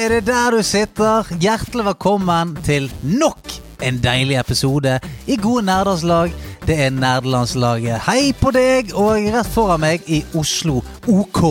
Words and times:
Er 0.00 0.08
det 0.08 0.20
der 0.30 0.54
du 0.56 0.62
sitter? 0.64 1.28
Hjertelig 1.42 1.84
velkommen 1.90 2.54
til 2.64 2.86
nok 3.04 3.50
en 3.84 3.98
deilig 4.00 4.38
episode 4.40 4.94
i 5.28 5.36
Gode 5.36 5.66
nerders. 5.66 6.04
Det 6.64 6.76
er 6.86 6.94
nerdelandslaget. 6.94 8.00
Hei 8.06 8.32
på 8.40 8.52
deg! 8.54 8.94
Og 8.96 9.28
rett 9.34 9.50
foran 9.52 9.82
meg 9.82 10.06
i 10.08 10.22
Oslo 10.38 10.78
OK. 11.04 11.42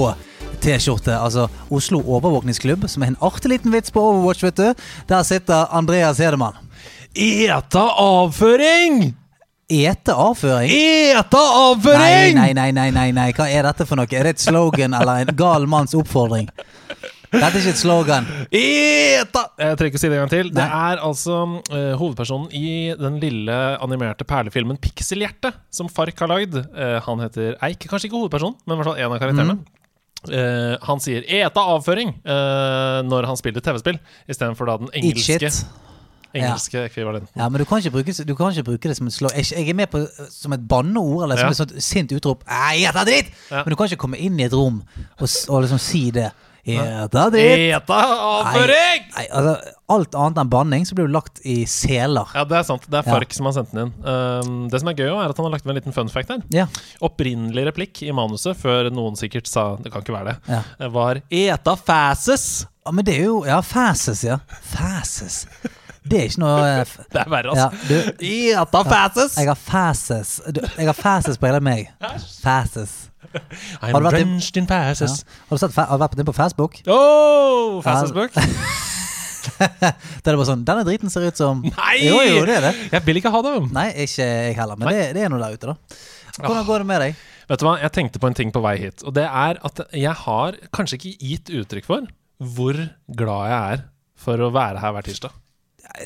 T-skjorte, 0.63 1.13
altså 1.13 1.45
Oslo 1.69 2.01
Overvåkningsklubb, 2.01 2.87
som 2.89 3.05
er 3.05 3.13
en 3.13 3.19
artig 3.21 3.53
liten 3.53 3.71
vits 3.71 3.93
på 3.93 4.01
Overwatch, 4.01 4.43
vet 4.47 4.57
du. 4.57 4.89
Der 5.07 5.23
sitter 5.23 5.69
Andreas 5.69 6.17
Hedemann. 6.17 6.57
Eta 7.13 7.85
avføring! 8.01 9.11
Ete 9.69 10.15
avføring? 10.17 10.73
Eta 10.73 11.37
Nei, 11.37 11.61
avføring! 11.69 12.35
nei, 12.41 12.53
nei, 12.57 12.71
nei, 12.73 12.89
nei, 12.89 13.09
nei. 13.13 13.29
Hva 13.37 13.45
er 13.45 13.69
dette 13.69 13.85
for 13.85 14.01
noe? 14.01 14.09
Er 14.09 14.25
det 14.25 14.39
et 14.39 14.47
slogan 14.47 14.97
eller 14.97 15.27
en 15.27 15.35
gal 15.37 15.69
manns 15.69 15.93
oppfordring? 15.93 16.49
Dette 17.29 17.49
er 17.49 17.59
ikke 17.61 17.73
et 17.75 17.81
slogan. 17.81 18.29
Eta 18.49 19.43
Jeg 19.59 19.77
trenger 19.77 19.91
ikke 19.91 19.99
å 19.99 20.01
si 20.01 20.09
det 20.09 20.17
en 20.17 20.23
gang 20.23 20.31
til. 20.33 20.51
Det 20.55 20.65
er 20.65 21.01
altså 21.05 21.39
uh, 21.57 21.95
hovedpersonen 21.99 22.47
i 22.57 22.69
den 22.97 23.19
lille 23.21 23.57
animerte 23.83 24.25
perlefilmen 24.25 24.79
Pikselhjerte, 24.81 25.51
som 25.73 25.91
Fark 25.93 26.17
har 26.23 26.31
lagd. 26.31 26.57
Uh, 26.73 26.97
han 27.05 27.21
heter 27.25 27.59
Eik. 27.65 27.85
Kanskje 27.89 28.09
ikke 28.09 28.23
hovedpersonen, 28.23 28.57
men 28.65 28.75
i 28.75 28.81
hvert 28.81 28.91
fall 28.91 29.03
en 29.03 29.13
av 29.13 29.21
karakterene. 29.21 29.59
Eh, 30.27 30.75
han 30.83 30.99
sier 30.99 31.23
'eta 31.23 31.61
avføring' 31.77 32.09
eh, 32.27 33.01
når 33.07 33.25
han 33.25 33.37
spiller 33.39 33.61
TV-spill, 33.63 33.99
istedenfor 34.27 34.67
da 34.67 34.77
den 34.81 34.89
Eat 34.91 35.03
engelske, 35.05 35.39
shit. 35.39 35.65
engelske 36.35 36.83
ekvivalenten. 36.89 37.29
Ja, 37.37 37.47
men 37.47 37.59
du 37.59 37.65
kan 37.65 37.79
ikke 37.79 37.91
bruke, 37.91 38.11
du 38.11 38.35
kan 38.35 38.51
ikke 38.51 38.63
bruke 38.63 38.89
det 38.89 38.97
som 38.97 39.07
et 39.07 39.13
slå... 39.13 39.29
Jeg, 39.33 39.45
jeg 39.55 39.69
er 39.69 39.73
med 39.73 39.87
på 39.87 39.97
uh, 40.03 40.27
som 40.29 40.51
et 40.53 40.67
banneord, 40.67 41.23
eller 41.23 41.37
som 41.37 41.45
Ja. 41.45 41.51
et 41.51 41.57
sånt 41.57 41.83
sint 41.83 42.11
utrop. 42.11 42.43
Nei, 42.49 42.83
dritt! 42.91 43.31
Ja. 43.49 43.63
Men 43.63 43.69
du 43.71 43.75
kan 43.75 43.87
ikke 43.87 44.03
komme 44.03 44.17
inn 44.19 44.37
i 44.39 44.43
et 44.43 44.53
rom 44.53 44.83
og, 45.19 45.29
og 45.49 45.61
liksom 45.63 45.79
si 45.79 46.11
det. 46.11 46.31
Gjett 46.75 47.17
dritt! 47.33 47.65
Eta 47.79 47.99
avføring! 48.29 49.05
Nei, 49.15 49.25
altså, 49.31 49.53
alt 49.95 50.15
annet 50.15 50.37
enn 50.43 50.51
banning, 50.53 50.85
så 50.85 50.95
blir 50.97 51.07
du 51.09 51.13
lagt 51.15 51.41
i 51.49 51.63
seler. 51.69 52.29
Ja, 52.37 52.43
det 52.45 52.57
er 52.59 52.63
sant. 52.67 52.85
Det 52.89 52.99
er 53.01 53.09
Ja. 53.09 53.19
Som 53.35 53.45
har 53.49 53.55
sendt 53.57 53.71
den 53.73 53.87
inn. 53.87 53.93
Um, 54.05 54.69
det 54.69 54.79
som 54.81 54.89
er 54.91 54.97
gøy, 54.99 55.09
er 55.09 55.29
at 55.33 55.37
han 55.37 55.45
har 55.47 55.53
lagt 55.55 55.65
med 55.65 55.75
en 55.75 55.79
liten 55.81 55.95
fun 55.95 56.09
fact 56.13 56.29
her. 56.29 56.41
Ja. 56.53 56.67
Opprinnelig 57.01 57.65
replikk 57.71 58.03
i 58.05 58.11
manuset, 58.15 58.57
før 58.59 58.91
noen 58.93 59.15
sikkert 59.19 59.47
sa 59.47 59.75
det 59.81 59.91
kan 59.93 60.01
ikke 60.05 60.13
være 60.17 60.33
det, 60.33 60.37
Ja. 60.49 60.89
Var 60.89 61.21
'eta 61.29 61.75
fæses'. 61.77 62.65
ja, 62.85 62.91
men 62.91 63.05
det 63.05 63.17
er 63.19 63.23
jo 63.25 63.45
Ja, 63.45 63.61
fases, 63.61 64.23
ja. 64.23 64.37
Fases. 64.61 65.45
Det 66.07 66.19
er 66.19 66.29
ikke 66.29 66.41
noe 66.43 66.57
eh, 66.63 66.95
Det 67.13 67.21
er 67.21 67.31
verre, 67.31 67.55
ja, 67.57 67.67
altså. 67.67 67.89
du, 67.89 68.25
Eta 68.29 68.83
fases! 68.87 69.37
Jeg 69.37 69.49
har 69.51 69.59
fases. 69.59 70.33
Du, 70.55 70.61
jeg 70.63 70.89
har 70.89 70.97
fases 70.97 71.39
på 71.39 71.49
hele 71.49 71.61
meg. 71.63 71.89
Fases. 72.43 72.95
I'm 73.29 73.93
Har 73.93 74.01
vært 74.01 74.15
drenched 74.15 74.57
in 74.57 74.67
Ja. 74.69 74.85
Har 74.89 75.51
du 75.51 75.57
sett, 75.61 75.75
har 75.75 75.97
du 75.97 76.01
vært 76.01 76.15
inne 76.17 76.25
på 76.25 76.33
Facebook? 76.33 76.79
Oh, 76.87 77.81
Facebook? 77.85 78.33
Da 79.59 79.65
er 79.87 79.95
det 80.21 80.35
bare 80.35 80.45
sånn 80.49 80.63
Denne 80.67 80.83
driten 80.85 81.11
ser 81.11 81.23
ut 81.25 81.39
som 81.39 81.61
Nei! 81.63 81.95
Jo, 82.03 82.19
jo, 82.21 82.43
det 82.45 82.57
er 82.59 82.65
det. 82.67 82.73
Jeg 82.93 83.05
vil 83.07 83.19
ikke 83.21 83.31
ha 83.33 83.41
det. 83.45 83.53
Nei, 83.75 83.87
ikke 84.05 84.27
jeg 84.27 84.55
heller. 84.59 84.79
Men 84.79 84.91
det, 84.93 85.03
det 85.17 85.23
er 85.25 85.31
noe 85.31 85.41
der 85.41 85.55
ute, 85.55 85.73
da. 85.73 85.99
Hvordan 86.39 86.67
går 86.67 86.83
det 86.83 86.89
med 86.91 87.03
deg? 87.05 87.21
Vet 87.49 87.61
du 87.61 87.65
hva, 87.65 87.75
Jeg 87.81 87.93
tenkte 87.95 88.21
på 88.21 88.29
en 88.29 88.37
ting 88.37 88.51
på 88.53 88.61
vei 88.63 88.75
hit. 88.81 89.03
Og 89.07 89.15
det 89.17 89.25
er 89.25 89.59
at 89.65 89.81
jeg 89.95 90.15
har 90.25 90.59
kanskje 90.75 90.99
ikke 90.99 91.13
gitt 91.31 91.53
uttrykk 91.61 91.87
for 91.87 92.09
hvor 92.39 92.77
glad 93.19 93.49
jeg 93.51 93.73
er 93.73 93.81
for 94.19 94.43
å 94.43 94.51
være 94.55 94.79
her 94.83 94.93
hver 94.95 95.07
tirsdag. 95.07 95.38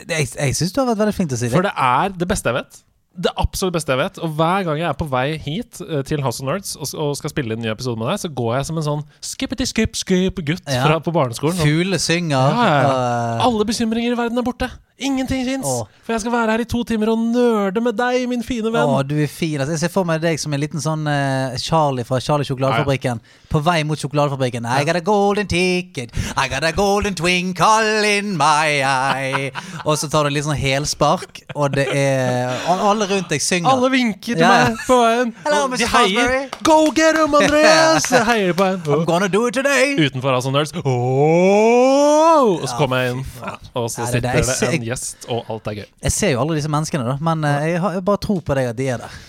Jeg, 0.08 0.30
jeg 0.34 0.56
syns 0.58 0.74
du 0.74 0.82
har 0.82 0.90
vært 0.94 1.04
veldig 1.04 1.14
flink 1.18 1.30
til 1.34 1.38
å 1.38 1.42
si 1.44 1.48
det. 1.50 1.54
For 1.56 1.66
det 1.66 1.74
er 1.76 2.18
det 2.18 2.28
beste 2.30 2.52
jeg 2.52 2.58
vet. 2.62 2.82
Det 3.14 3.30
absolutt 3.38 3.76
beste 3.76 3.94
jeg 3.94 4.00
vet. 4.00 4.16
Og 4.26 4.32
hver 4.40 4.64
gang 4.66 4.80
jeg 4.82 4.88
er 4.90 4.96
på 4.98 5.06
vei 5.12 5.26
hit 5.38 5.78
eh, 5.86 6.02
til 6.08 6.24
House 6.26 6.42
of 6.42 6.48
Nerds 6.50 6.72
og, 6.80 7.12
skal 7.20 7.30
spille 7.30 7.54
en 7.54 7.62
ny 7.62 7.70
episode 7.70 8.00
med 8.02 8.10
deg, 8.10 8.22
så 8.24 8.32
går 8.34 8.56
jeg 8.58 8.70
som 8.72 8.80
en 8.82 8.88
sånn 8.88 9.04
skippity-skip-skip-gutt 9.22 10.66
Ja. 10.72 10.88
fra 10.88 10.98
på 11.04 11.14
barneskolen. 11.14 11.60
Sånn, 11.60 11.70
Fugler 11.70 12.02
synger. 12.02 12.58
Ja, 12.58 12.66
ja, 12.66 12.80
ja. 12.88 13.36
Alle 13.46 13.68
bekymringer 13.70 14.16
i 14.16 14.18
verden 14.18 14.42
er 14.42 14.48
borte. 14.48 14.72
Ingenting 15.00 15.42
fins. 15.46 15.66
For 16.06 16.14
jeg 16.14 16.22
skal 16.22 16.31
være 16.31 16.52
her 16.54 16.62
i 16.62 16.66
to 16.70 16.84
timer 16.86 17.09
og 17.09 17.18
nerde 17.34 17.81
med 17.81 17.96
deg, 17.98 18.28
min 18.30 18.44
fine 18.46 18.70
venn. 18.72 18.86
Åh, 18.94 19.00
du 19.09 19.16
er 19.24 19.28
fin. 19.31 19.58
Altså, 19.59 19.74
jeg 19.74 19.80
ser 19.81 19.92
for 19.92 20.06
meg 20.06 20.22
deg 20.22 20.38
som 20.40 20.54
en 20.54 20.62
liten 20.62 20.80
sånn 20.84 21.08
eh, 21.09 21.56
Charlie 21.59 22.06
fra 22.06 22.20
Charlie 22.22 22.46
Sjokoladefabrikken. 22.46 23.20
På 23.50 23.59
vei 23.66 23.80
mot 23.90 23.98
sjokoladefabrikken. 24.00 24.68
I 24.70 24.84
got 24.86 24.96
a 24.96 25.02
golden 25.02 25.48
ticket, 25.50 26.14
I 26.38 26.46
got 26.50 26.64
a 26.64 26.72
golden 26.78 27.16
twinkle 27.18 28.06
in 28.06 28.38
my 28.38 28.80
eye. 28.86 29.50
Og 29.84 29.98
så 29.98 30.09
tar 30.14 30.30
du 30.30 30.34
litt 30.36 30.46
sånn 30.46 30.58
helspark, 30.62 31.42
og 31.56 31.74
det 31.76 31.88
er 31.90 32.53
og 32.70 32.86
Alle 32.94 33.09
rundt 33.09 33.30
deg 33.34 33.42
synger. 33.44 33.74
Alle 33.74 33.90
vinker 33.94 34.38
til 34.38 34.46
Ja, 34.46 34.53
meg 34.70 34.78
på 34.88 35.00
veien. 35.02 35.34
Hello, 35.44 35.64
Og 35.66 35.74
Mr. 35.74 35.82
de 35.84 35.90
heier. 35.96 36.48
Go 36.70 36.80
get 36.96 37.18
him, 37.18 37.34
Andreas! 37.42 38.12
Jeg 38.14 38.26
heier 38.30 38.53
på 38.58 38.70
I'm 38.70 39.00
en. 39.02 39.06
gonna 39.09 39.28
do 39.28 39.46
it 39.50 39.58
today. 39.58 39.96
Utenfor 39.98 40.38
House 40.38 40.48
of 40.48 40.53
Nerds. 40.53 40.74
Åh! 40.78 42.62
Og 42.62 42.68
så 42.70 42.76
kommer 42.78 43.03
jeg 43.03 43.14
inn, 43.18 43.26
og 43.74 43.90
så 43.92 44.03
Nei, 44.03 44.06
det- 44.06 44.14
sitter 44.14 44.30
det- 44.30 44.34
jeg 44.36 44.46
det 44.46 44.56
en 44.84 44.90
gjest, 44.92 45.28
og 45.32 45.48
alt 45.50 45.72
er 45.72 45.80
gøy. 45.82 45.86
Jeg 46.10 46.16
ser 46.20 46.36
jo 46.36 46.42
alle 46.44 46.60
disse 46.60 46.72
menneskene, 46.72 47.08
da, 47.08 47.18
men 47.24 47.48
eh, 47.50 47.70
jeg, 47.74 47.82
har, 47.84 47.96
jeg 47.98 48.06
bare 48.12 48.22
tror 48.28 48.44
på 48.46 48.60
deg 48.60 48.70
at 48.74 48.78
de 48.80 48.92
er 48.98 49.06
der. 49.08 49.22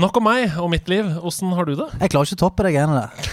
Nok 0.00 0.20
om 0.20 0.28
meg 0.28 0.52
og 0.60 0.68
mitt 0.70 0.86
liv. 0.90 1.08
Åssen 1.26 1.50
har 1.56 1.66
du 1.66 1.72
det? 1.74 1.88
Jeg 1.98 2.12
klarer 2.12 2.28
ikke 2.28 2.38
å 2.38 2.44
toppe 2.44 2.66
de 2.68 2.74
greiene 2.76 3.00
der. 3.00 3.30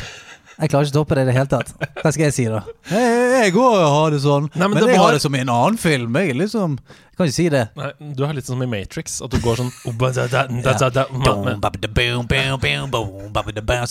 Jeg 0.57 0.71
klarer 0.71 0.87
ikke 0.87 0.95
å 0.95 1.01
toppe 1.03 1.13
det 1.19 1.21
i 1.21 1.27
det 1.27 1.33
hele 1.35 1.49
tatt. 1.51 1.67
Hva 2.01 2.09
skal 2.09 2.23
jeg 2.25 2.33
si, 2.33 2.45
da? 2.49 2.63
Jeg, 2.89 3.17
jeg 3.43 3.51
går 3.53 3.75
og 3.77 3.91
har 3.93 4.15
det 4.15 4.21
sånn. 4.23 4.47
Nei, 4.55 4.63
men 4.63 4.73
men 4.73 4.79
det 4.87 4.87
jeg 4.95 4.97
var- 4.97 5.05
har 5.11 5.13
det 5.13 5.21
som 5.21 5.35
i 5.37 5.41
en 5.43 5.51
annen 5.53 5.77
film. 5.77 6.17
Jeg 6.17 6.31
er 6.33 6.39
liksom 6.39 6.79
Jeg 6.81 7.17
kan 7.19 7.27
ikke 7.29 7.35
si 7.37 7.45
det. 7.53 7.61
Nei, 7.77 7.91
du 8.17 8.23
har 8.25 8.33
litt 8.33 8.45
sånn 8.49 8.57
som 8.57 8.63
i 8.65 8.69
Matrix, 8.71 9.19
at 9.21 9.29
du 9.29 9.37
går 9.41 9.61
sånn 9.61 9.69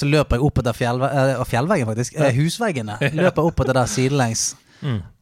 Så 0.02 0.10
løper 0.10 0.36
jeg 0.40 0.46
opp 0.50 0.58
etter 0.64 0.74
fjellve 0.82 1.06
eh, 1.22 1.44
fjellveggen, 1.54 1.86
faktisk. 1.86 2.18
Eh, 2.18 2.34
husveggene. 2.34 2.98
Løper 3.14 3.46
opp 3.46 3.62
etter 3.62 3.78
der 3.78 3.86
sidelengs. 3.90 4.48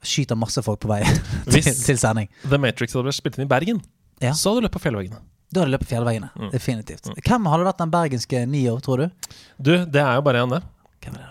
Skyter 0.04 0.36
masse 0.38 0.62
folk 0.64 0.80
på 0.82 0.88
vei 0.90 1.02
til, 1.06 1.62
Mm. 1.62 1.78
Til 1.84 1.98
sending. 2.00 2.28
The 2.48 2.58
Matrix 2.58 2.92
hadde 2.96 3.06
blitt 3.08 3.18
spilt 3.20 3.38
inn 3.38 3.46
i 3.46 3.50
Bergen, 3.50 3.80
Ja. 4.22 4.32
så 4.32 4.50
hadde 4.52 4.62
du 4.62 4.66
løpt 4.68 4.76
på 4.78 4.82
fjellveggene. 4.86 5.20
Da 5.54 5.60
hadde 5.62 5.70
du 5.70 5.76
løpt 5.76 5.88
fjellveggene. 5.90 6.28
Mm. 6.34 6.50
Definitivt. 6.52 7.08
Hvem 7.24 7.46
hadde 7.52 7.64
vært 7.68 7.78
den 7.84 7.90
bergenske 7.94 8.44
Nio, 8.50 8.78
tror 8.82 9.04
du? 9.04 9.32
Du, 9.62 9.72
det 9.86 10.00
er 10.02 10.14
jo 10.18 10.22
bare 10.26 10.42
én, 10.44 10.50
det. 10.56 10.62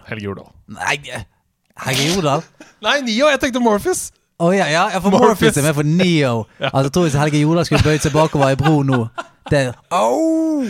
Helge 0.08 0.24
Jordal. 0.28 0.52
Nei, 0.70 0.98
Helge 1.84 2.04
Jordal? 2.14 2.44
Nei, 2.86 3.00
Nio! 3.02 3.28
Jeg 3.34 3.40
tenkte 3.42 3.60
Morphis. 3.64 4.12
Å 4.44 4.50
ja, 4.54 4.66
ja, 4.70 4.84
ja, 4.94 5.00
for 5.02 5.14
Morphis 5.14 5.28
Morpheus 5.30 5.58
er 5.62 5.66
med 5.68 5.76
for 5.78 5.84
Neo. 5.88 6.46
Altså, 6.72 6.88
jeg 6.88 6.94
tror 6.96 7.06
hvis 7.08 7.18
Helge 7.20 7.42
Jordal 7.44 7.66
skulle 7.68 7.84
bøyd 7.86 8.06
seg 8.06 8.14
bakover 8.16 8.54
i 8.54 8.58
bro 8.60 8.80
nå 8.86 9.00
det, 9.52 9.64
oh! 9.92 10.64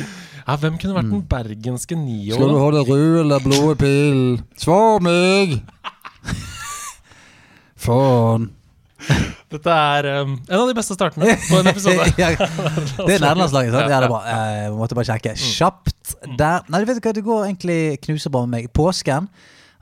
Ja, 0.43 0.55
Hvem 0.59 0.75
kunne 0.81 0.95
vært 0.97 1.11
den 1.11 1.21
bergenske 1.29 1.95
Nio? 1.95 2.35
Skal 2.35 2.49
du 2.51 2.57
ha 2.59 2.69
det 2.75 2.81
røde 2.89 3.21
eller 3.21 3.43
blå 3.45 3.61
pillen? 3.79 4.41
Svar 4.59 4.99
meg! 5.05 5.59
Faen. 7.83 8.49
Dette 9.53 9.73
er 9.73 10.07
um, 10.23 10.35
en 10.47 10.61
av 10.61 10.69
de 10.69 10.75
beste 10.77 10.95
startene 10.95 11.35
på 11.43 11.59
en 11.59 11.69
episode. 11.69 12.05
ja, 12.21 12.29
det 12.33 13.17
er 13.17 13.21
nederlandslaget, 13.21 13.73
sant? 13.75 13.83
Ja, 13.83 13.87
det 13.89 13.97
er 13.97 14.09
bra. 14.09 14.21
Jeg 14.29 14.75
måtte 14.77 14.97
bare 14.97 15.09
sjekke. 15.11 15.33
Kjapt 15.39 16.13
der. 16.39 16.63
Nei, 16.71 16.81
du 16.81 16.89
vet 16.89 17.01
hva, 17.03 17.13
det 17.17 17.25
går 17.25 17.43
egentlig 17.49 17.79
knuserbra 18.05 18.45
med 18.47 18.55
meg. 18.55 18.69
Påsken 18.73 19.27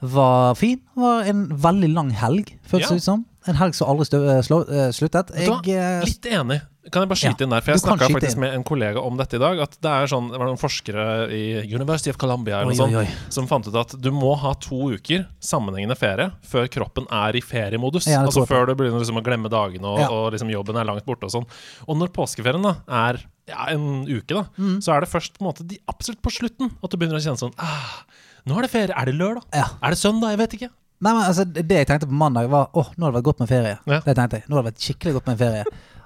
var 0.02 0.58
fin. 0.60 0.80
Det 0.82 1.04
Var 1.06 1.30
en 1.32 1.46
veldig 1.68 1.92
lang 1.94 2.10
helg, 2.18 2.56
føltes 2.68 2.90
Ja. 2.90 2.98
ut 2.98 3.06
som. 3.06 3.26
En 3.50 3.56
helg 3.58 3.74
som 3.74 3.90
aldri 3.90 4.06
eh, 4.20 4.38
eh, 4.38 4.92
sluttet. 4.94 5.32
Jeg, 5.34 5.50
eh, 5.74 6.04
Litt 6.06 6.28
enig. 6.30 6.60
Kan 6.92 7.04
jeg 7.04 7.10
bare 7.12 7.20
skyte 7.22 7.42
Ja, 7.42 7.46
inn 7.46 7.54
der? 7.54 7.62
For 7.62 7.72
jeg 7.76 7.82
snakka 7.82 8.08
faktisk 8.10 8.36
inn. 8.38 8.42
med 8.42 8.54
en 8.58 8.64
kollega 8.66 9.02
om 9.06 9.18
dette 9.18 9.38
i 9.38 9.42
dag. 9.42 9.60
At 9.62 9.76
det 9.82 9.90
er 9.92 10.10
sånn, 10.10 10.32
det 10.34 10.38
var 10.42 10.48
noen 10.50 10.60
forskere 10.62 11.04
i 11.34 11.42
University 11.74 12.10
of 12.10 12.18
Columbia 12.22 12.64
Oi, 12.66 12.74
sånt, 12.78 12.94
oi, 12.98 13.04
oi. 13.06 13.30
som 13.34 13.46
fant 13.50 13.66
ut 13.70 13.78
at 13.82 13.94
du 14.02 14.10
må 14.14 14.34
ha 14.42 14.54
to 14.62 14.90
uker 14.94 15.28
sammenhengende 15.42 15.98
ferie 15.98 16.32
før 16.46 16.70
kroppen 16.74 17.06
er 17.14 17.38
i 17.38 17.42
feriemodus. 17.46 18.08
Ja, 18.10 18.24
altså 18.26 18.46
før 18.50 18.66
du 18.70 18.76
begynner 18.80 19.02
liksom 19.02 19.22
å 19.22 19.26
glemme 19.26 19.50
dagene, 19.54 19.86
og, 19.86 20.00
Ja. 20.02 20.10
og 20.10 20.32
liksom 20.34 20.50
jobben 20.54 20.78
er 20.82 20.86
langt 20.90 21.06
borte 21.06 21.30
og 21.30 21.32
sånn. 21.34 21.46
Og 21.88 21.98
når 21.98 22.10
påskeferien 22.18 22.62
da 22.66 22.76
er 22.90 23.22
ja, 23.48 23.66
en 23.74 24.06
uke, 24.06 24.34
da, 24.34 24.46
Mm. 24.58 24.82
så 24.82 24.94
er 24.98 25.02
det 25.02 25.10
først 25.10 25.38
på 25.38 25.42
en 25.46 25.50
måte 25.54 25.68
de, 25.68 25.78
absolutt 25.90 26.22
på 26.22 26.30
slutten 26.34 26.72
at 26.84 26.90
du 26.90 26.98
begynner 26.98 27.18
å 27.18 27.24
kjenne 27.26 27.38
sånn 27.42 27.54
ah, 27.58 28.04
Nå 28.46 28.58
er 28.58 28.64
det 28.66 28.72
ferie. 28.72 28.94
Er 28.98 29.06
det 29.06 29.14
lørdag? 29.14 29.44
Ja. 29.54 29.68
Er 29.84 29.92
det 29.94 30.00
søndag? 30.02 30.32
Jeg 30.34 30.38
vet 30.40 30.54
ikke. 30.58 30.70
Nei, 31.02 31.12
men 31.18 31.24
altså, 31.26 31.46
Det 31.50 31.66
jeg 31.80 31.88
tenkte 31.90 32.08
på 32.10 32.14
mandag, 32.18 32.48
var 32.52 32.70
åh, 32.78 32.92
nå 32.96 33.08
har 33.08 33.12
det 33.14 33.18
vært 33.20 33.28
godt 33.32 33.40
med 33.44 33.50
ferie. 33.50 33.78
Ja. 33.90 34.00
Det 34.06 34.16
tenkte 34.18 34.38
jeg, 34.40 34.46
Nå 34.48 34.56
har 34.58 34.64
det 34.64 34.72
vært 34.72 34.86
skikkelig 34.86 35.14
godt 35.18 35.30
med 35.32 35.40
ferie. 35.42 35.64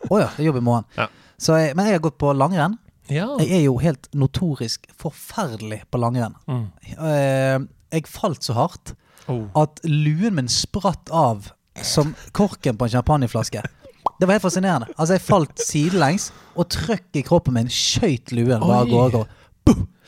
Å 0.09 0.19
ja, 0.21 0.27
det 0.35 0.43
er 0.43 0.47
jobb 0.49 0.59
i 0.61 0.65
morgen. 0.65 0.85
Ja. 0.97 1.07
Så 1.37 1.57
jeg, 1.59 1.75
men 1.75 1.89
jeg 1.89 1.97
har 1.97 2.03
gått 2.05 2.17
på 2.21 2.31
langrenn. 2.37 2.77
Ja. 3.11 3.27
Jeg 3.41 3.51
er 3.59 3.63
jo 3.67 3.75
helt 3.83 4.07
notorisk 4.17 4.87
forferdelig 4.97 5.81
på 5.91 5.99
langrenn. 6.01 6.37
Mm. 6.49 6.63
Jeg, 6.89 7.65
jeg 7.97 8.07
falt 8.11 8.45
så 8.47 8.55
hardt 8.57 8.95
Oh. 9.25 9.47
at 9.57 9.79
luen 9.89 10.35
min 10.37 10.45
spratt 10.53 11.09
av 11.09 11.47
som 11.81 12.11
korken 12.37 12.77
på 12.77 12.85
en 12.85 12.91
champagneflaske. 12.93 13.63
Det 14.19 14.27
var 14.27 14.35
helt 14.35 14.43
fascinerende. 14.43 14.91
Altså 15.01 15.15
Jeg 15.15 15.23
falt 15.25 15.63
sidelengs, 15.65 16.27
og 16.53 16.67
trøkk 16.69 17.17
i 17.17 17.23
kroppen 17.25 17.55
min 17.57 17.71
skøyt 17.73 18.29
luen 18.37 18.61
bare 18.61 18.83
av 18.83 18.91
gårde. 18.91 19.23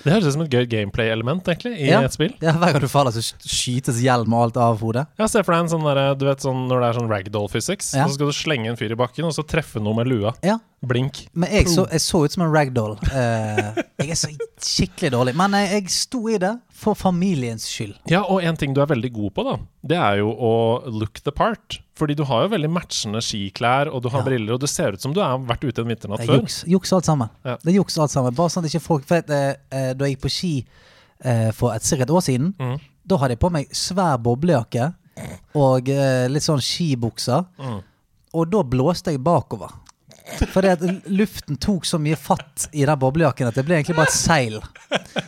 Det 0.03 0.13
høres 0.13 0.27
ut 0.27 0.33
som 0.37 0.41
et 0.45 0.49
gøy 0.53 0.65
gameplay-element 0.69 1.43
egentlig 1.49 1.73
i 1.79 1.89
Ja. 1.89 2.01
et 2.05 2.13
spill. 2.13 2.33
Ja, 2.41 2.53
hver 2.53 2.73
gang 2.73 2.81
du 2.81 2.87
faller, 2.87 3.11
så 3.11 3.21
skytes 3.41 4.01
hjelm 4.01 4.33
og 4.33 4.43
alt 4.47 4.57
av 4.57 4.79
hodet. 4.79 5.07
Ja, 5.17 5.25
Se 5.27 5.43
for 5.43 5.53
deg 5.53 5.65
en 5.65 5.69
sånn 5.69 5.83
der, 5.83 6.15
du 6.15 6.25
vet 6.25 6.39
sånn 6.39 6.67
når 6.69 6.79
det 6.81 6.87
er 6.89 6.99
sånn 6.99 7.09
ragdoll 7.09 7.47
physics. 7.49 7.93
Ja. 7.97 8.05
Så 8.07 8.13
skal 8.17 8.27
du 8.27 8.33
slenge 8.33 8.69
en 8.69 8.77
fyr 8.79 8.91
i 8.91 8.95
bakken, 8.99 9.25
og 9.25 9.33
så 9.33 9.43
treffe 9.47 9.81
noe 9.81 9.95
med 9.95 10.07
lua. 10.07 10.33
Ja, 10.43 10.59
Blink. 10.85 11.23
Men 11.33 11.49
jeg 11.49 11.65
så, 11.73 11.87
jeg 11.89 11.99
så 12.01 12.19
ut 12.23 12.31
som 12.31 12.43
en 12.45 12.51
ragdoll. 12.53 12.99
Uh, 13.09 13.73
jeg 13.97 14.11
er 14.13 14.19
så 14.19 14.29
skikkelig 14.61 15.09
dårlig. 15.15 15.33
Men 15.35 15.51
jeg, 15.57 15.71
jeg 15.71 15.89
sto 15.89 16.21
i 16.29 16.37
det 16.37 16.51
for 16.77 16.93
familiens 16.93 17.65
skyld. 17.65 17.95
Ja, 18.11 18.21
og 18.21 18.43
en 18.45 18.55
ting 18.55 18.75
du 18.77 18.81
er 18.83 18.91
veldig 18.91 19.09
god 19.15 19.33
på, 19.33 19.43
da, 19.47 19.55
det 19.89 19.97
er 19.97 20.19
jo 20.21 20.29
å 20.37 20.51
look 20.93 21.17
the 21.25 21.31
part. 21.33 21.79
Fordi 21.97 22.13
du 22.13 22.21
har 22.29 22.43
jo 22.45 22.51
veldig 22.53 22.69
matchende 22.69 23.23
skiklær, 23.25 23.89
og 23.89 24.03
du 24.05 24.09
har 24.13 24.21
Ja. 24.21 24.25
briller, 24.27 24.53
og 24.53 24.59
du 24.61 24.67
ser 24.69 24.93
ut 24.93 25.01
som 25.01 25.13
du 25.13 25.19
har 25.19 25.39
vært 25.39 25.65
ute 25.65 25.81
en 25.81 25.87
vinternatt 25.89 26.19
Det 26.21 26.29
er 26.29 26.33
før. 26.35 26.41
juks, 26.45 26.63
juks 26.69 26.93
alt 26.93 27.05
sammen. 27.09 27.29
Ja. 27.43 27.57
Det 27.57 27.73
er 27.73 27.77
juks 27.79 27.97
alt 27.97 28.11
sammen. 28.13 28.35
Bare 28.37 28.49
sånn 28.53 28.63
at 28.63 28.69
ikke 28.69 28.81
folk 28.85 29.03
For 29.09 29.15
at, 29.17 29.29
eh, 29.33 29.55
eh, 29.87 29.93
Da 29.97 30.05
jeg 30.05 30.15
gikk 30.17 30.25
på 30.27 30.31
ski 30.33 30.53
eh, 31.23 31.49
for 31.55 31.73
et 31.75 31.83
sikkert 31.87 32.11
år 32.13 32.23
siden, 32.27 32.53
Mm. 32.59 32.77
da 33.07 33.17
hadde 33.17 33.35
jeg 33.37 33.39
på 33.43 33.51
meg 33.51 33.67
svær 33.73 34.17
boblejakke 34.21 34.93
og 35.57 35.89
eh, 35.89 36.27
litt 36.29 36.43
sånn 36.45 36.61
skibukser. 36.61 37.45
Mm. 37.57 37.79
Og 38.37 38.49
da 38.51 38.61
blåste 38.63 39.13
jeg 39.15 39.23
bakover. 39.23 39.71
Fordi 40.51 40.67
at 40.67 40.81
luften 41.07 41.55
tok 41.55 41.85
så 41.87 41.95
mye 42.03 42.17
fatt 42.19 42.65
i 42.75 42.83
den 42.85 42.99
boblejakken 42.99 43.47
at 43.47 43.55
det 43.55 43.63
ble 43.65 43.77
egentlig 43.77 43.95
bare 43.95 44.11
et 44.11 44.17
seil. 44.17 44.57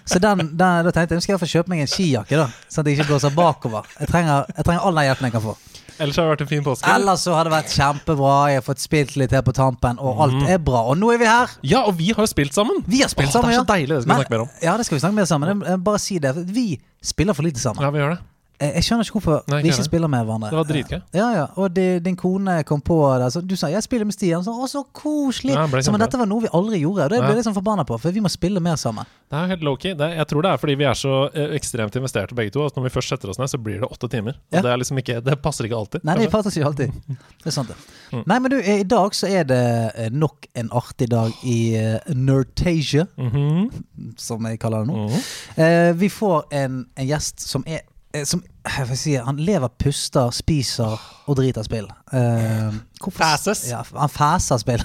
Så 0.04 0.20
den, 0.20 0.42
den, 0.44 0.58
da 0.60 0.92
tenkte 0.92 1.16
jeg 1.16 1.22
nå 1.22 1.24
skal 1.24 1.34
jeg 1.38 1.40
fall 1.46 1.52
kjøpe 1.54 1.72
meg 1.72 1.86
en 1.86 1.88
skijakke, 1.94 2.36
da 2.36 2.50
sånn 2.68 2.84
at 2.84 2.90
jeg 2.92 2.98
ikke 3.00 3.08
blåser 3.14 3.32
bakover. 3.38 3.88
Jeg 3.98 4.12
trenger, 4.12 4.44
jeg 4.58 4.66
trenger 4.68 4.84
all 4.90 5.00
den 5.00 5.08
hjelpen 5.08 5.30
jeg 5.30 5.36
kan 5.38 5.46
få. 5.46 5.56
Ellers 6.00 6.16
har 6.16 6.26
det 6.30 6.32
vært 6.38 6.42
en 6.46 6.48
fin 6.48 6.64
påske. 6.64 6.88
Ellers 6.96 7.24
så 7.28 7.34
har 7.36 7.44
det 7.44 7.52
vært 7.54 7.74
kjempebra. 7.76 8.34
Jeg 8.54 8.62
har 8.62 8.66
fått 8.66 8.80
spilt 8.84 9.16
litt 9.20 9.32
her 9.36 9.42
på 9.44 9.54
tampen, 9.54 10.00
og 10.00 10.16
Mm. 10.16 10.22
alt 10.26 10.50
er 10.50 10.58
bra. 10.58 10.82
Og 10.90 10.98
nå 10.98 11.12
er 11.14 11.18
vi 11.22 11.26
her! 11.26 11.50
Ja, 11.64 11.82
og 11.86 11.98
vi 11.98 12.08
har 12.16 12.24
jo 12.24 12.28
spilt 12.32 12.54
sammen! 12.54 12.84
Vi 12.88 13.02
har 13.02 13.10
spilt 13.12 13.28
Åh, 13.30 13.34
sammen, 13.34 13.50
det 13.52 13.58
er 13.58 13.62
så 13.62 13.68
ja. 13.68 13.74
deilig, 13.76 13.90
det 13.96 14.02
skal 14.04 14.16
vi 14.16 14.20
snakke 14.22 14.32
mer 14.38 14.42
om. 14.46 14.50
Ja, 14.64 14.78
det 14.78 14.86
skal 14.86 14.96
vi 14.96 15.02
snakke 15.04 15.16
mer 15.16 15.26
sammen. 15.26 15.84
Bare 15.84 16.00
si 16.00 16.20
det. 16.20 16.36
Vi 16.48 16.80
spiller 17.04 17.34
for 17.34 17.44
lite 17.44 17.60
sammen. 17.60 17.84
Ja, 17.84 17.90
vi 17.92 18.00
gjør 18.00 18.16
det. 18.16 18.20
Jeg 18.60 18.80
jeg 18.80 18.86
skjønner 18.88 19.08
ikke 19.08 19.18
hvorfor 19.20 19.52
Nei, 19.52 19.60
vi 19.64 19.72
ikke 19.72 19.86
spiller 19.86 20.12
med 20.12 20.26
hverandre. 20.28 20.50
Det 20.52 20.60
var 20.60 20.68
dritgøy. 20.68 21.00
Ja, 21.16 21.28
ja. 21.36 21.46
Og 21.60 21.72
de, 21.76 21.86
din 22.04 22.18
kone 22.20 22.58
kom 22.68 22.82
på 22.84 22.98
det. 23.22 23.30
Så 23.34 23.42
du 23.42 23.56
sa 23.56 23.70
'jeg 23.70 23.84
spiller 23.84 24.06
med 24.06 24.16
Stian'. 24.16 24.44
Så, 24.44 24.52
å, 24.52 24.68
så 24.68 24.84
koselig! 24.94 25.54
Ja, 25.54 25.68
så, 25.68 25.92
men 25.92 26.02
dette 26.02 26.18
var 26.20 26.28
noe 26.28 26.44
vi 26.44 26.52
aldri 26.54 26.82
gjorde. 26.84 27.08
Og 27.08 27.10
det 27.14 27.22
ble 27.24 27.36
jeg 27.36 27.48
sånn 27.48 27.56
forbanna 27.56 27.86
på, 27.88 27.98
for 28.00 28.12
vi 28.12 28.20
må 28.20 28.30
spille 28.30 28.60
mer 28.60 28.76
sammen. 28.76 29.06
Det 29.30 29.38
er 29.38 29.52
helt 29.54 29.64
low-key. 29.64 29.94
Jeg 29.94 30.28
tror 30.28 30.42
det 30.42 30.52
er 30.52 30.58
fordi 30.58 30.76
vi 30.76 30.88
er 30.90 30.98
så 30.98 31.30
eh, 31.34 31.56
ekstremt 31.56 31.96
investerte 31.96 32.36
begge 32.36 32.52
to. 32.52 32.66
At 32.66 32.76
når 32.76 32.88
vi 32.88 32.94
først 32.96 33.14
setter 33.14 33.30
oss 33.30 33.40
ned, 33.40 33.52
så 33.52 33.58
blir 33.62 33.80
det 33.80 33.88
åtte 33.88 34.10
timer. 34.10 34.40
Og 34.52 34.64
det, 34.64 34.78
liksom 34.84 34.98
ikke, 35.04 35.20
det 35.22 35.38
passer 35.44 35.70
ikke 35.70 35.78
alltid. 35.78 36.06
Nei, 36.08 36.18
det 36.20 36.32
passer 36.34 36.56
ikke 36.56 36.72
alltid. 36.72 36.96
Det 37.08 37.52
er 37.52 37.56
sant, 37.56 37.70
det. 37.70 37.78
Mm. 38.12 38.24
Nei, 38.26 38.40
men 38.40 38.52
du, 38.52 38.58
i 38.60 38.88
dag 38.90 39.16
så 39.16 39.30
er 39.30 39.46
det 39.50 39.64
eh, 39.96 40.10
nok 40.12 40.50
en 40.58 40.72
artig 40.76 41.10
dag 41.12 41.32
i 41.44 41.60
uh, 41.78 42.16
Nerdtasia, 42.16 43.06
-hmm. 43.18 43.70
som 44.18 44.46
jeg 44.46 44.60
kaller 44.60 44.80
det 44.80 44.88
nå. 44.88 45.08
Mhm. 45.08 45.20
Eh, 45.56 45.94
vi 46.00 46.10
får 46.10 46.44
en, 46.52 46.86
en 46.96 47.08
gjest 47.08 47.42
som 47.42 47.64
er 47.68 47.74
eh, 47.74 47.89
som, 48.26 48.42
hva 48.66 48.86
skal 48.88 48.98
si, 48.98 49.14
Han 49.22 49.38
lever, 49.38 49.70
puster, 49.82 50.32
spiser 50.34 50.96
og 51.30 51.38
driter 51.38 51.66
spill. 51.66 51.90
Uh, 52.14 52.74
Fæses. 53.14 53.68
Ja, 53.70 53.84
han 53.96 54.10
fæser 54.10 54.58
spill. 54.62 54.84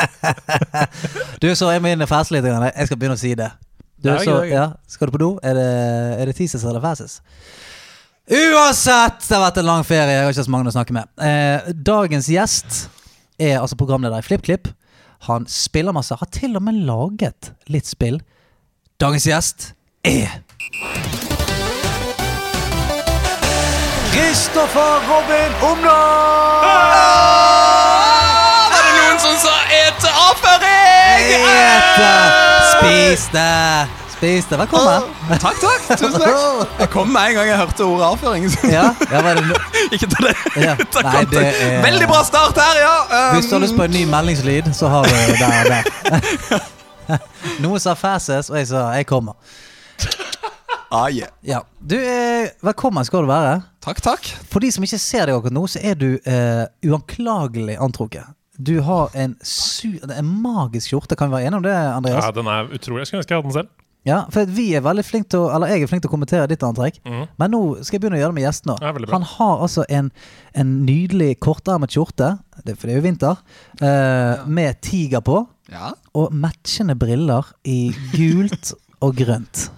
du, 1.42 1.48
så 1.54 1.72
jeg 1.74 1.82
må 1.82 1.90
inn 1.90 2.04
og 2.04 2.10
fæse 2.10 2.34
litt. 2.34 2.46
Jeg 2.46 2.86
skal 2.88 3.00
begynne 3.00 3.18
å 3.18 3.20
si 3.20 3.34
det. 3.38 3.50
Du, 4.00 4.08
Det 4.08 4.20
så, 4.24 4.38
ja, 4.48 4.70
skal 4.88 5.10
du 5.10 5.16
på 5.16 5.20
do? 5.20 5.30
Er 5.44 5.58
det, 5.58 5.70
er 6.22 6.30
det 6.30 6.36
tises 6.38 6.64
eller 6.64 6.80
fæses? 6.80 7.18
Uansett! 8.30 9.18
Det 9.26 9.34
har 9.34 9.42
vært 9.42 9.58
en 9.60 9.68
lang 9.68 9.84
ferie. 9.84 10.14
Jeg 10.14 10.24
har 10.24 10.32
ikke 10.32 10.46
så 10.46 10.54
mange 10.54 10.70
å 10.70 10.76
snakke 10.76 10.94
med. 10.96 11.10
Uh, 11.18 11.72
dagens 11.74 12.30
gjest 12.30 12.84
er 13.40 13.58
altså 13.58 13.76
programleder 13.80 14.22
i 14.22 14.28
FlippKlipp. 14.28 14.70
Han 15.26 15.44
spiller 15.50 15.96
masse. 15.96 16.16
Har 16.16 16.30
til 16.32 16.54
og 16.56 16.64
med 16.64 16.78
laget 16.86 17.52
litt 17.68 17.90
spill. 17.90 18.22
Dagens 19.02 19.26
gjest 19.28 19.72
er 20.06 20.40
Kristoffer 24.14 24.92
Robin 25.10 25.52
Omdal! 25.70 26.64
Var 28.72 28.82
det 28.86 28.92
noen 28.98 29.20
som 29.22 29.36
sa 29.38 29.52
et 29.70 30.06
avføring? 30.10 31.44
Ete! 31.46 32.10
Spis 32.72 33.28
det! 33.34 33.86
Spis 34.16 34.48
det. 34.50 34.58
Velkommen. 34.60 35.06
Takk, 35.40 35.60
takk. 35.62 35.86
Tusen 36.00 36.18
takk. 36.18 36.34
Jeg 36.82 36.90
kom 36.92 37.08
med 37.14 37.30
en 37.30 37.38
gang 37.38 37.48
jeg 37.52 37.60
hørte 37.62 37.86
ordet 37.86 38.08
avføring. 38.08 38.48
Ja, 38.68 38.90
ja, 39.12 39.22
var 39.24 39.38
det 39.38 39.46
no 39.46 39.56
Ikke 39.94 40.10
ta 40.12 40.26
det 40.26 40.34
ja. 40.66 40.74
Nei, 41.06 41.22
det 41.30 41.46
er 41.46 41.78
Veldig 41.86 42.10
bra 42.10 42.20
start 42.26 42.58
her, 42.60 42.82
ja. 42.82 42.92
Um, 43.06 43.38
Hvis 43.38 43.48
du 43.48 43.56
har 43.56 43.64
lyst 43.64 43.78
på 43.78 43.86
en 43.86 43.94
ny 43.94 44.04
meldingslyd, 44.10 44.74
så 44.76 44.90
har 44.92 45.06
du 45.08 45.14
det 45.14 45.38
der. 45.40 45.64
der. 45.70 46.68
Noen 47.62 47.80
sa 47.80 47.94
'fæses', 47.94 48.50
og 48.50 48.58
jeg 48.58 48.68
sa 48.74 48.90
'jeg 48.92 49.06
kommer'. 49.06 49.38
Ah, 50.92 51.06
yeah. 51.14 51.30
Ja. 51.46 51.58
Du, 51.90 51.94
eh, 51.94 52.50
velkommen 52.62 53.04
skal 53.04 53.22
du 53.22 53.26
være. 53.30 53.60
Takk, 53.80 54.00
takk. 54.04 54.26
For 54.50 54.60
de 54.60 54.68
som 54.74 54.84
ikke 54.84 54.98
ser 55.00 55.26
deg 55.30 55.38
akkurat 55.38 55.54
nå, 55.56 55.62
så 55.72 55.80
er 55.80 55.96
du 55.96 56.08
eh, 56.28 56.66
uanklagelig 56.84 57.78
antrukket. 57.80 58.28
Du 58.60 58.74
har 58.84 59.08
en, 59.16 59.38
su 59.40 59.94
en 60.04 60.32
magisk 60.42 60.90
skjorte. 60.90 61.16
Kan 61.16 61.30
vi 61.30 61.38
være 61.38 61.48
enige 61.48 61.60
om 61.62 61.64
det, 61.64 61.76
Andreas? 61.96 62.26
Ja, 62.26 62.34
den 62.36 62.50
er 62.52 62.68
utrolig. 62.76 63.06
Jeg 63.06 63.08
skulle 63.08 63.22
ønske 63.22 63.32
jeg 63.32 63.40
hadde 63.40 63.48
den 63.48 63.56
selv. 63.56 63.76
Ja, 64.08 64.18
for 64.32 64.48
vi 64.48 64.66
er 64.76 64.80
veldig 64.80 65.02
flink 65.04 65.26
til 65.28 65.42
å 65.44 65.48
Eller 65.52 65.74
jeg 65.74 65.82
er 65.84 65.88
flink 65.90 66.00
til 66.00 66.08
å 66.08 66.12
kommentere 66.14 66.46
ditt 66.48 66.62
antrekk. 66.64 67.02
mm. 67.04 67.24
Men 67.40 67.50
nå 67.52 67.58
skal 67.84 67.98
jeg 67.98 68.02
begynne 68.04 68.16
å 68.16 68.20
gjøre 68.22 68.32
det 68.32 68.38
med 68.38 68.46
gjesten. 68.46 68.72
Ja. 68.80 68.92
Han 69.12 69.26
har 69.34 69.64
altså 69.66 69.84
en, 69.92 70.08
en 70.56 70.70
nydelig 70.86 71.34
kortermet 71.44 71.92
skjorte, 71.92 72.30
det, 72.64 72.76
for 72.80 72.88
det 72.88 72.94
er 72.94 73.00
jo 73.00 73.04
vinter, 73.08 73.42
eh, 73.80 74.46
med 74.48 74.80
tiger 74.84 75.20
på, 75.24 75.42
Ja. 75.72 75.92
og 76.16 76.32
matchende 76.32 76.96
briller 77.00 77.52
i 77.64 77.92
gult 78.16 78.72
og 79.04 79.16
grønt. 79.20 79.68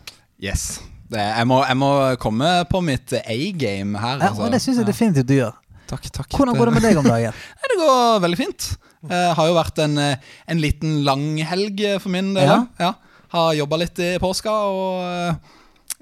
Yes. 0.42 0.80
Jeg, 1.18 1.46
må, 1.50 1.60
jeg 1.68 1.78
må 1.80 1.90
komme 2.22 2.50
på 2.70 2.80
mitt 2.84 3.12
A-game 3.20 3.98
her. 4.00 4.18
Ja, 4.18 4.30
altså. 4.30 4.46
og 4.46 4.54
det 4.54 4.60
syns 4.64 4.80
jeg 4.80 4.88
definitivt 4.88 5.28
du 5.28 5.34
gjør. 5.36 5.58
Takk, 5.92 6.06
takk. 6.14 6.28
Hvordan 6.32 6.56
går 6.56 6.70
det 6.70 6.74
med 6.78 6.84
deg 6.88 7.00
om 7.02 7.08
dagen? 7.08 7.40
Det 7.72 7.78
går 7.80 8.20
veldig 8.24 8.38
fint. 8.38 8.68
Det 9.08 9.22
har 9.36 9.48
jo 9.50 9.54
vært 9.56 9.80
en, 9.82 9.96
eh, 9.98 10.28
en 10.52 10.60
liten 10.62 11.00
langhelg 11.04 11.80
for 12.00 12.12
min 12.14 12.30
del. 12.36 12.46
Ja. 12.48 12.60
Ja. 12.80 12.92
Har 13.32 13.54
jobba 13.56 13.78
litt 13.80 13.98
i 14.04 14.10
påska 14.22 14.52
og 14.52 15.02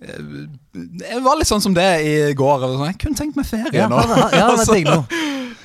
eh, 0.02 0.30
Det 0.74 1.20
var 1.24 1.38
litt 1.38 1.48
sånn 1.50 1.62
som 1.62 1.74
det 1.76 1.88
i 2.06 2.14
går. 2.38 2.66
sånn, 2.66 2.86
Jeg 2.90 2.98
kunne 3.02 3.18
tenkt 3.18 3.38
meg 3.38 3.46
ferie 3.48 3.76
Ja, 3.82 3.88
nå. 3.90 4.00
ja, 4.02 4.28
det 4.30 4.40
ja, 4.40 4.48
vært 4.60 5.10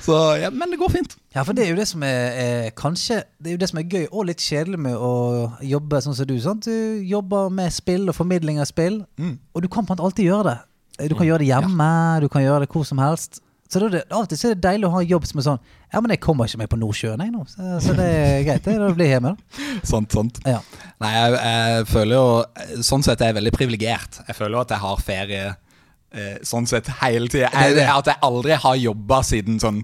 Så- 0.06 0.38
ja, 0.40 0.50
men 0.54 0.70
det 0.70 0.78
går 0.78 0.92
fint. 0.94 1.16
Ja, 1.34 1.42
for 1.42 1.52
det 1.56 1.64
er 1.66 1.70
jo 1.74 1.76
det 1.80 1.88
som 1.90 2.02
er, 2.06 2.30
er 2.38 2.70
kanskje 2.78 3.22
Det 3.42 3.50
er 3.50 3.56
jo 3.56 3.60
det 3.64 3.68
som 3.72 3.78
er 3.80 3.88
gøy 3.90 4.06
og 4.12 4.26
litt 4.30 4.38
kjedelig 4.40 4.78
med 4.78 4.94
å 4.94 5.12
jobbe 5.66 6.00
sånn 6.04 6.14
som 6.16 6.26
du. 6.30 6.36
Sant? 6.40 6.64
Du 6.64 7.02
jobber 7.04 7.50
med 7.50 7.72
spill 7.74 8.08
og 8.08 8.14
formidling 8.16 8.60
av 8.62 8.66
spill, 8.70 9.02
Mm. 9.18 9.38
og 9.54 9.62
du 9.62 9.68
kan 9.68 9.84
på 9.84 9.92
en 9.92 9.96
måte 9.98 10.04
alltid 10.06 10.30
gjøre 10.30 10.44
det. 10.52 11.08
Du 11.10 11.14
kan 11.18 11.26
gjøre 11.26 11.38
det 11.44 11.48
hjemme, 11.50 12.20
du 12.22 12.28
kan 12.32 12.40
gjøre 12.46 12.60
det 12.64 12.70
hvor 12.72 12.86
som 12.86 12.98
helst. 13.02 13.40
Så 13.68 13.80
det, 13.90 14.04
Av 14.12 14.20
og 14.22 14.28
til 14.30 14.38
så 14.38 14.50
er 14.50 14.54
det 14.54 14.62
deilig 14.62 14.86
å 14.86 14.92
ha 14.92 15.00
en 15.02 15.08
jobb 15.10 15.24
som 15.26 15.40
er 15.40 15.42
sånn 15.42 15.58
Ja, 15.92 16.00
men 16.00 16.10
jeg 16.14 16.20
kommer 16.20 16.46
ikke 16.46 16.58
med 16.58 16.68
på 16.70 16.78
Nordsjøen, 16.78 17.18
jeg 17.18 17.32
nå. 17.34 17.42
Så, 17.50 17.80
så 17.82 17.96
det 17.98 18.06
er 18.06 18.44
greit. 18.46 18.62
Det 18.62 18.78
da 18.78 18.92
blir 18.94 19.06
jeg 19.08 19.16
hjemme, 19.20 19.32
da. 19.34 19.80
Sant, 19.82 20.12
sant. 20.14 20.38
Ja. 20.46 20.60
Nei, 21.02 21.10
jeg, 21.12 21.32
jeg 21.42 21.86
føler 21.90 22.14
jo 22.14 22.80
Sånn 22.86 23.02
sett 23.02 23.20
er 23.20 23.32
jeg 23.32 23.38
veldig 23.42 23.52
privilegert. 23.58 24.20
Jeg 24.28 24.36
føler 24.38 24.54
jo 24.54 24.60
at 24.60 24.70
jeg 24.70 24.78
har 24.78 24.96
ferie 25.02 25.56
sånn 26.46 26.68
sett 26.70 26.88
hele 27.02 27.28
tida. 27.32 27.50
Det. 27.52 27.88
At 27.92 28.12
jeg 28.12 28.22
aldri 28.24 28.56
har 28.62 28.78
jobba 28.80 29.22
siden 29.26 29.58
sånn 29.62 29.82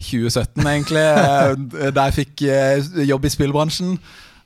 2017, 0.00 0.66
egentlig. 0.66 1.04
eh, 1.04 1.92
da 1.96 2.08
jeg 2.08 2.18
fikk 2.22 2.42
eh, 2.48 2.90
jobb 3.08 3.28
i 3.28 3.32
spillbransjen. 3.36 3.94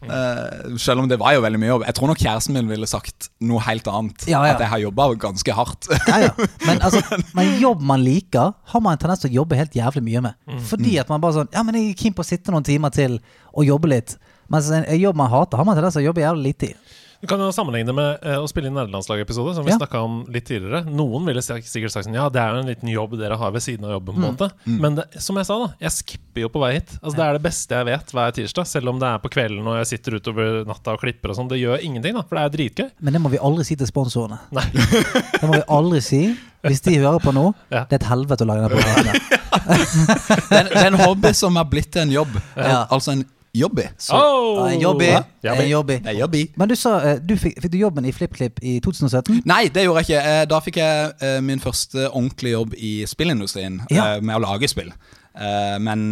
Uh, 0.05 0.75
selv 0.77 1.01
om 1.01 1.07
det 1.09 1.17
var 1.17 1.33
jo 1.33 1.41
veldig 1.41 1.59
mye 1.63 1.71
jobb. 1.71 1.85
Jeg 1.89 1.97
tror 1.97 2.11
nok 2.11 2.19
kjæresten 2.21 2.53
min 2.53 2.67
ville 2.69 2.85
sagt 2.91 3.31
noe 3.41 3.63
helt 3.65 3.87
annet. 3.89 4.27
Ja, 4.29 4.43
ja. 4.45 4.53
At 4.53 4.61
jeg 4.61 4.69
har 4.69 4.83
jobba 4.83 5.07
ganske 5.23 5.55
hardt. 5.57 5.89
Ja, 6.11 6.19
ja. 6.27 6.49
Men, 6.67 6.83
altså, 6.85 7.01
men 7.39 7.55
jobb 7.63 7.81
man 7.89 8.05
liker, 8.05 8.53
har 8.53 8.85
man 8.85 8.99
en 8.99 9.01
tendens 9.01 9.23
til 9.25 9.33
å 9.33 9.39
jobbe 9.39 9.57
helt 9.57 9.79
jævlig 9.79 10.03
mye 10.11 10.25
med. 10.27 10.59
Fordi 10.69 10.99
at 11.01 11.09
man 11.09 11.25
bare 11.25 11.39
sånn 11.39 11.49
Ja, 11.57 11.63
men 11.65 11.79
jeg 11.79 11.95
er 11.95 12.03
keen 12.03 12.17
på 12.19 12.21
å 12.21 12.29
sitte 12.29 12.53
noen 12.53 12.67
timer 12.67 12.93
til 12.93 13.17
og 13.55 13.65
jobbe 13.65 13.95
litt. 13.95 14.19
Mens 14.53 14.69
en 14.69 14.85
en 14.85 15.01
jobb 15.01 15.17
man 15.17 15.33
hater, 15.33 15.57
har 15.57 15.65
man 15.65 15.73
en 15.73 15.81
tendens 15.81 15.97
til 15.97 16.05
å 16.05 16.09
jobbe 16.11 16.27
jævlig 16.27 16.51
lite 16.51 16.69
i. 16.69 17.01
Du 17.25 17.29
kan 17.31 17.41
jo 17.41 17.47
sammenligne 17.57 17.89
det 17.89 17.95
med 17.97 18.19
eh, 18.29 18.37
å 18.37 18.45
spille 18.51 18.69
inn 18.69 18.75
nederlandslagepisode, 18.77 19.55
som 19.57 19.65
vi 19.65 19.73
Ja. 19.73 19.79
snakket 19.81 20.03
om 20.05 20.19
litt 20.29 20.45
tidligere. 20.45 20.83
Noen 20.93 21.25
ville 21.25 21.41
sikkert 21.41 21.91
sagt 21.95 22.05
sånn 22.05 22.13
Ja, 22.19 22.27
det 22.29 22.43
er 22.43 22.53
jo 22.53 22.61
en 22.61 22.69
liten 22.69 22.91
jobb 22.93 23.15
dere 23.17 23.39
har 23.41 23.51
ved 23.55 23.65
siden 23.65 23.87
av 23.89 23.95
jobben, 23.97 24.13
på 24.19 24.21
en 24.21 24.35
måte. 24.37 24.51
Men 24.69 24.99
det, 25.01 25.07
som 25.25 25.37
jeg 25.41 25.49
sa, 25.49 25.57
da, 25.63 25.71
jeg 25.87 25.95
skipper 25.97 26.45
jo 26.45 26.51
på 26.53 26.61
vei 26.61 26.75
hit. 26.77 26.93
Altså, 27.01 27.17
det 27.17 27.25
er 27.25 27.39
det 27.39 27.43
beste 27.47 27.79
jeg 27.81 27.89
vet 27.89 28.13
hver 28.13 28.35
tirsdag, 28.37 28.67
selv 28.69 28.93
om 28.93 29.01
det 29.01 29.09
er 29.09 29.19
på 29.25 29.33
kvelden 29.33 29.65
og 29.73 29.79
jeg 29.81 29.89
sitter 29.95 30.19
utover 30.21 30.65
natta 30.69 30.93
og 30.99 31.01
klipper 31.01 31.33
og 31.33 31.39
sånn. 31.41 31.49
Det 31.49 31.63
gjør 31.63 31.81
ingenting, 31.81 32.13
da, 32.19 32.27
for 32.29 32.37
det 32.37 32.45
er 32.45 32.55
dritgøy. 32.59 32.91
Men 33.01 33.17
det 33.17 33.23
må 33.25 33.33
vi 33.33 33.41
aldri 33.41 33.65
si 33.65 33.75
til 33.81 33.89
sponsorene. 33.89 34.39
Nei. 34.53 34.67
Det 35.41 35.49
må 35.49 35.55
vi 35.57 35.65
aldri 35.69 36.01
si. 36.05 36.23
Hvis 36.65 36.81
de 36.81 36.95
hører 36.97 37.21
på 37.21 37.33
nå, 37.37 37.51
Ja. 37.73 37.85
det 37.89 37.99
er 37.99 38.05
et 38.05 38.09
helvete 38.09 38.45
å 38.45 38.49
lage 38.49 38.69
den 38.69 38.77
programmet. 38.77 39.21
Det 39.65 40.57
er, 40.59 40.69
det 40.69 40.81
er 40.81 40.87
en 40.91 40.99
hobby 41.01 41.31
som 41.37 41.57
er 41.61 41.65
blitt 41.71 41.97
en 42.01 42.11
jobb. 42.13 42.33
Ja. 42.57 42.85
Altså 42.93 43.13
en 43.15 43.25
jobby. 43.55 43.85
Oh! 44.13 44.65
En 44.67 44.81
jobby. 44.83 45.09
Ja, 45.45 45.55
En 45.55 45.69
jobby. 45.69 45.99
Det 46.05 46.15
jobby. 46.19 46.43
Men 46.59 46.69
du 46.69 46.75
sa 46.79 46.97
eh, 47.01 47.19
du 47.23 47.37
fikk, 47.39 47.61
fikk 47.63 47.73
du 47.73 47.79
jobben 47.79 48.05
i 48.09 48.13
FlippKlipp 48.13 48.59
i 48.63 48.77
2017? 48.85 49.43
Nei, 49.47 49.69
det 49.75 49.85
gjorde 49.87 50.03
jeg 50.03 50.11
ikke. 50.11 50.23
Eh, 50.35 50.45
Da 50.51 50.61
fikk 50.65 50.79
jeg 50.83 51.13
eh, 51.23 51.41
min 51.45 51.61
første 51.63 52.09
ordentlige 52.11 52.57
jobb 52.59 52.75
i 52.79 52.95
spillindustrien 53.07 53.81
Ja. 53.95 54.09
med 54.21 54.37
å 54.37 54.43
lage 54.45 54.69
spill. 54.71 54.91
Eh, 55.35 55.77
Men 55.81 56.07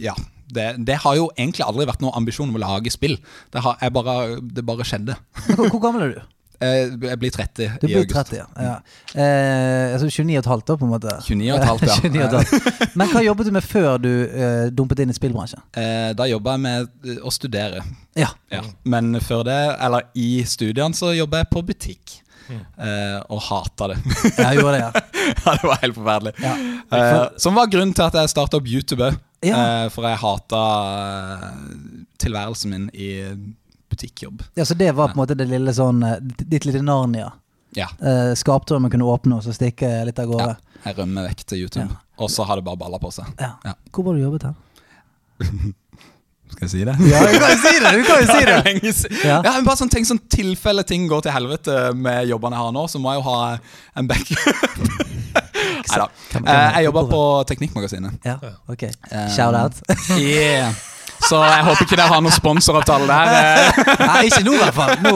ja. 0.00 0.14
Det, 0.54 0.68
det 0.86 0.98
har 1.02 1.16
jo 1.16 1.30
egentlig 1.40 1.64
aldri 1.66 1.86
vært 1.88 2.02
noen 2.04 2.14
ambisjon 2.14 2.50
om 2.52 2.56
å 2.58 2.60
lage 2.62 2.90
spill. 2.92 3.16
Det, 3.50 3.62
har, 3.64 3.78
jeg 3.80 3.92
bare, 3.96 4.14
det 4.40 4.62
bare 4.68 4.84
skjedde. 4.86 5.16
Hvor, 5.56 5.68
hvor 5.72 5.80
gammel 5.82 6.02
er 6.04 6.12
du? 6.12 6.20
Eh, 6.62 6.92
Jeg 7.10 7.18
blir 7.18 7.30
30 7.34 7.78
Du 7.80 7.86
i 7.86 7.90
blir 7.90 7.98
august. 8.04 8.30
30, 8.30 8.36
ja. 8.38 8.46
ja. 8.62 8.74
Eh, 9.14 9.92
altså 9.94 10.06
29 10.10 10.36
og 10.36 10.42
et 10.44 10.50
halvt 10.52 10.66
da, 10.70 10.76
på 10.80 10.86
en 10.86 10.92
måte. 10.94 11.14
29 11.26 11.52
og 11.52 11.58
et 11.58 11.68
halvt, 11.68 11.86
ja. 11.88 11.96
29 12.04 12.22
og 12.22 12.26
et 12.26 12.36
halvt. 12.38 12.96
Men 13.00 13.12
hva 13.14 13.22
jobbet 13.26 13.46
du 13.50 13.52
med 13.56 13.66
før 13.66 13.96
du 14.04 14.10
eh, 14.28 14.66
dumpet 14.70 15.02
inn 15.04 15.10
i 15.14 15.16
spillbransjen? 15.18 15.62
Eh, 15.76 16.10
Da 16.18 16.28
jobba 16.30 16.54
jeg 16.56 16.64
med 16.66 16.90
eh, 17.10 17.18
å 17.26 17.32
studere. 17.34 17.82
Ja. 18.18 18.30
Ja. 18.54 18.62
Men 18.84 19.14
før 19.20 19.42
det, 19.48 19.58
eller 19.82 20.06
i 20.14 20.28
studiene, 20.46 20.94
så 20.94 21.10
jobba 21.16 21.42
jeg 21.44 21.50
på 21.54 21.64
butikk. 21.72 22.20
Mm. 22.44 22.58
og 23.32 23.38
hata 23.40 23.86
det. 23.88 23.94
Jeg 24.36 24.58
gjorde 24.58 24.72
det, 24.74 24.80
ja. 24.82 24.90
ja, 25.46 25.52
det 25.56 25.64
var 25.64 25.78
helt 25.80 25.94
forferdelig. 25.96 26.32
Ja. 26.44 26.50
For... 26.90 27.38
som 27.40 27.54
var 27.56 27.70
grunnen 27.72 27.94
til 27.96 28.04
at 28.04 28.18
jeg 28.20 28.28
starta 28.34 28.58
opp 28.60 28.68
YouTube 28.68 29.06
òg. 29.06 29.16
Ja. 29.48 29.56
Eh, 29.56 29.86
for 29.94 30.04
jeg 30.04 30.20
hata 30.20 30.60
eh, 31.08 31.46
tilværelsen 32.20 32.74
min 32.74 32.84
i 32.92 33.08
butikkjobb. 33.94 34.42
ja. 34.58 34.64
Så 34.68 34.74
det 34.78 34.90
var 34.94 35.08
på 35.14 35.18
en 35.18 35.22
måte 35.24 35.36
det 35.38 35.46
lille 35.50 35.72
sånn 35.74 36.02
eh, 36.02 36.18
Ditt 36.42 36.66
lille 36.68 36.82
Narnia. 36.82 37.30
Ja. 37.74 37.88
Eh, 38.02 38.34
Skapdøren 38.38 38.90
kunne 38.92 39.06
åpne 39.10 39.38
og 39.40 39.46
så 39.46 39.54
stikke 39.56 39.88
litt 40.06 40.18
av 40.22 40.34
ja. 40.38 40.50
Jeg 40.84 40.98
rømmer 40.98 41.30
vekk 41.30 41.46
til 41.48 41.64
YouTube. 41.64 41.88
Ja. 41.88 42.02
Og 42.22 42.28
så 42.30 42.44
har 42.46 42.60
det 42.60 42.64
bare 42.66 42.78
balla 42.78 42.98
på 43.02 43.08
seg. 43.10 43.30
Ja. 43.40 43.54
Ja. 43.64 43.72
Hvor 43.90 44.04
var 44.10 44.14
du 44.14 44.20
jobbet 44.22 44.44
hen? 44.50 44.54
Skal 46.54 46.68
jeg 46.68 46.70
si 46.70 46.82
det? 46.86 46.92
Ja, 47.08 47.20
du 47.24 47.38
kan 47.40 47.50
jo 47.50 47.56
si 47.64 47.70
det! 47.82 47.90
Du 47.96 48.02
kan 48.06 48.20
jo 48.20 48.26
si 48.28 48.42
Det 48.44 48.50
det! 48.84 49.24
Ja. 49.24 49.38
Ja, 49.42 49.52
men 49.56 49.64
bare 49.66 49.80
sånn 49.80 49.90
ting 49.90 50.04
sånn 50.06 50.20
tilfelle 50.30 50.84
ting 50.86 51.08
går 51.10 51.24
til 51.26 51.34
helvete 51.34 51.78
med 51.98 52.28
jobbene 52.30 52.54
jeg 52.60 52.62
har 52.68 52.74
nå, 52.76 52.84
så 52.92 53.00
må 53.02 53.14
jeg 53.14 53.22
jo 53.22 53.26
ha 53.30 53.38
en 53.98 54.10
backup. 54.10 54.44
Kan- 55.94 56.46
Eh, 56.46 56.76
Jeg 56.78 56.84
jobber 56.88 57.06
på 57.10 57.20
Teknikkmagasinet. 57.48 58.20
Ja, 58.26 58.36
ok. 58.70 58.82
Eh, 58.86 59.28
Shout 59.34 59.54
out. 59.58 59.80
Yeah. 60.18 60.74
Så 61.24 61.38
jeg 61.40 61.64
håper 61.64 61.86
ikke 61.86 61.96
dere 61.96 62.10
har 62.10 62.20
noen 62.24 62.34
sponsoravtale 62.34 63.06
der. 63.08 63.78
Nei, 64.10 64.24
ikke 64.28 64.42
nå 64.44 64.54
i 64.56 64.60
hvert 64.60 64.76
fall. 64.76 64.92
Nå, 65.04 65.12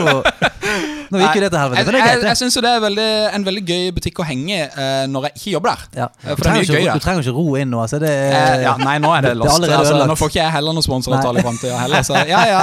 nå 1.13 1.21
gikk 1.23 1.37
jo 1.37 1.43
det 1.45 1.51
til 1.53 1.59
helvete. 1.61 1.85
Jeg, 1.99 2.05
jeg, 2.09 2.23
jeg 2.29 2.39
syns 2.41 2.57
det 2.65 2.71
er 2.71 2.81
veldig, 2.85 3.09
en 3.37 3.45
veldig 3.49 3.63
gøy 3.69 3.91
butikk 3.97 4.23
å 4.23 4.27
henge 4.29 4.59
eh, 4.69 5.05
når 5.13 5.29
jeg 5.29 5.37
ikke 5.37 5.53
jobber 5.57 5.75
der. 5.75 5.85
Ja. 6.03 6.09
Eh, 6.25 6.33
For 6.33 6.43
det 6.45 6.49
er 6.49 6.57
mye 6.57 6.69
gøy 6.69 6.81
ikke, 6.87 6.97
du 6.97 7.05
trenger 7.05 7.27
ikke 7.27 7.35
ro 7.37 7.47
inn 7.61 7.71
nå. 7.75 7.83
Altså 7.85 8.01
det 8.03 8.15
Eh, 8.29 8.63
ja, 8.65 8.75
nei, 8.81 8.97
nå 9.03 9.11
er 9.15 9.25
det 9.29 9.35
Det 9.41 9.47
er 9.69 9.75
altså, 9.79 9.99
nå 10.09 10.17
får 10.19 10.33
ikke 10.33 10.41
jeg 10.41 10.53
heller 10.57 10.75
noen 10.77 10.85
sponsoravtale 10.87 11.41
i 11.41 11.45
framtida 11.47 11.79
heller. 11.81 12.05
Så 12.07 12.17
ja, 12.29 12.41
ja. 12.49 12.61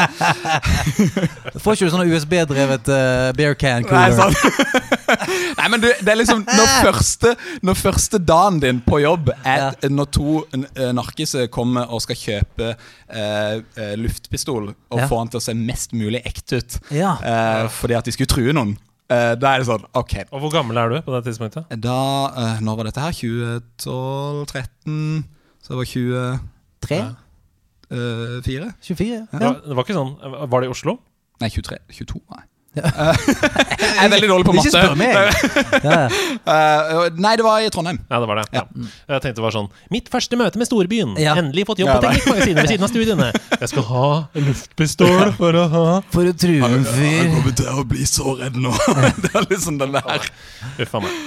Får 1.64 1.78
ikke 1.78 1.88
du 1.88 1.94
sånn 1.94 2.12
USB-drevet 2.12 2.90
uh, 2.92 3.30
beer 3.38 3.56
can 3.60 3.86
Nei, 3.86 4.10
cooler? 4.10 4.34
sant. 4.34 4.36
Nei, 5.60 5.68
men 5.72 5.82
du, 5.84 5.88
det 6.02 6.12
er 6.12 6.18
liksom 6.20 6.44
Når 6.48 6.72
første, 6.88 7.34
når 7.66 7.78
første 7.80 8.20
dagen 8.22 8.60
din 8.64 8.82
på 8.86 9.00
jobb 9.04 9.32
er 9.38 9.56
Ja. 9.66 9.70
når 9.90 10.10
to 10.18 10.42
uh, 10.44 10.90
narkiser 10.98 11.48
kommer 11.54 11.88
og 11.94 12.02
skal 12.04 12.18
kjøpe 12.20 12.72
eh, 12.74 13.25
eh, 13.78 13.96
luftpistol 14.00 14.70
og 14.72 15.00
Ja. 15.00 15.08
få 15.08 15.18
han 15.22 15.28
til 15.34 15.40
å 15.40 15.44
se 15.44 15.54
mest 15.54 15.92
mulig 15.94 16.22
ekte 16.26 16.58
ut 16.62 16.80
Ja. 16.92 17.16
eh, 17.24 17.68
fordi 17.70 17.96
at 17.98 18.06
de 18.06 18.12
skulle 18.16 18.28
true 18.32 18.54
noen, 18.54 18.78
eh, 19.10 19.36
da 19.36 19.54
er 19.56 19.60
det 19.64 19.68
sånn 19.68 19.86
OK. 19.94 20.16
Og 20.32 20.40
hvor 20.42 20.52
gammel 20.54 20.78
er 20.78 20.90
du 20.90 21.02
på 21.02 21.12
det 21.16 21.24
tidspunktet? 21.30 21.66
Da 21.82 22.28
eh, 22.36 22.60
Når 22.62 22.76
var 22.78 22.84
dette 22.90 23.02
her? 23.02 23.12
2012-13? 23.12 25.24
Så 25.62 25.68
det 25.74 25.78
var 25.82 25.86
3? 26.86 27.16
24? 27.90 28.74
24? 28.82 29.28
Det 29.32 29.42
Ja. 29.42 29.52
var, 29.52 29.62
det 29.62 29.76
var 29.76 29.84
ikke 29.84 30.00
sånn 30.00 30.16
Var 30.50 30.62
det 30.62 30.68
i 30.68 30.72
Oslo? 30.74 31.00
Nei, 31.42 31.50
23. 31.50 31.78
22? 31.92 32.22
Nei. 32.32 32.44
Eh, 32.76 33.26
jeg 33.96 34.06
er 34.06 34.12
veldig 34.12 34.30
dårlig 34.32 34.46
på 34.48 34.56
matte. 34.58 34.70
Ikke 34.70 34.76
spør 34.76 34.96
meg! 35.00 35.14
Ja. 35.86 35.98
Eh, 36.10 37.10
nei, 37.22 37.34
det 37.38 37.46
var 37.46 37.62
i 37.64 37.70
Trondheim. 37.74 38.00
Ja, 38.10 38.20
det 38.22 38.28
var 38.30 38.40
det. 38.42 38.46
Ja. 38.56 38.64
Jeg 39.12 39.22
tenkte 39.24 39.40
det 39.40 39.44
var 39.46 39.54
sånn 39.54 39.68
Mitt 39.94 40.08
første 40.14 40.38
møte 40.40 40.60
med 40.62 40.68
storbyen. 40.70 41.14
Ja. 41.22 41.36
Endelig 41.40 41.66
fått 41.70 41.82
jobb 41.84 41.92
Ja, 41.92 41.98
på. 42.00 42.10
Teknikkmagasinet 42.10 42.62
ved 42.64 42.72
siden 42.74 42.88
av 42.88 42.92
studiene. 42.94 43.30
Jeg 43.62 43.72
skal 43.72 43.88
ha 43.90 44.06
luftpistol 44.48 45.34
for 45.38 45.60
å 45.62 45.66
ha 45.74 45.86
For 46.14 46.30
å 46.32 46.36
true 46.38 46.70
en 46.70 46.86
fyr. 46.88 47.32
kommer 47.36 47.58
til 47.60 47.72
å 47.72 47.86
bli 47.88 48.06
så 48.10 48.36
redd 48.40 48.58
nå. 48.62 48.74
det 49.24 49.32
er 49.34 49.50
liksom 49.52 49.80
den 49.82 49.96
der. 49.98 50.30
Uff 50.82 50.96
a 51.00 51.04
meg. 51.06 51.20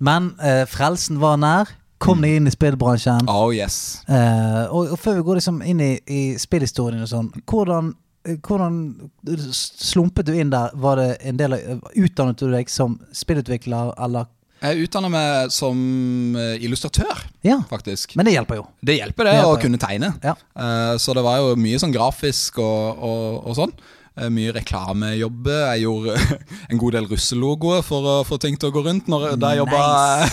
Men 0.00 0.32
eh, 0.40 0.64
frelsen 0.70 1.20
var 1.22 1.38
nær. 1.40 1.76
Kom 2.00 2.22
deg 2.24 2.38
inn 2.38 2.48
i 2.48 2.52
spillbransjen. 2.54 3.26
Oh 3.28 3.50
yes. 3.52 4.00
Eh, 4.08 4.62
og, 4.72 4.94
og 4.94 5.00
før 5.02 5.18
vi 5.18 5.24
går 5.26 5.36
liksom 5.42 5.58
inn 5.68 5.82
i, 5.84 5.90
i 6.08 6.20
spillhistorien 6.40 7.02
og 7.04 7.10
sånn, 7.10 7.28
hvordan, 7.44 7.90
hvordan 8.24 9.10
slumpet 9.54 10.26
du 10.28 10.34
inn 10.36 10.50
der? 10.52 10.70
Var 10.74 10.96
det 11.00 11.08
en 11.30 11.38
del 11.40 11.54
av 11.56 11.86
Utdannet 11.96 12.36
du 12.40 12.50
deg 12.52 12.68
som 12.70 12.98
spillutvikler, 13.16 13.94
eller 13.98 14.26
Jeg 14.60 14.84
utdanner 14.84 15.08
meg 15.08 15.52
som 15.54 16.36
eh, 16.36 16.58
illustratør, 16.60 17.22
Ja. 17.42 17.62
faktisk. 17.70 18.12
Men 18.16 18.26
det 18.28 18.34
hjelper 18.34 18.56
jo. 18.60 18.66
Det 18.84 18.98
hjelper 18.98 19.24
det 19.24 19.32
Det 19.38 19.44
å 19.46 19.54
hjelper. 19.54 19.62
kunne 19.62 19.78
tegne. 19.80 20.10
Ja. 20.22 20.34
Uh, 20.52 20.98
så 21.00 21.14
det 21.16 21.22
var 21.24 21.38
jo 21.40 21.54
mye 21.56 21.78
sånn 21.80 21.94
grafisk 21.94 22.58
og, 22.60 22.98
og, 23.00 23.46
og 23.46 23.56
sånn. 23.56 23.72
Eh, 24.18 24.26
mye 24.32 24.50
reklamejobber. 24.56 25.60
Jeg 25.76 25.84
gjorde 25.84 26.16
en 26.72 26.80
god 26.82 26.96
del 26.96 27.06
russelogoer 27.12 27.84
for 27.86 28.08
å 28.10 28.14
få 28.26 28.40
ting 28.42 28.56
til 28.58 28.70
å 28.70 28.74
gå 28.74 28.82
rundt 28.84 29.06
når, 29.10 29.36
da 29.40 29.52
jeg 29.54 29.62
jobba 29.62 29.82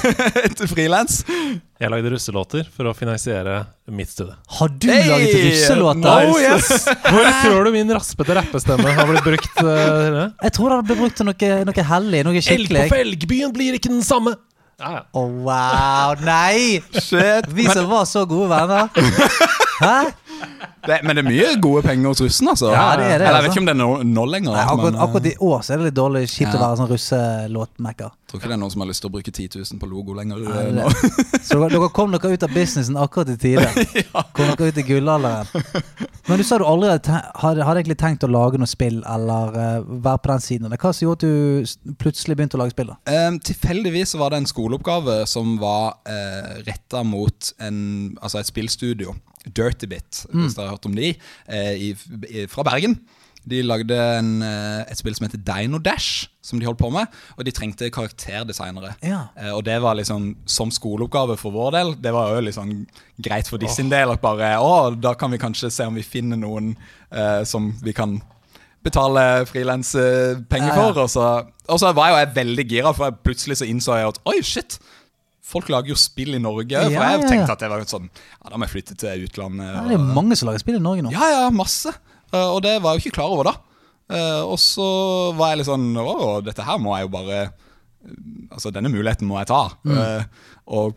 til 0.57 0.71
frilans. 0.71 1.19
Jeg 1.77 1.93
lagde 1.93 2.09
russelåter 2.09 2.65
for 2.73 2.89
å 2.89 2.95
finansiere 2.97 3.59
mitt 3.93 4.09
studie. 4.09 4.33
Har 4.57 4.73
du 4.73 4.89
Hey! 4.89 5.05
laget 5.11 5.37
russelåter? 5.45 6.01
No, 6.01 6.39
yes! 6.41 6.87
Hvor 7.13 7.29
tror 7.43 7.69
du 7.69 7.73
min 7.77 7.93
raspete 7.93 8.39
rappestemme 8.39 8.97
har 8.97 9.11
blitt 9.11 9.27
brukt? 9.27 9.61
Uh. 9.61 10.33
Jeg 10.41 10.57
tror 10.57 10.73
det 10.73 10.79
har 10.79 10.89
blitt 10.89 11.01
brukt 11.05 11.21
til 11.21 11.29
noe, 11.29 11.53
noe 11.69 11.87
hellig, 11.93 12.25
noe 12.25 12.45
Elg 12.57 12.73
på 12.73 12.89
felgbyen 12.97 13.53
blir 13.55 13.77
ikke 13.77 13.93
den 13.93 14.03
samme! 14.05 14.33
Ja, 14.77 14.91
ja. 14.93 14.99
Oh, 15.17 15.29
wow, 15.45 16.17
nei! 16.21 16.81
Shit. 16.93 17.47
Vi 17.57 17.65
som 17.69 17.87
var 17.89 18.05
så 18.09 18.27
gode 18.29 18.51
venner. 18.51 18.91
Hæ? 19.81 19.95
Det, 20.87 20.99
men 21.03 21.17
det 21.17 21.23
er 21.23 21.27
mye 21.27 21.47
gode 21.59 21.81
penger 21.83 22.13
hos 22.13 22.21
russen, 22.23 22.47
altså. 22.47 22.69
Ja, 22.71 22.85
det 22.95 23.07
er 23.09 23.19
det, 23.19 23.27
Eller 23.27 23.41
jeg 23.41 23.43
vet 23.43 23.49
altså. 23.49 23.51
ikke 23.51 23.61
om 23.61 23.67
det 23.67 23.73
er 23.73 24.05
nå, 24.07 24.25
lenger. 24.31 24.53
Nei, 24.53 24.61
akkurat, 24.63 24.85
men, 24.85 24.95
eh, 24.95 25.03
akkurat 25.03 25.25
i 25.27 25.33
år 25.47 25.65
så 25.65 25.73
er 25.73 25.81
det 25.81 25.87
litt 25.89 25.97
dårlig 25.97 26.21
kjipt 26.31 26.53
å 26.55 26.61
være 26.61 26.77
sånn 26.79 26.89
russelåtmaker. 26.91 28.13
Tror 28.27 28.41
ikke 28.41 28.51
det 28.51 28.55
er 28.55 28.61
noen 28.61 28.73
som 28.73 28.83
har 28.83 28.89
lyst 28.89 29.03
til 29.03 29.09
å 29.09 29.13
bruke 29.13 29.33
10 29.33 29.57
000 29.57 29.81
på 29.81 29.89
logo 29.91 30.15
lenger. 30.15 30.39
Nei, 30.47 30.63
eh, 30.63 30.71
det-. 30.77 31.43
Så 31.47 31.59
dere, 31.59 31.69
dere 31.75 31.89
kom 31.97 32.15
dere 32.15 32.31
ut 32.31 32.45
av 32.47 32.55
businessen 32.55 32.99
akkurat 33.03 33.33
i 33.33 33.37
tide. 33.41 33.67
Kom 34.37 34.51
dere 34.53 34.71
ut 34.71 34.79
i 34.79 34.85
gullalderen. 34.87 35.67
Men 36.27 36.39
du 36.39 36.43
sa 36.45 36.59
du 36.59 36.65
aldri 36.67 36.91
hadde, 36.91 37.63
hadde 37.67 37.79
egentlig 37.81 37.97
tenkt 37.99 38.25
å 38.27 38.31
lage 38.31 38.59
noe 38.59 38.69
spill 38.69 38.99
eller 39.07 39.55
uh, 39.55 39.93
være 40.03 40.21
på 40.23 40.31
den 40.33 40.43
siden. 40.43 40.75
Hva 40.75 40.91
som 40.91 41.07
gjorde 41.07 41.29
at 41.29 41.87
du 41.87 41.95
plutselig 42.01 42.37
begynte 42.37 42.59
å 42.59 42.63
lage 42.63 42.75
spill? 42.75 42.91
da? 42.91 42.99
Um, 43.27 43.39
tilfeldigvis 43.43 44.15
var 44.19 44.33
det 44.33 44.43
en 44.43 44.49
skoleoppgave 44.49 45.21
som 45.29 45.55
var 45.61 45.97
uh, 46.07 46.59
retta 46.67 47.03
mot 47.07 47.53
en, 47.63 47.79
altså 48.21 48.41
et 48.41 48.51
spillstudio. 48.51 49.15
Dirty 49.55 49.87
Bit, 49.91 50.25
hvis 50.33 50.55
dere 50.57 50.67
har 50.69 50.77
hørt 50.77 50.89
om 50.89 50.95
de, 50.97 51.13
eh, 51.47 51.73
i, 51.75 51.93
i, 52.27 52.47
fra 52.51 52.65
Bergen. 52.67 52.99
De 53.47 53.61
lagde 53.63 53.95
en, 53.95 54.41
eh, 54.43 54.81
et 54.91 54.99
spill 54.99 55.15
som 55.15 55.23
heter 55.23 55.39
Dino 55.39 55.79
Dash, 55.79 56.27
som 56.43 56.59
de 56.59 56.65
holdt 56.67 56.81
på 56.81 56.89
med. 56.91 57.07
Og 57.37 57.45
de 57.47 57.53
trengte 57.55 57.87
karakterdesignere. 57.95 58.95
Ja. 59.07 59.21
Eh, 59.39 59.53
og 59.55 59.63
det 59.63 59.77
var 59.81 59.95
liksom 59.95 60.33
som 60.45 60.71
skoleoppgave 60.75 61.37
for 61.39 61.55
vår 61.55 61.71
del. 61.77 61.93
Det 62.03 62.11
var 62.11 62.33
jo 62.35 62.41
liksom 62.43 62.73
greit 63.23 63.47
for 63.47 63.57
de 63.61 63.69
sin 63.71 63.87
del. 63.93 64.11
At 64.11 64.19
bare, 64.19 64.57
å, 64.59 64.91
da 64.99 65.13
kan 65.15 65.31
vi 65.31 65.39
kanskje 65.39 65.71
se 65.71 65.87
om 65.87 65.95
vi 65.95 66.03
finner 66.03 66.35
noen 66.41 66.73
eh, 67.11 67.45
som 67.47 67.71
vi 67.83 67.95
kan 67.95 68.17
betale 68.83 69.45
frilanspenger 69.47 70.67
Ja, 70.67 70.75
ja. 70.75 70.81
for. 70.81 71.01
Og 71.05 71.09
så, 71.09 71.27
og 71.71 71.79
så 71.79 71.93
var 71.95 72.11
jo 72.11 72.19
jeg 72.19 72.35
veldig 72.35 72.67
gira, 72.67 72.93
for 72.95 73.07
jeg 73.09 73.19
plutselig 73.23 73.61
så 73.61 73.67
innså 73.67 73.95
jeg 73.95 74.11
at 74.11 74.19
oi, 74.27 74.37
shit. 74.43 74.79
Folk 75.47 75.69
lager 75.71 75.93
jo 75.93 75.97
spill 75.99 76.35
i 76.35 76.41
Norge. 76.43 76.75
For 76.75 76.91
jeg 76.97 77.23
tenkte 77.29 77.53
at 77.55 77.61
det 77.63 77.69
var 77.71 77.85
sånn 77.87 78.09
Ja, 78.11 78.49
da 78.51 78.57
må 78.59 78.67
jeg 78.67 78.73
flytte 78.75 78.97
til 78.99 79.23
utlandet. 79.29 79.69
Ja, 79.69 79.85
det 79.87 79.95
er 79.95 79.99
jo 80.01 80.15
mange 80.17 80.35
som 80.39 80.49
lager 80.49 80.63
spill 80.63 80.79
i 80.79 80.83
Norge 80.83 81.05
nå. 81.05 81.13
ja, 81.15 81.29
ja, 81.37 81.45
masse. 81.55 81.93
Eh, 82.33 82.43
og 82.51 82.59
det 82.65 82.75
var 82.83 82.95
jeg 82.95 82.99
jo 82.99 83.07
ikke 83.07 83.17
klar 83.21 83.31
over 83.31 83.47
da. 83.47 83.55
Eh, 84.11 84.41
og 84.43 84.57
så 84.59 84.87
var 85.39 85.53
jeg 85.53 85.61
litt 85.61 85.69
sånn 85.69 85.87
Å, 85.99 86.39
dette 86.43 86.63
her 86.63 86.79
må 86.79 86.93
jeg 86.95 87.07
jo 87.07 87.13
bare 87.15 87.39
Altså, 88.55 88.71
denne 88.71 88.91
muligheten 88.91 89.27
må 89.27 89.35
jeg 89.41 89.49
ta. 89.49 89.63
Mm. 89.83 90.27
og 90.71 90.95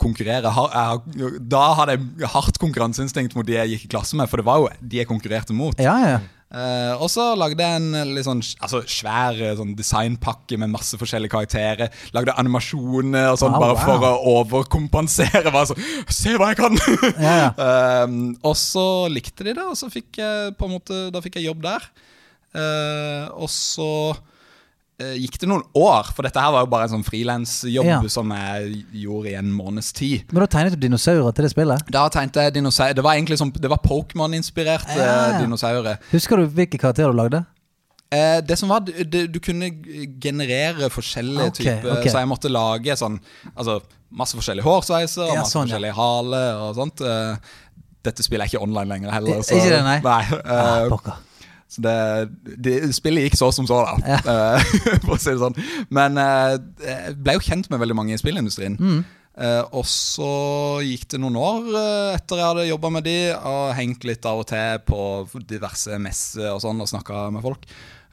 konkurrere 0.00 0.42
Da 0.44 1.62
hadde 1.76 1.94
jeg 1.94 2.28
hardt 2.34 2.58
konkurranseinstinkt 2.60 3.36
mot 3.36 3.46
de 3.48 3.56
jeg 3.56 3.74
gikk 3.74 3.86
i 3.86 3.90
klasse 3.94 4.16
med, 4.18 4.28
for 4.28 4.40
det 4.40 4.46
var 4.48 4.60
jo 4.60 4.68
de 4.80 5.00
jeg 5.00 5.08
konkurrerte 5.08 5.56
mot. 5.56 5.76
Ja, 5.80 5.96
ja. 6.04 6.20
Eh, 6.50 6.94
og 6.98 7.06
så 7.06 7.28
lagde 7.38 7.62
jeg 7.62 7.78
en 7.78 8.14
litt 8.16 8.26
sånn 8.26 8.40
altså, 8.58 8.80
svær 8.90 9.36
eh, 9.38 9.52
sånn 9.54 9.76
designpakke 9.78 10.56
med 10.58 10.72
masse 10.72 10.98
forskjellige 10.98 11.30
karakterer. 11.30 11.92
Lagde 12.16 12.34
animasjoner 12.42 13.30
og 13.30 13.38
sånn 13.38 13.54
Wow, 13.54 13.62
bare 13.62 13.76
wow. 13.76 13.84
for 13.84 14.06
å 14.08 14.34
overkompensere. 14.40 15.44
Bare 15.46 15.70
sånn, 15.70 15.84
Se 16.10 16.34
hva 16.34 16.50
jeg 16.52 16.60
kan! 16.62 16.78
Yeah. 17.20 17.54
Um, 17.70 18.32
og 18.46 18.54
så 18.56 18.82
likte 19.12 19.44
de 19.44 19.52
det, 19.54 19.62
og 19.62 19.76
så 19.78 19.90
fikk 19.92 20.18
jeg 20.20 20.54
på 20.58 20.66
en 20.66 20.72
måte 20.72 20.96
Da 21.12 21.20
fikk 21.22 21.36
jeg 21.38 21.48
jobb 21.50 21.62
der. 21.64 21.84
Uh, 22.56 23.28
og 23.44 23.50
så 23.52 23.90
gikk 25.20 25.38
det 25.40 25.48
noen 25.48 25.62
år, 25.74 26.10
for 26.14 26.22
dette 26.26 26.40
her 26.40 26.50
var 26.52 26.64
jo 26.64 26.70
bare 26.72 26.86
en 26.88 26.92
sånn 26.96 27.04
frilansjobb 27.06 27.84
Ja. 27.88 28.00
som 28.08 28.30
jeg 28.30 28.84
gjorde 29.02 29.30
i 29.30 29.34
en 29.38 29.52
måneds 29.52 29.92
tid. 29.96 30.24
Men 30.32 30.44
da 30.44 30.46
tegnet 30.46 30.76
du 30.76 30.80
dinosaurer 30.88 31.32
til 31.34 31.44
det 31.46 31.52
spillet? 31.54 31.86
Da 31.90 32.08
tegnte 32.08 32.42
jeg 32.44 32.54
dinosaurer 32.54 32.94
Det 32.94 33.02
var 33.04 33.14
egentlig 33.14 33.38
sånn, 33.40 33.52
Det 33.52 33.70
var 33.70 33.78
Pokémon-inspirert 33.84 34.88
Ja, 34.96 35.04
ja. 35.04 35.30
eh, 35.36 35.40
dinosaurer. 35.44 35.98
Husker 36.12 36.36
du 36.36 36.46
hvilke 36.48 36.78
karakterer 36.78 37.12
du 37.12 37.16
lagde? 37.16 37.44
Eh, 38.12 38.40
det 38.42 38.58
som 38.58 38.68
var, 38.68 38.80
du, 38.80 39.26
du 39.28 39.38
kunne 39.38 39.70
generere 40.20 40.90
forskjellige 40.90 41.46
okay, 41.52 41.64
typer 41.76 41.92
okay. 41.98 42.10
Så 42.10 42.18
jeg 42.18 42.26
måtte 42.28 42.50
lage 42.50 42.96
sånn 42.98 43.20
Altså 43.56 43.80
masse 44.10 44.34
forskjellige 44.34 44.66
hårsveiser 44.66 45.22
og 45.28 45.34
Ja, 45.36 45.40
masse 45.44 45.54
sånn, 45.54 45.68
ja. 45.70 45.76
forskjellige 45.78 45.94
hale 45.94 46.40
og 46.64 46.74
sånt. 46.74 47.00
Eh, 47.06 47.36
dette 48.02 48.24
spiller 48.26 48.46
jeg 48.48 48.56
ikke 48.56 48.62
online 48.64 48.88
lenger 48.90 49.12
heller. 49.14 49.36
I- 49.38 49.54
ikke 49.60 49.70
det, 49.70 49.82
nei? 49.86 49.98
nei 50.02 50.22
Ah, 50.44 50.80
eh, 50.82 50.88
pokker. 50.90 51.14
Så 51.70 51.84
det, 51.84 51.94
det 52.58 52.74
Spillet 52.96 53.28
gikk 53.28 53.38
så 53.38 53.52
som 53.54 53.68
så, 53.68 53.84
da. 53.86 54.18
Eh, 54.30 54.74
for 55.04 55.14
å 55.14 55.20
si 55.20 55.30
det 55.30 55.40
sånn. 55.40 55.56
Men 55.94 56.18
eh, 56.18 56.58
jeg 56.82 57.16
ble 57.22 57.36
jo 57.38 57.46
kjent 57.46 57.70
med 57.70 57.82
veldig 57.82 57.96
mange 57.98 58.16
i 58.16 58.20
spillindustrien. 58.20 58.76
Mm. 58.80 59.00
Uh, 59.40 59.62
og 59.78 59.86
så 59.88 60.30
gikk 60.84 61.06
det 61.14 61.20
noen 61.22 61.38
år 61.38 61.68
uh, 61.70 62.12
etter 62.12 62.40
jeg 62.40 62.44
hadde 62.44 62.66
jobba 62.66 62.90
med 62.92 63.06
de, 63.06 63.16
og 63.32 63.70
hengt 63.78 64.02
litt 64.04 64.26
av 64.28 64.42
og 64.42 64.48
til 64.50 64.82
på 64.84 65.00
diverse 65.48 65.96
messer 66.02 66.50
og 66.50 66.60
sånn, 66.64 66.82
og 66.82 66.90
snakka 66.90 67.28
med 67.32 67.44
folk. 67.46 67.64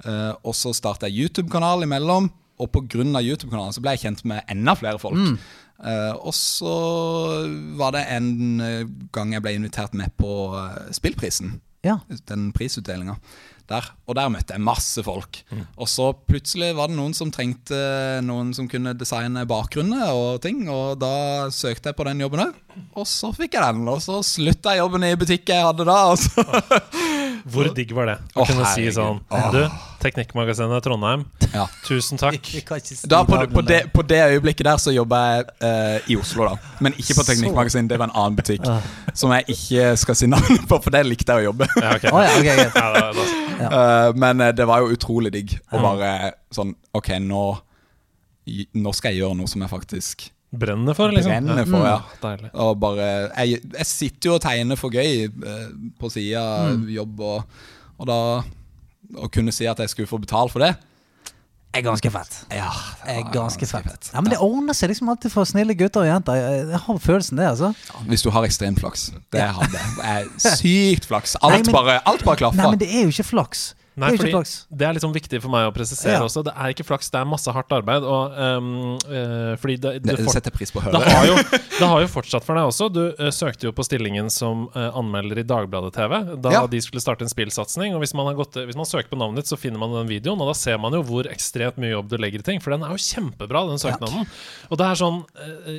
Uh, 0.06 0.38
og 0.46 0.54
så 0.56 0.72
starta 0.78 1.10
jeg 1.10 1.26
YouTube-kanal 1.26 1.84
imellom, 1.88 2.30
og 2.62 2.70
pga. 2.72 3.20
YouTube-kanalen 3.20 3.76
så 3.76 3.84
ble 3.84 3.98
jeg 3.98 4.06
kjent 4.06 4.24
med 4.30 4.46
enda 4.54 4.78
flere 4.78 5.02
folk. 5.02 5.18
Mm. 5.18 5.40
Og 6.26 6.34
så 6.34 6.72
var 7.78 7.92
det 7.94 8.00
en 8.10 8.32
gang 9.14 9.36
jeg 9.36 9.44
ble 9.46 9.52
invitert 9.60 9.94
med 9.94 10.10
på 10.18 10.32
Spillprisen 10.98 11.52
Ja. 11.82 12.00
den 12.30 12.52
prisutdelinga 12.54 13.18
der. 13.72 13.90
Og 14.08 14.16
der 14.18 14.32
møtte 14.32 14.56
jeg 14.56 14.64
masse 14.64 15.04
folk. 15.06 15.42
Og 15.76 15.90
så 15.92 16.12
plutselig 16.28 16.74
var 16.78 16.92
det 16.92 16.98
noen 17.00 17.16
som 17.18 17.32
trengte 17.34 17.78
noen 18.26 18.54
som 18.56 18.70
kunne 18.72 18.96
designe 18.98 19.46
bakgrunner 19.50 20.14
og 20.16 20.42
ting. 20.46 20.66
Og 20.72 20.98
da 21.02 21.50
søkte 21.54 21.92
jeg 21.92 22.00
på 22.00 22.08
den 22.08 22.24
jobben 22.24 22.46
òg, 22.48 22.56
og 22.98 23.08
så 23.10 23.32
fikk 23.36 23.58
jeg 23.58 23.76
den. 23.78 23.88
Og 23.92 24.02
så 24.04 24.22
slutta 24.26 24.76
jeg 24.76 24.84
jobben 24.84 25.08
i 25.08 25.16
butikk 25.20 25.54
jeg 25.54 25.66
hadde 25.68 25.88
da. 25.88 26.00
Og 26.14 26.20
så 26.22 26.48
Hvor 27.52 27.70
digg 27.76 27.94
var 27.96 28.10
det? 28.10 28.18
Å 28.36 28.44
kunne 28.48 28.66
si 28.74 28.90
sånn. 28.92 29.22
Du, 29.54 29.62
Teknikkmagasinet 30.02 30.84
Trondheim, 30.84 31.24
ja. 31.54 31.64
tusen 31.88 32.20
takk. 32.20 32.44
Si 32.44 33.08
da 33.10 33.24
på, 33.26 33.40
på, 33.54 33.64
det, 33.66 33.80
på 33.94 34.04
det 34.06 34.20
øyeblikket 34.34 34.68
der 34.68 34.82
så 34.82 34.92
jobba 34.94 35.22
jeg 35.26 35.46
eh, 35.66 36.12
i 36.14 36.18
Oslo, 36.20 36.50
da. 36.50 36.74
Men 36.84 36.98
ikke 37.00 37.16
på 37.18 37.26
Teknikkmagasinet, 37.30 37.90
Det 37.90 38.00
var 38.02 38.12
en 38.12 38.18
annen 38.20 38.38
butikk 38.38 38.68
som 39.18 39.32
jeg 39.34 39.48
ikke 39.56 39.94
skal 40.04 40.20
si 40.20 40.30
navnet 40.30 40.68
på, 40.70 40.80
for 40.84 40.94
det 40.94 41.06
likte 41.08 41.34
jeg 41.38 41.48
å 41.48 41.52
jobbe. 41.52 41.70
Ja, 41.80 41.96
ok. 41.96 42.10
oh, 42.12 42.22
ja, 42.26 42.36
ok, 42.36 42.52
okay. 42.52 42.68
Ja, 42.68 42.88
da, 42.94 43.06
da. 43.16 43.28
Eh, 43.58 44.10
men 44.16 44.42
eh, 44.44 44.54
det 44.56 44.68
var 44.70 44.84
jo 44.84 44.94
utrolig 44.96 45.32
digg 45.34 45.56
å 45.74 45.82
bare 45.84 46.34
sånn 46.54 46.76
Ok, 46.98 47.14
nå, 47.24 47.44
nå 48.78 48.94
skal 48.96 49.14
jeg 49.14 49.24
gjøre 49.24 49.38
noe 49.40 49.52
som 49.52 49.64
jeg 49.64 49.74
faktisk 49.74 50.28
Brenner 50.58 50.96
for, 50.96 51.12
liksom. 51.12 51.34
brenner 51.34 51.66
for. 51.68 51.84
ja 51.84 51.98
Mm, 52.24 52.52
Og 52.64 52.78
bare 52.80 53.08
Jeg, 53.44 53.60
jeg 53.74 53.88
sitter 53.90 54.30
jo 54.30 54.36
og 54.38 54.44
tegner 54.46 54.80
for 54.80 54.96
gøy 54.96 55.26
eh, 55.28 55.66
på 56.00 56.12
sida 56.14 56.44
mm. 56.72 56.86
jobb, 56.96 57.20
og, 57.20 57.58
og 57.98 58.08
da 58.10 58.20
Å 59.24 59.32
kunne 59.32 59.54
si 59.56 59.68
at 59.68 59.80
jeg 59.84 59.92
skulle 59.94 60.12
få 60.12 60.22
betalt 60.24 60.54
for 60.54 60.64
det 60.64 60.76
er 61.78 61.86
ganske 61.86 62.12
fett. 62.12 62.36
Ja, 62.54 62.70
Er 63.08 63.24
ganske 63.34 63.68
fett. 63.70 64.10
Ja, 64.14 64.22
men 64.22 64.32
det 64.34 64.40
ordner 64.44 64.74
seg 64.78 64.90
liksom 64.92 65.10
alltid 65.14 65.32
for 65.34 65.48
snille 65.48 65.76
gutter 65.78 66.04
og 66.04 66.10
jenter. 66.10 66.36
Jeg, 66.42 66.82
har 66.86 67.00
følelsen 67.04 67.38
det, 67.40 67.48
altså. 67.54 67.74
Hvis 68.10 68.26
du 68.26 68.30
har 68.34 68.44
ekstrem 68.48 68.76
flaks. 68.80 69.12
Det 69.34 69.42
hadde 69.42 69.80
jeg. 69.80 70.30
Sykt 70.60 71.06
flaks. 71.10 71.36
Alt, 71.42 71.54
Nei, 71.54 71.64
men- 71.66 71.74
bare, 71.78 72.00
alt 72.06 72.24
bare 72.26 72.36
klaffer. 72.44 72.58
Nei, 72.62 72.70
men 72.76 72.80
det 72.80 72.90
er 72.94 73.04
jo 73.08 73.14
ikke 73.16 73.24
flaks. 73.32 73.68
Nei, 73.98 74.12
det 74.12 74.14
er 74.14 74.22
fordi 74.22 74.30
ikke 74.30 74.38
flaks. 74.38 74.52
det 74.78 74.86
er 74.86 74.94
liksom 74.94 75.14
viktig 75.16 75.40
for 75.42 75.50
meg 75.50 75.68
å 75.68 75.72
presisere 75.74 76.20
Ja. 76.20 76.22
også. 76.22 76.44
Det 76.46 76.52
er 76.54 76.74
ikke 76.74 76.86
flaks, 76.86 77.08
det 77.10 77.18
er 77.18 77.26
masse 77.26 77.50
hardt 77.50 77.72
arbeid. 77.74 78.04
Og, 78.06 78.36
um, 78.38 78.68
uh, 79.10 79.56
fordi 79.58 79.78
det, 79.82 79.94
det, 80.06 80.18
det, 80.20 80.26
setter 80.30 80.54
pris 80.54 80.70
på 80.70 80.84
å 80.84 80.92
det, 80.94 81.02
har 81.02 81.26
jo, 81.26 81.38
det 81.50 81.88
har 81.90 82.04
jo 82.04 82.10
fortsatt 82.14 82.46
for 82.46 82.54
deg 82.60 82.70
også. 82.70 82.90
Du 82.94 83.02
uh, 83.18 83.32
søkte 83.34 83.66
jo 83.66 83.74
på 83.74 83.86
stillingen 83.88 84.30
som 84.30 84.68
uh, 84.76 84.92
anmelder 85.00 85.42
i 85.42 85.46
Dagbladet 85.50 85.96
TV 85.98 86.14
da 86.38 86.52
Ja. 86.54 86.62
de 86.70 86.82
skulle 86.86 87.02
starte 87.02 87.26
en 87.26 87.32
spillsatsing. 87.32 87.96
Og 87.98 88.04
hvis 88.06 88.14
man, 88.14 88.30
gått, 88.38 88.60
hvis 88.70 88.78
man 88.78 88.86
søker 88.86 89.10
på 89.10 89.18
navnet 89.18 89.42
ditt, 89.42 89.50
så 89.50 89.58
finner 89.58 89.82
man 89.82 89.96
den 89.98 90.12
videoen, 90.14 90.38
og 90.46 90.52
da 90.52 90.56
ser 90.60 90.78
man 90.84 90.94
jo 90.94 91.02
hvor 91.08 91.26
ekstremt 91.32 91.82
mye 91.82 91.96
jobb 91.96 92.14
du 92.14 92.18
legger 92.22 92.46
i 92.46 92.48
ting. 92.52 92.62
For 92.62 92.76
den 92.76 92.86
er 92.86 92.94
jo 92.94 93.02
kjempebra, 93.02 93.66
den 93.72 93.82
søknaden. 93.82 94.30
Og 94.70 94.78
det 94.78 94.92
er 94.92 95.02
sånn 95.02 95.24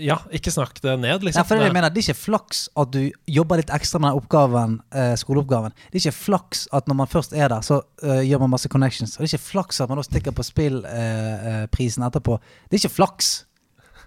Ja, 0.02 0.18
ikke 0.34 0.50
snakk 0.50 0.82
det 0.82 0.96
ned, 0.98 1.22
liksom. 1.22 1.38
Ja, 1.38 1.46
for 1.46 1.62
jeg 1.62 1.74
mener, 1.74 1.94
det 1.94 2.02
er 2.02 2.10
ikke 2.10 2.24
flaks 2.26 2.66
at 2.74 2.90
du 2.94 3.12
jobber 3.30 3.62
litt 3.62 3.70
ekstra 3.70 4.02
med 4.02 4.10
den 4.10 4.18
oppgaven, 4.18 4.76
skoleoppgaven. 5.22 5.74
Det 5.86 6.00
er 6.00 6.08
ikke 6.08 6.18
flaks 6.18 6.66
at 6.74 6.90
når 6.90 6.98
man 7.04 7.10
først 7.10 7.38
er 7.38 7.54
der, 7.54 7.62
så 7.62 7.80
eh, 8.08 8.22
gjør 8.28 8.44
man 8.44 8.54
masse 8.56 8.70
connections. 8.72 9.16
Og 9.16 9.22
det 9.24 9.28
er 9.28 9.36
ikke 9.38 9.50
flaks 9.52 9.82
at 9.84 9.90
man 9.92 10.00
da 10.00 10.06
stikker 10.06 10.34
på 10.34 10.46
spillprisen 10.46 12.06
etterpå. 12.08 12.38
Det 12.68 12.78
er 12.78 12.82
ikke 12.84 12.96
flaks. 12.96 13.34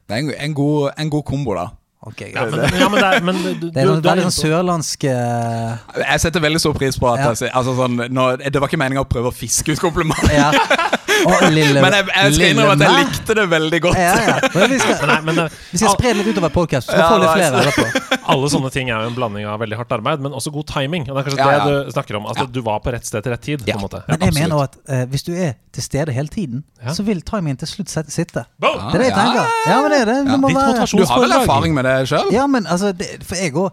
Det 0.10 0.18
er 0.18 0.26
en, 0.26 0.34
en, 0.34 0.54
god, 0.58 0.92
en 1.00 1.14
god 1.14 1.24
kombo, 1.28 1.56
da. 1.56 1.68
Okay, 2.02 2.32
ja, 2.34 2.48
men, 2.50 2.60
ja, 2.80 2.88
men 2.90 2.98
det 2.98 3.08
er, 3.08 3.22
men 3.22 3.36
du, 3.62 3.68
Det 3.76 3.78
er 3.78 3.86
noe 3.86 4.02
veldig 4.02 4.24
sånn 4.26 4.34
sørlandsk 4.34 5.04
eh, 5.06 6.00
Jeg 6.02 6.24
setter 6.24 6.42
veldig 6.42 6.62
stor 6.64 6.74
pris 6.74 6.98
på 6.98 7.06
at 7.12 7.22
Ja. 7.22 7.52
altså 7.60 7.76
sånn, 7.78 8.00
nå, 8.10 8.24
Det 8.42 8.58
var 8.58 8.72
ikke 8.72 8.80
meninga 8.82 9.04
å 9.04 9.10
prøve 9.10 9.30
å 9.30 9.36
fiske 9.36 9.76
ut 9.76 9.84
komplimenter. 9.84 10.58
Ja. 11.22 11.50
Lille 11.54 11.82
Men 11.84 11.94
jeg, 11.94 12.06
jeg 12.16 12.34
skal 12.36 12.52
innrømme 12.54 12.74
at 12.74 12.82
jeg 12.86 13.06
likte 13.06 13.36
det 13.38 13.46
veldig 13.52 13.80
godt. 13.86 13.98
Ja, 14.02 14.14
ja. 14.28 14.36
Men 14.56 14.70
vi 14.72 14.80
skal, 14.82 15.02
Nei, 15.08 15.18
men 15.28 15.40
eh, 15.44 15.58
vi 15.72 15.78
skal 15.82 15.94
spre 15.96 16.12
det 16.12 16.18
litt 16.22 16.30
utover 16.36 16.50
podkast, 16.56 16.90
så 16.90 16.98
Ja, 16.98 17.10
får 17.12 17.22
litt 17.22 17.30
nice. 17.30 17.50
flere 17.52 17.72
etterpå. 17.72 18.20
alle 18.34 18.50
sånne 18.54 18.72
ting 18.74 18.90
er 18.90 19.04
jo 19.06 19.12
en 19.12 19.18
blanding 19.18 19.46
av 19.52 19.60
veldig 19.62 19.78
hardt 19.82 19.92
arbeid, 19.98 20.24
men 20.26 20.34
også 20.38 20.54
god 20.56 20.68
timing. 20.72 21.06
Og 21.10 21.14
det 21.16 21.22
er 21.22 21.28
kanskje 21.30 21.42
Ja, 21.46 21.52
ja. 21.58 21.66
det 21.68 21.86
du 21.90 21.92
snakker 21.96 22.18
om. 22.22 22.26
At 22.32 22.42
Ja. 22.42 22.46
du 22.58 22.62
var 22.66 22.80
på 22.86 22.94
rett 22.96 23.06
sted 23.06 23.24
til 23.26 23.32
rett 23.36 23.42
tid. 23.46 23.66
Ja. 23.68 23.76
På 23.76 23.80
en 23.80 23.86
måte. 23.88 24.02
Men 24.08 24.18
jeg 24.18 24.32
absolutt. 24.32 24.42
mener 24.42 24.64
at 24.64 24.78
uh, 24.90 25.06
hvis 25.12 25.24
du 25.28 25.32
er 25.36 25.54
til 25.78 25.84
stede 25.88 26.12
hele 26.18 26.28
tiden, 26.34 26.64
Ja. 26.82 26.96
så 26.98 27.04
vil 27.08 27.22
timingen 27.22 27.58
til 27.62 27.68
slutt 27.68 27.90
sitte. 27.92 28.46
Boom! 28.60 28.80
Det 28.92 29.00
er 29.00 29.04
det 29.06 29.10
jeg 29.12 29.18
tenker. 29.20 29.54
Ja, 29.68 29.78
men 29.82 29.92
det 29.92 30.02
er 30.02 30.06
det. 30.12 30.18
det 30.26 30.32
Ja. 30.32 30.38
må 30.38 30.50
være- 30.50 30.98
Du 30.98 31.06
har 31.06 31.22
vel 31.28 31.32
erfaring 31.42 31.74
med 31.78 31.86
det 31.86 31.96
sjøl? 32.10 32.32
Ja, 32.34 32.48
men 32.48 32.66
altså 32.66 32.92
det, 32.98 33.24
For 33.28 33.36
jeg 33.36 33.54
òg 33.54 33.72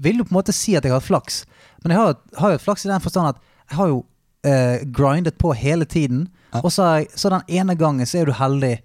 vil 0.00 0.18
jo 0.18 0.24
på 0.24 0.32
en 0.34 0.38
måte 0.40 0.52
si 0.54 0.74
at 0.76 0.82
jeg 0.84 0.90
har 0.92 1.00
hatt 1.00 1.06
flaks. 1.08 1.44
Men 1.84 1.92
jeg 1.94 2.00
har, 2.00 2.16
har 2.40 2.50
jo 2.56 2.58
flaks 2.58 2.84
i 2.86 2.88
den 2.90 3.00
forstand 3.04 3.28
at 3.28 3.36
jeg 3.70 3.76
har 3.78 3.88
jo 3.92 4.04
uh, 4.46 4.78
grindet 4.94 5.38
på 5.38 5.52
hele 5.54 5.84
tiden. 5.84 6.28
Og 6.64 6.72
så, 6.72 7.04
så 7.14 7.32
den 7.32 7.44
ene 7.58 7.76
gangen 7.78 8.06
så 8.06 8.20
er 8.20 8.30
du 8.30 8.34
heldig 8.36 8.76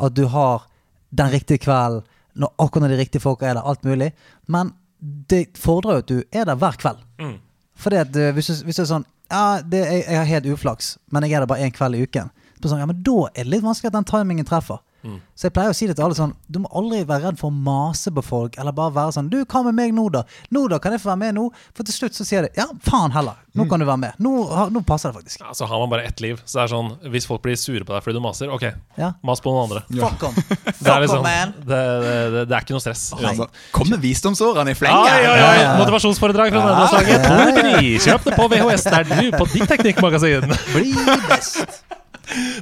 at 0.00 0.16
du 0.16 0.24
har 0.32 0.66
den 1.10 1.30
riktige 1.32 1.60
kvelden, 1.62 2.06
når, 2.38 2.52
akkurat 2.62 2.86
når 2.86 2.94
de 2.94 3.00
riktige 3.00 3.22
folka 3.22 3.48
er 3.48 3.58
der, 3.58 3.66
alt 3.66 3.84
mulig. 3.84 4.12
Men 4.46 4.72
det 5.00 5.58
fordrer 5.58 5.98
jo 5.98 6.04
at 6.04 6.10
du 6.10 6.18
er 6.30 6.46
der 6.46 6.58
hver 6.60 6.78
kveld. 6.80 7.00
Mm. 7.20 7.38
Fordi 7.80 7.96
at 8.00 8.16
eh, 8.16 8.30
hvis, 8.36 8.50
du, 8.50 8.66
hvis 8.68 8.78
det 8.78 8.84
er 8.84 8.92
sånn 8.92 9.08
Ja, 9.30 9.62
det, 9.62 9.80
jeg, 9.86 10.04
jeg 10.08 10.18
har 10.18 10.28
helt 10.28 10.46
uflaks, 10.50 10.94
men 11.14 11.22
jeg 11.26 11.38
er 11.38 11.44
der 11.44 11.50
bare 11.50 11.66
én 11.66 11.74
kveld 11.74 11.96
i 11.98 12.02
uken. 12.02 12.30
Sånn, 12.60 12.80
ja, 12.82 12.86
men 12.88 13.02
Da 13.06 13.28
er 13.30 13.44
det 13.44 13.52
litt 13.54 13.64
vanskelig 13.64 13.92
at 13.92 13.98
den 13.98 14.08
timingen 14.08 14.48
treffer. 14.48 14.80
Mm. 15.02 15.16
Så 15.34 15.46
jeg 15.48 15.52
pleier 15.56 15.72
å 15.72 15.76
si 15.76 15.86
det 15.88 15.94
til 15.96 16.04
alle 16.04 16.16
sånn 16.18 16.34
Du 16.52 16.58
må 16.60 16.68
aldri 16.76 16.98
være 17.08 17.30
redd 17.30 17.38
for 17.40 17.48
å 17.48 17.54
mase 17.56 18.10
på 18.12 18.20
folk, 18.24 18.58
eller 18.60 18.74
bare 18.76 18.92
være 18.92 19.14
sånn 19.16 19.30
Du, 19.32 19.38
hva 19.48 19.62
med 19.64 19.74
meg 19.78 19.94
nå, 19.96 20.02
da? 20.12 20.20
Nå, 20.52 20.66
da? 20.68 20.76
Kan 20.78 20.92
jeg 20.92 21.00
få 21.00 21.08
være 21.14 21.20
med 21.22 21.34
nå? 21.38 21.46
For 21.72 21.88
til 21.88 21.94
slutt 21.96 22.18
så 22.18 22.26
sier 22.28 22.44
de 22.44 22.50
ja, 22.60 22.66
faen 22.84 23.14
heller. 23.16 23.38
Nå 23.56 23.64
Mm. 23.64 23.68
kan 23.70 23.80
du 23.80 23.84
være 23.88 23.98
med. 23.98 24.12
Nå, 24.22 24.30
nå 24.70 24.80
passer 24.86 25.10
det 25.10 25.16
faktisk. 25.22 25.40
Ja, 25.42 25.50
så 25.58 25.66
har 25.66 25.80
man 25.82 25.90
bare 25.90 26.04
ett 26.06 26.20
liv. 26.22 26.36
Så 26.44 26.60
det 26.60 26.62
er 26.66 26.70
sånn 26.74 26.90
Hvis 27.10 27.26
folk 27.26 27.42
blir 27.42 27.56
sure 27.58 27.82
på 27.82 27.96
deg 27.96 28.04
fordi 28.04 28.14
du 28.14 28.22
maser, 28.22 28.52
ok, 28.54 28.66
Ja. 29.00 29.12
mas 29.26 29.40
på 29.42 29.50
noen 29.50 29.66
andre. 29.70 29.82
Fuck 29.88 30.22
on. 30.28 30.34
Det 30.80 30.92
er, 30.92 31.00
liksom, 31.02 31.24
det, 31.24 31.80
det, 32.00 32.44
det 32.48 32.54
er 32.56 32.60
ikke 32.62 32.76
noe 32.76 32.80
stress. 32.84 33.08
Altså, 33.16 33.48
Kommer 33.74 33.98
visdomsårene 34.00 34.70
i 34.70 34.78
fleng? 34.78 34.92
Ja? 34.92 35.16
Ja, 35.24 35.50
ja. 35.60 35.72
Motivasjonsforedrag 35.80 36.52
fra 36.54 36.62
Nederlandslaget. 36.68 38.04
Kjøp 38.06 38.28
det 38.30 38.36
på 38.38 38.48
VHS 38.54 38.84
der 38.90 39.08
du 39.10 39.30
på 39.36 39.48
ditt 39.52 39.66
teknikkmagasin. 39.72 40.46
Bli 40.74 40.92
best. 41.28 41.98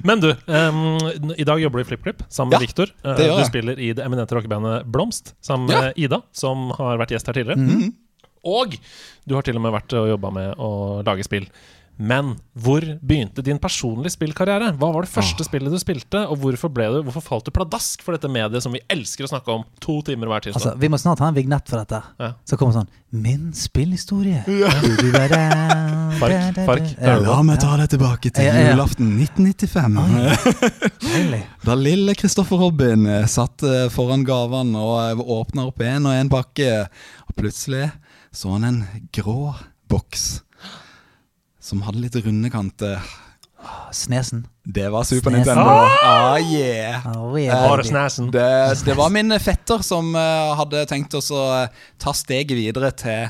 Men 0.03 0.21
du, 0.23 0.31
um, 0.47 0.99
i 1.37 1.45
dag 1.45 1.61
jobber 1.61 1.79
du 1.81 1.85
i 1.85 1.89
FlippKlipp 1.89 2.23
sammen 2.33 2.51
med 2.55 2.61
Ja, 2.61 2.67
Viktor. 2.67 2.93
Uh, 3.05 3.15
du 3.17 3.23
jeg. 3.27 3.47
spiller 3.51 3.79
i 3.81 3.93
det 3.97 4.05
eminente 4.05 4.35
rockebandet 4.37 4.87
Blomst 4.91 5.35
sammen 5.45 5.71
Ja. 5.73 5.81
med 5.89 5.99
Ida, 6.01 6.23
som 6.33 6.71
har 6.79 6.99
vært 7.01 7.13
gjest 7.17 7.27
her 7.31 7.37
tidligere. 7.41 7.59
Mhm. 7.61 7.95
Og 8.49 8.77
du 9.27 9.35
har 9.35 9.43
til 9.45 9.57
og 9.59 9.63
med 9.65 9.73
vært 9.75 9.93
og 9.99 10.09
jobba 10.09 10.31
med 10.33 10.55
å 10.63 10.71
lage 11.05 11.25
spill. 11.27 11.49
Men 11.99 12.37
hvor 12.55 12.85
begynte 13.03 13.43
din 13.43 13.59
personlige 13.59 14.15
spillkarriere? 14.15 14.71
Hva 14.79 14.93
var 14.95 15.03
det 15.03 15.11
første 15.11 15.43
spillet 15.43 15.73
du 15.75 15.79
spilte, 15.83 16.21
og 16.31 16.39
hvorfor, 16.39 16.71
ble 16.71 16.87
du, 16.95 16.99
hvorfor 17.09 17.25
falt 17.27 17.49
du 17.49 17.53
pladask 17.55 18.05
for 18.07 18.15
dette 18.15 18.31
mediet 18.31 18.63
som 18.63 18.75
vi 18.75 18.79
elsker 18.95 19.27
å 19.27 19.31
snakke 19.33 19.51
om 19.51 19.65
to 19.83 19.97
timer 20.07 20.31
hver 20.31 20.45
tirsdag? 20.47 20.61
Altså, 20.63 20.75
vi 20.79 20.91
må 20.95 21.01
snart 21.03 21.23
ha 21.25 21.33
en 21.33 21.37
vignett 21.37 21.67
for 21.67 21.83
dette. 21.83 21.99
Ja. 22.23 22.31
Så 22.47 22.59
kommer 22.61 22.77
sånn 22.79 22.89
Min 23.11 23.51
spillhistorie. 23.57 24.45
Du-du-ba-da, 24.85 25.43
Fark, 26.21 26.63
fark. 26.67 26.89
Ja, 27.03 27.19
La 27.25 27.41
meg 27.47 27.59
ta 27.63 27.75
deg 27.81 27.91
tilbake 27.97 28.31
til 28.31 28.47
Ja, 28.47 28.55
ja, 28.55 28.65
ja. 28.69 28.73
julaften 28.77 29.13
1995. 29.19 29.99
Deilig. 31.03 31.43
Da 31.69 31.75
lille 31.77 32.15
Kristoffer 32.17 32.63
Robin 32.63 33.07
eh, 33.11 33.27
satt 33.29 33.65
eh, 33.67 33.89
foran 33.93 34.23
gavene 34.29 34.79
og 34.79 35.25
åpna 35.41 35.67
opp 35.69 35.83
en 35.85 36.07
og 36.09 36.15
en 36.15 36.31
pakke, 36.33 36.71
og 37.27 37.35
plutselig 37.39 37.89
så 38.31 38.55
han 38.55 38.69
en 38.69 38.79
grå 39.15 39.55
boks 39.91 40.45
som 41.69 41.83
hadde 41.87 42.01
litt 42.05 42.17
runde 42.25 42.51
kanter. 42.53 43.03
Snesen. 43.93 44.45
Det 44.65 44.87
var 44.93 45.03
Super 45.05 45.33
Snesen. 45.33 45.57
Nintendo. 45.59 45.89
Ah, 46.07 46.39
yeah. 46.39 47.03
Oh, 47.17 47.35
yeah, 47.41 47.65
Bare 47.69 47.83
baby. 47.83 48.31
Det, 48.33 48.85
det 48.87 48.95
var 48.97 49.11
min 49.13 49.35
fetter 49.43 49.83
som 49.85 50.13
uh, 50.15 50.55
hadde 50.61 50.85
tenkt 50.89 51.15
oss 51.19 51.31
å 51.35 51.41
uh, 51.65 51.85
ta 52.01 52.13
steget 52.15 52.55
videre 52.57 52.93
til 52.97 53.29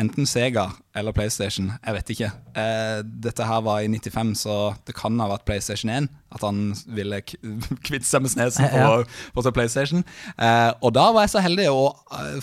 enten 0.00 0.24
Sega 0.26 0.70
eller 0.96 1.12
PlayStation. 1.12 1.68
Jeg 1.84 1.96
vet 1.98 2.12
ikke. 2.14 2.30
Uh, 2.56 3.02
dette 3.26 3.44
her 3.44 3.60
var 3.66 3.82
i 3.84 3.90
95, 3.92 4.32
så 4.40 4.56
det 4.88 4.96
kan 4.96 5.18
ha 5.20 5.28
vært 5.34 5.44
PlayStation 5.50 5.92
1. 5.92 6.08
At 6.32 6.46
han 6.46 6.70
ville 6.88 7.20
kvitte 7.86 8.08
seg 8.08 8.24
med 8.24 8.32
snesen 8.32 8.70
for, 8.72 8.80
Ja. 8.80 8.88
å- 9.02 9.34
for 9.34 9.42
å 9.42 9.46
ta 9.50 9.52
PlayStation. 9.58 10.02
Eh, 10.38 10.70
og 10.80 10.94
da 10.96 11.10
var 11.12 11.26
jeg 11.28 11.34
så 11.36 11.44
heldig 11.44 11.68
å 11.68 11.84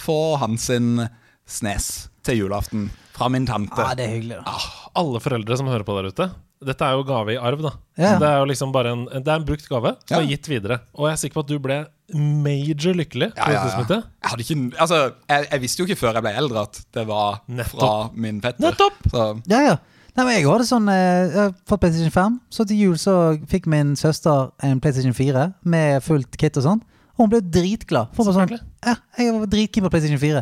få 0.03 0.19
hans 0.43 0.69
sin 0.69 1.07
snes 1.49 2.07
til 2.27 2.43
julaften 2.43 2.89
fra 3.17 3.29
min 3.33 3.45
tante. 3.49 3.81
Ja, 3.81 3.95
det 3.97 4.05
er 4.07 4.13
hyggelig. 4.15 4.37
Ah, 4.45 4.67
Alle 5.01 5.19
foreldre 5.23 5.57
som 5.59 5.67
hører 5.69 5.83
på 5.87 5.95
der 5.97 6.09
ute. 6.13 6.29
Dette 6.67 6.81
er 6.87 6.95
jo 6.97 7.03
gave 7.05 7.35
i 7.35 7.37
arv, 7.37 7.59
da. 7.61 7.71
Ja. 8.01 8.15
Det 8.17 8.27
er 8.31 8.39
jo 8.41 8.45
liksom 8.49 8.71
bare 8.73 8.89
en 8.95 9.03
Det 9.11 9.27
er 9.29 9.35
en 9.37 9.45
brukt 9.45 9.67
gave 9.69 9.91
som 10.07 10.15
Ja. 10.17 10.23
er 10.23 10.29
gitt 10.31 10.47
videre. 10.49 10.79
Og 10.97 11.05
jeg 11.07 11.13
er 11.13 11.21
sikker 11.21 11.33
på 11.37 11.43
at 11.45 11.51
du 11.51 11.59
ble 11.61 11.77
major 12.17 12.93
lykkelig. 12.97 13.31
Ja, 13.37 13.49
ja, 13.51 13.65
ja. 13.67 13.83
Jeg, 13.89 14.03
hadde 14.31 14.41
ikke, 14.45 14.57
altså, 14.79 14.99
jeg, 15.29 15.47
jeg 15.51 15.61
visste 15.61 15.81
jo 15.83 15.85
ikke 15.89 15.99
før 15.99 16.13
jeg 16.17 16.25
ble 16.25 16.33
eldre 16.39 16.63
at 16.63 16.79
det 16.97 17.05
var 17.09 17.41
Nettopp. 17.47 17.77
fra 17.79 18.09
min 18.15 18.41
fetter. 18.41 18.63
Nettopp! 18.65 18.97
Så, 19.11 19.27
Ja, 19.51 19.61
ja. 19.73 19.77
Nei, 20.17 20.23
men 20.25 20.33
jeg 20.33 20.47
hadde 20.49 20.65
sånn 20.65 20.87
eh, 20.89 21.27
Jeg 21.29 21.37
har 21.43 21.51
fått 21.69 21.81
PlayStation 21.83 22.09
5. 22.15 22.37
Så 22.49 22.65
til 22.65 22.79
jul 22.87 22.95
så 22.97 23.13
fikk 23.51 23.67
min 23.69 23.91
søster 23.99 24.49
en 24.65 24.79
PlayStation 24.81 25.13
4 25.13 25.43
med 25.69 26.01
fullt 26.01 26.37
kit 26.41 26.57
og 26.57 26.65
sånn. 26.65 26.81
Og 27.17 27.25
hun 27.27 27.29
ble 27.35 27.41
dritglad. 27.41 28.09
For 28.17 28.25
sånn, 28.33 28.49
ja, 28.85 28.95
jeg 29.17 29.33
var 29.35 29.45
dritkeen 29.51 29.85
på 29.85 29.91
PlayStation 29.93 30.17
4. 30.21 30.41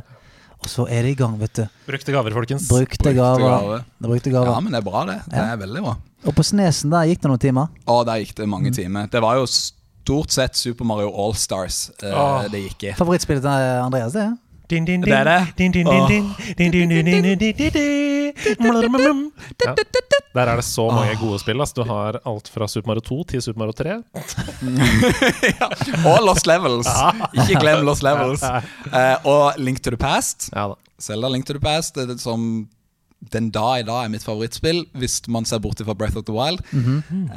Så 0.70 0.88
er 0.90 1.06
det 1.06 1.14
i 1.16 1.20
gang, 1.20 1.38
vet 1.40 1.62
du. 1.62 1.64
Brukte 1.88 2.16
gaver, 2.16 2.36
folkens. 2.36 2.68
Brukte 2.70 3.00
Brukte 3.04 3.16
gaver. 3.18 3.46
gaver. 3.46 3.86
Det 4.02 4.12
brukte 4.12 4.34
ja, 4.36 4.60
men 4.60 4.74
det 4.74 4.82
er 4.82 4.86
bra, 4.86 5.06
det. 5.10 5.18
Det 5.32 5.42
er 5.42 5.58
veldig 5.62 5.86
bra. 5.86 5.96
Og 6.26 6.34
på 6.36 6.46
Snesen 6.46 6.94
der 6.94 7.10
gikk 7.10 7.22
det 7.22 7.32
noen 7.32 7.42
timer. 7.42 7.74
Å, 7.86 8.00
der 8.08 8.22
gikk 8.24 8.34
det 8.40 8.48
mange 8.50 8.72
timer. 8.74 9.10
Det 9.12 9.22
var 9.22 9.38
jo 9.38 9.46
stort 9.50 10.34
sett 10.34 10.58
Super 10.58 10.86
Mario 10.86 11.10
Allstars 11.10 11.90
uh, 12.04 12.10
Åh. 12.14 12.48
det 12.54 12.64
gikk 12.68 12.90
i. 12.90 12.96
Favorittspillet 12.98 13.46
til 13.46 13.50
eh, 13.52 13.84
Andreas, 13.86 14.14
det? 14.18 14.28
Er? 14.66 14.70
Din, 14.70 14.86
din, 14.86 15.02
Det 15.02 15.14
er 15.14 15.24
det. 15.24 15.48
Din, 15.58 15.72
din, 15.72 15.86
din, 15.86 16.08
din. 16.08 16.24
Din, 16.58 16.72
din, 16.72 16.90
din, 16.90 17.06
din, 17.06 17.22
din, 17.22 17.38
din, 17.38 17.56
din, 17.56 17.72
din. 17.72 18.34
Ja. 19.66 19.74
Der 20.36 20.42
er 20.52 20.56
det 20.56 20.66
så 20.66 20.90
mange 20.92 21.16
gode 21.22 21.40
spill. 21.40 21.62
Du 21.76 21.84
har 21.84 22.20
alt 22.26 22.50
fra 22.54 22.68
Super 22.68 22.88
Mario 22.88 23.02
2 23.02 23.24
til 23.24 23.42
Super 23.42 23.60
Mario 23.60 23.72
3. 23.72 24.04
Og 26.10 26.20
Lost 26.26 26.48
Levels. 26.48 26.88
Ikke 27.50 27.60
glem 27.60 27.86
Lost 27.86 28.04
Levels. 28.04 28.44
Eh, 28.44 29.16
og 29.26 29.54
Link 29.58 29.82
to 29.84 29.90
the 29.90 29.98
Past. 29.98 30.50
Selda 31.00 31.28
da. 31.28 31.34
Link 31.34 31.46
to 31.48 31.54
the 31.54 31.60
Past 31.64 31.98
er 31.98 32.06
det 32.06 32.20
som 32.22 32.68
den 33.34 33.50
dag 33.50 33.80
i 33.80 33.84
dag 33.88 34.04
er 34.06 34.10
mitt 34.14 34.24
favorittspill, 34.24 34.84
hvis 35.00 35.22
man 35.32 35.46
ser 35.46 35.58
bort 35.64 35.80
fra 35.86 35.94
Breath 35.94 36.18
of 36.18 36.24
the 36.28 36.34
Wild. 36.36 36.60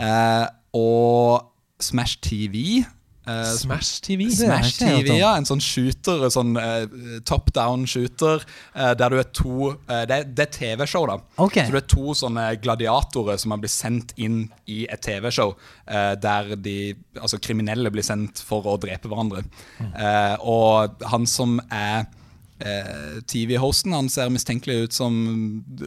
eh, 0.00 0.46
og 0.74 1.44
Smash 1.80 2.18
TV. 2.22 2.82
Eh, 3.28 3.44
Smash 3.58 4.00
TV. 4.00 4.30
Smash 4.32 4.78
TV, 4.80 5.18
ja. 5.20 5.34
En 5.36 5.46
sånn 5.48 5.60
shooter, 5.62 6.24
en 6.24 6.32
sånn 6.32 6.54
uh, 6.56 7.18
top 7.28 7.52
down 7.56 7.84
shooter, 7.88 8.44
uh, 8.72 8.92
der 8.98 9.12
du 9.12 9.18
er 9.20 9.28
to 9.36 9.72
eh, 9.74 10.04
Det 10.08 10.16
er, 10.16 10.28
det 10.32 10.46
er 10.46 10.52
TV-show, 10.54 11.06
da. 11.10 11.18
Okay. 11.44 11.66
Så 11.66 11.74
du 11.74 11.80
er 11.80 11.88
to 11.90 12.14
sånne 12.16 12.46
gladiatorer 12.62 13.40
som 13.40 13.54
har 13.54 13.62
blitt 13.62 13.74
sendt 13.74 14.14
inn 14.16 14.46
i 14.70 14.84
et 14.88 15.02
TV-show, 15.04 15.54
eh, 15.86 16.14
der 16.20 16.54
de 16.56 16.78
Altså 17.18 17.40
kriminelle 17.42 17.90
blir 17.90 18.06
sendt 18.06 18.40
for 18.46 18.66
å 18.70 18.76
drepe 18.80 19.10
hverandre. 19.10 19.42
Eh, 19.82 20.36
og 20.46 21.02
han 21.10 21.26
som 21.26 21.58
er 21.66 22.04
eh, 22.04 22.17
TV-hosten, 22.58 23.92
han 23.94 24.08
ser 24.10 24.30
mistenkelig 24.34 24.76
ut 24.88 24.92
som 24.96 25.14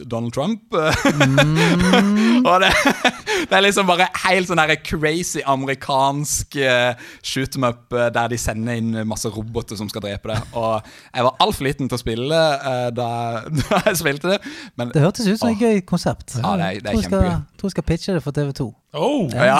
Donald 0.08 0.32
Trump. 0.32 0.62
og 2.48 2.56
det, 2.62 2.70
det 3.48 3.56
er 3.58 3.64
liksom 3.66 3.88
bare 3.88 4.06
helt 4.24 4.48
sånn 4.48 4.60
der 4.60 4.74
crazy 4.84 5.42
amerikansk 5.48 6.56
uh, 6.62 6.94
shoot 7.24 7.56
em 7.58 7.66
up 7.68 7.92
eh, 7.96 8.08
der 8.14 8.30
de 8.32 8.38
sender 8.40 8.78
inn 8.80 8.94
masse 9.08 9.28
roboter 9.32 9.78
som 9.78 9.90
skal 9.92 10.04
drepe 10.06 10.32
deg. 10.32 10.56
Og 10.58 10.88
jeg 11.12 11.26
var 11.28 11.36
altfor 11.44 11.68
liten 11.68 11.90
til 11.90 11.98
å 11.98 12.02
spille 12.02 12.40
eh, 12.72 12.88
da, 12.96 13.08
da 13.60 13.82
jeg 13.90 14.00
spilte 14.02 14.32
det. 14.34 14.40
Men 14.80 14.94
Det 14.94 15.04
hørtes 15.04 15.28
ut 15.28 15.40
som 15.42 15.52
et 15.52 15.60
gøy 15.62 15.82
konsept. 15.88 16.38
Ja, 16.40 16.56
det 16.56 16.70
er- 16.70 16.80
det 16.82 16.88
er 16.88 16.96
jeg 16.96 17.06
kjempegøy. 17.06 17.36
tror 17.60 17.68
jeg 17.70 17.76
skal 17.76 17.88
pitche 17.92 18.16
det 18.16 18.22
for 18.24 18.32
TV2. 18.36 18.68
Oh! 18.92 19.28
ja. 19.32 19.58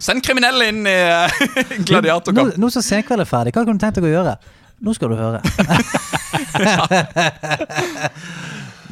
Send 0.00 0.22
kriminelle 0.24 0.70
inn 0.72 0.86
i 0.88 0.98
gladiatorkamp. 1.88 2.54
Nå, 2.56 2.62
nå 2.62 2.70
som 2.72 2.84
senkveld 2.84 3.24
er 3.24 3.28
ferdig, 3.28 3.52
hva 3.56 3.64
kunne 3.66 3.80
du 3.80 3.84
tenkt 3.84 3.98
deg 4.00 4.08
å 4.08 4.12
gjøre? 4.14 4.36
Nå 4.84 4.94
skal 4.94 5.10
du 5.10 5.16
høre. 5.18 5.40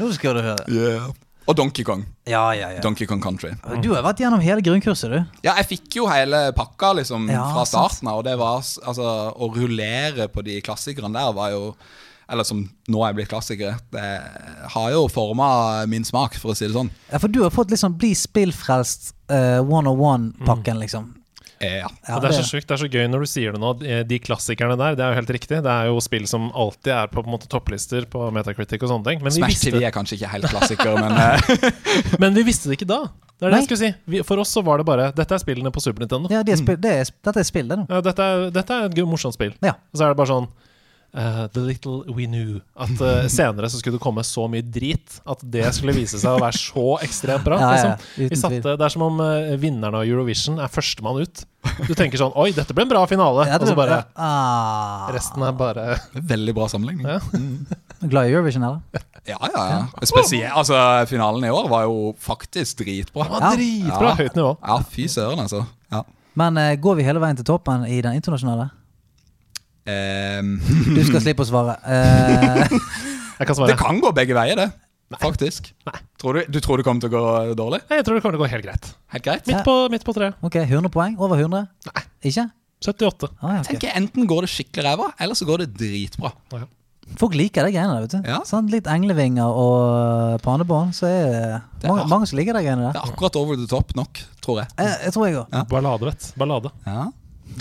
nå 0.01 0.09
skal 0.17 0.39
du 0.39 0.43
høre. 0.43 0.65
Yeah. 0.73 1.13
Og 1.47 1.55
Donkey 1.55 1.85
Kong. 1.87 2.01
Ja, 2.27 2.49
ja, 2.59 2.73
ja. 2.75 2.81
Donkey 2.83 3.07
Kong 3.07 3.21
Country. 3.23 3.53
Du 3.83 3.93
har 3.95 4.03
vært 4.03 4.19
gjennom 4.19 4.43
hele 4.43 4.65
grunnkurset, 4.67 5.13
du. 5.13 5.21
Ja, 5.47 5.55
jeg 5.61 5.69
fikk 5.77 6.01
jo 6.01 6.09
hele 6.11 6.49
pakka 6.57 6.91
liksom 6.99 7.29
Ja, 7.31 7.45
fra 7.55 7.63
starten 7.71 8.11
av, 8.11 8.19
og 8.21 8.27
det 8.27 8.35
var 8.41 8.59
altså 8.59 9.07
Å 9.31 9.49
rullere 9.55 10.27
på 10.33 10.43
de 10.47 10.59
klassikerne 10.67 11.15
der 11.15 11.31
var 11.37 11.53
jo 11.55 11.63
Eller 12.27 12.43
som 12.49 12.65
nå 12.91 13.05
er 13.07 13.15
blitt 13.15 13.31
klassikere. 13.31 13.77
Det 13.95 14.09
har 14.75 14.89
jo 14.91 15.05
forma 15.13 15.47
min 15.87 16.03
smak, 16.07 16.35
for 16.43 16.51
å 16.51 16.57
si 16.59 16.67
det 16.67 16.75
sånn. 16.75 16.91
Ja, 17.13 17.21
For 17.23 17.31
du 17.31 17.45
har 17.45 17.55
fått 17.55 17.71
liksom 17.71 17.95
Bli 18.01 18.11
spillfrelst 18.19 19.13
uh, 19.31 19.63
one-on-one-pakken, 19.63 20.83
liksom. 20.83 21.13
Eh, 21.61 21.79
ja. 21.81 21.89
Ja, 22.09 22.19
det 22.21 22.29
er 22.31 22.35
så 22.37 22.45
sjukt, 22.45 22.67
det 22.69 22.75
er 22.77 22.81
så 22.83 22.89
gøy 22.93 23.07
når 23.09 23.23
du 23.25 23.29
sier 23.31 23.55
det 23.57 23.61
nå. 23.63 23.71
De- 23.81 24.03
De 24.05 24.19
klassikerne 24.21 24.77
der, 24.77 24.97
det 24.99 25.05
er 25.07 25.15
jo 25.15 25.19
helt 25.23 25.31
riktig. 25.39 25.63
Det 25.65 25.73
er 25.73 25.87
jo 25.89 26.01
spill 26.05 26.27
som 26.29 26.51
alltid 26.53 26.93
er 26.93 27.07
på, 27.09 27.23
på 27.23 27.27
en 27.31 27.33
måte 27.37 27.49
topplister 27.49 28.05
på 28.13 28.27
Metacritic 28.37 28.83
og 28.85 28.91
sånne 28.93 29.09
ting. 29.09 29.23
Men 29.25 29.33
Smash 29.33 29.55
visste, 29.55 29.73
TV 29.73 29.87
er 29.89 29.95
kanskje 29.95 30.19
ikke 30.19 30.33
helt 30.35 30.51
klassiker, 30.53 30.99
men 31.01 31.17
eh, 31.17 31.71
men 32.23 32.37
vi 32.37 32.45
visste 32.51 32.69
det 32.69 32.77
ikke 32.81 32.91
da. 32.93 33.01
Det 33.37 33.45
er 33.47 33.51
det 33.51 33.53
Nei. 33.57 33.61
jeg 33.63 33.69
skulle 33.71 33.83
si. 33.85 33.91
Vi, 34.13 34.21
for 34.25 34.41
oss 34.41 34.53
så 34.57 34.63
var 34.65 34.81
det 34.81 34.87
bare 34.89 35.11
Dette 35.17 35.35
er 35.37 35.41
spillene 35.43 35.73
på 35.73 35.81
Super 35.85 36.05
Nintendo. 36.05 36.29
Ja, 36.33 36.43
de 36.45 36.53
er 36.53 36.61
spill, 36.61 36.77
det 36.81 36.93
er, 37.03 37.11
dette 37.29 37.41
er 37.43 37.49
spill, 37.49 37.67
det 37.73 37.81
nå. 37.83 37.89
Ja, 37.93 38.01
dette, 38.05 38.29
er, 38.33 38.47
dette 38.55 38.79
er 38.83 38.87
et 38.89 39.01
morsomt 39.09 39.37
spill. 39.37 39.53
Ja. 39.65 39.75
Og 39.93 40.01
så 40.01 40.07
er 40.07 40.15
det 40.15 40.21
bare 40.21 40.33
sånn 40.33 40.49
eh, 41.17 41.47
The 41.53 41.61
little 41.61 42.05
we 42.15 42.27
knew. 42.27 42.61
At 42.77 43.01
uh, 43.01 43.27
senere 43.39 43.71
så 43.71 43.81
skulle 43.81 43.97
det 43.97 44.05
komme 44.05 44.25
så 44.27 44.47
mye 44.51 44.65
drit 44.65 45.19
at 45.25 45.43
det 45.43 45.65
skulle 45.77 45.97
vise 45.97 46.21
seg 46.21 46.37
å 46.37 46.43
være 46.43 46.59
så 46.61 46.87
ekstremt 47.07 47.47
bra. 47.47 47.61
Ja, 47.67 47.73
ja, 47.81 47.93
liksom. 48.21 48.53
satte, 48.53 48.75
det 48.79 48.85
er 48.85 48.93
som 48.93 49.03
om 49.07 49.21
uh, 49.23 49.55
vinneren 49.61 49.97
av 49.97 50.05
Eurovision 50.07 50.61
er 50.63 50.71
førstemann 50.73 51.23
ut. 51.25 51.45
Du 51.89 51.93
tenker 51.99 52.21
sånn 52.21 52.35
Oi, 52.39 52.53
dette 52.55 52.75
ble 52.77 52.85
en 52.85 52.93
bra 52.93 53.03
finale. 53.11 53.47
Ja, 53.51 53.59
og 53.59 53.67
så 53.69 53.75
bare 53.79 53.99
ah, 54.21 55.09
Resten 55.15 55.43
er 55.43 55.55
bare 55.57 55.97
veldig 56.15 56.55
bra 56.57 56.69
sammenligning. 56.71 57.09
Ja. 57.09 58.07
Glad 58.07 58.29
i 58.29 58.35
Eurovision, 58.37 58.67
eller? 58.67 59.03
Ja, 59.27 59.41
ja, 59.41 59.65
ja. 59.73 60.07
Spesielt, 60.07 60.53
altså, 60.55 60.79
finalen 61.11 61.49
i 61.49 61.51
år 61.51 61.71
var 61.73 61.87
jo 61.89 62.13
faktisk 62.23 62.85
dritbra. 62.85 63.27
Ja. 63.33 63.53
dritbra. 63.57 64.13
Ja. 64.13 64.17
Høyt 64.21 64.39
nivå. 64.39 64.53
Ja, 64.61 64.81
fy 64.93 65.09
søren, 65.11 65.43
altså. 65.43 65.65
Ja. 65.91 66.05
Men 66.39 66.61
går 66.83 67.01
vi 67.01 67.07
hele 67.07 67.23
veien 67.23 67.39
til 67.39 67.49
toppen 67.49 67.87
i 67.89 68.03
den 68.05 68.19
internasjonale? 68.21 68.69
Ehm, 69.87 70.57
Du 70.97 71.03
skal 71.07 71.23
slippe 71.23 71.45
å 71.45 71.49
svare. 71.49 71.79
Uh. 71.87 72.67
Jeg 73.39 73.49
kan 73.51 73.67
det 73.69 73.77
kan 73.77 73.99
gå 74.01 74.11
begge 74.17 74.37
veier, 74.37 74.57
det. 74.57 74.71
Faktisk. 75.21 75.69
Nei. 75.87 75.99
Tror 76.19 76.39
du, 76.39 76.47
du 76.51 76.59
tror 76.65 76.81
det 76.81 76.87
kommer 76.87 77.05
til 77.05 77.13
å 77.13 77.15
gå 77.15 77.55
dårlig? 77.59 77.83
Nei, 77.91 77.99
Jeg 78.01 78.07
tror 78.07 78.17
det 78.17 78.23
kommer 78.25 78.39
til 78.39 78.41
å 78.41 78.45
gå 78.47 78.49
helt 78.51 78.65
greit. 78.67 78.89
Helt 79.15 79.27
greit? 79.27 79.51
Midt 79.51 79.67
på, 79.67 79.75
midt 79.93 80.07
på 80.07 80.15
tre. 80.17 80.33
ok, 80.43 80.57
100 80.65 80.91
poeng? 80.95 81.19
Over 81.23 81.43
100? 81.45 81.67
Nei. 81.91 82.03
Ikke? 82.27 82.47
78. 82.83 83.29
Ah, 83.41 83.59
ja, 83.59 83.61
okay. 83.61 83.69
tenker 83.77 83.89
jeg 83.89 83.97
Enten 84.01 84.27
går 84.29 84.45
det 84.47 84.51
skikkelig 84.53 84.85
ræva, 84.89 85.11
eller 85.23 85.39
så 85.39 85.47
går 85.49 85.63
det 85.65 85.69
dritbra. 85.79 86.33
Folk 87.21 87.37
liker 87.39 87.69
de 87.69 87.71
greiene 87.77 87.93
der, 87.95 88.03
vet 88.09 88.17
du. 88.17 88.27
Ja. 88.33 88.41
Sånn, 88.49 88.67
litt 88.73 88.89
englevinger 88.91 89.47
og 89.47 90.41
panebånd. 90.43 90.97
så 90.97 91.07
er 91.07 91.23
det 91.23 91.45
Det 91.85 91.87
er 91.87 91.93
mange, 91.95 92.09
mange 92.11 92.27
som 92.33 92.41
liker 92.41 92.57
de 92.59 92.65
greiene 92.67 92.89
der. 92.89 92.97
Det 92.97 93.05
er 93.05 93.13
akkurat 93.13 93.39
over 93.39 93.61
the 93.61 93.69
top 93.71 93.95
nok, 93.97 94.25
tror 94.43 94.65
jeg. 94.65 94.73
Jeg, 94.81 94.97
jeg 95.07 95.15
tror 95.15 95.29
jeg 95.29 95.39
òg. 95.39 95.55
Ja. 95.55 95.63
Ballade, 95.71 96.11
vet 96.11 96.25
du. 96.25 96.29
Ballade. 96.43 96.73
Ja. 96.89 97.07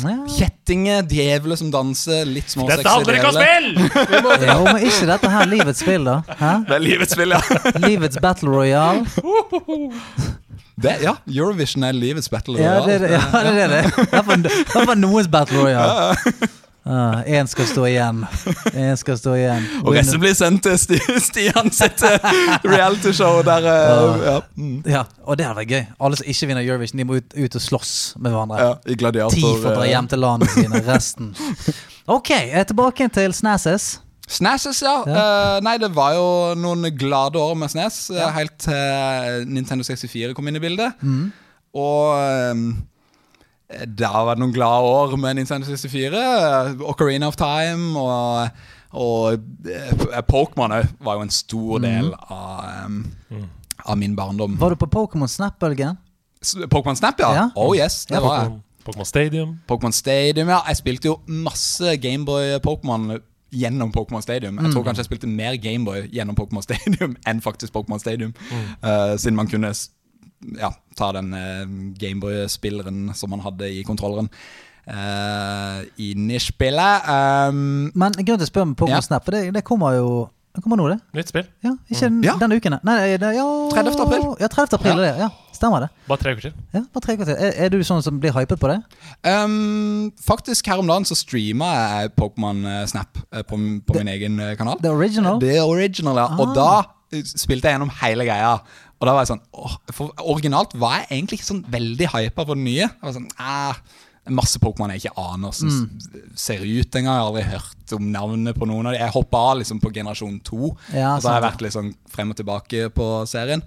Ja. 0.03 0.15
Kjettinger, 0.27 1.05
djevler 1.07 1.55
som 1.59 1.69
danser, 1.71 2.25
litt 2.27 2.49
småsexy 2.51 2.81
Dette 2.81 2.91
handler 2.91 3.15
ikke 3.15 3.29
om 3.29 3.37
spill! 3.39 3.67
Jo, 4.49 4.57
men 4.67 4.81
ikke 4.89 5.07
dette 5.07 5.29
her 5.31 5.47
livets 5.47 5.79
spill, 5.85 6.03
da? 6.09 6.17
Hæ? 6.39 6.49
Det 6.67 6.75
er 6.75 6.83
livets 6.83 7.15
spill, 7.15 7.31
ja. 7.31 7.39
Livets 7.87 8.19
battle 8.23 8.51
royale? 8.51 9.05
Det, 10.75 10.97
ja, 11.05 11.13
Eurovision 11.31 11.85
er 11.87 11.95
livets 11.95 12.27
battle. 12.29 12.59
Ja, 12.59 12.81
det 12.83 12.97
er 12.97 13.05
royale. 13.05 13.07
det. 13.07 13.13
Ja, 13.15 13.43
det, 13.47 13.63
er 13.63 13.67
det. 13.71 13.83
Det 13.95 14.19
er 14.19 14.23
for- 14.27 14.43
det 14.43 14.85
for 14.89 14.95
noens 14.99 15.29
battle 15.31 15.63
royale. 15.63 16.17
Én 16.85 17.47
skal 17.49 17.65
stå 17.65 17.85
igjen. 17.89 18.19
En 18.77 18.97
skal 18.97 19.17
stå 19.17 19.33
igjen. 19.39 19.63
Og 19.81 19.95
resten 19.95 20.21
blir 20.21 20.35
sendt 20.37 20.61
til 20.67 20.77
Sti 20.77 20.99
Stian 21.23 21.71
sitt 21.73 22.03
eh, 22.05 22.27
realityshow 22.61 23.39
der 23.47 23.65
eh, 23.71 24.21
ja. 24.27 24.35
Mm. 24.53 24.75
Ja, 24.85 25.01
og 25.25 25.39
det 25.39 25.47
hadde 25.47 25.57
vært 25.63 25.73
gøy. 25.73 25.83
Alle 25.97 26.19
som 26.19 26.29
ikke 26.29 26.51
vinner 26.51 26.61
Eurovision, 26.65 27.01
de 27.01 27.07
må 27.09 27.17
ut, 27.17 27.33
ut 27.33 27.57
og 27.57 27.65
slåss 27.65 27.93
med 28.21 28.35
hverandre. 28.35 28.61
ja, 28.61 28.71
I 28.85 28.97
Ti 29.33 29.41
får 29.41 29.65
dra 29.71 29.83
eh, 29.87 29.91
hjem 29.95 30.09
til 30.13 30.21
landene 30.21 30.53
sine. 30.53 30.83
Resten 30.91 31.33
Ok, 32.05 32.29
tilbake 32.69 33.09
til 33.09 33.33
Snasses. 33.33 33.95
Snasses, 34.29 34.83
ja. 34.85 34.99
Eh, 35.09 35.57
nei, 35.65 35.77
det 35.81 35.89
var 35.95 36.13
jo 36.17 36.27
noen 36.57 36.85
glade 36.97 37.41
år 37.41 37.57
med 37.57 37.73
Snes, 37.73 38.11
Ja. 38.13 38.29
helt 38.33 38.57
til 38.61 39.45
Nintendo 39.49 39.85
64 39.85 40.33
kom 40.37 40.47
inn 40.49 40.57
i 40.57 40.61
bildet. 40.61 41.01
Mm. 41.01 41.31
Og 41.81 42.13
eh, 42.21 42.53
det 43.97 44.05
har 44.05 44.27
vært 44.27 44.41
noen 44.41 44.53
glade 44.53 44.89
år 44.93 45.15
med 45.17 45.39
Nintendo 45.39 45.65
64. 45.67 46.13
eh, 46.13 46.81
Ocarina 46.85 47.27
of 47.31 47.37
Time 47.39 47.97
og, 47.97 48.49
og 48.93 49.39
eh, 49.69 50.21
Pokémon 50.29 50.75
var 51.01 51.17
jo 51.17 51.25
en 51.25 51.33
stor 51.33 51.79
del 51.83 52.11
av, 52.29 52.91
mm. 52.91 53.47
av 53.85 53.97
min 53.97 54.15
barndom. 54.15 54.57
Var 54.61 54.75
du 54.75 54.81
på 54.85 54.91
Pokémon 54.93 55.27
Snap-bølgen? 55.31 55.97
Pokémon 56.69 56.95
Snap, 56.95 57.19
ja. 57.19 57.31
Ja. 57.33 57.45
Oh 57.57 57.73
yes, 57.75 58.05
det 58.05 58.15
Ja, 58.19 58.21
var 58.21 58.43
jeg. 58.43 58.59
Pokémon- 58.85 59.05
Stadium. 59.09 59.55
Pokémon 59.67 59.91
Stadium, 59.91 60.47
ja. 60.53 60.59
Jeg 60.67 60.77
spilte 60.77 61.09
jo 61.09 61.15
masse 61.25 61.97
Gameboy 61.97 62.59
Pokémon 62.61 63.15
gjennom 63.55 63.89
Pokémon 63.95 64.21
Stadium. 64.21 64.59
Jeg 64.61 64.73
tror 64.73 64.83
kanskje 64.85 65.01
jeg 65.01 65.09
spilte 65.09 65.27
mer 65.31 65.55
Gameboy 65.57 66.05
gjennom 66.13 66.35
Pokémon 66.37 66.61
Stadium 66.61 67.15
enn 67.29 67.41
faktisk 67.41 67.73
Pokémon 67.73 67.99
Stadium. 67.99 68.33
Eh, 68.83 69.15
siden 69.17 69.35
man 69.41 69.47
kunne 69.49 69.73
ja, 70.59 70.71
ta 70.97 71.11
den 71.15 71.33
uh, 71.33 71.65
Gameboy-spilleren 72.01 73.09
som 73.17 73.33
man 73.33 73.43
hadde 73.45 73.69
i 73.71 73.83
kontrolleren. 73.87 74.29
Uh, 74.85 75.81
inn 75.97 76.29
i 76.29 76.37
spillet. 76.39 77.07
Um, 77.09 77.89
Men 77.97 78.13
grunnen 78.19 78.37
til 78.37 78.45
å 78.45 78.51
spørre 78.51 78.67
om 78.69 78.75
Pokémon 78.77 78.99
Ja. 78.99 79.01
Snap, 79.01 79.25
for 79.25 79.33
det, 79.33 79.47
det 79.55 79.63
kommer 79.65 79.95
jo 79.97 80.09
Det 80.55 80.61
kommer 80.63 80.77
nå, 80.79 80.85
det. 80.87 80.99
Nytt 81.17 81.27
spill. 81.33 81.47
Ja, 81.65 81.73
Ikke 81.89 82.05
den- 82.05 82.21
Ja. 82.23 82.37
denne 82.39 82.55
uken, 82.55 82.77
nei. 82.81 83.17
Det, 83.17 83.31
ja, 83.35 83.43
30. 83.73 83.99
april. 84.05 84.21
Ja, 84.39 84.47
30. 84.47 84.77
april, 84.77 84.99
er 84.99 85.11
det. 85.11 85.17
Ja, 85.19 85.29
stemmer 85.51 85.81
det. 85.83 85.89
Bare 86.07 86.17
tre 86.21 86.31
uker 86.31 86.41
til. 86.45 86.53
Ja, 86.73 86.81
bare 86.93 87.01
tre 87.03 87.15
kvarter. 87.17 87.35
Er, 87.35 87.65
er 87.65 87.69
du 87.73 87.79
sånn 87.83 88.01
som 88.01 88.21
blir 88.21 88.31
hypet 88.31 88.61
på 88.61 88.69
det? 88.71 88.77
Um, 89.27 90.13
faktisk 90.15 90.65
her 90.71 90.79
om 90.79 90.87
dagen 90.87 91.03
så 91.03 91.17
streama 91.19 91.73
jeg 91.75 92.15
Pokémon 92.15 92.63
eh, 92.71 92.85
Snap 92.87 93.19
på, 93.19 93.59
på, 93.83 93.93
the, 93.93 94.03
min 94.05 94.13
egen 94.13 94.39
eh, 94.39 94.55
kanal. 94.55 94.79
The 94.79 94.93
original? 94.95 95.41
The 95.41 95.59
original, 95.59 96.15
ja. 96.15 96.27
Og 96.39 96.55
da 96.55 96.69
eh, 97.11 97.23
spilte 97.25 97.67
jeg 97.67 97.75
gjennom 97.75 97.91
hele 97.99 98.23
greia. 98.23 98.55
Og 99.05 99.11
da 99.11 99.13
var 99.13 99.21
jeg 99.21 99.35
sånn 99.35 99.43
åh, 99.53 99.77
For 99.93 100.25
originalt 100.33 100.73
var 100.81 101.03
jeg 101.03 101.11
egentlig 101.11 101.37
ikke 101.37 101.51
sånn 101.51 101.61
veldig 101.69 102.09
hypa 102.09 102.41
på 102.41 102.55
det 102.57 102.63
nye. 102.65 102.87
Jeg 102.87 103.05
var 103.05 103.13
sånn, 103.13 103.27
ah, 103.37 103.77
er 104.25 104.33
Masse 104.33 104.57
Pokémon 104.61 104.89
jeg 104.95 105.03
ikke 105.03 105.21
aner 105.21 105.53
som 105.53 105.69
mm. 105.69 106.31
ser 106.41 106.63
ut 106.65 106.97
engang. 106.97 107.13
Jeg 107.13 107.21
har 107.21 107.27
aldri 107.27 107.43
hørt 107.51 107.95
om 107.99 108.07
navnet 108.09 108.57
på 108.57 108.65
noen 108.65 108.89
av 108.89 108.95
dem. 108.95 109.03
Jeg 109.03 109.13
hoppa 109.13 109.41
av 109.51 109.59
liksom 109.61 109.81
på 109.83 109.93
generasjon 109.93 110.39
to. 110.47 110.71
Ja, 110.89 111.13
og 111.13 111.21
så 111.21 111.29
har 111.29 111.37
jeg 111.37 111.45
vært 111.51 111.65
litt 111.67 111.75
sånn 111.77 111.93
frem 112.09 112.33
og 112.33 112.39
tilbake 112.39 112.89
på 112.95 113.09
serien. 113.29 113.61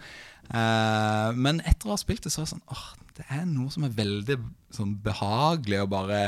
Uh, 0.49 1.31
men 1.39 1.63
etter 1.69 1.87
å 1.87 1.95
ha 1.95 2.01
spilt 2.01 2.27
det, 2.27 2.35
så 2.35 2.43
er 2.43 2.49
det 2.49 2.55
sånn 2.57 2.71
åh, 2.73 2.87
Det 3.19 3.27
er 3.37 3.43
noe 3.45 3.69
som 3.71 3.85
er 3.85 3.93
veldig 3.93 4.39
sånn 4.73 4.95
behagelig 5.05 5.83
å 5.85 5.91
bare 5.93 6.23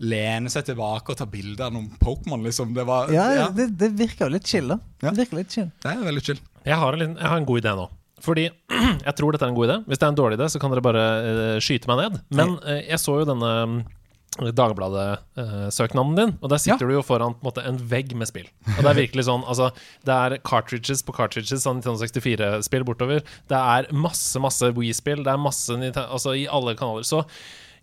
lene 0.00 0.48
seg 0.48 0.64
tilbake 0.70 1.12
og 1.12 1.18
ta 1.20 1.26
bilder 1.28 1.68
av 1.68 1.74
noen 1.76 1.90
Pokémon, 2.00 2.42
liksom. 2.42 2.74
Det 2.74 2.88
var 2.88 3.12
Ja, 3.14 3.28
ja, 3.36 3.48
Det, 3.54 3.68
det 3.78 3.92
virker 4.00 4.26
jo 4.26 4.34
litt 4.34 4.48
chill, 4.48 4.72
da. 4.72 4.80
Ja. 5.04 5.12
Det 5.12 5.26
virker 5.26 5.42
litt 5.44 5.54
chill. 5.54 5.70
Det 5.84 5.92
er 5.92 6.06
veldig 6.08 6.26
chill. 6.26 6.42
Jeg 6.66 6.80
har, 6.80 6.96
en, 6.96 7.16
jeg 7.20 7.28
har 7.28 7.38
en 7.38 7.48
god 7.48 7.62
idé 7.62 7.78
nå. 7.78 7.88
Fordi 8.24 8.48
jeg 9.06 9.14
tror 9.18 9.34
dette 9.34 9.46
er 9.46 9.52
en 9.52 9.56
god 9.56 9.70
idé. 9.70 9.78
Hvis 9.86 10.00
det 10.00 10.06
er 10.06 10.12
en 10.14 10.20
dårlig 10.20 10.40
idé, 10.40 10.50
så 10.52 10.60
kan 10.62 10.74
dere 10.74 10.84
bare 10.84 11.06
uh, 11.24 11.56
skyte 11.62 11.90
meg 11.90 12.04
ned. 12.04 12.20
Men 12.36 12.58
uh, 12.64 12.76
jeg 12.78 13.00
så 13.02 13.20
jo 13.20 13.28
denne 13.28 13.54
mm, 13.70 13.80
Dagbladet-søknaden 14.40 16.12
din, 16.16 16.30
og 16.38 16.52
der 16.52 16.60
sitter 16.62 16.86
du 16.86 16.94
jo 16.94 17.02
foran 17.04 17.34
på 17.34 17.42
en, 17.42 17.46
måte, 17.48 17.64
en 17.66 17.80
vegg 17.90 18.14
med 18.16 18.30
spill. 18.30 18.46
Og 18.76 18.78
det 18.78 18.92
er 18.92 19.00
virkelig 19.00 19.26
sånn 19.26 19.42
Altså, 19.42 19.72
det 20.06 20.14
er 20.16 20.36
cartridges 20.46 21.02
på 21.04 21.14
cartridges 21.16 21.66
av 21.68 21.80
1964-spill 21.80 22.86
bortover. 22.88 23.24
Det 23.50 23.58
er 23.58 23.90
masse, 23.92 24.40
masse 24.40 24.70
Wii-spill. 24.76 25.24
Det 25.26 25.34
er 25.34 25.42
masse 25.42 25.74
Altså, 25.74 26.36
i 26.38 26.46
alle 26.48 26.76
kanaler. 26.78 27.04
Så 27.04 27.24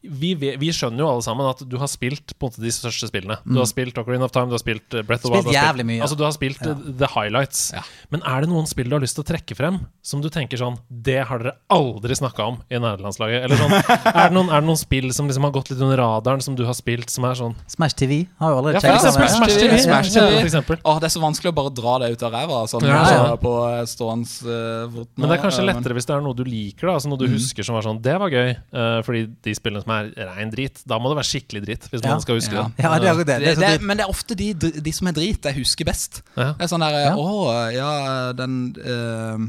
vi, 0.01 0.33
vi 0.37 0.69
skjønner 0.75 1.01
jo 1.01 1.07
alle 1.09 1.23
sammen 1.25 1.47
at 1.49 1.63
du 1.67 1.75
har 1.81 1.89
spilt 1.89 2.33
på 2.37 2.47
en 2.47 2.51
måte 2.51 2.63
de 2.63 2.71
største 2.73 3.09
spillene. 3.09 3.39
Du 3.47 3.57
har 3.57 3.67
spilt 3.69 3.97
Ocarina 3.97 4.27
of 4.27 4.33
Time, 4.35 4.51
du 4.51 4.55
har 4.55 4.61
spilt 4.61 4.93
eh, 4.93 5.03
Breath 5.07 5.25
of 5.25 5.33
Wild. 5.33 5.49
har. 5.55 5.81
Altså, 6.05 6.17
du 6.19 6.23
har 6.23 6.33
spilt 6.35 6.61
ja. 6.61 6.75
the 7.01 7.09
highlights. 7.11 7.71
Ja. 7.75 7.81
Men 8.13 8.21
er 8.27 8.45
det 8.45 8.51
noen 8.51 8.69
spill 8.69 8.91
du 8.91 8.95
har 8.97 9.03
lyst 9.03 9.17
til 9.17 9.25
å 9.25 9.27
trekke 9.27 9.57
frem 9.57 9.79
som 10.05 10.21
du 10.23 10.29
tenker 10.31 10.59
sånn 10.59 10.77
Det 10.87 11.17
har 11.27 11.41
dere 11.41 11.55
aldri 11.73 12.15
snakka 12.17 12.45
om 12.53 12.59
i 12.69 12.79
nederlandslaget? 12.79 13.47
Eller 13.47 13.59
sånn, 13.59 13.73
er, 14.13 14.29
det 14.29 14.37
noen, 14.37 14.51
er 14.51 14.63
det 14.63 14.69
noen 14.69 14.79
spill 14.79 15.09
som 15.15 15.29
liksom 15.29 15.47
har 15.49 15.55
gått 15.57 15.71
litt 15.73 15.81
under 15.81 15.99
radaren, 16.01 16.43
som 16.45 16.57
du 16.57 16.63
har 16.67 16.77
spilt, 16.77 17.09
som 17.13 17.25
er 17.27 17.39
sånn 17.39 17.57
Smash 17.71 17.97
TV 17.97 18.21
har 18.41 18.53
jo 18.53 18.61
allerede 18.61 18.93
Ja. 18.93 18.99
Smash 19.01 19.57
TV. 19.57 19.79
Smash 19.81 20.13
TV. 20.13 20.77
Åh, 20.77 21.01
det 21.01 21.09
er 21.09 21.15
så 21.15 21.23
vanskelig 21.23 21.51
å 21.53 21.57
bare 21.57 21.73
dra 21.75 21.97
det 22.03 22.11
ut 22.13 22.27
av 22.27 22.37
ræva 22.37 22.61
sånn, 22.69 22.85
Ja, 22.87 23.01
ja. 23.11 23.25
på 23.41 23.53
ståens, 23.89 24.39
uh, 24.45 24.85
Men 25.17 25.27
det 25.27 25.37
er 25.39 25.43
kanskje 25.43 25.65
eh, 25.65 25.69
lettere 25.71 25.97
hvis 25.97 26.07
det 26.09 26.15
er 26.15 26.23
noe 26.25 26.37
du 26.37 26.45
liker, 26.47 26.89
da 26.89 26.97
altså 26.99 27.11
noe 27.11 27.21
du 27.21 27.27
husker 27.31 27.65
som 27.65 27.77
var 27.77 27.85
sånn 27.85 27.99
Det 28.03 28.15
var 28.21 28.31
gøy. 28.33 28.53
uh, 28.75 28.99
fordi 29.07 29.25
de 29.43 29.55
spillene 29.57 29.86
som 29.87 29.93
er 29.95 30.11
rein 30.35 30.51
drit, 30.51 30.81
da 30.87 30.99
må 30.99 31.09
det 31.13 31.17
være 31.21 31.29
skikkelig 31.31 31.63
dritt, 31.65 31.87
hvis 31.93 32.03
Ja. 32.03 32.11
man 32.11 32.21
skal 32.21 32.35
huske 32.41 32.53
Ja. 32.53 32.67
det. 32.67 32.83
Ja, 32.83 32.99
det 32.99 33.07
er 33.07 33.15
det. 33.23 33.25
Det, 33.39 33.55
det, 33.57 33.69
er 33.79 33.79
men 33.87 33.97
det 33.97 34.03
er 34.05 34.09
ofte 34.11 34.35
de, 34.35 34.51
de 34.53 34.91
som 34.93 35.07
er 35.07 35.15
drit, 35.15 35.41
jeg 35.47 35.55
husker 35.61 35.85
best. 35.87 36.21
Ja. 36.35 36.51
Det 36.53 36.67
er 36.67 36.71
sånn 36.75 36.83
der 36.83 36.99
Ja. 37.07 37.15
Å, 37.15 37.71
ja, 37.73 38.33
den 38.33 38.75
eh, 38.83 39.47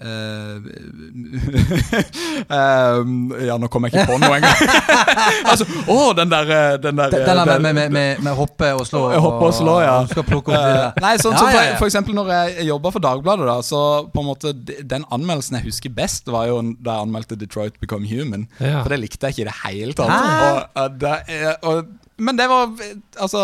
Ja, 2.50 3.56
nå 3.60 3.66
kommer 3.72 3.88
jeg 3.90 3.94
ikke 4.00 4.12
på 4.12 4.16
noe 4.22 4.36
engang. 4.38 4.56
altså, 5.50 5.64
å, 5.92 5.96
den 6.16 6.30
der 6.32 6.44
eh, 6.54 6.74
Den 6.82 6.96
der, 6.98 7.08
Den 7.12 7.20
der 7.26 7.34
den- 7.50 7.62
med, 7.66 7.74
med, 7.78 7.88
med, 7.94 8.08
med 8.24 8.32
hoppe 8.38 8.68
og 8.76 8.84
slå 8.88 9.00
Hoppe 9.20 9.44
og 9.50 9.54
slå, 9.56 9.74
ja. 9.84 9.96
Og 10.04 10.08
Eh. 10.50 10.92
Nei, 11.04 11.14
sånn 11.20 11.34
Ja, 11.34 11.38
som 11.38 11.46
ja, 11.48 11.52
for, 11.52 11.60
ja. 11.68 11.74
for 11.80 11.86
eksempel 11.90 12.12
når 12.16 12.26
jeg 12.32 12.46
jobba 12.70 12.88
for 12.94 13.00
Dagbladet, 13.04 13.46
da, 13.48 13.56
så 13.66 13.80
på 14.12 14.18
en 14.22 14.28
måte 14.30 14.48
den 14.56 15.04
anmeldelsen 15.12 15.56
jeg 15.60 15.66
husker 15.68 15.90
best, 15.94 16.22
var 16.32 16.44
jo 16.50 16.56
da 16.80 16.90
jeg 16.98 17.04
anmeldte 17.08 17.34
Detroit 17.40 17.74
Become 17.82 18.06
Human. 18.10 18.42
Ja. 18.60 18.80
For 18.82 18.88
det 18.94 19.00
likte 19.04 19.22
jeg 19.28 19.32
ikke 19.36 19.44
i 19.44 19.48
det 19.50 19.58
hele 19.64 19.92
tatt. 19.98 20.10
Og, 20.10 20.14
Og, 20.84 20.90
eh, 21.28 21.54
og, 21.68 21.74
men 22.20 22.34
det 22.40 22.46
var 22.50 22.64
Altså 23.20 23.40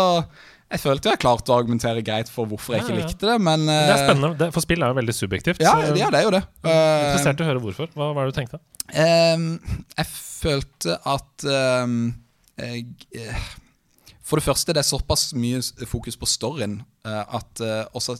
Jeg 0.67 0.81
følte 0.83 1.13
jeg 1.13 1.19
klarte 1.21 1.53
å 1.53 1.59
argumentere 1.61 2.01
greit 2.03 2.27
for 2.31 2.49
hvorfor 2.49 2.75
jeg 2.75 2.83
ikke 2.83 2.97
likte 2.97 3.29
det, 3.29 3.37
men 3.39 3.63
Det 3.69 3.75
er 3.77 3.93
eh, 3.93 4.01
spennende, 4.03 4.47
for 4.51 4.65
spill 4.65 4.83
er 4.83 4.91
jo 4.91 4.97
veldig 4.97 5.15
subjektivt. 5.15 5.61
Ja, 5.63 5.77
så 5.79 5.93
ja, 5.95 6.09
det 6.11 6.19
er 6.19 6.25
jo 6.27 6.33
det. 6.35 6.41
Eh, 6.67 7.05
Interessert 7.05 7.39
i 7.39 7.45
å 7.45 7.47
høre 7.47 7.61
hvorfor. 7.63 7.93
Hva 7.95 8.09
var 8.17 8.27
det 8.27 8.33
du 8.33 8.39
tenkte? 8.41 8.59
Jeg 8.91 10.09
følte 10.11 10.97
at 11.07 11.47
jeg, 11.47 12.83
eh, 13.15 13.47
For 14.27 14.41
det 14.41 14.47
første, 14.49 14.75
det 14.75 14.83
er 14.83 14.89
såpass 14.89 15.29
mye 15.39 15.63
fokus 15.87 16.19
på 16.19 16.27
storyen 16.27 16.81
at 17.07 17.63
også 17.95 18.17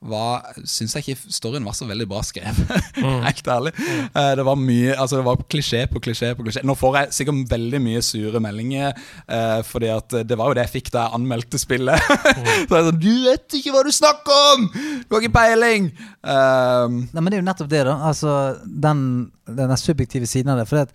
var, 0.00 0.46
syns 0.64 0.94
jeg 0.96 1.04
ikke 1.04 1.32
storyen 1.34 1.66
var 1.66 1.74
så 1.76 1.84
veldig 1.84 2.06
bra 2.08 2.22
skrevet. 2.24 2.70
Helt 3.26 3.48
ærlig. 3.52 3.72
Uh, 4.14 4.32
det 4.38 4.44
var 4.48 4.56
mye 4.56 4.94
Altså 4.94 5.18
det 5.18 5.24
var 5.26 5.42
klisjé 5.52 5.82
på 5.90 6.00
klisjé 6.00 6.30
på 6.36 6.46
klisjé. 6.46 6.62
Nå 6.64 6.76
får 6.78 6.96
jeg 6.96 7.16
sikkert 7.18 7.50
veldig 7.52 7.80
mye 7.84 8.00
sure 8.04 8.40
meldinger, 8.40 8.96
uh, 9.28 9.60
fordi 9.66 9.90
at 9.92 10.16
det 10.24 10.38
var 10.40 10.48
jo 10.48 10.56
det 10.56 10.64
jeg 10.68 10.74
fikk 10.78 10.92
da 10.94 11.04
jeg 11.04 11.20
anmeldte 11.20 11.60
spillet. 11.60 12.12
så 12.68 12.80
jeg 12.80 12.86
sånn 12.88 13.02
Du 13.02 13.12
vet 13.26 13.58
ikke 13.60 13.74
hva 13.74 13.82
du 13.84 13.92
snakker 13.94 14.46
om! 14.54 14.70
Du 15.04 15.16
har 15.16 15.24
ikke 15.24 15.36
peiling! 15.36 15.90
Ehm, 16.24 16.96
Nei, 17.10 17.20
men 17.20 17.28
det 17.28 17.38
er 17.38 17.42
jo 17.42 17.48
nettopp 17.48 17.70
det, 17.72 17.82
da. 17.88 17.98
Altså, 18.10 18.36
den, 18.64 19.02
den 19.48 19.76
subjektive 19.80 20.28
siden 20.28 20.52
av 20.52 20.60
det. 20.60 20.66
For 20.70 20.88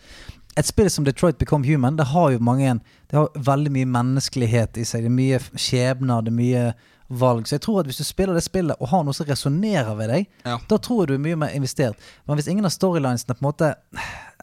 et 0.55 0.67
spill 0.67 0.89
som 0.89 1.05
Detroit 1.05 1.37
Become 1.37 1.67
Human, 1.67 1.97
det 1.99 2.09
har 2.13 2.31
jo 2.31 2.39
mange 2.43 2.79
Det 3.11 3.17
har 3.19 3.29
veldig 3.35 3.71
mye 3.75 3.91
menneskelighet 3.99 4.81
i 4.81 4.85
seg. 4.87 5.05
Det 5.05 5.11
er 5.11 5.17
mye 5.19 5.41
skjebner, 5.53 6.25
det 6.25 6.33
er 6.33 6.39
mye 6.41 6.65
valg. 7.09 7.45
Så 7.47 7.55
jeg 7.55 7.61
tror 7.61 7.79
at 7.81 7.85
hvis 7.89 7.97
du 8.01 8.03
spiller 8.07 8.33
det 8.33 8.43
spillet 8.45 8.77
og 8.81 8.89
har 8.89 9.03
noe 9.05 9.13
som 9.13 9.27
resonnerer 9.29 9.95
ved 9.99 10.09
deg, 10.09 10.27
Ja. 10.45 10.57
da 10.67 10.77
tror 10.77 11.03
jeg 11.03 11.07
du 11.07 11.13
er 11.15 11.25
mye 11.27 11.35
mer 11.35 11.53
investert. 11.53 11.95
Men 12.27 12.37
hvis 12.37 12.47
ingen 12.49 12.65
av 12.65 12.71
storylinesene 12.73 13.35
på 13.35 13.43
en 13.43 13.49
måte 13.51 13.75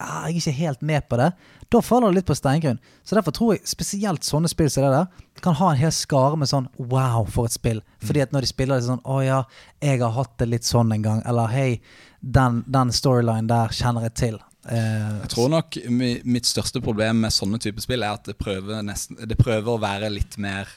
ah, 0.01 0.29
Jeg 0.29 0.37
er 0.37 0.38
ikke 0.40 0.53
helt 0.59 0.83
med 0.83 1.09
på 1.09 1.16
det. 1.20 1.33
Da 1.70 1.81
faller 1.81 2.09
det 2.12 2.16
litt 2.22 2.27
på 2.27 2.35
steingrunn. 2.37 2.79
Så 3.05 3.14
derfor 3.16 3.33
tror 3.33 3.53
jeg 3.55 3.66
spesielt 3.68 4.22
sånne 4.25 4.48
spill 4.48 4.70
som 4.70 4.85
det 4.85 4.92
der 4.92 5.40
kan 5.42 5.55
ha 5.55 5.70
en 5.72 5.77
hel 5.81 5.90
skare 5.92 6.37
med 6.37 6.48
sånn 6.48 6.68
wow, 6.79 7.25
for 7.27 7.46
et 7.46 7.53
spill. 7.53 7.83
Fordi 8.03 8.20
at 8.22 8.33
når 8.33 8.40
de 8.46 8.46
spiller 8.53 8.79
det 8.81 8.87
sånn 8.87 9.03
å 9.05 9.20
ja, 9.25 9.42
jeg 9.83 10.01
har 10.01 10.11
hatt 10.16 10.37
det 10.38 10.48
litt 10.48 10.64
sånn 10.68 10.92
en 10.92 11.03
gang. 11.03 11.22
Eller 11.27 11.46
hei, 11.53 11.81
den, 12.20 12.62
den 12.68 12.92
storylinen 12.92 13.48
der 13.51 13.68
kjenner 13.75 14.03
jeg 14.09 14.14
til. 14.14 14.38
Eh, 14.68 15.20
Jeg 15.25 15.33
tror 15.35 15.48
nok 15.51 15.77
mitt 16.25 16.46
største 16.46 16.81
problem 16.85 17.20
med 17.25 17.33
sånne 17.35 17.59
typer 17.59 17.83
spill 17.83 18.03
er 18.05 18.14
at 18.14 18.25
det 18.31 18.37
prøver, 18.38 18.83
nesten, 18.87 19.16
det 19.27 19.38
prøver 19.40 19.72
å 19.75 19.81
være 19.83 20.11
litt 20.12 20.37
mer 20.38 20.68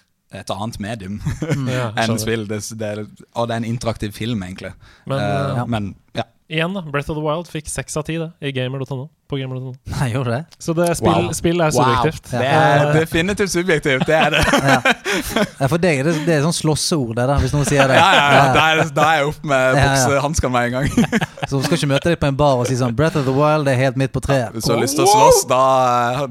et 0.43 0.51
annet 0.55 0.79
medium 0.83 1.19
Ja, 1.77 1.91
enn 2.03 2.17
spill. 2.21 2.47
Det, 2.49 2.61
det, 2.79 2.91
er- 2.97 3.05
og 3.35 3.47
det 3.49 3.53
er 3.55 3.57
en 3.63 3.67
interaktiv 3.69 4.11
film, 4.15 4.43
egentlig. 4.43 4.73
Men, 5.05 5.19
uh, 5.19 5.57
Ja. 5.61 5.65
men 5.65 5.93
ja. 6.15 6.23
Igjen, 6.47 6.75
da. 6.77 6.81
Breath 6.93 7.09
of 7.09 7.17
the 7.17 7.23
Wild 7.25 7.47
fikk 7.49 7.65
seks 7.73 7.95
av 7.97 8.03
ti 8.05 8.19
i 8.21 8.51
gamer.no. 8.53 9.07
På 9.27 9.37
gamer.no. 9.39 9.71
Nei, 9.95 10.11
gjorde 10.13 10.35
det? 10.35 10.41
Så 10.61 10.75
det, 10.77 10.91
spill, 10.99 11.09
Wow. 11.25 11.31
spill 11.33 11.63
er 11.65 11.73
subjektivt. 11.73 12.29
Det 12.35 12.49
er 12.53 12.91
definitivt 12.99 13.49
subjektivt, 13.55 14.05
det 14.05 14.19
er 14.19 14.35
det. 14.35 14.94
Ja, 15.61 15.67
for 15.71 15.79
deg 15.81 16.01
det, 16.05 16.13
det 16.27 16.33
er 16.37 16.41
sånn 16.45 16.55
slåsseord, 16.55 17.13
det 17.17 17.25
der, 17.29 17.39
hvis 17.41 17.53
noen 17.55 17.65
sier 17.67 17.87
det. 17.89 17.95
Ja, 17.97 18.07
ja, 18.15 18.25
ja. 18.35 18.43
Da 18.95 19.05
er, 19.13 19.19
jeg 19.21 19.29
opp 19.29 19.45
med 19.47 19.77
boksehansker 19.79 20.51
med 20.51 20.67
en 20.69 20.75
gang. 20.77 20.89
Så 21.49 21.57
hun 21.59 21.63
skal 21.65 21.77
ikke 21.77 21.89
møte 21.93 22.11
deg 22.11 22.19
på 22.21 22.29
en 22.31 22.37
bar 22.39 22.61
og 22.63 22.67
si 22.69 22.75
sånn 22.79 22.95
Breath 22.97 23.19
of 23.19 23.25
the 23.27 23.33
Wild 23.35 23.67
det 23.67 23.75
er 23.75 23.81
helt 23.85 23.99
midt 24.01 24.13
på 24.15 24.21
treet. 24.25 24.51
Hvis 24.55 24.65
du 24.67 24.73
har 24.73 24.81
lyst 24.81 24.97
til 24.97 25.05
å 25.05 25.11
slåss, 25.11 25.43
da, 25.49 25.59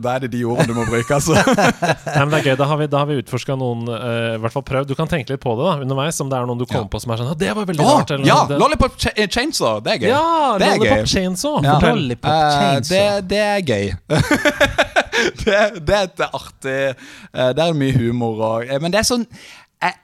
da 0.03 0.14
er 0.18 0.25
det 0.27 0.33
de 0.35 0.42
ordene 0.49 0.68
du 0.73 0.75
må 0.77 0.85
bruke. 0.90 1.14
Altså. 1.16 1.37
Nei, 2.14 2.20
men 2.25 2.33
det 2.35 2.40
er 2.42 2.49
gøy. 2.51 2.57
Da 2.61 2.68
har 2.70 2.81
vi, 2.83 2.88
da 2.92 3.03
har 3.05 3.11
vi 3.11 3.18
utforska 3.23 3.57
noen 3.61 3.87
uh, 3.90 4.35
I 4.35 4.42
hvert 4.42 4.55
fall 4.57 4.66
prøvd. 4.66 4.90
Du 4.90 4.97
kan 4.99 5.11
tenke 5.11 5.35
litt 5.35 5.42
på 5.44 5.55
det 5.59 5.66
da 5.68 5.77
underveis, 5.85 6.18
om 6.25 6.31
det 6.33 6.38
er 6.40 6.49
noen 6.51 6.61
du 6.61 6.66
kommer 6.66 6.87
Ja. 6.88 6.92
på 6.94 7.01
som 7.05 7.14
er 7.14 7.23
sånn 7.23 7.33
«Å, 7.33 7.38
Det 7.40 7.53
var 7.57 7.68
veldig 7.70 7.85
oh, 7.87 7.92
rart. 8.01 8.11
eller 8.16 8.27
ja! 8.29 8.40
det- 8.51 8.59
Lollipop 8.61 8.99
Ch 9.01 9.12
eh, 9.14 9.29
Chainsaw, 9.31 9.79
det 9.85 9.94
er 9.97 10.03
gøy. 10.05 10.11
Ja, 10.11 10.25
det 10.61 10.66
er 10.68 10.77
Lollipop 10.79 11.05
gøy. 11.05 11.11
Chainsaw. 11.14 11.57
Ja. 11.64 11.79
Lollipop 11.88 12.31
Eh, 12.35 12.59
Chainsaw. 12.59 13.20
det, 13.23 13.29
det 13.31 13.42
er 13.44 13.61
gøy. 13.70 15.03
Det, 15.44 15.61
det 15.88 15.94
er 15.98 16.09
et 16.09 16.22
artig 16.27 16.77
eh, 16.90 17.50
Det 17.55 17.62
er 17.64 17.77
mye 17.79 17.94
humor 17.98 18.40
og 18.48 18.66
eh, 18.68 18.81
Men 18.83 18.92
det 18.94 19.00
er 19.03 19.09
sånn 19.09 19.24
jeg, 19.31 19.94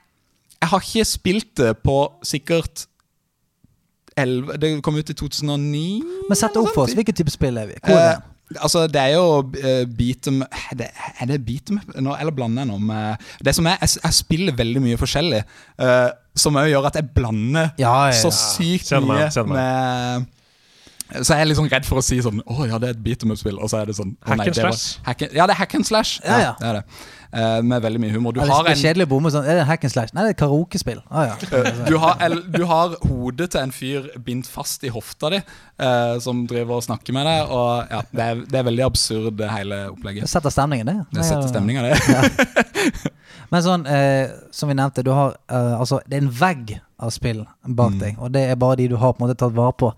jeg 0.61 0.69
har 0.73 0.85
ikke 0.87 1.05
spilt 1.09 1.51
det 1.61 1.71
på 1.83 1.97
sikkert 2.27 2.85
11 4.19 4.57
Det 4.61 4.73
kom 4.83 4.97
ut 4.99 5.09
i 5.09 5.15
2009. 5.15 5.81
Men 6.27 6.37
sett 6.37 6.57
opp 6.59 6.67
for 6.75 6.83
oss. 6.85 6.93
Hvilken 6.97 7.15
type 7.15 7.31
spill 7.33 7.57
er 7.61 7.69
vi? 7.71 7.77
Hvor 7.85 7.95
er 7.97 8.09
Eh, 8.11 8.17
det? 8.51 8.59
altså, 8.59 8.81
det 8.91 8.99
er 8.99 9.13
jo 9.15 9.27
uh, 9.39 9.85
beat 9.97 10.27
em 10.27 10.41
Er 10.43 10.75
det, 10.81 10.89
er 11.23 11.29
det 11.29 11.37
beat 11.47 11.71
em 11.71 11.77
nå, 12.03 12.17
Eller 12.19 12.35
blander 12.35 12.65
jeg 12.65 12.71
nå 12.73 12.77
med 12.83 13.23
Det 13.47 13.53
som 13.55 13.69
er, 13.71 13.77
jeg, 13.79 13.93
jeg 14.03 14.13
spiller 14.17 14.57
veldig 14.59 14.81
mye 14.83 14.99
forskjellig, 14.99 15.39
uh, 15.79 16.09
som 16.35 16.59
òg 16.59 16.67
gjør 16.73 16.89
at 16.91 16.99
jeg 16.99 17.07
blander 17.15 17.71
Ja, 17.79 17.93
ja, 18.11 18.17
så 18.19 18.31
sykt 18.35 18.91
mye 19.07 19.29
med 19.55 20.27
Så 21.11 21.35
jeg 21.35 21.41
er 21.43 21.49
litt 21.49 21.57
sånn 21.59 21.69
redd 21.71 21.85
for 21.85 21.99
å 21.99 22.03
si 22.05 22.17
sånn 22.23 22.39
Å 22.47 22.67
ja, 22.69 22.77
det 22.79 22.87
er 22.87 22.93
et 22.95 23.01
beat 23.03 23.23
em 23.25 23.31
up-spill, 23.33 23.57
og 23.59 23.67
så 23.71 23.81
er 23.81 23.89
det 23.89 23.95
sånn 23.97 24.13
å, 24.15 24.29
Hack 24.29 24.39
and 24.47 24.53
det 24.55 24.63
var- 24.63 24.71
slash. 24.71 24.99
hack 25.03 25.21
and- 25.27 25.33
ja, 25.35 25.45
det 25.47 25.55
er 25.57 25.59
hack 25.59 25.75
and 25.75 25.85
slash. 25.87 26.19
Ja, 26.23 26.37
ja. 26.39 26.53
det 26.59 26.67
er 26.69 26.73
det. 26.79 26.83
eh, 27.33 27.61
med 27.61 27.81
veldig 27.83 27.99
mye 28.03 28.11
humor. 28.11 28.31
Du 28.33 28.39
Ja, 28.39 28.45
det 28.45 28.53
har 28.53 28.65
er 28.65 28.71
en 28.71 28.79
kjedelig 28.81 29.05
å 29.07 29.09
bomme 29.11 29.31
sånn. 29.31 29.45
Er 29.47 29.55
det 29.59 29.65
hack 29.67 29.83
and 29.87 29.91
slash? 29.93 30.09
Nei, 30.13 30.23
det 30.27 30.31
er 30.35 30.39
karaokespill. 30.45 31.01
Ah, 31.11 31.25
ja. 31.25 31.35
Eh, 31.51 31.85
du 31.87 31.97
har, 31.97 32.17
eller, 32.19 32.41
du 32.55 32.65
har 32.65 32.95
hodet 33.07 33.49
til 33.51 33.61
en 33.61 33.71
fyr 33.71 34.07
bindt 34.23 34.47
fast 34.47 34.83
i 34.83 34.89
hofta 34.89 35.29
di, 35.31 35.37
eh, 35.79 36.19
som 36.19 36.45
driver 36.47 36.75
og 36.79 36.83
snakker 36.83 37.13
med 37.13 37.25
deg. 37.27 37.49
Og 37.51 37.87
ja, 37.91 38.01
det 38.11 38.25
er, 38.29 38.35
det 38.47 38.59
er 38.59 38.63
veldig 38.67 38.85
absurd, 38.85 39.35
det 39.37 39.49
hele 39.51 39.75
Det 39.85 39.91
opplegget. 39.95 40.27
setter 40.31 40.49
stemningen, 40.49 40.85
det. 40.85 40.97
Det 41.11 41.25
setter 41.27 41.47
stemninga, 41.51 41.81
det. 41.91 43.11
Men 43.51 43.63
sånn, 43.65 43.85
eh, 43.87 44.29
som 44.55 44.69
vi 44.71 44.75
nevnte, 44.79 45.03
du 45.03 45.11
har 45.11 45.35
eh, 45.51 45.73
altså, 45.79 45.99
det 46.07 46.19
er 46.19 46.25
en 46.25 46.31
vegg 46.31 46.77
av 47.01 47.11
spill 47.11 47.45
bak 47.67 47.95
deg, 47.99 48.19
og 48.21 48.31
det 48.31 48.45
er 48.51 48.55
bare 48.61 48.77
de 48.79 48.87
du 48.91 48.97
har 49.01 49.13
på 49.13 49.23
en 49.23 49.27
måte 49.29 49.37
tatt 49.41 49.55
vare 49.57 49.73
på. 49.73 49.89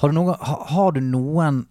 Har 0.00 0.08
du 0.10 0.14
noen, 0.16 0.34
har 0.40 0.92
du 0.92 1.00
noen 1.00 1.66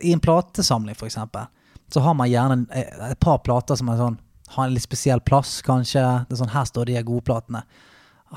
I 0.00 0.12
en 0.12 0.20
platesamling, 0.20 0.94
eksempel, 1.02 1.46
så 1.92 2.00
har 2.00 2.14
man 2.14 2.30
gjerne 2.30 2.66
eh, 2.72 3.10
et 3.10 3.20
par 3.20 3.38
plater 3.44 3.76
som 3.76 3.88
sånn, 3.98 4.18
har 4.54 4.64
en 4.68 4.74
litt 4.74 4.82
spesiell 4.84 5.20
plass, 5.20 5.62
kanskje. 5.66 6.02
Det 6.28 6.34
er 6.36 6.40
sånn, 6.42 6.52
Her 6.54 6.64
står 6.68 6.84
de 6.90 7.02
gode 7.02 7.24
platene. 7.26 7.60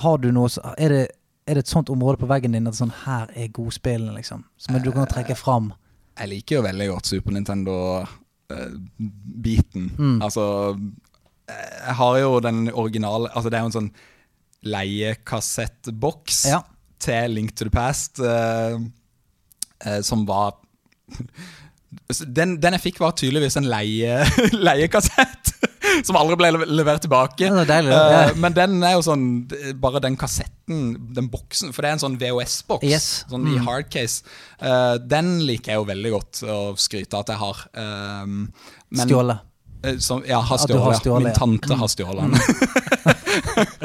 Har 0.02 0.18
du 0.22 0.30
noe, 0.32 0.50
er 0.78 0.90
det, 0.94 1.04
er 1.48 1.54
det 1.58 1.62
et 1.66 1.72
sånt 1.72 1.90
område 1.94 2.18
på 2.22 2.30
veggen 2.30 2.54
din 2.56 2.68
at 2.70 2.78
sånn, 2.80 2.94
her 3.06 3.26
er 3.36 3.48
godspillene, 3.54 4.13
liksom? 4.18 4.40
Som 4.58 4.80
du 4.82 4.92
kan 4.96 5.08
trekke 5.10 5.36
fram? 5.38 5.66
Jeg 6.18 6.28
liker 6.32 6.56
jo 6.58 6.62
veldig 6.66 6.88
godt 6.92 7.06
Super 7.12 7.32
Nintendo-biten. 7.36 9.86
Altså 10.24 10.44
eh, 10.74 11.70
Jeg 11.88 11.96
har 12.00 12.13
jo 12.24 12.30
den 12.44 12.60
originale 12.74 13.28
Altså 13.34 13.50
Det 13.52 13.58
er 13.58 13.62
jo 13.66 13.70
en 13.70 13.78
sånn 13.78 13.92
leiekassettboks 14.68 16.46
Ja. 16.50 16.62
til 17.00 17.32
Link 17.36 17.54
to 17.56 17.66
the 17.68 17.72
Past 17.74 18.20
eh, 18.20 18.74
eh, 18.74 18.80
som 20.04 20.26
var 20.30 20.56
den, 22.28 22.58
den 22.60 22.76
jeg 22.76 22.82
fikk, 22.84 22.98
var 23.00 23.13
tydeligvis 23.18 23.56
en 23.60 23.68
leie, 23.72 24.20
leiekassett. 24.68 25.54
Som 26.06 26.18
aldri 26.20 26.36
ble 26.38 26.50
levert 26.68 27.02
tilbake. 27.06 27.48
Ja, 27.48 27.63
deilig, 27.66 27.90
da. 27.94 28.02
Eh, 28.02 28.28
Ja. 28.28 28.34
men 28.44 28.54
den 28.54 28.76
er 28.86 28.98
jo 28.98 29.02
sånn 29.06 29.24
Bare 29.82 30.02
den 30.04 30.18
kassetten, 30.20 30.92
den 31.16 31.30
boksen 31.32 31.72
For 31.74 31.82
det 31.82 31.90
er 31.90 31.96
en 31.96 32.04
sånn 32.04 32.18
VHS-boks. 32.22 32.84
Yes. 32.86 33.08
Sånn 33.32 33.48
i 33.50 33.58
hardcase. 33.63 34.28
Eh, 34.60 34.98
den 35.00 35.38
liker 35.48 35.74
jeg 35.74 35.80
jo 35.82 35.88
veldig 35.90 36.12
godt 36.18 36.42
å 36.44 36.58
skryte 36.78 37.16
av 37.18 37.24
at 37.26 37.32
jeg 37.34 37.42
har. 37.42 37.63
Men- 37.80 39.08
Stjålet. 39.08 39.40
Eh, 39.86 39.98
som, 40.04 40.22
ja, 40.28 40.40
har 40.42 40.58
stjålet. 40.60 41.06
ja. 41.08 41.20
Min 41.24 41.34
tante 41.38 41.76
har 41.80 41.88
stjålet 41.88 42.36
den. 42.36 42.38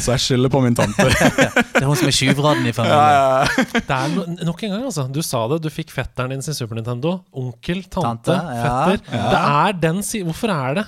Så 0.00 0.14
jeg 0.16 0.24
skylder 0.24 0.52
på 0.52 0.60
min 0.64 0.76
tante. 0.78 1.06
Det 1.74 1.82
er 1.82 1.88
hun 1.88 1.98
som 1.98 2.08
er 2.10 2.16
tjuvradden 2.16 2.68
i 2.70 2.72
familien. 2.76 3.74
Det 3.74 3.96
er 3.96 4.14
no 4.14 4.24
nok 4.48 4.62
en 4.66 4.74
gang, 4.74 4.86
altså. 4.88 5.04
Du 5.12 5.20
sa 5.24 5.42
det. 5.52 5.60
Du 5.64 5.70
fikk 5.72 5.92
fetteren 5.94 6.32
din 6.34 6.44
sin 6.44 6.56
Super 6.56 6.78
Nintendo. 6.78 7.18
Onkel, 7.36 7.84
tante, 7.88 8.32
Tante, 8.32 8.56
ja. 8.60 8.72
fetter. 8.88 9.04
Det 9.10 9.42
er 9.42 9.78
den 9.84 10.02
si 10.06 10.22
Hvorfor 10.26 10.52
er 10.54 10.80
det? 10.80 10.86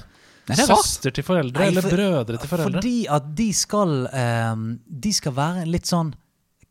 Nei, 0.48 0.56
det 0.56 0.64
er. 0.64 0.72
Søster 0.72 1.14
til 1.14 1.24
foreldre, 1.26 1.60
Nei, 1.62 1.68
eller 1.70 1.86
brødre 1.86 2.40
til 2.40 2.50
foreldre. 2.50 2.80
Fordi 2.80 2.96
at 3.14 3.28
de 3.38 3.48
skal 3.54 3.94
um, 4.10 4.66
De 5.06 5.12
skal 5.14 5.36
være 5.36 5.68
litt 5.70 5.86
sånn 5.90 6.10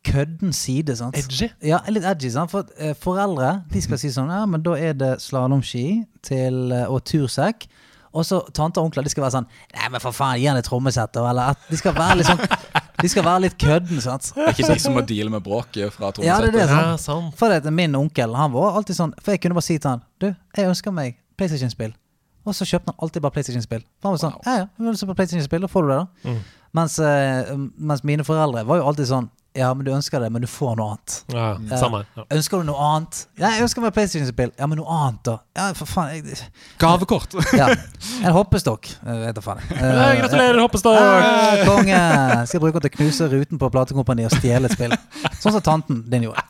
kødden 0.06 0.54
side. 0.54 0.96
sant? 0.98 1.18
Edgy? 1.18 1.52
Ja, 1.64 1.80
litt 1.94 2.06
edgy. 2.08 2.32
sant? 2.34 2.52
For 2.52 2.68
uh, 2.82 2.92
foreldre 3.00 3.62
de 3.72 3.84
skal 3.86 4.02
si 4.02 4.12
sånn 4.14 4.32
Ja, 4.34 4.44
men 4.50 4.66
da 4.66 4.76
er 4.80 4.98
det 4.98 5.14
slalåmski 5.24 5.86
eh, 6.34 6.86
og 6.88 7.04
tursekk. 7.08 7.68
Og 8.12 8.26
så 8.28 8.42
tante 8.52 8.82
og 8.82 8.90
onkler 8.90 9.06
de 9.08 9.12
skal 9.14 9.24
være 9.24 9.38
sånn 9.38 9.46
Nei, 9.72 9.88
men 9.94 10.02
for 10.04 10.12
faen, 10.16 10.40
gi 10.42 10.48
han 10.50 10.60
et 10.60 10.68
trommesett. 10.68 11.16
Eller 11.16 11.54
at 11.54 11.70
de 11.70 11.80
skal 11.80 11.96
være 11.96 12.18
litt 12.20 12.28
sånn 12.28 12.42
De 13.02 13.10
skal 13.10 13.26
være 13.26 13.44
litt 13.48 13.56
kødden, 13.58 14.02
sant? 14.04 14.28
Det 14.36 14.44
er 14.44 14.52
ikke 14.54 14.68
de 14.74 14.84
som 14.84 14.94
må 14.98 15.02
deale 15.08 15.32
med 15.34 15.42
bråket 15.46 15.96
fra 15.96 16.12
Ja, 16.20 16.38
det 16.44 16.52
er 16.52 16.58
det, 16.58 16.68
trommesettet. 16.68 16.92
Ja, 16.92 17.00
sånn. 17.02 17.32
For 17.40 17.54
det, 17.56 17.74
min 17.74 17.96
onkel 17.98 18.36
han 18.38 18.52
var 18.54 18.78
alltid 18.78 19.00
sånn 19.00 19.16
For 19.24 19.34
jeg 19.34 19.42
kunne 19.46 19.58
bare 19.58 19.68
si 19.70 19.80
til 19.80 19.94
han 19.94 20.04
Du, 20.22 20.28
jeg 20.58 20.70
ønsker 20.70 20.94
meg 20.94 21.18
PlayStation-spill. 21.40 21.96
Og 22.46 22.58
så 22.58 22.66
kjøpte 22.68 22.92
han 22.92 23.00
alltid 23.06 23.24
bare 23.24 23.34
PlayStation-spill. 23.38 23.82
Han 24.06 24.14
var 24.14 24.20
sånn, 24.22 24.36
ja, 24.46 24.54
ja, 24.64 24.66
vil 24.78 24.94
du 24.94 25.00
se 25.00 25.08
på 25.10 25.16
PlayStation-spill, 25.18 25.64
da 25.66 25.70
får 25.72 25.86
du 25.88 25.92
det, 25.92 25.98
da. 26.02 26.36
Mens, 26.78 26.98
eh, 27.04 27.50
mens 27.78 28.04
mine 28.08 28.26
foreldre 28.28 28.64
var 28.68 28.80
jo 28.82 28.86
alltid 28.92 29.10
sånn 29.10 29.30
Ja, 29.58 29.74
men 29.76 29.84
du 29.84 29.90
ønsker 29.92 30.22
det, 30.24 30.30
men 30.32 30.42
du 30.42 30.48
får 30.48 30.78
noe 30.80 30.94
annet. 30.94 31.16
Ja, 31.34 31.48
samme. 31.82 32.06
Ja. 32.16 32.24
Ønsker 32.38 32.62
du 32.62 32.70
noe 32.70 32.80
annet? 32.88 33.18
Ja, 33.36 33.50
jeg 33.52 33.66
ønsker 33.66 33.84
meg 33.84 33.92
PlayStation-spill. 33.98 34.54
Ja, 34.56 34.68
men 34.72 34.80
noe 34.80 34.88
annet, 34.96 35.20
da? 35.28 35.34
Ja, 35.60 35.66
for 35.76 35.90
faen. 35.92 36.14
Jeg, 36.24 36.38
Gavekort! 36.80 37.36
ja. 37.60 37.68
En 38.24 38.32
hoppestokk. 38.38 38.88
Vet 39.04 39.36
da 39.36 39.44
faen. 39.44 39.60
Ja, 39.76 40.06
gratulerer, 40.22 40.62
hoppestokk! 40.64 40.96
Uh, 41.02 41.66
konge! 41.68 42.00
Skal 42.48 42.64
bruke 42.64 42.80
den 42.80 42.88
til 42.88 42.94
å 42.94 42.98
knuse 43.02 43.28
ruten 43.34 43.60
på 43.60 43.70
platekompaniet 43.76 44.32
og 44.32 44.40
stjele 44.40 44.72
et 44.72 44.78
spill. 44.78 44.96
Sånn 45.42 45.58
som 45.58 45.66
tanten 45.68 46.00
din 46.12 46.30
gjorde. 46.30 46.46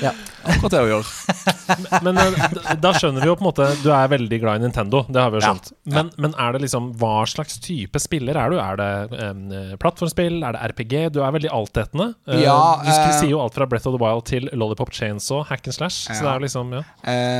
Ja. 0.00 0.14
Akkurat 0.46 0.72
det 0.76 0.84
hun 0.84 0.92
gjør. 0.94 1.10
Men 2.06 2.16
men 2.16 2.34
d- 2.34 2.62
da 2.82 2.90
skjønner 2.96 3.22
vi 3.22 3.28
jo 3.28 3.34
på 3.38 3.44
en 3.44 3.46
måte 3.46 3.66
Du 3.84 3.90
er 3.94 4.08
veldig 4.10 4.38
glad 4.42 4.58
i 4.58 4.64
Nintendo, 4.64 5.04
det 5.06 5.20
har 5.22 5.30
vi 5.30 5.38
jo 5.38 5.42
Ja. 5.44 5.50
skjønt. 5.52 5.68
Men, 5.94 6.08
men 6.18 6.32
er 6.40 6.56
det 6.56 6.62
liksom 6.64 6.88
hva 6.98 7.20
slags 7.30 7.60
type 7.62 8.00
spiller 8.02 8.38
er 8.40 8.50
du? 8.50 8.56
Er 8.58 8.78
det 8.80 8.88
um, 9.20 9.44
plattformspill? 9.82 10.40
Er 10.46 10.56
det 10.56 10.64
RPG? 10.72 10.94
Du 11.14 11.20
er 11.22 11.34
veldig 11.36 11.52
altetende. 11.54 12.08
Eh, 12.28 12.42
Ja, 12.44 12.80
du 12.84 12.88
sk- 12.90 13.08
eh, 13.08 13.18
sier 13.20 13.30
jo 13.30 13.40
alt 13.40 13.54
fra 13.54 13.66
Breath 13.66 13.86
of 13.88 13.94
the 13.96 14.02
Wild 14.04 14.24
til 14.26 14.48
Lollipop 14.52 14.90
Chainsaw, 14.92 15.42
hack 15.48 15.66
and 15.66 15.74
slash. 15.74 16.04
Så 16.06 16.20
det 16.20 16.28
er 16.28 16.34
er 16.36 16.40
liksom, 16.44 16.72
ja. 16.72 16.82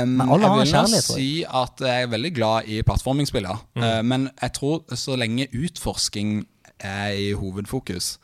Um, 0.02 0.16
jeg 0.18 0.26
vil 0.26 0.72
nok 0.72 1.02
si 1.04 1.44
at 1.44 1.80
jeg 1.80 2.02
er 2.02 2.06
veldig 2.08 2.34
glad 2.34 2.64
i 2.68 2.80
plattformingsspiller. 2.82 3.60
Mm. 3.76 3.82
Uh, 3.82 4.02
men 4.02 4.30
jeg 4.40 4.52
tror 4.56 4.84
så 4.96 5.16
lenge 5.20 5.46
utforsking 5.52 6.46
er 6.80 7.12
i 7.12 7.32
hovedfokus, 7.32 8.18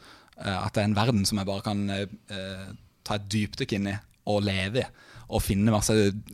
uh, 0.45 0.65
at 0.67 0.73
det 0.75 0.83
er 0.83 0.89
en 0.89 0.97
verden 0.97 1.25
som 1.27 1.39
jeg 1.39 1.47
bare 1.47 1.61
kan 1.63 1.91
uh, 1.91 2.73
ta 3.05 3.15
et 3.21 3.29
dypdykk 3.29 3.73
inn 3.77 3.87
i 3.93 3.99
og 4.27 4.43
leve 4.43 4.81
i, 4.81 4.87
og 5.29 5.43
finne 5.43 5.71
masse 5.71 5.93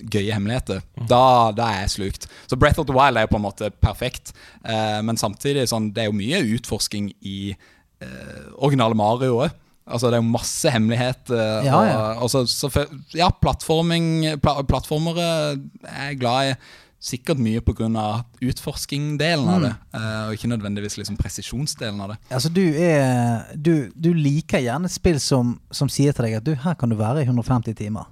gøye 0.08 0.32
hemmeligheter, 0.32 0.82
Mm. 0.96 1.06
da, 1.08 1.50
da 1.52 1.66
er 1.72 1.80
jeg 1.82 1.90
slukt. 1.90 2.26
Så 2.46 2.56
Breath 2.58 2.78
of 2.78 2.86
the 2.86 2.94
Wild 2.94 3.16
er 3.16 3.22
jo 3.26 3.32
på 3.34 3.36
en 3.36 3.42
måte 3.48 3.70
perfekt, 3.70 4.32
men 5.02 5.16
samtidig 5.16 5.64
sånn, 5.68 5.92
det 5.92 6.02
er 6.04 6.10
jo 6.10 6.12
mye 6.16 6.40
utforsking 6.56 7.10
i 7.22 7.54
originale 8.58 8.94
Mario 8.94 9.38
òg. 9.44 9.50
Altså, 9.86 10.10
det 10.10 10.18
er 10.18 10.22
jo 10.22 10.28
masse 10.30 10.70
hemmeligheter. 10.70 11.42
Ja, 11.66 11.80
ja. 11.88 11.98
Og, 12.22 12.30
så, 12.30 12.44
så, 12.46 12.70
ja, 13.18 13.28
plattforming 13.42 14.38
pla, 14.42 14.60
Plattformere 14.68 15.26
er 15.88 16.12
jeg 16.12 16.20
glad 16.22 16.52
i. 16.52 16.54
Sikkert 17.02 17.40
mye 17.42 17.58
pga. 17.66 17.88
utforsking-delen 18.46 19.48
av 19.50 19.64
det, 19.64 19.72
eh, 19.98 20.20
og 20.28 20.36
ikke 20.36 20.52
nødvendigvis 20.52 21.00
liksom 21.00 21.16
presisjonsdelen 21.18 21.98
av 22.04 22.12
det. 22.12 22.18
Altså, 22.30 22.48
du 22.48 22.62
er 22.62 23.50
Du, 23.58 23.90
du 23.90 24.12
liker 24.14 24.62
gjerne 24.62 24.86
et 24.86 24.94
spill 24.94 25.18
som, 25.18 25.56
som 25.74 25.90
sier 25.90 26.14
til 26.14 26.28
deg 26.28 26.38
at 26.38 26.46
du, 26.46 26.54
her 26.54 26.78
kan 26.78 26.94
du 26.94 26.94
være 27.00 27.24
i 27.24 27.26
150 27.26 27.74
timer. 27.74 28.06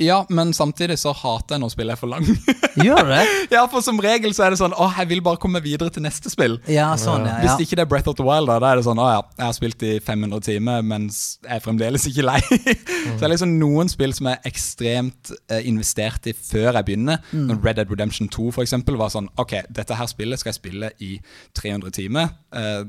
Ja, 0.00 0.22
men 0.32 0.52
samtidig 0.56 0.96
så 0.98 1.12
hater 1.14 1.56
jeg 1.56 1.62
når 1.62 1.72
spillet 1.74 1.94
er 1.94 2.00
for 2.00 2.10
lang. 2.10 2.24
Gjør 2.86 3.04
det? 3.10 3.20
ja, 3.52 3.62
for 3.70 3.84
som 3.84 4.00
regel 4.02 4.32
så 4.34 4.46
er 4.46 4.54
det 4.54 4.58
sånn 4.62 4.74
åh, 4.74 4.94
jeg 4.98 5.10
vil 5.10 5.22
bare 5.24 5.40
komme 5.40 5.60
videre 5.62 5.92
til 5.92 6.04
neste 6.06 6.32
spill. 6.32 6.56
Ja, 6.70 6.92
sånn, 7.00 7.26
ja. 7.28 7.36
Ja. 7.36 7.42
Hvis 7.44 7.66
ikke 7.66 7.78
det 7.78 7.84
er 7.84 7.90
Breath 7.90 8.10
of 8.10 8.16
the 8.18 8.26
Wild, 8.26 8.48
da, 8.50 8.58
da 8.62 8.72
er 8.72 8.80
det 8.80 8.86
sånn 8.86 9.00
Å 9.02 9.08
ja, 9.10 9.20
jeg 9.38 9.46
har 9.46 9.56
spilt 9.56 9.86
i 9.86 9.92
500 10.02 10.46
timer, 10.48 10.82
mens 10.86 11.20
jeg 11.44 11.54
er 11.58 11.64
fremdeles 11.64 12.08
ikke 12.10 12.26
lei. 12.26 12.40
så 12.48 13.18
det 13.20 13.28
er 13.28 13.34
liksom 13.34 13.56
noen 13.60 13.92
spill 13.92 14.16
som 14.16 14.30
jeg 14.30 14.40
er 14.40 14.52
ekstremt 14.52 15.34
eh, 15.52 15.62
investert 15.70 16.28
i 16.30 16.36
før 16.36 16.70
jeg 16.70 16.88
begynner. 16.88 17.22
Mm. 17.30 17.54
Red 17.60 17.80
Dead 17.80 17.92
Redemption 17.92 18.30
2 18.32 18.50
for 18.56 18.64
eksempel 18.64 18.98
var 19.00 19.12
sånn 19.14 19.30
Ok, 19.40 19.58
dette 19.70 19.96
her 19.98 20.10
spillet 20.10 20.40
skal 20.40 20.52
jeg 20.52 20.60
spille 20.60 20.92
i 21.04 21.14
300 21.58 21.94
timer, 21.94 22.32
eh, 22.56 22.84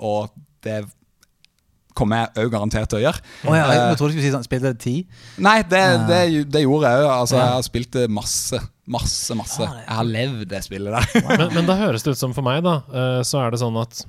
og 0.00 0.32
det 0.66 0.82
kommer 1.98 2.22
jeg 2.26 2.44
òg 2.46 2.52
garantert 2.52 2.90
til 2.92 3.00
å 3.00 3.02
gjøre. 3.06 3.22
Oh, 3.48 3.54
ja, 3.56 3.64
jeg, 3.72 3.80
Eh, 3.80 3.96
trodde 3.98 4.12
du 4.12 4.16
skulle 4.18 4.26
si 4.28 4.32
sånn 4.34 4.44
Spilte 4.46 4.70
det 4.74 4.80
ti? 4.84 4.94
Nei, 5.42 5.56
det, 5.66 5.82
det, 6.10 6.20
det 6.52 6.62
gjorde 6.66 6.92
jeg 6.92 7.04
òg. 7.06 7.10
Altså, 7.16 7.38
jeg 7.40 7.54
har 7.56 7.66
spilt 7.66 7.90
det 7.96 8.06
masse. 8.12 8.60
Masse, 8.86 9.34
masse. 9.38 9.64
Det- 9.64 9.82
Jeg 9.86 9.96
har 9.98 10.08
levd 10.12 10.46
det 10.52 10.62
spillet 10.68 10.94
der. 10.94 11.26
Men, 11.40 11.48
men 11.56 11.66
da 11.72 11.76
høres 11.80 12.04
det 12.06 12.14
ut 12.14 12.20
som 12.22 12.36
for 12.36 12.46
meg, 12.46 12.62
da, 12.66 12.76
eh, 12.92 13.20
så 13.26 13.40
er 13.46 13.50
det 13.56 13.62
sånn 13.64 13.80
at 13.82 14.04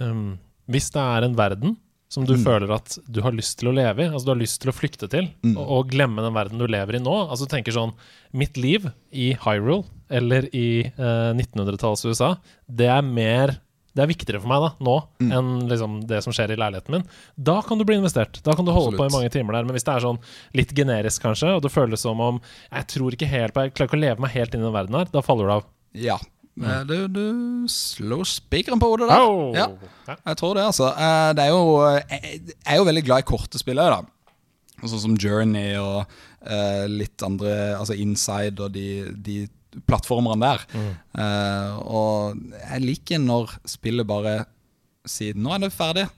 um, 0.00 0.38
hvis 0.70 0.90
det 0.94 1.02
er 1.02 1.26
en 1.26 1.36
verden 1.38 1.76
som 2.08 2.24
du 2.24 2.38
føler 2.40 2.70
at 2.72 2.94
du 3.04 3.18
har 3.20 3.34
lyst 3.36 3.58
til 3.60 3.68
å 3.68 3.74
leve 3.76 4.06
i, 4.06 4.08
altså 4.08 4.30
du 4.30 4.32
har 4.32 4.38
lyst 4.40 4.62
til 4.62 4.70
å 4.70 4.72
flykte 4.72 5.10
til, 5.12 5.26
og, 5.50 5.58
og 5.60 5.90
glemme 5.92 6.22
den 6.24 6.32
verden 6.32 6.56
du 6.62 6.64
lever 6.64 6.96
i 6.96 7.00
nå 7.04 7.16
Altså 7.26 7.44
du 7.44 7.50
tenker 7.52 7.74
sånn 7.76 7.92
Mitt 8.32 8.56
liv 8.56 8.86
i 9.12 9.34
Hyrule 9.42 9.84
eller 10.08 10.46
i 10.56 10.86
eh, 10.88 11.34
1900-tallets 11.36 12.06
USA, 12.08 12.30
det 12.64 12.88
er 12.88 13.04
mer 13.04 13.58
det 13.98 14.04
er 14.04 14.10
viktigere 14.12 14.38
for 14.38 14.50
meg 14.52 14.62
da, 14.62 14.68
nå 14.86 14.92
enn 15.34 15.48
liksom 15.66 15.98
det 16.06 16.20
som 16.22 16.34
skjer 16.36 16.52
i 16.54 16.58
leiligheten 16.60 16.94
min. 16.94 17.04
Da 17.34 17.56
kan 17.66 17.80
du 17.80 17.84
bli 17.88 17.96
investert. 17.98 18.38
Da 18.46 18.54
kan 18.54 18.62
du 18.68 18.70
holde 18.70 18.92
Absolutt. 18.94 19.00
på 19.02 19.08
i 19.10 19.14
mange 19.16 19.32
timer 19.34 19.56
der. 19.58 19.66
Men 19.66 19.74
hvis 19.74 19.86
det 19.88 19.96
er 19.96 20.04
sånn 20.06 20.20
litt 20.54 20.74
generisk, 20.78 21.24
kanskje, 21.26 21.50
og 21.58 21.64
det 21.66 21.72
føles 21.74 22.04
som 22.06 22.22
om 22.22 22.38
jeg 22.70 22.86
tror 22.94 23.16
ikke 23.16 23.26
helt 23.32 23.56
på 23.56 23.64
Jeg 23.66 23.74
klarer 23.74 23.90
ikke 23.90 23.98
å 23.98 24.04
leve 24.04 24.22
meg 24.22 24.36
helt 24.36 24.54
inn 24.54 24.62
i 24.62 24.68
den 24.68 24.76
verden 24.76 24.98
her, 25.00 25.10
da 25.10 25.24
faller 25.26 25.50
du 25.50 25.54
av. 25.58 25.66
Ja. 25.98 26.18
Mm. 26.58 26.70
Du, 26.86 26.94
du 27.14 27.24
slår 27.70 28.24
spikeren 28.26 28.80
på 28.82 28.88
hodet 28.90 29.10
der. 29.10 29.22
Oh. 29.26 29.50
Ja, 29.54 29.68
jeg 30.14 30.38
tror 30.40 30.54
det, 30.58 30.64
altså. 30.70 30.88
Eh, 30.94 31.28
Det 31.38 31.44
er 31.44 31.52
jo 31.54 31.60
Jeg 31.86 32.40
jeg 32.42 32.56
er 32.74 32.80
jo 32.80 32.86
veldig 32.88 33.04
glad 33.06 33.22
i 33.22 33.28
korte 33.28 33.60
spill 33.60 33.78
òg, 33.82 33.92
da. 33.98 34.86
Sånn 34.86 35.02
som 35.02 35.14
Journey 35.18 35.74
og 35.78 36.04
eh, 36.46 36.84
litt 36.86 37.18
andre 37.26 37.54
Altså 37.78 37.96
Inside 37.98 38.62
og 38.62 38.74
de, 38.74 38.88
de 39.26 39.40
plattformerne 39.86 40.40
der. 40.40 40.64
Eh, 41.18 41.78
og 41.86 42.38
jeg 42.58 42.80
liker 42.84 43.18
når 43.22 43.58
spillet 43.68 44.06
bare 44.08 44.40
sier 45.08 45.34
'Nå 45.34 45.54
er 45.54 45.58
det 45.66 45.72
ferdig'. 45.72 46.08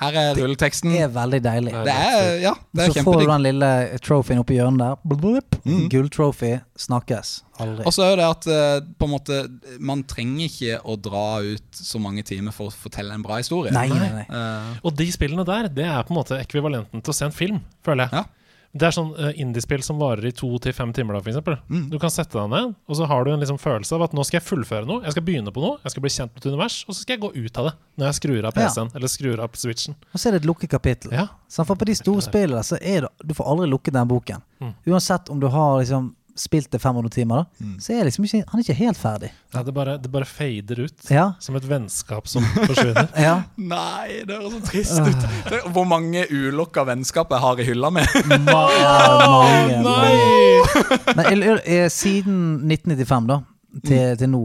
her 0.00 0.14
er 0.16 0.34
rulleteksten. 0.34 0.92
Det 0.92 1.00
er 1.04 1.08
veldig 1.12 1.42
deilig. 1.44 1.72
Det 1.84 1.92
er, 1.92 2.38
ja, 2.40 2.54
det 2.72 2.84
er 2.86 2.92
Så 2.92 3.02
får 3.04 3.18
du 3.20 3.26
den 3.26 3.42
lille 3.44 3.98
trofeen 4.00 4.38
oppi 4.40 4.54
hjørnet 4.56 4.78
der. 4.80 4.96
Blub, 5.04 5.44
Mm. 5.60 5.90
Gulltrofé. 5.92 6.62
Snakkes. 6.74 7.42
Aldri. 7.60 7.84
Og 7.84 7.92
så 7.92 8.02
er 8.08 8.16
det 8.16 8.24
at 8.24 8.46
uh, 8.48 8.80
på 8.98 9.04
en 9.04 9.10
måte 9.12 9.50
man 9.78 10.02
trenger 10.04 10.46
ikke 10.48 10.78
å 10.88 10.96
dra 10.96 11.42
ut 11.44 11.68
så 11.76 12.00
mange 12.00 12.22
timer 12.24 12.50
for 12.50 12.68
å 12.68 12.72
fortelle 12.72 13.12
en 13.12 13.22
bra 13.22 13.36
historie. 13.36 13.70
Nei, 13.70 13.88
nei, 13.88 14.08
nei. 14.08 14.24
Uh, 14.32 14.78
Og 14.82 14.96
de 14.96 15.04
spillene 15.12 15.44
der, 15.44 15.68
det 15.68 15.84
er 15.84 16.02
på 16.02 16.14
en 16.14 16.20
måte 16.22 16.40
ekvivalenten 16.40 17.02
til 17.04 17.12
å 17.12 17.14
se 17.14 17.26
en 17.26 17.36
film, 17.36 17.60
føler 17.84 18.08
jeg. 18.08 18.12
Ja. 18.22 18.24
Det 18.70 18.86
er 18.86 18.94
sånn 18.94 19.10
uh, 19.18 19.32
indiespill 19.34 19.82
som 19.82 19.98
varer 19.98 20.28
i 20.28 20.30
to 20.36 20.48
til 20.62 20.74
fem 20.74 20.92
timer, 20.94 21.16
da, 21.16 21.22
for 21.24 21.32
eksempel. 21.32 21.56
Mm. 21.66 21.88
Du 21.90 21.96
kan 22.02 22.12
sette 22.14 22.38
deg 22.38 22.52
ned, 22.52 22.76
og 22.86 22.98
så 22.98 23.08
har 23.10 23.26
du 23.26 23.32
en 23.32 23.42
liksom 23.42 23.58
følelse 23.58 23.96
av 23.96 24.04
at 24.06 24.14
nå 24.14 24.22
skal 24.26 24.38
jeg 24.38 24.46
fullføre 24.46 24.86
noe. 24.86 25.02
Jeg 25.08 25.16
skal 25.16 25.26
begynne 25.26 25.54
på 25.54 25.64
noe, 25.64 25.80
jeg 25.82 25.94
skal 25.94 26.04
bli 26.04 26.12
kjent 26.14 26.36
med 26.36 26.44
et 26.44 26.48
univers, 26.52 26.76
og 26.86 26.94
så 26.94 27.00
skal 27.00 27.16
jeg 27.16 27.22
gå 27.24 27.32
ut 27.34 27.58
av 27.58 27.70
det 27.70 27.74
når 27.98 28.08
jeg 28.08 28.18
skrur 28.20 28.46
av 28.46 28.54
PC-en 28.56 28.92
eller 28.94 29.12
skrur 29.12 29.42
av 29.42 29.58
Switchen. 29.58 29.98
Og 30.14 30.22
så 30.22 30.30
er 30.30 30.36
det 30.36 30.42
et 30.44 30.48
lukket 30.52 30.70
kapittel. 30.72 31.16
Ja. 31.18 31.26
For 31.50 31.74
på 31.74 31.88
de 31.90 31.98
store 31.98 32.22
spillene 32.22 32.62
så 32.64 32.78
er 32.78 33.08
det 33.08 33.26
Du 33.26 33.34
får 33.34 33.50
aldri 33.50 33.66
lukket 33.72 33.96
den 33.96 34.08
boken. 34.08 34.46
Mm. 34.62 34.72
Uansett 34.92 35.28
om 35.34 35.42
du 35.42 35.48
har 35.50 35.80
liksom 35.82 36.12
spilt 36.40 36.70
det 36.72 36.80
500 36.80 37.10
timer, 37.12 37.42
da, 37.42 37.64
Mm. 37.64 37.74
så 37.84 37.92
er 37.94 38.06
liksom 38.08 38.24
ikke, 38.24 38.40
han 38.48 38.60
er 38.60 38.64
ikke 38.64 38.76
helt 38.78 38.98
ferdig. 39.00 39.30
Nei, 39.54 39.62
det, 39.66 39.74
bare, 39.76 39.98
det 40.00 40.10
bare 40.14 40.24
fader 40.28 40.80
ut. 40.86 41.04
Ja. 41.12 41.26
Som 41.44 41.56
et 41.60 41.66
vennskap 41.68 42.26
som 42.30 42.42
forsvinner. 42.70 43.08
Ja. 43.26 43.34
Nei, 43.60 44.22
det 44.28 44.38
høres 44.40 44.54
så 44.56 44.62
trist 44.70 44.98
ut. 45.04 45.28
Det- 45.50 45.62
Hvor 45.74 45.84
mange 45.88 46.24
ulokka 46.32 46.84
vennskap 46.88 47.30
jeg 47.36 47.44
har 47.44 47.60
i 47.60 47.68
hylla 47.68 47.90
mi. 47.92 48.06
Ma 48.48 48.62
ja 48.80 48.96
mange, 49.28 49.80
Nei! 49.84 51.54
I- 51.66 51.88
siden 51.92 52.40
1995 52.70 53.26
da 53.30 53.40
til, 53.86 54.16
til 54.18 54.30
nå, 54.32 54.40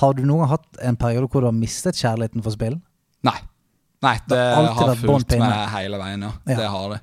har 0.00 0.14
du 0.16 0.22
noen 0.24 0.44
gang 0.44 0.52
hatt 0.54 0.78
en 0.88 0.96
periode 0.96 1.28
hvor 1.28 1.42
du 1.44 1.48
har 1.50 1.56
mistet 1.56 1.98
kjærligheten 1.98 2.42
for 2.44 2.54
spill? 2.54 2.78
Nei. 3.26 3.36
Nei, 4.00 4.14
det 4.30 4.38
har 4.38 4.70
har 4.78 4.94
fulgt 4.96 5.34
meg 5.36 5.56
hele 5.74 5.98
veien, 6.00 6.22
ja. 6.24 6.30
Ja. 6.48 6.56
Det 6.62 6.68
har 6.72 6.86
det. 6.94 7.00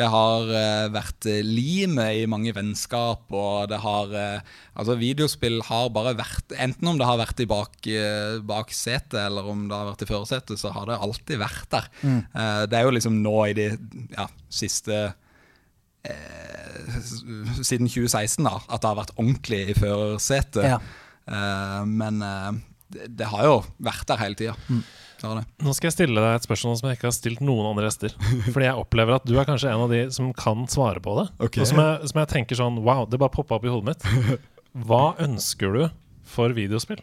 Det 0.00 0.08
har 0.08 0.50
eh, 0.56 0.88
vært 0.94 1.28
uh, 1.28 1.38
limet 1.44 2.22
i 2.22 2.26
mange 2.30 2.54
vennskap, 2.56 3.26
og 3.28 3.68
det 3.70 3.80
har 3.84 4.14
eh, 4.16 4.50
Altså, 4.80 4.96
videospill 4.96 5.58
har 5.66 5.90
bare 5.92 6.14
vært 6.16 6.54
Enten 6.56 6.88
om 6.88 6.96
det 6.96 7.08
har 7.08 7.18
vært 7.20 7.42
i 7.44 7.48
bak, 7.50 7.74
uh, 7.84 8.38
baksetet, 8.48 9.18
eller 9.26 9.50
om 9.52 9.66
det 9.68 9.76
har 9.76 9.90
vært 9.90 10.04
i 10.06 10.08
førersetet, 10.08 10.60
så 10.60 10.72
har 10.72 10.88
det 10.88 11.00
alltid 11.04 11.42
vært 11.42 11.68
der. 11.74 11.90
Mm. 12.00 12.20
Eh, 12.32 12.62
det 12.70 12.78
er 12.78 12.86
jo 12.86 12.94
liksom 12.96 13.20
nå 13.24 13.36
i 13.50 13.56
de 13.58 13.66
ja, 14.14 14.26
siste 14.48 15.02
eh, 16.02 16.98
Siden 17.60 17.88
2016, 17.88 18.44
da, 18.46 18.56
at 18.68 18.80
det 18.80 18.90
har 18.90 18.98
vært 19.02 19.14
ordentlig 19.18 19.62
i 19.70 19.76
førersetet. 19.78 20.64
Ja. 20.72 20.80
Eh, 21.28 21.82
men 21.88 22.22
eh, 22.24 22.50
det, 22.90 23.12
det 23.20 23.30
har 23.30 23.46
jo 23.46 23.60
vært 23.82 24.08
der 24.10 24.22
hele 24.22 24.38
tida. 24.38 24.56
Mm. 24.68 24.82
Det 25.20 25.30
det. 25.36 25.44
Nå 25.60 25.74
skal 25.76 25.90
jeg 25.90 25.96
stille 25.98 26.22
deg 26.24 26.38
et 26.38 26.46
spørsmål 26.46 26.76
som 26.80 26.88
jeg 26.88 26.96
ikke 26.96 27.08
har 27.10 27.16
stilt 27.16 27.42
noen 27.44 27.68
andre 27.70 27.88
gjester. 27.90 28.14
Fordi 28.54 28.66
jeg 28.66 28.80
opplever 28.80 29.18
at 29.18 29.26
du 29.28 29.34
er 29.36 29.48
kanskje 29.48 29.72
en 29.72 29.84
av 29.84 29.92
de 29.92 30.02
som 30.16 30.32
kan 30.36 30.64
svare 30.72 31.02
på 31.04 31.16
det. 31.20 31.26
Okay. 31.48 31.64
Og 31.64 31.68
som 31.68 31.82
jeg, 31.82 32.10
som 32.12 32.22
jeg 32.22 32.32
tenker 32.32 32.60
sånn 32.60 32.80
Wow, 32.80 33.04
det 33.10 33.20
bare 33.20 33.34
poppa 33.34 33.58
opp 33.58 33.68
i 33.68 33.72
hodet 33.72 33.92
mitt. 33.92 34.40
Hva 34.88 35.04
ønsker 35.20 35.76
du 35.76 35.82
for 36.30 36.56
videospill? 36.56 37.02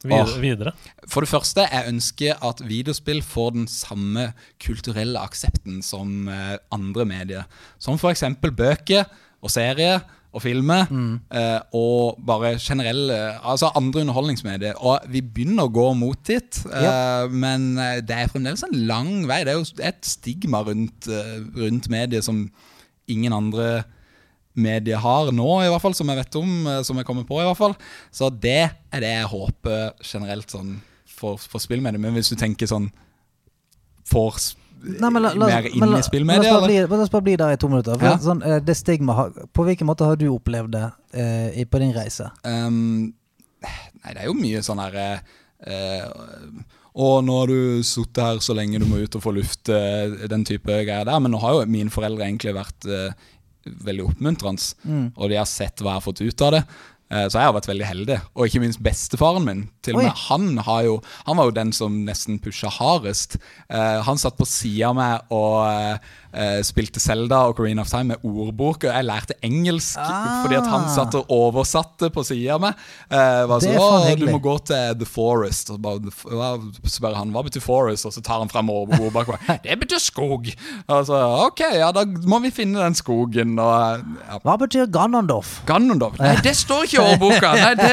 Videre. 0.00 0.22
oh. 0.24 0.38
videre. 0.40 0.72
For 1.12 1.24
det 1.24 1.28
første, 1.28 1.66
jeg 1.68 1.90
ønsker 1.90 2.38
at 2.46 2.62
videospill 2.64 3.20
får 3.24 3.50
den 3.58 3.66
samme 3.68 4.30
kulturelle 4.62 5.20
aksepten 5.20 5.82
som 5.84 6.30
eh, 6.32 6.54
andre 6.72 7.04
medier. 7.08 7.50
Som 7.82 7.98
f.eks. 8.00 8.24
bøker 8.40 9.10
og 9.44 9.52
serier 9.52 10.00
og 10.32 10.42
filmer. 10.44 10.86
eh, 11.34 11.60
og 11.74 12.18
bare 12.26 12.52
generelle 12.58 13.16
Altså 13.42 13.70
andre 13.74 14.00
underholdningsmedier. 14.04 14.74
Og 14.78 15.00
vi 15.10 15.20
begynner 15.22 15.66
å 15.66 15.72
gå 15.74 15.86
mot 15.98 16.18
dit, 16.26 16.60
eh, 16.72 17.28
men 17.30 17.78
eh, 17.78 18.00
det 18.00 18.16
er 18.16 18.28
fremdeles 18.30 18.62
en 18.62 18.76
lang 18.86 19.26
vei. 19.26 19.40
Det 19.44 19.54
er 19.54 19.58
jo 19.58 19.82
et 19.82 20.06
stigma 20.06 20.62
rundt, 20.62 21.08
eh, 21.08 21.40
rundt 21.56 21.88
medier 21.90 22.22
som 22.22 22.44
ingen 23.08 23.32
andre 23.32 23.82
medier 24.54 24.98
har 24.98 25.30
nå, 25.32 25.48
i 25.62 25.68
hvert 25.70 25.82
fall, 25.82 25.94
som 25.94 26.08
jeg 26.10 26.18
vet 26.20 26.36
om, 26.40 26.66
eh, 26.66 26.82
som 26.86 26.96
jeg 26.96 27.06
kommer 27.06 27.26
på, 27.26 27.40
i 27.40 27.46
hvert 27.48 27.58
fall. 27.58 27.74
Så 28.12 28.30
det 28.30 28.70
er 28.92 29.00
det 29.00 29.12
jeg 29.16 29.30
håper 29.34 29.92
generelt 30.02 30.50
sånn 30.50 30.80
for, 31.06 31.38
for 31.38 31.58
spillmedier. 31.62 32.00
Men 32.02 32.14
hvis 32.14 32.30
du 32.30 32.36
tenker 32.38 32.70
sånn 32.70 32.90
for 34.10 34.34
Nei, 34.82 35.10
men 35.10 35.22
la, 35.22 35.32
la, 35.36 35.46
mer 35.46 35.66
inn 35.68 35.96
i 35.98 36.02
spillmedia 36.02 36.52
bare 36.54 36.66
bli, 36.66 36.76
la 36.88 37.02
oss 37.04 37.10
bare 37.12 37.22
bli 37.26 37.36
der 37.36 37.52
i 37.52 37.56
to 37.60 37.68
minutter. 37.68 37.98
For 37.98 38.06
Ja. 38.06 38.16
sånn, 38.18 38.42
eh, 38.46 38.60
det 38.64 38.76
stigma, 38.76 39.28
på 39.52 39.64
hvilken 39.66 39.86
måte 39.86 40.06
har 40.08 40.16
du 40.16 40.26
opplevd 40.32 40.70
det 40.72 40.86
eh, 41.12 41.60
i- 41.60 41.64
på 41.66 41.78
din 41.78 41.92
reise? 41.92 42.30
Um, 42.44 43.12
nei, 43.62 44.12
det 44.14 44.22
er 44.22 44.26
jo 44.30 44.34
mye 44.34 44.62
sånn 44.64 44.80
herre 44.80 45.20
eh, 45.66 46.06
og 46.94 47.22
nå 47.24 47.34
har 47.40 47.46
du 47.46 47.82
sittet 47.86 48.22
her 48.24 48.38
så 48.42 48.54
lenge 48.56 48.78
du 48.80 48.86
må 48.86 48.98
ut 49.02 49.14
og 49.14 49.22
få 49.22 49.32
luft, 49.36 49.68
eh, 49.68 50.26
den 50.28 50.44
type 50.44 50.64
greier 50.66 51.04
der. 51.04 51.20
Men 51.20 51.32
nå 51.32 51.38
har 51.40 51.52
jo 51.60 51.66
mine 51.70 51.90
foreldre 51.92 52.24
egentlig 52.26 52.54
vært 52.56 52.88
eh, 52.90 53.12
veldig 53.84 54.06
oppmuntrende, 54.08 54.74
Mm. 54.88 55.12
og 55.16 55.28
de 55.28 55.36
har 55.36 55.44
sett 55.46 55.76
hva 55.76 55.92
jeg 55.94 56.00
har 56.00 56.06
fått 56.12 56.20
ut 56.26 56.42
av 56.42 56.52
det. 56.52 56.64
Eh, 57.10 57.26
Så 57.28 57.38
jeg 57.40 57.48
har 57.48 57.52
vært 57.56 57.66
veldig 57.66 57.86
heldig. 57.88 58.18
Og 58.36 58.46
ikke 58.46 58.60
minst 58.62 58.82
bestefaren 58.82 59.44
min. 59.44 59.64
Til 59.82 59.96
og 59.96 60.02
med 60.04 60.12
Han 60.28 60.58
har 60.58 60.82
jo 60.86 61.02
Han 61.26 61.36
var 61.36 61.44
jo 61.50 61.50
den 61.50 61.72
som 61.72 62.04
nesten 62.06 62.38
pusha 62.38 62.70
hardest. 62.70 63.36
Eh, 63.68 64.02
han 64.06 64.16
satt 64.18 64.38
på 64.38 64.46
sida 64.46 64.88
av 64.90 64.94
meg 64.94 65.20
og 65.30 66.00
eh, 66.32 66.58
eh, 66.58 66.62
spilte 66.66 67.00
Zelda 67.00 67.42
og 67.48 67.56
Coreen 67.56 67.78
of 67.82 67.88
Time 67.90 68.04
med 68.14 68.24
ordbok. 68.24 68.84
Og 68.84 68.90
jeg 68.94 69.04
lærte 69.06 69.34
engelsk 69.42 69.98
Ah. 69.98 70.42
fordi 70.42 70.56
at 70.56 70.66
han 70.66 70.88
satt 70.88 71.14
og 71.14 71.26
oversatte 71.30 72.10
på 72.10 72.24
sida 72.24 72.54
av 72.54 72.60
meg. 72.60 72.74
Eh, 73.10 73.46
var 73.46 73.60
så, 73.60 73.74
«Å, 73.76 74.16
du 74.18 74.26
må 74.26 74.40
gå 74.42 74.56
til 74.66 74.94
The 74.98 75.06
Forest. 75.06 75.70
Og 75.70 75.76
så 75.76 75.82
bare, 75.82 75.98
«The 76.00 76.36
hva- 76.36 76.90
spør 76.90 77.14
han 77.16 77.32
hva 77.32 77.42
betyr 77.44 77.60
Forest, 77.62 78.06
og 78.06 78.12
så 78.12 78.22
tar 78.22 78.38
han 78.38 78.48
frem 78.48 78.68
ordbok. 78.70 79.12
bak 79.12 79.28
meg. 79.28 79.62
Det 79.62 79.78
betyr 79.80 79.98
skog. 80.00 80.50
Og 80.88 81.06
så 81.06 81.18
ok, 81.46 81.60
ja, 81.74 81.90
da 81.92 82.04
må 82.04 82.40
vi 82.42 82.50
finne 82.50 82.78
den 82.80 82.94
skogen. 82.94 83.58
Og 83.58 84.04
ja, 84.28 84.38
Hva 84.44 84.56
betyr 84.58 84.86
Ganondorf? 84.90 85.60
Ganondorf. 85.66 86.18
Nei, 86.18 86.36
det 86.42 86.56
står 86.56 86.84
ikke 86.86 87.00
i 87.00 87.12
ordboka! 87.14 87.52
Nei, 87.64 87.74
det 87.74 87.90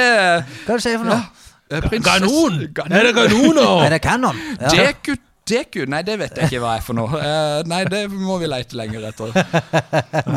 Hva 0.65 0.77
er 0.77 0.83
det 0.83 0.97
for 0.99 1.05
noe? 1.05 1.17
Ja. 1.17 1.33
Prinsess... 1.67 2.05
Ganon! 2.23 2.61
Er 2.95 3.03
det 3.03 3.13
kanoner? 3.17 3.81
Er 3.83 3.89
det 3.91 4.01
kanon? 4.01 4.37
Ja. 4.61 4.69
Deku, 4.71 5.17
Deku? 5.47 5.85
Nei, 5.89 6.01
det 6.07 6.17
vet 6.21 6.37
jeg 6.37 6.49
ikke 6.49 6.61
hva 6.63 6.73
er 6.77 6.83
for 6.85 6.97
noe. 6.97 7.21
Uh, 7.21 7.61
nei, 7.69 7.83
det 7.89 8.03
må 8.11 8.37
vi 8.41 8.49
lete 8.49 8.77
lenger 8.79 9.07
etter. 9.09 9.35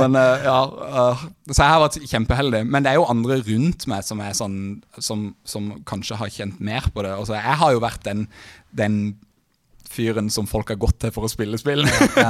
Men 0.00 0.18
uh, 0.18 0.44
ja 0.44 0.58
uh, 0.66 1.24
Så 1.50 1.58
jeg 1.62 1.72
har 1.72 1.82
vært 1.84 1.98
kjempeheldig. 2.12 2.62
Men 2.68 2.86
det 2.86 2.92
er 2.92 3.00
jo 3.00 3.08
andre 3.10 3.40
rundt 3.46 3.88
meg 3.90 4.06
som 4.06 4.22
sånn 4.36 4.60
Som, 4.98 5.26
som 5.48 5.72
kanskje 5.88 6.20
har 6.20 6.32
kjent 6.32 6.62
mer 6.62 6.86
på 6.94 7.04
det. 7.06 7.14
Altså, 7.16 7.36
jeg 7.38 7.58
har 7.62 7.74
jo 7.74 7.82
vært 7.82 8.06
den, 8.06 8.26
den 8.76 9.00
fyren 9.90 10.30
som 10.30 10.46
folk 10.48 10.70
har 10.72 10.78
gått 10.80 11.00
til 11.02 11.12
for 11.14 11.26
å 11.26 11.30
spille 11.30 11.58
spill. 11.60 11.82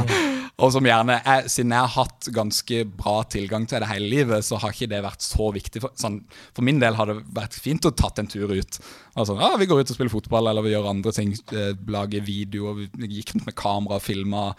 og 0.63 0.73
som 0.75 0.87
gjerne 0.87 1.19
jeg, 1.19 1.51
Siden 1.53 1.75
jeg 1.75 1.85
har 1.85 1.93
hatt 1.95 2.31
ganske 2.35 2.83
bra 2.89 3.19
tilgang 3.31 3.67
til 3.69 3.83
det 3.83 3.91
hele 3.91 4.09
livet, 4.13 4.47
så 4.47 4.59
har 4.61 4.75
ikke 4.75 4.91
det 4.91 5.03
vært 5.05 5.25
så 5.25 5.51
viktig. 5.55 5.83
For, 5.85 5.95
sånn, 6.01 6.21
for 6.57 6.67
min 6.67 6.81
del 6.83 6.97
har 6.99 7.11
det 7.11 7.19
vært 7.37 7.59
fint 7.61 7.87
å 7.89 7.93
tatt 7.97 8.23
en 8.23 8.31
tur 8.31 8.51
ut. 8.53 8.81
Altså, 9.15 9.37
ja, 9.41 9.53
Vi 9.61 9.69
går 9.71 9.83
ut 9.83 9.93
og 9.93 9.99
spiller 9.99 10.15
fotball, 10.15 10.51
eller 10.51 10.67
vi 10.67 10.75
gjør 10.75 10.91
andre 10.95 11.15
ting. 11.17 11.37
Eh, 11.53 11.73
lager 11.91 12.25
videoer, 12.27 12.87
Vi 12.97 13.13
gikk 13.19 13.35
rundt 13.35 13.49
med 13.49 13.59
kamera 13.59 14.01
filma 14.03 14.51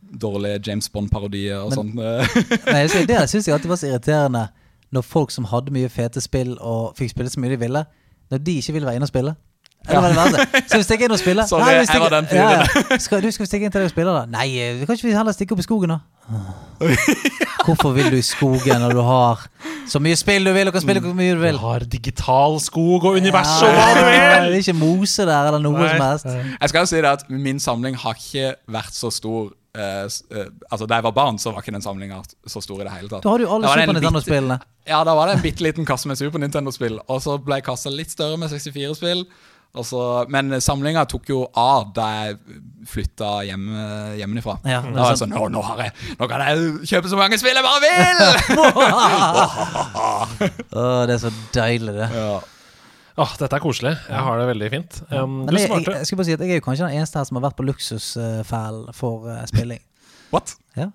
dårlige 0.00 0.60
James 0.66 0.88
Bond-parodier 0.92 1.62
og 1.62 1.76
sånn. 1.76 1.94
Det 3.12 3.22
syns 3.28 3.46
jeg 3.46 3.54
alltid 3.54 3.72
var 3.72 3.80
så 3.80 3.92
irriterende 3.92 4.48
når 4.92 5.06
folk 5.08 5.32
som 5.32 5.48
hadde 5.48 5.72
mye 5.72 5.88
fete 5.92 6.20
spill 6.20 6.52
og 6.60 6.92
fikk 6.98 7.14
spille 7.14 7.32
så 7.32 7.40
mye 7.40 7.54
de 7.54 7.60
ville, 7.62 7.82
når 8.32 8.42
de 8.44 8.58
ikke 8.60 8.74
ville 8.76 8.88
være 8.88 9.00
inne 9.00 9.08
og 9.08 9.12
spille. 9.12 9.32
Det 9.88 9.98
var 9.98 10.08
det 10.08 10.16
verste. 10.16 10.62
Så 10.70 10.78
vi 10.78 10.86
stikke 10.86 11.08
inn 11.08 11.14
og 11.14 11.20
spille? 11.20 11.46
Sorry, 11.50 11.66
Nei, 11.66 11.78
vi 11.80 11.86
jeg 11.90 12.02
var 12.04 12.14
den 12.14 12.28
fyren. 12.30 12.52
Ja, 12.52 12.82
ja. 12.92 12.98
Skal, 13.02 13.22
du 13.22 13.30
skal 13.34 13.46
vi 13.46 13.50
stikke 13.50 13.68
inn 13.68 13.74
til 13.74 13.82
deg 13.82 13.90
og 13.90 13.94
spille, 13.94 14.14
da? 14.14 14.24
Nei, 14.30 14.48
vi 14.78 14.88
kan 14.88 14.98
ikke 14.98 15.08
vi 15.08 15.16
heller 15.16 15.36
stikke 15.36 15.56
opp 15.56 15.62
i 15.62 15.66
skogen, 15.66 15.94
da? 15.96 16.00
Hvorfor 17.66 17.94
vil 17.96 18.10
du 18.10 18.18
i 18.18 18.24
skogen 18.26 18.82
når 18.82 18.94
du 18.96 19.02
har 19.06 19.42
så 19.90 20.00
mye 20.02 20.16
spill 20.18 20.46
du 20.46 20.52
vil, 20.54 20.68
og 20.70 20.76
kan 20.76 20.84
spille 20.84 21.02
hvor 21.02 21.14
mye 21.16 21.34
du 21.34 21.40
vil. 21.42 21.56
Du 21.58 21.64
har 21.64 21.84
digital 21.90 22.60
skog 22.62 23.08
og 23.08 23.18
univers 23.18 23.56
og 23.66 23.72
hva 23.74 23.88
du 23.96 24.02
Det 24.06 24.20
er 24.20 24.60
ikke 24.60 24.76
mose 24.78 25.26
der, 25.26 25.48
eller 25.50 25.62
noe 25.62 25.80
Nei. 25.80 25.88
som 25.90 26.04
helst. 26.06 26.30
Jeg 26.60 26.72
skal 26.72 26.86
jo 26.86 26.90
si 26.92 27.02
det 27.02 27.10
at 27.10 27.26
Min 27.30 27.60
samling 27.62 27.98
har 27.98 28.16
ikke 28.18 28.54
vært 28.70 28.96
så 28.98 29.12
stor 29.14 29.50
Uh, 29.72 30.04
eh, 30.36 30.48
Altså 30.68 30.84
Da 30.84 30.98
jeg 30.98 31.04
var 31.06 31.14
barn, 31.16 31.38
så 31.40 31.48
var 31.48 31.62
ikke 31.64 31.72
den 31.72 31.80
samlinga 31.80 32.18
så 32.44 32.60
stor 32.60 32.82
i 32.82 32.84
det 32.84 32.90
hele 32.92 33.08
tatt. 33.08 33.22
Da 33.24 33.30
har 33.32 33.40
du 33.40 33.46
alle 33.48 33.70
Super 33.70 33.94
Nintendo-spillene. 33.96 34.58
Ja, 34.84 34.98
da 35.08 35.14
var 35.16 35.30
det 35.30 35.38
en 35.38 35.44
bitte 35.46 35.64
liten 35.64 35.86
kasse 35.88 36.10
med 36.10 36.18
Super 36.20 36.42
Nintendo-spill. 36.42 36.98
Og 37.08 37.22
så 37.24 37.38
ble 37.40 37.56
kassa 37.64 37.88
litt 37.88 38.12
større 38.12 38.36
med 38.36 38.52
64-spill. 38.52 39.24
Og 39.72 39.86
så- 39.88 40.26
Men 40.28 40.50
samlinga 40.60 41.06
tok 41.08 41.28
jo 41.32 41.46
av 41.56 41.92
da 41.96 42.06
jeg 42.26 42.38
flytta 42.86 43.30
hjem, 43.46 43.68
hjemmefra. 44.18 44.58
Ja, 44.68 44.80
da 44.82 44.90
var 44.98 45.10
jeg 45.14 45.20
sånn 45.22 45.32
nå, 45.32 45.46
nå, 45.54 45.62
har 45.64 45.78
jeg, 45.86 45.92
nå 46.18 46.28
kan 46.28 46.42
jeg 46.44 46.56
kjøpe 46.90 47.08
så 47.08 47.16
mange 47.16 47.38
spill 47.40 47.56
jeg 47.56 47.64
bare 47.64 47.80
vil! 47.86 48.18
oh, 50.76 51.06
det 51.06 51.14
er 51.16 51.22
så 51.22 51.32
deilig, 51.54 51.94
det. 51.96 52.08
ja. 52.16 52.40
Oh, 53.20 53.28
dette 53.36 53.52
er 53.58 53.60
koselig. 53.60 53.92
Jeg 54.08 54.24
har 54.24 54.38
det 54.40 54.46
veldig 54.48 54.68
fint. 54.72 54.98
Um, 55.12 55.42
Men 55.44 55.58
jeg, 55.58 55.68
jeg, 55.68 55.84
jeg, 55.84 56.06
skal 56.08 56.16
bare 56.16 56.26
si 56.30 56.32
at 56.32 56.40
jeg 56.40 56.54
er 56.54 56.60
jo 56.62 56.64
kanskje 56.64 56.86
den 56.88 56.96
eneste 56.96 57.20
her 57.20 57.26
som 57.28 57.36
har 57.36 57.44
vært 57.44 57.58
på 57.58 57.66
luksusfæl 57.68 58.78
for 58.96 59.26
uh, 59.28 59.42
spilling. 59.50 59.82
What? 60.32 60.54
Ja. 60.78 60.86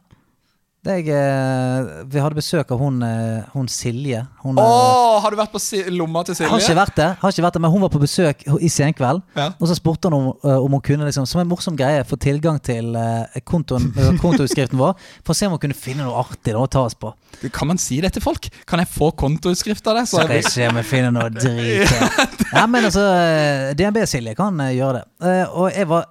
Jeg, 0.87 1.03
eh, 1.11 1.87
vi 2.07 2.21
hadde 2.23 2.37
besøk 2.37 2.69
av 2.71 2.79
hun, 2.79 3.01
eh, 3.03 3.43
hun 3.51 3.67
Silje. 3.67 4.21
Hun, 4.39 4.57
eh, 4.57 5.15
har 5.19 5.33
du 5.33 5.35
vært 5.35 5.51
på 5.51 5.59
si 5.59 5.81
lomma 5.91 6.23
til 6.23 6.37
har 6.39 6.53
ikke 6.55 6.63
Silje? 6.63 6.77
vært 6.79 6.95
det, 6.95 7.07
har 7.19 7.33
ikke 7.33 7.43
vært 7.43 7.57
det, 7.57 7.61
men 7.65 7.71
hun 7.73 7.81
var 7.83 7.91
på 7.91 7.99
besøk 7.99 8.45
i 8.63 8.69
Senkveld. 8.71 9.21
Ja. 9.35 9.49
Og 9.59 9.67
så 9.67 9.75
spurte 9.75 10.07
hun 10.07 10.15
om, 10.15 10.27
om 10.63 10.77
hun 10.77 10.81
kunne 10.81 11.03
liksom, 11.09 11.27
som 11.27 11.41
en 11.41 11.49
morsom 11.51 11.75
greie 11.75 12.05
få 12.07 12.15
tilgang 12.23 12.61
til 12.63 12.95
kontoen, 13.43 13.91
kontoutskriften 14.23 14.79
vår. 14.79 14.95
For 15.27 15.35
å 15.35 15.37
se 15.41 15.49
om 15.49 15.57
hun 15.57 15.63
kunne 15.65 15.75
finne 15.77 16.07
noe 16.07 16.23
artig 16.23 16.53
da, 16.55 16.63
å 16.63 16.69
ta 16.71 16.85
oss 16.87 16.95
på. 16.95 17.11
Kan 17.51 17.67
man 17.73 17.77
si 17.77 17.99
det 18.01 18.13
til 18.15 18.23
folk? 18.23 18.47
Kan 18.65 18.79
jeg 18.79 18.87
få 18.87 19.11
kontoutskrift 19.11 19.85
av 19.91 19.99
det? 19.99 20.07
Så 20.07 20.23
Skal 20.23 20.37
jeg 20.39 20.51
se 20.53 20.67
om 20.71 20.79
jeg 20.79 20.87
finner 20.87 21.11
noe 21.11 21.27
drit. 21.35 21.91
Ja, 22.53 22.63
men 22.65 22.87
altså, 22.87 23.03
DNB-Silje 23.75 24.37
kan 24.39 24.55
gjøre 24.71 25.01
det. 25.01 25.35
Og 25.51 25.67
jeg 25.75 25.89
var, 25.91 26.07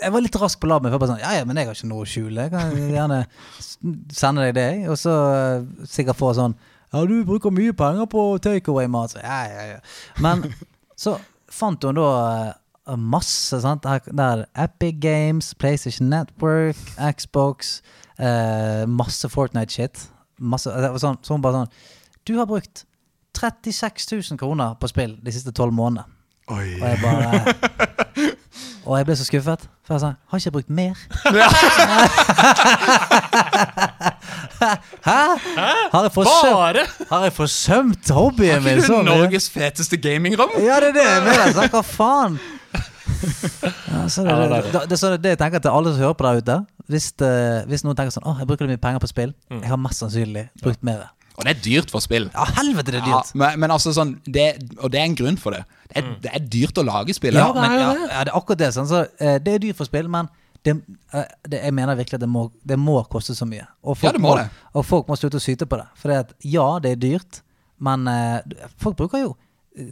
jeg 0.00 0.12
var 0.14 0.22
litt 0.22 0.38
rask 0.40 0.60
på 0.60 0.68
labben. 0.70 0.90
for 0.90 0.96
jeg 0.96 1.02
bare 1.02 1.12
Sånn, 1.14 1.22
ja, 1.24 1.32
ja, 1.38 1.46
men 1.48 1.58
jeg 1.58 1.68
har 1.68 1.78
ikke 1.78 1.90
noe 1.90 2.04
å 2.04 2.08
skjule. 2.08 2.46
Jeg 2.46 2.52
kan 2.54 2.92
gjerne 2.92 3.20
sende 4.14 4.46
deg 4.46 4.56
det. 4.58 4.68
Og 4.92 4.98
så 5.00 5.14
eh, 5.34 5.86
sikkert 5.90 6.20
få 6.20 6.32
sånn 6.36 6.56
Ja, 6.92 7.02
du 7.08 7.16
bruker 7.26 7.54
mye 7.54 7.74
penger 7.76 8.08
på 8.10 8.28
takeaway-mat. 8.44 9.18
Ja, 9.22 9.40
ja, 9.50 9.66
ja. 9.74 9.80
Men 10.22 10.46
så 11.02 11.16
fant 11.52 11.84
hun 11.84 11.98
da 11.98 12.08
eh, 12.46 12.96
masse, 12.96 13.60
sant. 13.64 13.86
Der 14.06 14.46
Epic 14.54 15.00
Games, 15.02 15.52
PlayStation 15.58 16.10
Network, 16.12 16.78
Xbox, 17.18 17.80
eh, 18.18 18.84
masse 18.86 19.28
Fortnite-shit. 19.32 20.08
Masse, 20.36 20.70
det 20.70 20.92
sånn, 21.00 21.18
så 21.24 21.32
hun 21.32 21.40
bare 21.40 21.62
sånn 21.62 21.70
Du 22.28 22.34
har 22.36 22.44
brukt 22.44 22.82
36 23.36 24.10
000 24.12 24.40
kroner 24.40 24.74
på 24.80 24.88
spill 24.90 25.16
de 25.24 25.32
siste 25.32 25.52
tolv 25.56 25.74
månedene. 25.76 26.12
Og 26.52 26.62
jeg 26.62 26.98
bare 27.02 27.56
Og 28.86 28.96
jeg 29.00 29.06
ble 29.08 29.16
så 29.18 29.24
skuffet. 29.26 29.66
For 29.86 29.94
jeg 29.96 30.00
sa 30.02 30.10
Har 30.30 30.38
ikke 30.38 30.46
jeg 30.46 30.52
brukt 30.54 30.70
mer? 30.70 30.94
Hæ? 35.06 35.22
Har 35.92 36.02
jeg 36.02 36.12
forsømt, 36.12 36.52
Bare! 36.52 36.84
har 37.10 37.22
jeg 37.26 37.32
forsømt 37.32 38.10
hobbyen 38.10 38.62
min? 38.64 38.72
Har 38.72 38.76
Ikke 38.82 38.94
du? 38.94 39.02
Norges 39.02 39.50
feteste 39.50 39.96
gamingrom? 39.96 40.50
Ja, 40.58 40.76
det 40.80 40.88
er 40.88 40.92
det 40.96 41.04
jeg 41.06 41.22
mener. 41.26 41.52
Så 41.52 41.66
hva 41.72 41.82
faen? 41.98 42.38
Ja, 43.92 44.08
så 44.08 44.22
det, 44.24 44.30
Ja, 44.30 44.36
det 44.36 44.48
det, 44.50 44.62
det. 44.62 44.72
det, 44.72 44.80
det, 44.90 44.98
så 44.98 45.12
det 45.16 45.28
jeg 45.34 45.38
tenker 45.42 45.58
til 45.62 45.70
alle 45.74 45.92
som 45.92 46.02
hører 46.02 46.16
på 46.18 46.26
der 46.26 46.40
ute. 46.42 46.56
Hvis, 46.90 47.10
uh, 47.22 47.62
hvis 47.70 47.82
noen 47.86 47.96
tenker 47.98 48.14
sånn 48.14 48.26
Å, 48.26 48.36
jeg 48.40 48.46
bruker 48.50 48.68
mye 48.70 48.78
penger 48.82 49.02
på 49.02 49.10
spill. 49.10 49.32
Mm. 49.50 49.60
Jeg 49.64 49.70
har 49.72 49.80
mest 49.82 50.02
sannsynlig 50.02 50.44
brukt 50.62 50.82
mer. 50.86 51.06
Og 51.36 51.44
det 51.44 51.52
er 51.56 51.60
dyrt 51.64 51.90
for 51.92 52.00
spill. 52.04 52.30
Ja, 52.32 52.44
helvete, 52.56 52.94
det 52.94 53.00
er 53.02 53.06
dyrt. 53.06 53.32
Ja, 53.34 53.38
men, 53.42 53.58
men 53.60 53.74
altså 53.74 53.92
sånn 53.96 54.16
det, 54.24 54.46
Og 54.80 54.88
det 54.94 55.00
er 55.02 55.04
en 55.10 55.18
grunn 55.18 55.36
for 55.40 55.52
det. 55.56 55.64
Det 55.90 56.00
er, 56.02 56.08
det 56.24 56.32
er 56.34 56.48
dyrt 56.52 56.78
å 56.80 56.84
lage 56.86 57.14
spill. 57.16 57.38
Ja, 57.38 57.52
men, 57.54 57.76
ja, 57.76 57.92
det. 57.94 58.08
ja, 58.10 58.24
det 58.26 58.32
er 58.32 58.38
akkurat 58.38 58.60
det. 58.64 58.72
Sånn. 58.76 58.88
Så, 58.90 59.04
eh, 59.22 59.38
det 59.42 59.54
er 59.54 59.62
dyrt 59.62 59.78
for 59.78 59.88
spill, 59.88 60.08
men 60.12 60.28
det, 60.66 60.74
eh, 61.14 61.28
det, 61.46 61.60
jeg 61.62 61.74
mener 61.76 61.98
virkelig 61.98 62.18
at 62.18 62.24
det 62.24 62.30
må, 62.32 62.46
det 62.66 62.78
må 62.80 62.98
koste 63.12 63.36
så 63.38 63.46
mye. 63.48 63.66
Og 63.84 63.96
folk, 63.96 64.08
Ja, 64.08 64.12
det 64.16 64.22
må 64.24 64.34
det. 64.38 64.48
og 64.74 64.86
folk 64.88 65.08
må 65.10 65.18
slutte 65.18 65.38
å 65.38 65.44
syte 65.44 65.68
på 65.70 65.78
det. 65.78 65.86
For 66.00 66.14
ja, 66.42 66.66
det 66.82 66.96
er 66.96 67.02
dyrt, 67.02 67.40
men 67.78 68.08
eh, 68.10 68.40
folk 68.82 68.98
bruker 68.98 69.22
jo 69.26 69.34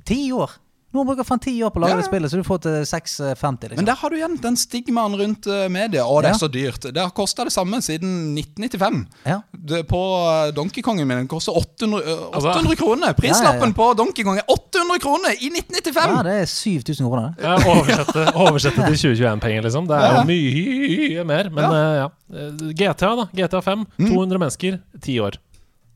ti 0.09 0.33
år. 0.33 0.51
Noen 0.95 1.09
bruker 1.09 1.27
faen 1.27 1.41
ti 1.43 1.53
år 1.67 1.73
på 1.75 1.81
å 1.81 1.83
lage 1.83 1.97
Ja, 1.97 2.01
det 2.01 2.07
spillet, 2.07 2.31
så 2.31 2.39
du 2.39 2.45
får 2.47 2.61
til 2.63 2.77
650. 2.87 3.69
Liksom. 3.73 3.81
Men 3.81 3.89
der 3.89 3.99
har 3.99 4.11
du 4.13 4.17
igjen 4.17 4.37
den 4.41 4.57
stigmaen 4.61 5.17
rundt 5.19 5.49
eh, 5.51 5.65
media. 5.69 6.05
Å, 6.07 6.21
det 6.23 6.31
Ja. 6.31 6.35
er 6.37 6.39
så 6.39 6.49
dyrt. 6.55 6.87
Det 6.95 7.03
har 7.03 7.11
kosta 7.11 7.45
det 7.49 7.53
samme 7.55 7.81
siden 7.83 8.35
1995. 8.39 9.01
Ja. 9.27 9.41
Det, 9.53 9.83
på 9.91 10.01
uh, 10.23 10.53
Donkey 10.55 10.83
Kongen 10.87 11.09
min 11.11 11.19
den 11.25 11.29
koster 11.29 11.53
800, 11.59 11.99
eh, 12.05 12.25
Altså- 12.33 12.53
800 12.55 12.77
kroner. 12.79 13.13
Prislappen 13.19 13.59
Ja, 13.59 13.67
ja, 13.67 13.73
ja. 13.75 13.79
på 13.81 13.89
Donkey 13.99 14.25
Kong 14.25 14.39
er 14.39 14.47
800 14.49 14.99
kroner 15.03 15.35
i 15.35 15.51
1995! 15.51 16.15
ja, 16.17 16.23
det 16.23 16.37
er 16.45 16.47
7000 16.47 17.11
kroner. 17.11 17.35
Ja, 17.43 17.57
oversette, 17.59 18.27
oversette 18.47 18.87
til 18.87 19.01
2021-penger, 19.17 19.67
liksom. 19.67 19.89
Det 19.91 19.99
er 19.99 20.21
jo 20.21 20.25
mye 20.31 21.25
mer. 21.27 21.51
Men 21.51 21.65
eh, 21.65 21.97
ja. 22.05 22.09
Eh, 22.35 22.71
GTA, 22.79 23.11
da. 23.19 23.27
GTA 23.35 23.61
5. 23.67 23.85
200 23.99 24.39
mennesker, 24.47 24.79
10 25.03 25.19
år. 25.27 25.41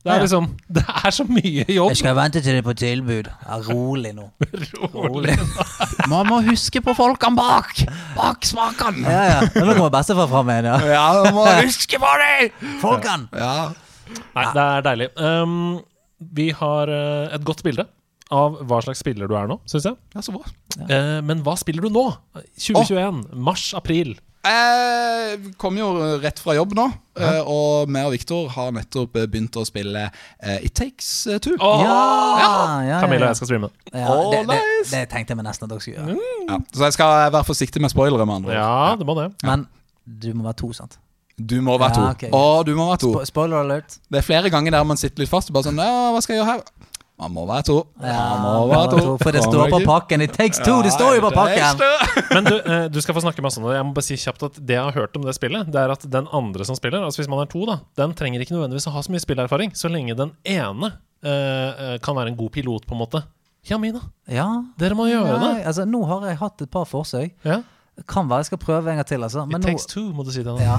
Det 0.09 0.15
er 0.17 0.23
liksom 0.25 0.47
Det 0.79 0.85
er 0.89 1.15
så 1.15 1.25
mye 1.29 1.65
jobb. 1.69 1.93
Jeg 1.93 2.01
skal 2.01 2.17
vente 2.19 2.41
til 2.45 2.57
det 2.57 2.63
er 2.63 2.67
på 2.67 2.75
tilbud. 2.79 3.29
Ja, 3.29 3.59
rolig 3.69 4.15
nå. 4.17 4.31
Rolig. 4.95 5.37
Man 6.13 6.31
må 6.31 6.41
huske 6.49 6.83
på 6.85 6.95
folkene 6.97 7.37
bak! 7.37 7.85
Bak 8.17 8.49
smakene! 8.49 9.05
Ja, 9.05 9.27
ja. 9.29 9.43
Nå 9.61 9.75
kommer 9.75 9.93
bestefar 9.99 10.31
fram 10.31 10.55
igjen, 10.55 10.71
ja. 10.73 10.79
Ja, 10.97 11.05
man 11.27 11.37
må 11.37 11.45
huske 11.61 12.01
på 12.01 12.15
det! 12.23 12.49
Folkene! 12.81 13.29
Ja. 13.37 13.69
Nei, 14.09 14.47
det 14.57 14.65
er 14.65 14.85
deilig. 14.87 15.09
Um, 15.21 15.55
vi 16.35 16.49
har 16.57 16.91
uh, 16.91 17.35
et 17.37 17.45
godt 17.47 17.61
bilde 17.67 17.85
av 18.35 18.59
hva 18.69 18.81
slags 18.85 19.01
spiller 19.03 19.29
du 19.29 19.35
er 19.39 19.49
nå, 19.49 19.59
syns 19.69 19.87
jeg. 19.89 19.97
ja, 20.15 20.23
så 20.25 20.35
bra. 20.35 20.49
Eh, 20.85 21.19
men 21.25 21.41
hva 21.47 21.55
spiller 21.57 21.87
du 21.87 21.93
nå? 21.95 22.05
2021. 22.61 23.23
Mars-april. 23.41 24.17
Jeg 24.47 25.51
kom 25.61 25.77
jo 25.77 25.89
rett 26.23 26.39
fra 26.41 26.55
jobb 26.57 26.73
nå, 26.79 26.85
ja. 27.19 27.31
og 27.43 27.91
meg 27.91 28.07
og 28.07 28.13
Viktor 28.15 28.47
har 28.55 28.71
nettopp 28.77 29.17
eh, 29.19 29.27
begynt 29.29 29.57
å 29.59 29.65
spille 29.67 30.05
eh, 30.09 30.63
It 30.65 30.77
Takes 30.79 31.09
eh, 31.27 31.41
Two. 31.43 31.57
Oh, 31.59 31.83
Ja, 31.83 31.97
ja, 32.39 32.53
ja, 32.87 33.01
Camilla 33.03 33.29
og 33.29 33.35
jeg 33.35 33.41
skal 33.43 33.51
streame. 33.51 33.71
Ja, 33.91 34.07
Åh, 34.15 34.31
det, 34.33 34.45
det, 34.47 34.61
nice. 34.63 34.93
det 34.95 35.03
tenkte 35.13 35.35
jeg 35.35 35.41
meg 35.41 35.49
nesten 35.51 35.67
at 35.67 35.75
dere 35.75 35.83
skulle 35.85 35.99
gjøre. 35.99 36.31
Ja. 36.49 36.61
Så 36.71 36.87
jeg 36.87 36.97
skal 36.97 37.17
være 37.35 37.45
forsiktig 37.51 37.83
med 37.85 37.93
spoilere, 37.93 38.25
med 38.31 38.39
andre 38.41 38.55
ord. 38.55 38.61
Ja, 38.63 38.97
det 39.03 39.11
må 39.11 39.19
det. 39.19 39.29
Men 39.45 39.67
du 40.07 40.31
må 40.39 40.47
være 40.47 40.61
to, 40.63 40.73
sant? 40.77 40.97
Du 41.39 41.59
må 41.63 41.75
være 41.79 41.95
to. 41.99 42.07
Ja, 42.07 42.15
ok. 42.17 42.25
Å, 42.35 42.45
du 42.67 42.73
må 42.79 42.89
være 42.89 43.03
to. 43.05 43.13
Spo- 43.19 43.27
Spoiler 43.35 43.61
alert. 43.67 43.99
Det 44.11 44.23
er 44.23 44.27
flere 44.27 44.51
ganger 44.55 44.75
der 44.79 44.87
man 44.89 44.99
sitter 44.99 45.23
litt 45.23 45.31
fast 45.31 45.51
og 45.53 45.59
bare 45.59 45.69
sånn 45.69 45.79
Ja, 45.83 46.09
hva 46.15 46.23
skal 46.25 46.35
jeg 46.39 46.41
gjøre 46.45 46.55
her? 46.57 46.65
Man 47.19 47.33
må 47.35 47.43
være 47.49 47.65
to. 47.67 47.77
Ja, 47.99 48.19
man 48.39 48.53
må 48.61 48.67
være 48.71 48.91
to. 48.95 49.15
For 49.19 49.35
det 49.35 49.41
står 49.43 49.71
på 49.73 49.81
pakken. 49.83 50.23
It 50.23 50.37
takes 50.37 50.61
two! 50.63 50.77
Det 50.87 50.93
står 50.95 51.17
jo 51.19 51.23
på 51.25 51.33
pakken! 51.35 51.81
Men 52.31 52.45
du, 52.47 52.53
eh, 52.61 52.85
du 52.95 53.01
skal 53.03 53.17
få 53.17 53.23
snakke 53.25 53.43
masse 53.43 53.59
om 53.59 53.67
det. 53.67 53.75
Jeg 53.75 53.87
må 53.89 53.95
bare 53.97 54.07
si 54.07 54.19
kjapt 54.23 54.45
at 54.47 54.61
Det 54.63 54.77
jeg 54.77 54.85
har 54.87 54.95
hørt 54.95 55.17
om 55.19 55.25
det 55.27 55.35
spillet, 55.35 55.67
Det 55.75 55.81
er 55.83 55.91
at 55.97 56.07
den 56.11 56.29
andre 56.33 56.65
som 56.69 56.79
spiller, 56.79 57.03
altså 57.03 57.23
hvis 57.25 57.31
man 57.33 57.43
er 57.43 57.51
to, 57.51 57.65
da 57.67 57.81
den 57.99 58.15
trenger 58.15 58.45
ikke 58.45 58.55
nødvendigvis 58.55 58.87
å 58.87 58.95
ha 58.95 59.03
så 59.03 59.11
mye 59.11 59.25
spillerfaring, 59.25 59.75
så 59.75 59.91
lenge 59.91 60.15
den 60.19 60.31
ene 60.47 60.93
eh, 61.27 61.33
eh, 61.33 61.97
kan 62.05 62.15
være 62.15 62.31
en 62.33 62.39
god 62.39 62.53
pilot, 62.55 62.87
på 62.87 62.95
en 62.95 63.03
måte. 63.03 63.25
Ja, 63.67 63.81
Mina, 63.83 64.01
Ja. 64.31 64.47
dere 64.79 64.95
må 64.95 65.09
gjøre 65.11 65.41
det. 65.43 65.51
Altså, 65.67 65.85
nå 65.91 66.05
har 66.07 66.23
jeg 66.31 66.39
hatt 66.39 66.63
et 66.63 66.71
par 66.71 66.87
forsøk. 66.87 67.35
Ja. 67.45 67.59
Kan 68.07 68.29
være 68.31 68.45
jeg 68.47 68.53
skal 68.53 68.63
prøve 68.63 68.93
en 68.95 69.01
gang 69.03 69.07
til, 69.11 69.27
altså. 69.27 69.43
Men 69.45 69.59
It 69.59 69.67
nå 69.67 69.73
takes 69.73 69.87
two, 69.91 70.13
må 70.15 70.23
du 70.25 70.31
si 70.31 70.45
det. 70.47 70.55
ja, 70.63 70.79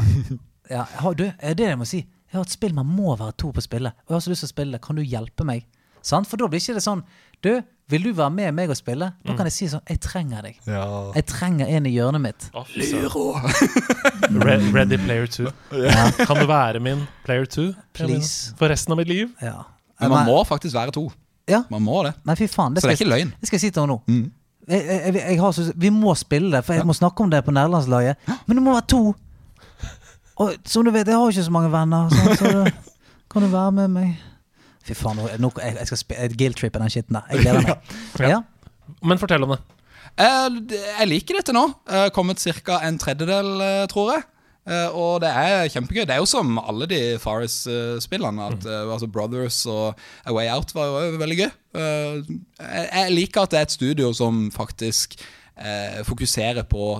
ja. 0.71 0.85
Du, 1.11 1.25
det 1.25 1.33
er 1.43 1.53
det 1.59 1.67
jeg 1.67 1.77
må 1.81 1.85
si? 1.89 2.05
Jeg 2.31 2.37
har 2.37 2.45
et 2.47 2.53
spill 2.55 2.73
man 2.77 2.87
må 2.87 3.11
være 3.19 3.35
to 3.41 3.51
på 3.51 3.61
spillet. 3.65 3.91
Og 4.07 4.13
jeg 4.13 4.15
har 4.15 4.23
så 4.23 4.31
lyst 4.31 4.45
til 4.45 4.49
å 4.49 4.53
spille. 4.53 4.71
det. 4.77 4.81
Kan 4.85 4.95
du 4.95 5.03
hjelpe 5.03 5.43
meg? 5.43 5.65
Sant? 6.05 6.27
For 6.29 6.39
da 6.39 6.47
blir 6.47 6.61
ikke 6.61 6.77
det 6.77 6.83
sånn 6.85 7.03
Du, 7.43 7.49
vil 7.89 8.03
du 8.03 8.09
være 8.13 8.31
med 8.35 8.53
meg 8.55 8.71
og 8.71 8.77
spille? 8.77 9.11
Da 9.25 9.35
kan 9.37 9.47
jeg 9.49 9.55
si 9.55 9.67
sånn 9.71 9.83
Jeg 9.89 10.01
trenger 10.03 10.45
deg. 10.45 10.59
Jeg 10.67 11.25
trenger 11.29 11.67
en 11.67 11.87
i 11.89 11.93
hjørnet 11.95 12.23
mitt. 12.23 12.49
Å, 12.53 12.63
fy. 12.67 12.85
Re 14.45 14.57
Ready 14.73 14.99
Player 15.01 15.27
2. 15.27 15.49
Kan 16.27 16.41
du 16.41 16.45
være 16.49 16.79
min 16.83 17.05
Player 17.25 17.47
two 17.49 17.73
Please. 17.97 18.53
For 18.59 18.69
resten 18.71 18.93
av 18.93 18.99
mitt 19.01 19.09
liv? 19.09 19.31
Ja. 19.41 19.63
Men 19.99 20.13
man 20.13 20.27
må 20.29 20.43
faktisk 20.47 20.75
være 20.75 20.93
to. 20.95 21.07
Ja. 21.49 21.63
Man 21.71 21.81
må 21.83 22.03
det. 22.05 22.13
Nei, 22.27 22.35
fy 22.37 22.47
faen. 22.47 22.75
Det 22.75 22.83
Så 22.83 22.87
det 22.91 22.95
er 22.97 23.01
ikke 23.01 23.09
løgn. 23.15 23.31
det 23.39 23.49
skal 23.49 23.57
jeg 23.57 23.65
si 23.65 23.71
til 23.73 23.83
henne 23.83 23.97
nå. 23.97 24.19
Jeg, 24.69 24.83
jeg, 24.85 24.99
jeg, 25.15 25.23
jeg 25.33 25.39
har 25.41 25.71
vi 25.81 25.89
må 25.89 26.13
spille 26.15 26.51
det, 26.53 26.61
for 26.65 26.77
jeg 26.77 26.85
må 26.85 26.93
snakke 26.93 27.25
om 27.25 27.31
det 27.31 27.41
på 27.47 27.51
nederlandslaget. 27.55 28.21
Men 28.45 28.59
det 28.59 28.63
må 28.63 28.75
være 28.75 28.85
to! 28.93 29.01
Og 30.39 30.53
som 30.69 30.85
du 30.85 30.91
vet, 30.93 31.07
jeg 31.09 31.17
har 31.17 31.25
jo 31.25 31.33
ikke 31.33 31.43
så 31.43 31.51
mange 31.51 31.71
venner. 31.73 32.13
Så, 32.13 32.35
så 32.39 32.51
du, 32.53 32.91
kan 33.33 33.43
du 33.43 33.49
være 33.51 33.71
med 33.81 33.95
meg? 33.97 34.13
Fy 34.89 34.97
faen, 34.97 35.19
nå, 35.21 35.27
nå, 35.43 35.51
jeg, 35.61 35.75
jeg 35.79 35.89
skal 35.91 36.01
spille 36.01 36.29
guilt-trippe 36.39 36.81
den 36.81 36.89
skitten 36.93 37.19
der. 37.19 37.29
Jeg 37.35 37.45
gleder 37.45 37.67
meg. 37.67 37.93
Ja. 38.33 38.41
Men 39.05 39.21
fortell 39.21 39.45
om 39.45 39.53
det. 39.53 39.59
Eh, 40.17 40.49
Jeg 40.99 41.07
liker 41.11 41.37
dette 41.39 41.53
nå. 41.55 41.67
Eh, 41.87 42.07
Kommet 42.15 42.41
ca. 42.65 42.79
en 42.87 42.97
tredjedel, 42.99 43.51
eh, 43.61 43.85
tror 43.91 44.13
jeg. 44.15 44.23
Eh, 44.69 44.89
Og 44.97 45.21
det 45.23 45.29
er 45.29 45.69
kjempegøy. 45.71 46.03
Det 46.09 46.15
er 46.15 46.21
jo 46.23 46.27
som 46.29 46.57
alle 46.59 46.87
de 46.89 46.99
Farris-spillene. 47.21 48.49
At 48.53 48.65
eh, 48.65 48.89
altså 48.91 49.07
Brothers 49.07 49.61
og 49.69 49.93
A 50.25 50.33
Way 50.35 50.49
Out 50.53 50.73
var 50.75 50.89
jo 51.05 51.17
veldig 51.21 51.37
gøy. 51.43 51.51
Eh, 51.79 52.33
Jeg 52.97 53.13
liker 53.15 53.45
at 53.45 53.53
det 53.53 53.59
er 53.61 53.69
et 53.69 53.77
studio 53.77 54.11
som 54.17 54.49
faktisk 54.51 55.15
eh, 55.57 56.01
fokuserer 56.07 56.65
på 56.69 56.97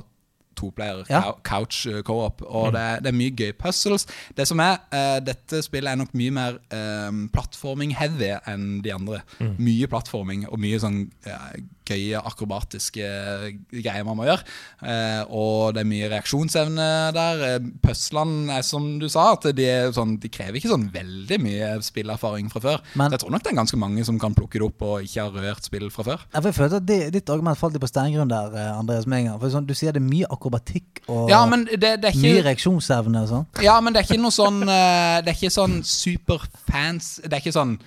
toplayer 0.59 1.05
Ja. 1.09 1.21
couch 1.47 1.85
eh, 1.89 2.01
co-op. 2.05 2.43
Og 2.45 2.73
det, 2.75 2.81
er, 2.81 2.99
det 3.05 3.13
er 3.13 3.17
mye 3.17 3.31
gøy 3.39 3.53
puzzles. 3.59 4.05
Det 4.37 4.45
som 4.49 4.59
er, 4.63 4.77
uh, 4.93 5.17
Dette 5.25 5.63
spillet 5.65 5.91
er 5.93 5.99
nok 6.03 6.13
mye 6.19 6.35
mer 6.35 6.59
um, 6.75 7.25
plattforming-heavy 7.33 8.33
enn 8.51 8.67
de 8.85 8.93
andre. 8.95 9.21
Mye 9.57 9.87
plattforming 9.91 10.45
og 10.49 10.59
mye 10.61 10.79
sånn 10.81 11.01
eh, 11.27 11.59
gøye 11.89 12.21
akrobatiske 12.21 13.07
greier 13.73 14.05
man 14.07 14.17
må 14.19 14.25
gjøre. 14.27 14.43
Eh, 14.83 15.23
og 15.29 15.73
det 15.75 15.83
er 15.83 15.89
mye 15.89 16.09
reaksjonsevne 16.11 16.87
der. 17.15 17.43
Eh, 17.49 17.67
Puzzlene 17.83 18.57
er 18.59 18.65
som 18.67 18.87
du 19.01 19.07
sa, 19.11 19.31
at 19.35 19.49
de, 19.57 19.67
sånn, 19.95 20.17
de 20.21 20.31
krever 20.31 20.59
ikke 20.59 20.71
sånn 20.71 20.87
veldig 20.93 21.39
mye 21.43 21.71
spillerfaring 21.85 22.49
fra 22.53 22.61
før. 22.63 22.81
Men- 22.99 23.11
jeg 23.11 23.19
tror 23.23 23.31
nok 23.35 23.43
det 23.43 23.53
er 23.53 23.59
ganske 23.61 23.77
mange 23.79 24.05
som 24.05 24.19
kan 24.19 24.35
plukke 24.37 24.59
det 24.59 24.67
opp 24.69 24.81
og 24.81 25.03
ikke 25.03 25.21
har 25.25 25.31
rørt 25.31 25.63
spill 25.69 25.89
fra 25.89 26.03
før. 26.03 26.19
Jeg 26.33 26.53
føler 26.55 26.75
at 26.77 26.85
det, 26.85 26.99
Ditt 27.13 27.29
argument 27.29 27.57
falt 27.57 27.73
litt 27.73 27.81
på 27.81 27.89
steingrunn 27.91 28.29
der, 28.29 28.53
eh, 28.55 28.77
Andreas. 28.77 29.05
Menger. 29.09 29.39
For 29.39 29.49
sånn, 29.49 29.65
Du 29.65 29.73
sier 29.73 29.91
det 29.93 30.01
er 30.01 30.05
mye 30.05 30.25
akrobatikk 30.29 31.01
og 31.07 31.29
Ja, 31.29 31.45
men 31.45 31.65
det, 31.65 32.01
det 32.01 32.13
ikke 32.13 32.21
mye 32.21 32.43
reaksjonsevne 32.43 33.23
og 33.23 33.29
sånn. 33.29 33.45
Ja, 33.63 33.79
men 33.81 33.93
det 33.93 34.03
er 34.03 34.13
ikke 34.13 34.21
noe 34.21 34.31
sånn 34.31 34.59
Det 34.59 35.27
er 35.27 35.33
ikke 35.33 35.49
sånn 35.53 35.79
superfans 35.83 37.19
Det 37.23 37.33
er 37.33 37.41
ikke 37.41 37.55
sånn 37.55 37.79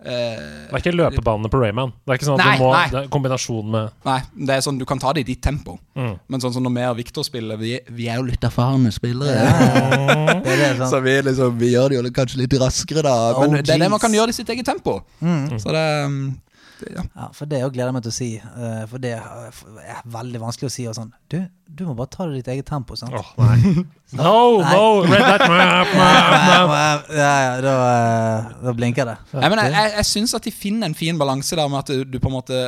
Det 0.00 0.72
er 0.72 0.80
ikke 0.80 0.94
løpebanene 0.96 1.50
på 1.52 1.60
Rayman. 1.60 1.92
Det 2.04 2.14
er 2.14 2.20
ikke 2.20 2.28
sånn 2.30 2.40
at 2.40 2.46
Nei, 2.46 2.56
du 2.56 2.62
må 2.64 2.70
nei. 2.72 2.84
Det 2.92 2.98
er 3.02 3.08
kombinasjon 3.12 3.70
med 3.74 3.96
Nei, 4.08 4.18
det 4.48 4.54
er 4.56 4.64
sånn 4.64 4.78
du 4.80 4.86
kan 4.88 5.02
ta 5.02 5.12
det 5.16 5.24
i 5.24 5.28
ditt 5.28 5.42
tempo. 5.44 5.76
Mm. 5.98 6.14
Men 6.32 6.44
sånn 6.44 6.54
som 6.56 6.64
når 6.64 6.76
vi 6.76 6.86
og 6.88 6.98
Victor 7.02 7.26
spiller, 7.26 7.60
vi, 7.60 7.74
vi 7.92 8.08
er 8.08 8.20
jo 8.20 8.28
litt 8.30 8.44
erfarne 8.46 8.92
spillere. 8.94 9.44
Det 10.40 10.52
er 10.54 10.60
det, 10.60 10.68
sånn. 10.78 10.88
Så 10.92 11.00
vi, 11.04 11.12
liksom, 11.26 11.56
vi 11.60 11.72
gjør 11.74 11.92
det 11.92 11.98
jo 11.98 12.12
kanskje 12.16 12.38
litt 12.40 12.54
raskere, 12.60 13.02
da. 13.04 13.14
Oh, 13.34 13.44
Men 13.44 13.60
det 13.60 13.74
er 13.74 13.82
det 13.82 13.90
man 13.92 14.00
kan 14.02 14.14
gjøre 14.14 14.32
i 14.32 14.36
sitt 14.36 14.48
eget 14.52 14.66
tempo. 14.66 15.00
Mm. 15.20 15.58
Så 15.60 15.74
det, 15.74 15.84
um, 16.06 16.16
det 16.32 16.49
ja. 16.88 17.02
Ja, 17.16 17.26
for 17.36 17.46
det 17.50 17.60
òg 17.66 17.72
gleder 17.74 17.90
jeg 17.90 17.96
meg 17.96 18.04
til 18.06 18.12
å 18.12 18.16
si. 18.16 18.28
eh, 18.40 18.82
For 18.90 19.02
det 19.02 19.12
er 19.18 20.00
veldig 20.16 20.40
vanskelig 20.42 20.68
å 20.70 20.72
si. 20.74 20.86
Og 20.90 20.96
sånn, 20.96 21.10
du, 21.32 21.38
du 21.68 21.84
må 21.88 21.94
bare 21.98 22.10
ta 22.14 22.26
det 22.26 22.38
i 22.38 22.40
ditt 22.40 22.48
eget 22.54 22.66
tempo. 22.70 22.96
sant? 22.98 23.12
Åh, 23.14 23.32
nei. 23.38 23.84
No, 24.18 24.58
no! 24.58 25.04
Red 25.06 25.22
light 25.22 25.44
map, 25.46 25.92
map, 25.94 26.66
map. 26.72 27.10
Ja, 27.14 27.30
ja, 27.44 27.52
da, 27.62 27.74
eh, 27.92 28.48
da 28.64 28.72
blinker 28.74 29.06
det. 29.06 29.16
Nei, 29.36 29.48
men 29.52 29.60
jeg, 29.62 29.74
jeg, 29.76 29.92
jeg 30.00 30.08
syns 30.08 30.34
at 30.34 30.48
de 30.48 30.50
finner 30.54 30.90
en 30.90 30.96
fin 30.98 31.20
balanse 31.20 31.54
der 31.60 31.68
med 31.70 31.84
at 31.84 31.92
du, 31.94 32.02
du 32.04 32.18
på 32.18 32.26
en 32.32 32.38
måte 32.40 32.64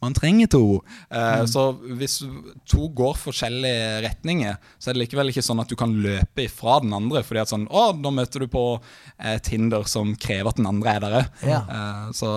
Man 0.00 0.14
trenger 0.14 0.46
to. 0.46 0.60
Eh, 1.10 1.44
Så 1.50 1.62
hvis 1.98 2.20
to 2.70 2.88
går 2.94 3.16
forskjellige 3.18 4.02
retninger, 4.04 4.56
så 4.78 4.90
er 4.90 4.94
det 4.94 5.02
likevel 5.08 5.32
ikke 5.32 5.42
sånn 5.42 5.58
at 5.60 5.68
du 5.68 5.74
kan 5.80 5.90
løpe 6.04 6.44
ifra 6.44 6.76
den 6.84 6.92
andre. 6.94 7.24
Fordi 7.26 7.40
at 7.42 7.50
sånn 7.50 7.64
Å, 7.66 7.88
nå 7.98 8.12
møter 8.14 8.44
du 8.44 8.46
på 8.52 8.62
et 9.18 9.50
hinder 9.50 9.82
som 9.90 10.12
krever 10.14 10.52
at 10.52 10.60
den 10.60 10.68
andre 10.70 10.94
er 10.94 11.00
der. 11.00 11.26
Ja. 11.42 11.58
uh, 11.66 12.12
Så 12.14 12.28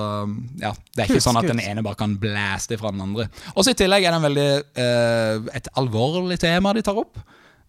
ja, 0.61 0.71
det 0.95 1.03
er 1.03 1.11
ikke 1.13 1.21
sånn 1.27 1.37
at 1.37 1.45
den 1.51 1.61
ene 1.61 1.83
bare 1.85 1.99
kan 2.01 2.17
blæste 2.17 2.73
ifra 2.79 2.89
den 2.95 3.01
andre. 3.05 3.27
Også 3.55 3.75
i 3.75 3.77
tillegg 3.77 4.03
er 4.09 4.15
det 4.15 4.21
en 4.23 4.27
veldig 4.29 4.49
uh, 4.81 5.51
et 5.61 5.69
alvorlig 5.77 6.39
tema 6.41 6.73
de 6.73 6.81
tar 6.81 6.97
opp. 6.97 7.21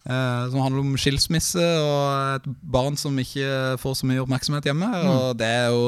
eh, 0.05 0.49
som 0.51 0.59
handler 0.59 0.81
om 0.83 0.97
skilsmisse 0.99 1.63
og 1.79 2.41
et 2.41 2.47
barn 2.73 2.97
som 2.99 3.15
ikke 3.21 3.77
får 3.79 3.93
så 4.01 4.09
mye 4.09 4.19
oppmerksomhet 4.25 4.65
hjemme. 4.67 4.89
Og 5.07 5.37
det 5.39 5.47
er 5.47 5.69
jo 5.71 5.85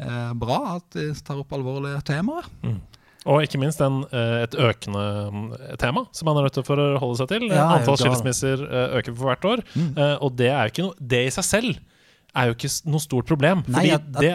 eh, 0.00 0.32
bra 0.34 0.56
at 0.78 0.88
de 0.96 1.04
tar 1.22 1.38
opp 1.44 1.52
alvorlige 1.54 2.00
temaer. 2.08 2.48
Og 3.26 3.40
ikke 3.46 3.58
minst 3.62 3.80
en, 3.80 4.02
eh, 4.12 4.42
et 4.44 4.54
økende 4.60 5.04
mm, 5.32 5.78
tema 5.80 6.04
som 6.12 6.26
man 6.28 6.36
er 6.36 6.46
nødt 6.48 6.52
til 6.58 6.62
å 6.64 6.68
forholde 6.68 7.16
seg 7.22 7.28
til. 7.32 7.46
Ja, 7.48 7.70
Antall 7.78 7.96
skilsmisser 7.96 8.64
eh, 8.68 8.98
øker 9.00 9.14
for 9.16 9.30
hvert 9.32 9.46
år. 9.48 9.62
Mm. 9.74 9.92
Eh, 9.96 10.16
Og 10.20 10.36
det 10.36 10.50
er 10.52 10.68
ikke 10.68 10.84
noe 10.88 10.94
Det 11.00 11.22
i 11.26 11.30
seg 11.32 11.44
selv 11.44 11.78
er 12.34 12.50
jo 12.50 12.56
ikke 12.58 12.72
noe 12.90 13.00
stort 13.00 13.26
problem. 13.30 13.62
Nei, 13.66 13.86
Fordi 13.88 13.94
at- 13.94 14.10
at- 14.16 14.20
det 14.20 14.34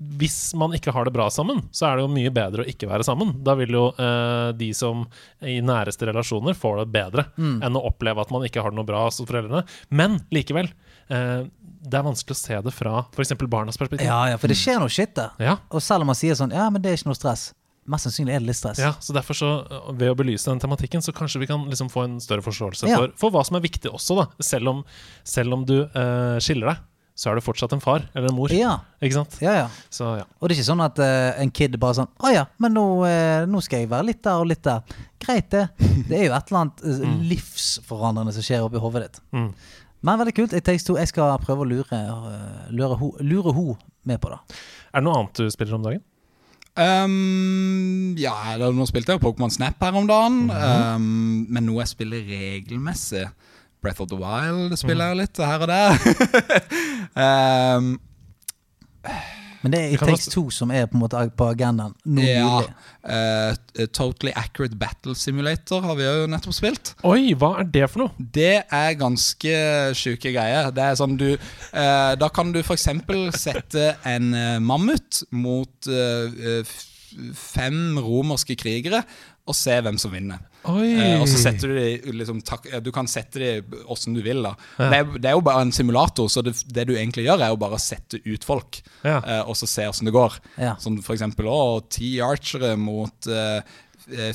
hvis 0.00 0.54
man 0.56 0.72
ikke 0.72 0.94
har 0.96 1.04
det 1.04 1.12
bra 1.12 1.26
sammen, 1.28 1.58
så 1.76 1.84
er 1.90 1.96
det 1.98 2.04
jo 2.06 2.08
mye 2.08 2.30
bedre 2.32 2.62
å 2.64 2.66
ikke 2.66 2.88
være 2.88 3.04
sammen. 3.04 3.34
Da 3.44 3.52
vil 3.54 3.68
jo 3.68 3.82
eh, 4.00 4.52
de 4.56 4.70
som 4.72 5.02
i 5.42 5.58
næreste 5.60 6.06
relasjoner 6.08 6.54
får 6.56 6.78
det 6.86 6.92
bedre 6.94 7.26
Mm. 7.36 7.60
enn 7.62 7.76
å 7.76 7.82
oppleve 7.84 8.18
at 8.22 8.30
man 8.30 8.40
ikke 8.48 8.62
har 8.62 8.70
det 8.70 8.76
noe 8.80 8.86
bra 8.88 9.02
hos 9.04 9.20
foreldrene. 9.20 9.66
Men 9.90 10.20
likevel, 10.32 10.70
eh, 11.10 11.44
det 11.84 11.92
er 12.00 12.02
vanskelig 12.08 12.32
å 12.32 12.40
se 12.40 12.62
det 12.62 12.72
fra 12.72 13.04
f.eks. 13.12 13.34
barnas 13.46 13.76
perspektiv. 13.76 14.06
Ja, 14.08 14.24
ja, 14.32 14.36
for 14.38 14.48
det 14.48 14.56
skjer 14.56 14.78
noe 14.80 14.88
shit 14.88 15.12
der. 15.14 15.32
Ja. 15.38 15.58
Og 15.70 15.82
selv 15.82 16.00
om 16.00 16.06
man 16.06 16.16
sier 16.16 16.32
sånn 16.32 16.50
Ja, 16.56 16.70
men 16.70 16.80
det 16.80 16.92
er 16.92 16.96
ikke 16.96 17.12
noe 17.12 17.20
stress. 17.20 17.52
Mest 17.90 18.06
sannsynlig 18.06 18.36
er 18.36 18.42
det 18.44 18.50
litt 18.52 18.58
stress. 18.60 18.78
Ja, 18.82 18.92
så 19.02 19.14
derfor 19.16 19.34
så, 19.36 19.48
øh, 19.66 19.88
Ved 19.98 20.12
å 20.12 20.18
belyse 20.18 20.46
den 20.50 20.62
tematikken, 20.62 21.02
så 21.02 21.14
kanskje 21.16 21.42
vi 21.42 21.48
kan 21.50 21.64
liksom 21.70 21.90
få 21.90 22.04
en 22.06 22.20
større 22.22 22.44
forståelse 22.46 22.86
Ja. 22.88 23.00
for, 23.02 23.16
for 23.18 23.34
hva 23.34 23.42
som 23.46 23.58
er 23.58 23.64
viktig 23.66 23.90
også. 23.90 24.20
da 24.20 24.28
Selv 24.42 24.70
om, 24.72 24.84
selv 25.26 25.58
om 25.58 25.66
du 25.66 25.80
eh, 25.82 26.38
skiller 26.42 26.70
deg, 26.72 26.86
så 27.20 27.28
er 27.30 27.36
du 27.36 27.44
fortsatt 27.44 27.74
en 27.76 27.82
far 27.84 28.06
eller 28.14 28.30
en 28.30 28.36
mor. 28.36 28.52
Ja, 28.54 28.78
Ikke 29.02 29.18
sant? 29.18 29.34
ja. 29.44 29.52
ja. 29.58 29.66
Så 29.92 30.06
ja. 30.22 30.24
Og 30.40 30.48
det 30.48 30.54
er 30.54 30.60
ikke 30.60 30.70
sånn 30.70 30.84
at 30.86 31.00
uh, 31.02 31.42
en 31.42 31.50
kid 31.52 31.74
bare 31.82 31.98
sånn 31.98 32.08
Å 32.16 32.30
ja, 32.32 32.46
men 32.62 32.72
nå, 32.72 32.84
uh, 33.04 33.42
nå 33.50 33.60
skal 33.66 33.82
jeg 33.82 33.90
være 33.90 34.08
litt 34.08 34.22
der 34.24 34.40
og 34.40 34.48
litt 34.48 34.62
der. 34.64 34.80
Greit, 35.20 35.50
det. 35.52 35.66
Det 36.08 36.16
er 36.16 36.24
jo 36.30 36.32
et 36.38 36.48
eller 36.48 36.62
annet 36.62 36.80
eh, 36.88 37.18
livsforandrende 37.34 38.32
som 38.32 38.46
skjer 38.46 38.64
oppi 38.64 38.80
hodet 38.80 39.02
ditt. 39.04 39.20
Mm. 39.36 39.50
Men 40.08 40.20
veldig 40.22 40.34
kult. 40.38 40.54
It 40.56 40.64
takes 40.64 40.86
two. 40.86 40.96
Jeg 40.96 41.10
skal 41.10 41.34
prøve 41.44 41.66
å 41.66 41.68
lure, 41.68 41.92
eh, 41.92 42.70
lure, 42.72 42.96
ho, 43.02 43.10
lure 43.20 43.52
ho 43.52 43.66
med 44.08 44.22
på 44.22 44.32
det. 44.32 44.38
Er 44.94 45.02
det 45.02 45.06
noe 45.10 45.18
annet 45.20 45.42
du 45.42 45.52
spiller 45.52 45.76
om 45.76 45.84
dagen? 45.84 46.00
Um, 46.78 48.14
ja, 48.20 48.54
nå 48.56 48.86
spilte 48.88 49.12
jeg 49.12 49.20
jo 49.20 49.24
Pokémon 49.26 49.50
Snap 49.52 49.82
her 49.82 49.96
om 49.98 50.06
dagen. 50.08 50.50
um, 50.50 51.46
men 51.50 51.66
noe 51.66 51.82
jeg 51.82 51.94
spiller 51.96 52.22
regelmessig 52.24 53.26
Breath 53.82 54.00
of 54.04 54.10
the 54.12 54.18
Wild 54.20 54.76
spiller 54.78 55.10
jeg 55.10 55.22
litt 55.22 55.40
her 55.40 55.64
og 55.64 55.70
der. 55.70 55.92
um, 57.16 57.94
Men 59.62 59.72
det 59.74 59.80
er 59.80 59.90
It 59.92 59.98
kan 60.00 60.08
Takes 60.08 60.26
også- 60.28 60.32
Two 60.34 60.50
som 60.50 60.70
er 60.72 60.86
på 60.88 60.96
en 60.96 61.02
måte 61.02 61.20
på 61.36 61.48
agendaen 61.52 61.92
nå 62.08 62.22
ja, 62.24 62.60
uh, 63.04 63.84
Totally 63.92 64.32
Accurate 64.36 64.76
Battle 64.80 65.14
Simulator 65.14 65.82
har 65.84 65.94
vi 65.98 66.06
jo 66.06 66.26
nettopp 66.32 66.54
spilt. 66.56 66.94
Oi, 67.04 67.34
hva 67.34 67.50
er 67.60 67.64
det 67.64 67.90
for 67.90 68.06
noe? 68.06 68.10
Det 68.32 68.64
er 68.72 68.94
ganske 69.00 69.52
sjuke 69.98 70.32
greier. 70.32 70.70
Det 70.72 70.82
er 70.86 70.94
sånn 70.96 71.18
du 71.20 71.34
uh, 71.36 72.14
Da 72.16 72.28
kan 72.32 72.52
du 72.52 72.60
f.eks. 72.62 72.88
sette 73.36 73.96
en 74.08 74.30
mammut 74.64 75.22
mot 75.32 75.90
uh, 75.92 76.62
f- 76.62 76.86
fem 77.34 77.98
romerske 77.98 78.54
krigere 78.56 79.02
og 79.50 79.56
se 79.58 79.76
hvem 79.84 79.98
som 80.00 80.14
vinner. 80.14 80.40
Oi! 80.68 80.88
Eh, 80.92 81.14
og 81.16 81.26
så 81.30 81.38
setter 81.40 81.70
du 81.70 81.76
de 81.78 82.14
liksom, 82.18 82.42
tak, 82.44 82.66
Du 82.84 82.90
kan 82.92 83.08
sette 83.08 83.40
de 83.40 83.80
åssen 83.90 84.16
du 84.16 84.20
vil. 84.24 84.42
da 84.44 84.52
det, 84.76 84.98
er, 84.98 85.12
det 85.16 85.30
er 85.30 85.36
jo 85.38 85.44
bare 85.46 85.64
en 85.64 85.72
simulator, 85.72 86.28
så 86.32 86.44
det, 86.44 86.54
det 86.68 86.86
du 86.90 86.94
egentlig 86.96 87.24
gjør, 87.26 87.46
er 87.46 87.54
jo 87.54 87.60
bare 87.60 87.78
å 87.78 87.82
sette 87.82 88.20
ut 88.26 88.46
folk. 88.46 88.82
Ja. 89.00 89.20
Uh, 89.24 89.42
og 89.50 89.56
så 89.58 89.68
se 89.70 89.88
åssen 89.88 90.10
det 90.10 90.16
går. 90.16 90.36
Ja. 90.60 90.74
Som 90.82 91.00
for 91.04 91.16
eksempel 91.16 91.48
å, 91.48 91.80
ti 91.88 92.18
archere 92.24 92.74
mot 92.80 93.30
eh, 93.30 93.78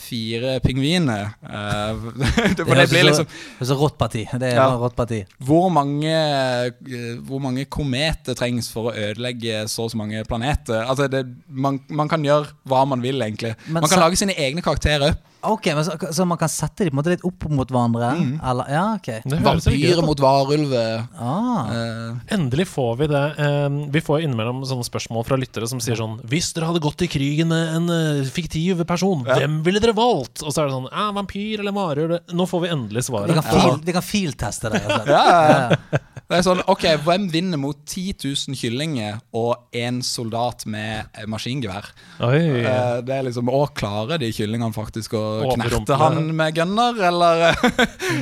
fire 0.01 0.59
pingviner. 0.63 1.33
det, 1.41 2.31
det, 2.35 2.57
det 2.57 2.67
høres 2.67 2.89
blir 2.89 3.01
så- 3.01 3.07
liksom 3.09 3.27
Det 3.27 3.61
er 3.65 3.69
så 3.71 3.77
rått 3.79 3.97
parti. 3.97 4.23
Det 4.31 4.51
er 4.51 4.55
Ja. 4.55 4.67
rått 4.79 4.95
parti. 4.95 5.23
hvor 5.43 5.69
mange, 5.69 6.11
eh, 6.11 7.15
hvor 7.27 7.39
mange 7.43 7.65
kometer 7.65 8.33
trengs 8.35 8.69
for 8.71 8.91
å 8.91 8.95
ødelegge 8.95 9.67
så 9.69 9.83
og 9.85 9.91
så 9.91 9.97
mange 9.97 10.23
planeter? 10.25 10.85
Altså 10.85 11.07
det, 11.11 11.25
man, 11.49 11.79
man 11.89 12.07
kan 12.09 12.23
gjøre 12.23 12.47
hva 12.67 12.85
man 12.87 13.01
vil, 13.01 13.21
egentlig. 13.21 13.55
Men 13.67 13.81
man 13.81 13.89
kan 13.89 13.97
så- 13.99 14.03
lage 14.07 14.15
sine 14.17 14.33
egne 14.37 14.61
karakterer. 14.61 15.15
Ok, 15.51 15.69
men 15.77 15.85
så, 15.85 15.95
så 16.15 16.25
man 16.27 16.39
kan 16.41 16.51
sette 16.51 16.85
dem 16.85 16.93
på 16.93 16.95
en 16.95 17.01
måte 17.01 17.13
litt 17.13 17.25
opp 17.27 17.47
mot 17.51 17.71
hverandre? 17.71 18.11
Eller, 18.39 18.71
ja, 18.71 18.85
ok. 18.97 19.09
Vampyrer 19.45 20.01
mot 20.05 20.21
varulver. 20.23 21.05
Ah. 21.19 21.71
eh, 21.73 22.35
Endelig 22.35 22.67
får 22.71 22.95
vi 23.01 23.09
det. 23.11 23.23
Eh, 23.45 23.67
vi 23.93 24.03
får 24.05 24.25
innimellom 24.25 24.63
sånne 24.67 24.87
spørsmål 24.87 25.27
fra 25.27 25.39
lyttere 25.39 25.69
som 25.69 25.81
sier 25.83 25.99
sånn 25.99 26.17
Hvis 26.29 26.51
dere 26.55 26.69
hadde 26.71 26.83
gått 26.83 27.05
i 27.05 27.09
krigen 27.11 27.51
med 27.51 27.75
en 27.77 27.91
uh, 27.91 28.25
fiktiv 28.29 28.81
person, 28.87 29.23
hvem 29.27 29.61
ville 29.65 29.81
dere 29.83 29.95
valgt? 29.97 30.43
Og 30.43 30.51
så 30.51 30.63
er 30.63 30.69
det 30.69 30.77
sånn 30.77 30.89
ja, 30.91 31.07
Vampyr 31.15 31.63
eller 31.63 31.75
varulv? 31.75 32.17
Nå 32.35 32.49
får 32.49 32.65
vi 32.65 32.73
endelig 32.75 33.07
svaret. 33.09 33.37
kan, 33.45 33.81
vi 33.85 33.95
kan 33.95 34.05
filteste 34.05 34.73
det. 34.73 34.83
og 34.85 35.09
ja, 35.15 35.23
ja, 35.25 35.55
ja. 35.69 36.03
Det 36.25 36.39
er 36.39 36.45
sånn, 36.45 36.61
ok, 36.71 36.85
Hvem 37.05 37.27
vinner 37.29 37.59
mot 37.61 37.77
10 37.85 38.15
000 38.23 38.57
kyllinger 38.57 39.19
og 39.37 39.75
én 39.77 39.99
soldat 40.05 40.65
med 40.69 41.11
eh, 41.13 41.27
maskingevær? 41.29 41.91
Oi. 42.25 42.39
Eh, 42.63 42.97
det 43.05 43.13
er 43.13 43.27
liksom, 43.27 43.51
Å, 43.53 43.67
klarer 43.77 44.21
de 44.21 44.31
kyllingene 44.33 44.73
faktisk 44.73 45.13
å. 45.19 45.25
Knerte 45.53 45.93
han 45.99 46.15
med 46.35 46.49
gunner, 46.57 46.93
eller? 47.09 47.33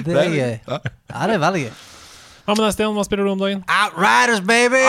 Det 0.05 0.13
er 0.13 0.29
gøy. 0.39 0.53
Ja. 0.67 0.77
Ja, 1.13 1.19
det 1.29 1.35
er 1.37 1.41
veldig 1.43 1.61
gøy. 1.67 1.73
Hva 2.43 2.51
med 2.57 2.63
deg, 2.65 2.73
Stian? 2.75 2.91
Hva 2.97 3.03
spiller 3.07 3.23
du 3.23 3.31
om 3.31 3.39
dagen? 3.39 3.61
Outriders, 3.71 4.41
baby! 4.43 4.81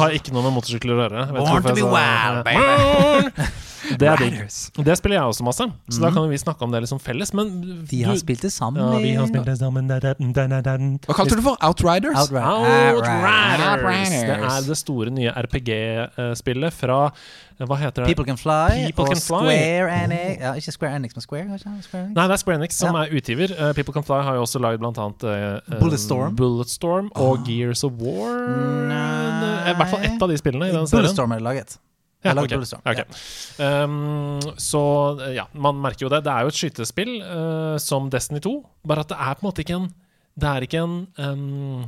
Har 0.00 0.10
ikke 0.16 0.32
noe 0.34 0.42
med 0.48 0.52
motorsykler 0.56 0.92
å 0.96 0.98
gjøre. 1.04 1.20
Vet 1.30 1.38
Born 1.38 1.62
to 1.68 1.74
be 1.76 1.84
wild, 1.86 2.38
Born! 2.48 3.24
Det 3.98 4.08
er 4.08 4.16
digg. 4.20 4.38
Det 4.84 4.96
spiller 4.98 5.16
jeg 5.16 5.24
også 5.32 5.44
masse, 5.46 5.66
så 5.90 6.00
da 6.02 6.10
kan 6.14 6.28
vi 6.30 6.36
snakke 6.40 6.62
om 6.66 6.70
det 6.74 6.82
liksom 6.84 7.00
felles. 7.00 7.32
Men 7.34 7.84
Vi 7.90 8.02
har 8.02 8.14
du- 8.14 8.20
spilt 8.20 8.42
det 8.42 8.52
sammen. 8.52 8.80
ja, 8.82 8.98
vi 8.98 9.14
har 9.14 9.26
spilt 9.26 9.46
det 9.46 9.58
sammen. 9.58 9.88
Hva 9.88 11.14
kalte 11.14 11.30
du 11.30 11.36
det 11.36 11.44
for? 11.44 11.56
Outriders? 11.62 12.16
Outriders. 12.16 13.00
Outriders. 13.00 14.10
Det 14.10 14.38
er 14.38 14.60
det 14.68 14.76
store 14.76 15.10
nye 15.10 15.30
RPG-spillet 15.32 16.72
fra 16.72 17.10
Hva 17.60 17.76
heter 17.76 18.06
det? 18.06 18.06
People 18.16 18.24
Can 18.24 18.38
Fly 18.40 18.86
People 18.88 19.04
og 19.04 19.08
Can 19.12 19.20
Fly. 19.20 19.36
Square 19.44 19.90
Enix 20.04 20.40
ja, 20.40 20.52
Ikke 20.56 20.72
Square 20.72 20.96
Enix, 20.96 21.14
men 21.16 21.20
Square? 21.26 21.58
Square 21.58 21.74
Enix? 21.74 22.14
Nei, 22.16 22.24
det 22.24 22.32
er 22.32 22.40
Square 22.40 22.56
Enix 22.56 22.74
som 22.80 22.94
Ja. 22.96 23.02
er 23.04 23.08
utgiver. 23.20 23.52
Uh, 23.52 23.72
People 23.76 23.92
Can 23.92 24.02
Fly 24.02 24.22
har 24.24 24.34
jo 24.38 24.42
også 24.46 24.58
lagd 24.64 24.78
blant 24.80 24.96
annet 24.98 25.24
eh, 25.28 25.76
Bulletstorm. 25.80 26.34
Bulletstorm 26.36 27.10
og 27.16 27.44
Gears 27.46 27.84
of 27.84 27.92
War. 28.00 28.32
I 29.70 29.74
hvert 29.76 29.90
fall 29.92 30.00
ett 30.08 30.22
av 30.22 30.28
de 30.32 30.38
spillene 30.40 30.70
i 30.70 30.72
den 30.72 30.86
serien. 30.88 31.04
Bulletstorm 31.04 31.32
er 31.32 31.42
det 31.42 31.44
laget. 31.50 31.76
Ja, 32.20 32.34
okay. 32.36 32.58
okay. 32.60 33.04
ja. 33.56 33.84
Um, 33.84 34.40
så 34.60 34.82
eh, 35.24 35.38
ja, 35.38 35.46
man 35.56 35.78
merker 35.80 36.04
jo 36.04 36.10
det. 36.12 36.20
Det 36.26 36.32
er 36.34 36.44
jo 36.44 36.52
et 36.52 36.58
skytespill 36.58 37.14
uh, 37.24 37.76
som 37.80 38.10
Destiny 38.12 38.42
2, 38.44 38.52
bare 38.84 39.06
at 39.06 39.14
det 39.14 39.16
er 39.16 39.38
på 39.38 39.44
en 39.44 39.48
måte 39.48 39.64
ikke 39.64 39.78
en 39.78 39.88
Det 40.40 40.48
er 40.48 40.64
ikke 40.66 40.82
en 40.84 40.92
um, 41.16 41.86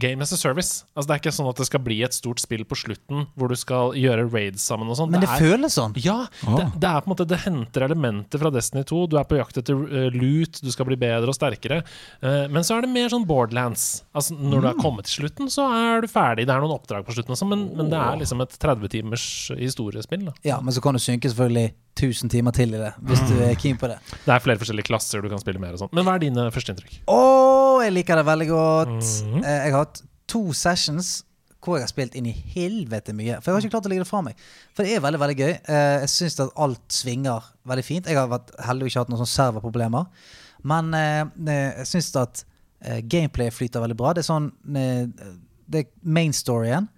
game 0.00 0.22
as 0.24 0.32
a 0.32 0.38
service. 0.38 0.84
Altså 0.94 1.08
Det 1.08 1.14
er 1.14 1.22
ikke 1.22 1.34
sånn 1.36 1.50
at 1.50 1.60
det 1.60 1.66
skal 1.68 1.82
bli 1.84 1.98
et 2.06 2.16
stort 2.16 2.42
spill 2.42 2.64
på 2.68 2.78
slutten 2.78 3.26
hvor 3.36 3.52
du 3.52 3.56
skal 3.58 3.94
gjøre 3.98 4.26
raids 4.32 4.64
sammen 4.66 4.90
og 4.92 4.98
sånn. 4.98 5.12
Men 5.12 5.24
det 5.24 5.30
er, 5.30 5.42
føles 5.42 5.76
sånn. 5.78 5.96
ja, 6.02 6.18
det, 6.44 6.66
det 6.82 6.90
er 6.90 7.02
på 7.02 7.10
en 7.10 7.14
måte 7.14 7.28
Det 7.28 7.40
henter 7.44 7.86
elementer 7.88 8.42
fra 8.42 8.52
Destiny 8.54 8.84
2. 8.88 9.02
Du 9.12 9.18
er 9.20 9.28
på 9.28 9.40
jakt 9.40 9.60
etter 9.62 9.78
uh, 9.78 10.08
loot, 10.14 10.60
du 10.62 10.70
skal 10.74 10.88
bli 10.90 10.98
bedre 11.00 11.32
og 11.32 11.38
sterkere. 11.38 11.82
Uh, 12.24 12.46
men 12.52 12.66
så 12.66 12.76
er 12.76 12.86
det 12.86 12.92
mer 12.94 13.10
sånn 13.12 13.26
Borderlands. 13.28 13.86
Altså 14.16 14.36
Når 14.36 14.64
du 14.64 14.70
er 14.72 14.78
kommet 14.80 15.08
til 15.08 15.22
slutten, 15.22 15.50
så 15.52 15.68
er 15.72 16.04
du 16.04 16.10
ferdig. 16.10 16.46
Det 16.48 16.54
er 16.54 16.62
noen 16.64 16.76
oppdrag 16.76 17.06
på 17.06 17.16
slutten 17.16 17.36
også, 17.36 17.48
men, 17.50 17.68
men 17.78 17.90
det 17.92 18.00
er 18.00 18.20
liksom 18.22 18.44
et 18.44 18.56
30 18.62 18.92
timers 18.92 19.26
historiespill. 19.56 20.28
Da. 20.30 20.36
Ja, 20.46 20.60
Men 20.62 20.74
så 20.74 20.82
kan 20.84 20.96
du 20.96 21.02
synke 21.02 21.30
selvfølgelig 21.30 21.72
1000 21.96 22.30
timer 22.32 22.52
til 22.56 22.74
i 22.76 22.80
det, 22.80 22.92
hvis 23.08 23.22
du 23.28 23.34
er 23.40 23.54
keen 23.60 23.78
på 23.80 23.88
det. 23.88 23.96
Det 24.26 24.32
er 24.34 24.42
flere 24.44 24.60
forskjellige 24.60 24.88
klasser 24.90 25.24
du 25.24 25.30
kan 25.32 25.40
spille 25.40 25.62
mer 25.62 25.76
og 25.76 25.80
sånn. 25.84 25.94
Men 25.96 26.04
hva 26.06 26.18
er 26.18 26.26
dine 26.26 26.48
førsteinntrykk? 26.52 26.98
Å, 27.08 27.20
jeg 27.86 27.94
liker 27.96 28.20
det 28.20 28.26
veldig 28.28 28.48
godt. 28.50 29.08
Mm. 29.30 29.38
Jeg 29.40 29.72
har 29.72 29.80
hatt 29.80 30.02
to 30.30 30.42
sessions 30.56 31.22
hvor 31.66 31.80
jeg 31.80 31.86
har 31.86 31.90
spilt 31.90 32.16
inn 32.18 32.28
i 32.30 32.34
helvete 32.54 33.14
mye. 33.16 33.38
For 33.40 33.50
jeg 33.50 33.56
har 33.56 33.64
ikke 33.64 33.74
klart 33.74 33.88
å 33.88 33.92
legge 33.92 34.04
det 34.04 34.10
fra 34.10 34.22
meg. 34.24 34.42
For 34.76 34.86
det 34.86 34.96
er 34.96 35.04
veldig 35.04 35.20
veldig 35.22 35.36
gøy. 35.40 35.52
Eh, 35.52 35.94
jeg 36.04 36.12
syns 36.12 36.38
at 36.44 36.60
alt 36.62 36.84
svinger 36.94 37.48
veldig 37.66 37.86
fint. 37.86 38.10
Jeg 38.10 38.18
har 38.18 38.30
vært 38.30 38.52
heldig 38.66 38.86
og 38.86 38.92
ikke 38.92 39.02
hatt 39.02 39.10
noen 39.12 39.22
sånne 39.22 39.34
serverproblemer. 39.34 40.28
Men 40.70 40.92
eh, 40.96 41.22
eh, 41.24 41.80
jeg 41.82 41.90
syns 41.94 42.12
at 42.22 42.44
gameplay 43.10 43.50
flyter 43.50 43.82
veldig 43.82 43.96
bra. 43.98 44.12
Det 44.14 44.20
er 44.20 44.26
sånn 44.28 44.50
Det 44.68 45.80
er 45.80 45.86
main 46.04 46.34
storyen. 46.36 46.90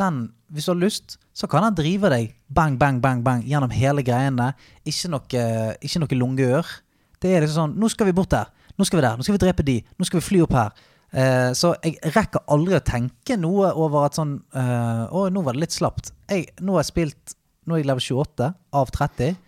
Den, 0.00 0.22
hvis 0.50 0.66
du 0.66 0.72
har 0.72 0.80
lyst, 0.80 1.18
så 1.38 1.46
kan 1.46 1.62
han 1.62 1.76
drive 1.78 2.10
deg 2.10 2.32
bang, 2.50 2.74
bang, 2.80 2.98
bang, 3.02 3.22
bang 3.22 3.44
gjennom 3.46 3.70
hele 3.70 4.02
greiene. 4.02 4.50
Ikke 4.82 5.10
noe, 5.12 5.42
ikke 5.78 6.02
noe 6.02 6.18
lungeør. 6.18 6.70
Det 7.22 7.30
er 7.30 7.44
liksom 7.44 7.60
sånn 7.60 7.76
Nå 7.78 7.90
skal 7.92 8.08
vi 8.08 8.14
bort 8.16 8.32
der. 8.34 8.50
Nå 8.78 8.86
skal 8.86 8.98
vi 8.98 9.04
der. 9.06 9.18
Nå 9.18 9.26
skal 9.26 9.36
vi 9.36 9.42
drepe 9.44 9.66
de. 9.66 9.76
Nå 9.98 10.06
skal 10.08 10.18
vi 10.18 10.26
fly 10.26 10.40
opp 10.42 10.56
her. 10.58 10.80
Eh, 11.08 11.50
så 11.56 11.72
jeg 11.80 12.12
rekker 12.12 12.42
aldri 12.52 12.76
å 12.76 12.84
tenke 12.84 13.38
noe 13.40 13.70
over 13.80 14.04
at 14.04 14.18
sånn 14.18 14.34
eh, 14.52 15.04
Å, 15.08 15.22
nå 15.32 15.42
var 15.46 15.56
det 15.56 15.62
litt 15.62 15.76
slapt. 15.76 16.12
Jeg, 16.28 16.50
nå 16.60 16.74
har 16.74 16.84
jeg 16.84 16.90
spilt 16.90 17.36
Nå 17.68 17.76
er 17.76 17.82
jeg 17.82 17.88
level 17.88 18.04
28 18.04 18.50
av 18.80 18.92
30. 18.92 19.38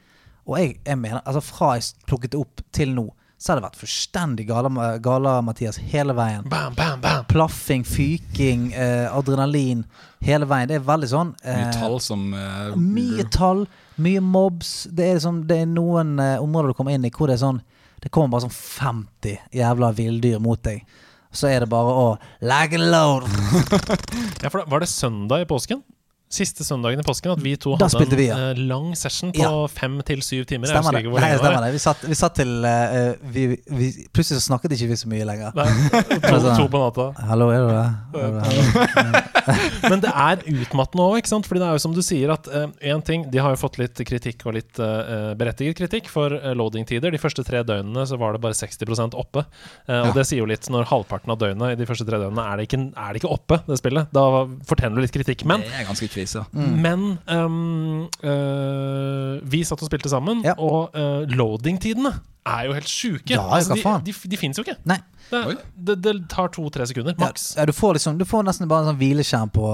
Og 0.49 0.57
jeg, 0.61 0.79
jeg 0.87 1.01
mener 1.01 1.25
Altså 1.25 1.43
fra 1.45 1.75
jeg 1.77 2.07
plukket 2.09 2.33
det 2.33 2.41
opp 2.41 2.65
til 2.77 2.95
nå, 2.97 3.07
så 3.41 3.53
har 3.53 3.57
det 3.57 3.65
vært 3.65 3.79
fullstendig 3.81 4.45
gala, 4.51 4.69
gala 5.01 5.39
Mathias, 5.41 5.79
hele 5.91 6.13
veien. 6.13 6.43
Bam, 6.53 6.75
bam, 6.77 7.01
bam. 7.01 7.25
Plaffing, 7.31 7.87
fyking, 7.89 8.67
eh, 8.77 9.07
adrenalin. 9.17 9.87
Hele 10.21 10.45
veien. 10.45 10.69
Det 10.69 10.77
er 10.77 10.85
veldig 10.85 11.09
sånn 11.09 11.31
Mye 11.41 11.63
eh, 11.71 11.79
tall 11.79 11.97
som 12.05 12.27
eh, 12.37 12.75
mye 12.77 13.25
tall, 13.33 13.63
mye 13.97 14.21
mobs. 14.21 14.75
Det 14.93 15.07
er, 15.07 15.15
liksom, 15.17 15.39
det 15.49 15.63
er 15.63 15.71
noen 15.73 16.19
eh, 16.21 16.37
områder 16.43 16.75
du 16.75 16.77
kommer 16.77 16.93
inn 16.93 17.09
i 17.09 17.13
hvor 17.15 17.33
det 17.33 17.39
er 17.39 17.47
sånn 17.47 17.63
Det 18.05 18.13
kommer 18.13 18.35
bare 18.35 18.45
sånn 18.45 18.53
50 18.53 19.57
jævla 19.57 19.91
villdyr 19.97 20.37
mot 20.45 20.61
deg. 20.69 20.85
Så 21.33 21.49
er 21.49 21.65
det 21.65 21.71
bare 21.73 21.97
å 21.97 22.07
Lag 22.45 22.77
and 22.77 22.91
load. 22.93 23.25
Ja, 24.43 24.51
for 24.51 24.61
da, 24.61 24.69
Var 24.69 24.85
det 24.85 24.91
søndag 24.93 25.47
i 25.47 25.49
påsken? 25.49 25.81
Siste 26.31 26.63
søndagen 26.63 27.03
i 27.03 27.07
påsken 27.07 27.33
at 27.35 27.41
vi 27.43 27.57
to 27.59 27.75
Da 27.81 27.89
hadde 27.91 28.05
en 28.07 28.19
vi, 28.19 28.27
ja. 28.29 28.37
eh, 28.53 28.59
lang 28.71 28.93
session 28.95 29.33
på 29.35 29.43
Ja. 29.43 29.67
fem 29.67 29.99
til 30.07 30.23
syv 30.23 30.45
timer. 30.47 30.71
Stemmer 30.71 30.95
det. 30.95 31.11
Nei, 31.11 31.33
stemmer 31.39 31.65
det. 31.65 31.73
Vi 31.75 31.83
satt, 31.83 32.05
vi 32.07 32.15
satt 32.15 32.37
til 32.39 32.53
uh, 32.63 33.19
vi, 33.35 33.47
vi, 33.67 33.89
Plutselig 34.15 34.39
så 34.39 34.53
snakket 34.53 34.77
ikke 34.77 34.93
vi 34.93 34.99
så 35.01 35.11
mye 35.11 35.27
lenger. 35.27 35.51
Nei, 35.59 35.67
to, 36.31 36.39
to 36.55 36.69
på 36.71 36.83
natta. 36.85 37.09
Hallo, 37.27 37.51
er 37.51 37.67
du? 37.67 38.21
Er 38.21 38.39
det? 38.39 39.25
Men 39.91 40.05
det 40.05 40.13
er 40.13 40.45
utmattende 40.55 41.09
òg, 41.09 41.19
ikke 41.19 41.33
sant? 41.33 41.49
Fordi 41.51 41.65
det 41.65 41.67
er 41.67 41.75
jo 41.75 41.83
som 41.83 41.97
du 41.97 42.03
sier 42.05 42.31
at 42.31 42.47
én 42.47 43.03
ting 43.03 43.27
De 43.33 43.41
har 43.43 43.55
jo 43.55 43.59
fått 43.61 43.81
litt 43.81 43.99
kritikk, 44.07 44.47
og 44.47 44.55
litt 44.55 44.79
uh, 44.79 45.33
berettiget 45.39 45.79
kritikk, 45.81 46.11
for 46.13 46.31
uh, 46.31 46.53
loading-tider. 46.55 47.11
De 47.11 47.21
første 47.21 47.43
tre 47.47 47.65
døgnene 47.67 48.07
så 48.07 48.19
var 48.21 48.37
det 48.37 48.43
bare 48.45 48.55
60 48.55 49.19
oppe. 49.19 49.45
Eh, 49.89 50.09
og 50.09 50.15
det 50.17 50.25
sier 50.29 50.43
jo 50.43 50.49
litt 50.49 50.67
når 50.73 50.89
halvparten 50.91 51.33
av 51.33 51.39
døgnet 51.41 51.75
i 51.75 51.79
de 51.81 51.87
første 51.89 52.07
tre 52.07 52.19
døgnene 52.21 52.45
er 52.47 52.61
det 52.61 52.69
ikke, 52.69 52.81
er 52.95 53.13
det 53.13 53.23
ikke 53.23 53.33
oppe, 53.35 53.61
det 53.67 53.79
spillet. 53.81 54.11
Da 54.15 54.25
fortjener 54.69 54.99
du 54.99 55.05
litt 55.05 55.15
kritikk. 55.15 55.45
Men 55.49 55.65
Det 55.65 55.75
er 55.81 55.89
ganske 55.89 56.09
krise. 56.21 56.45
Men 56.55 57.17
um, 57.27 58.07
uh, 58.23 59.39
vi 59.51 59.65
satt 59.67 59.81
og 59.83 59.89
spilte 59.91 60.13
sammen, 60.13 60.45
Ja. 60.47 60.55
og 60.59 60.95
uh, 60.97 61.25
loading-tidene 61.35 62.13
er 62.51 62.67
jo 62.71 62.75
helt 62.77 62.89
sjuke. 62.91 63.35
Ja, 63.35 63.43
altså, 63.59 63.77
de, 63.77 64.13
de, 64.13 64.15
de 64.33 64.39
fins 64.41 64.59
jo 64.59 64.65
ikke. 64.65 64.79
Nei. 64.89 64.99
Det, 65.31 65.59
det, 65.77 65.97
det 66.03 66.15
tar 66.33 66.49
to-tre 66.55 66.87
sekunder, 66.91 67.15
maks. 67.21 67.53
ja, 67.59 67.67
du, 67.69 67.73
får 67.77 67.99
liksom, 67.99 68.17
du 68.19 68.25
får 68.27 68.47
nesten 68.49 68.67
bare 68.71 68.83
en 68.87 68.93
sånn 68.95 68.99
hvileskjerm 69.03 69.53
på 69.55 69.69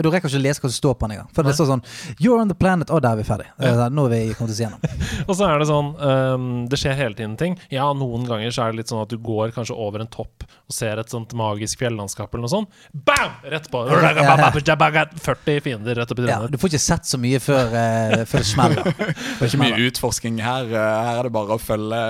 Du 0.00 0.06
rekker 0.08 0.30
ikke 0.30 0.38
å 0.38 0.42
lese 0.46 0.62
hva 0.62 0.70
som 0.70 0.78
står 0.78 0.94
på 0.96 1.04
den 1.06 1.18
engang. 1.18 1.28
For 1.36 1.44
det 1.44 1.52
står 1.58 1.68
sånn 1.68 1.82
You're 2.22 2.38
on 2.40 2.48
the 2.48 2.56
planet. 2.56 2.88
Å, 2.88 2.96
der 3.04 3.12
er 3.12 3.20
vi 3.20 3.26
ferdig. 3.28 3.50
Ja. 3.60 3.90
Nå 3.92 4.06
er 4.08 4.14
vi 4.14 4.32
kommet 4.38 4.54
oss 4.54 4.62
gjennom. 4.62 4.80
Og 5.28 5.34
så 5.36 5.44
er 5.50 5.60
det 5.60 5.66
sånn 5.68 5.90
um, 6.00 6.46
Det 6.72 6.78
skjer 6.80 6.96
hele 6.96 7.18
tiden 7.18 7.36
ting. 7.36 7.58
Ja, 7.74 7.90
noen 7.92 8.24
ganger 8.30 8.54
så 8.56 8.64
er 8.64 8.72
det 8.72 8.80
litt 8.80 8.94
sånn 8.94 9.02
at 9.04 9.12
du 9.12 9.18
går 9.20 9.52
kanskje 9.52 9.76
over 9.76 10.00
en 10.00 10.08
topp 10.10 10.46
og 10.72 10.76
ser 10.76 11.00
et 11.02 11.12
sånt 11.12 11.34
magisk 11.36 11.82
fjellandskap 11.82 12.32
eller 12.32 12.46
noe 12.46 12.52
sånt. 12.52 12.82
Bam! 12.92 13.34
Rett 13.52 13.68
på. 13.72 13.84
40 15.22 15.60
fiender 15.64 15.98
rett 16.00 16.12
opp 16.14 16.22
i 16.22 16.28
Ja, 16.30 16.38
du 16.48 16.56
får 16.60 16.72
ikke 16.72 16.82
sett 16.82 17.08
så 17.08 17.20
mye 17.20 17.40
før, 17.42 17.74
uh, 17.76 18.22
før 18.28 18.42
det 18.42 18.48
smeller. 18.48 18.88
Det 19.42 19.48
er 19.48 19.50
ikke 19.50 19.60
mye 19.60 19.86
utforsking 19.88 20.38
her. 20.42 20.68
eh, 20.70 20.98
Her 21.02 21.18
er 21.20 21.26
det 21.26 21.32
bare 21.34 21.56
å 21.56 21.60
følge, 21.60 22.00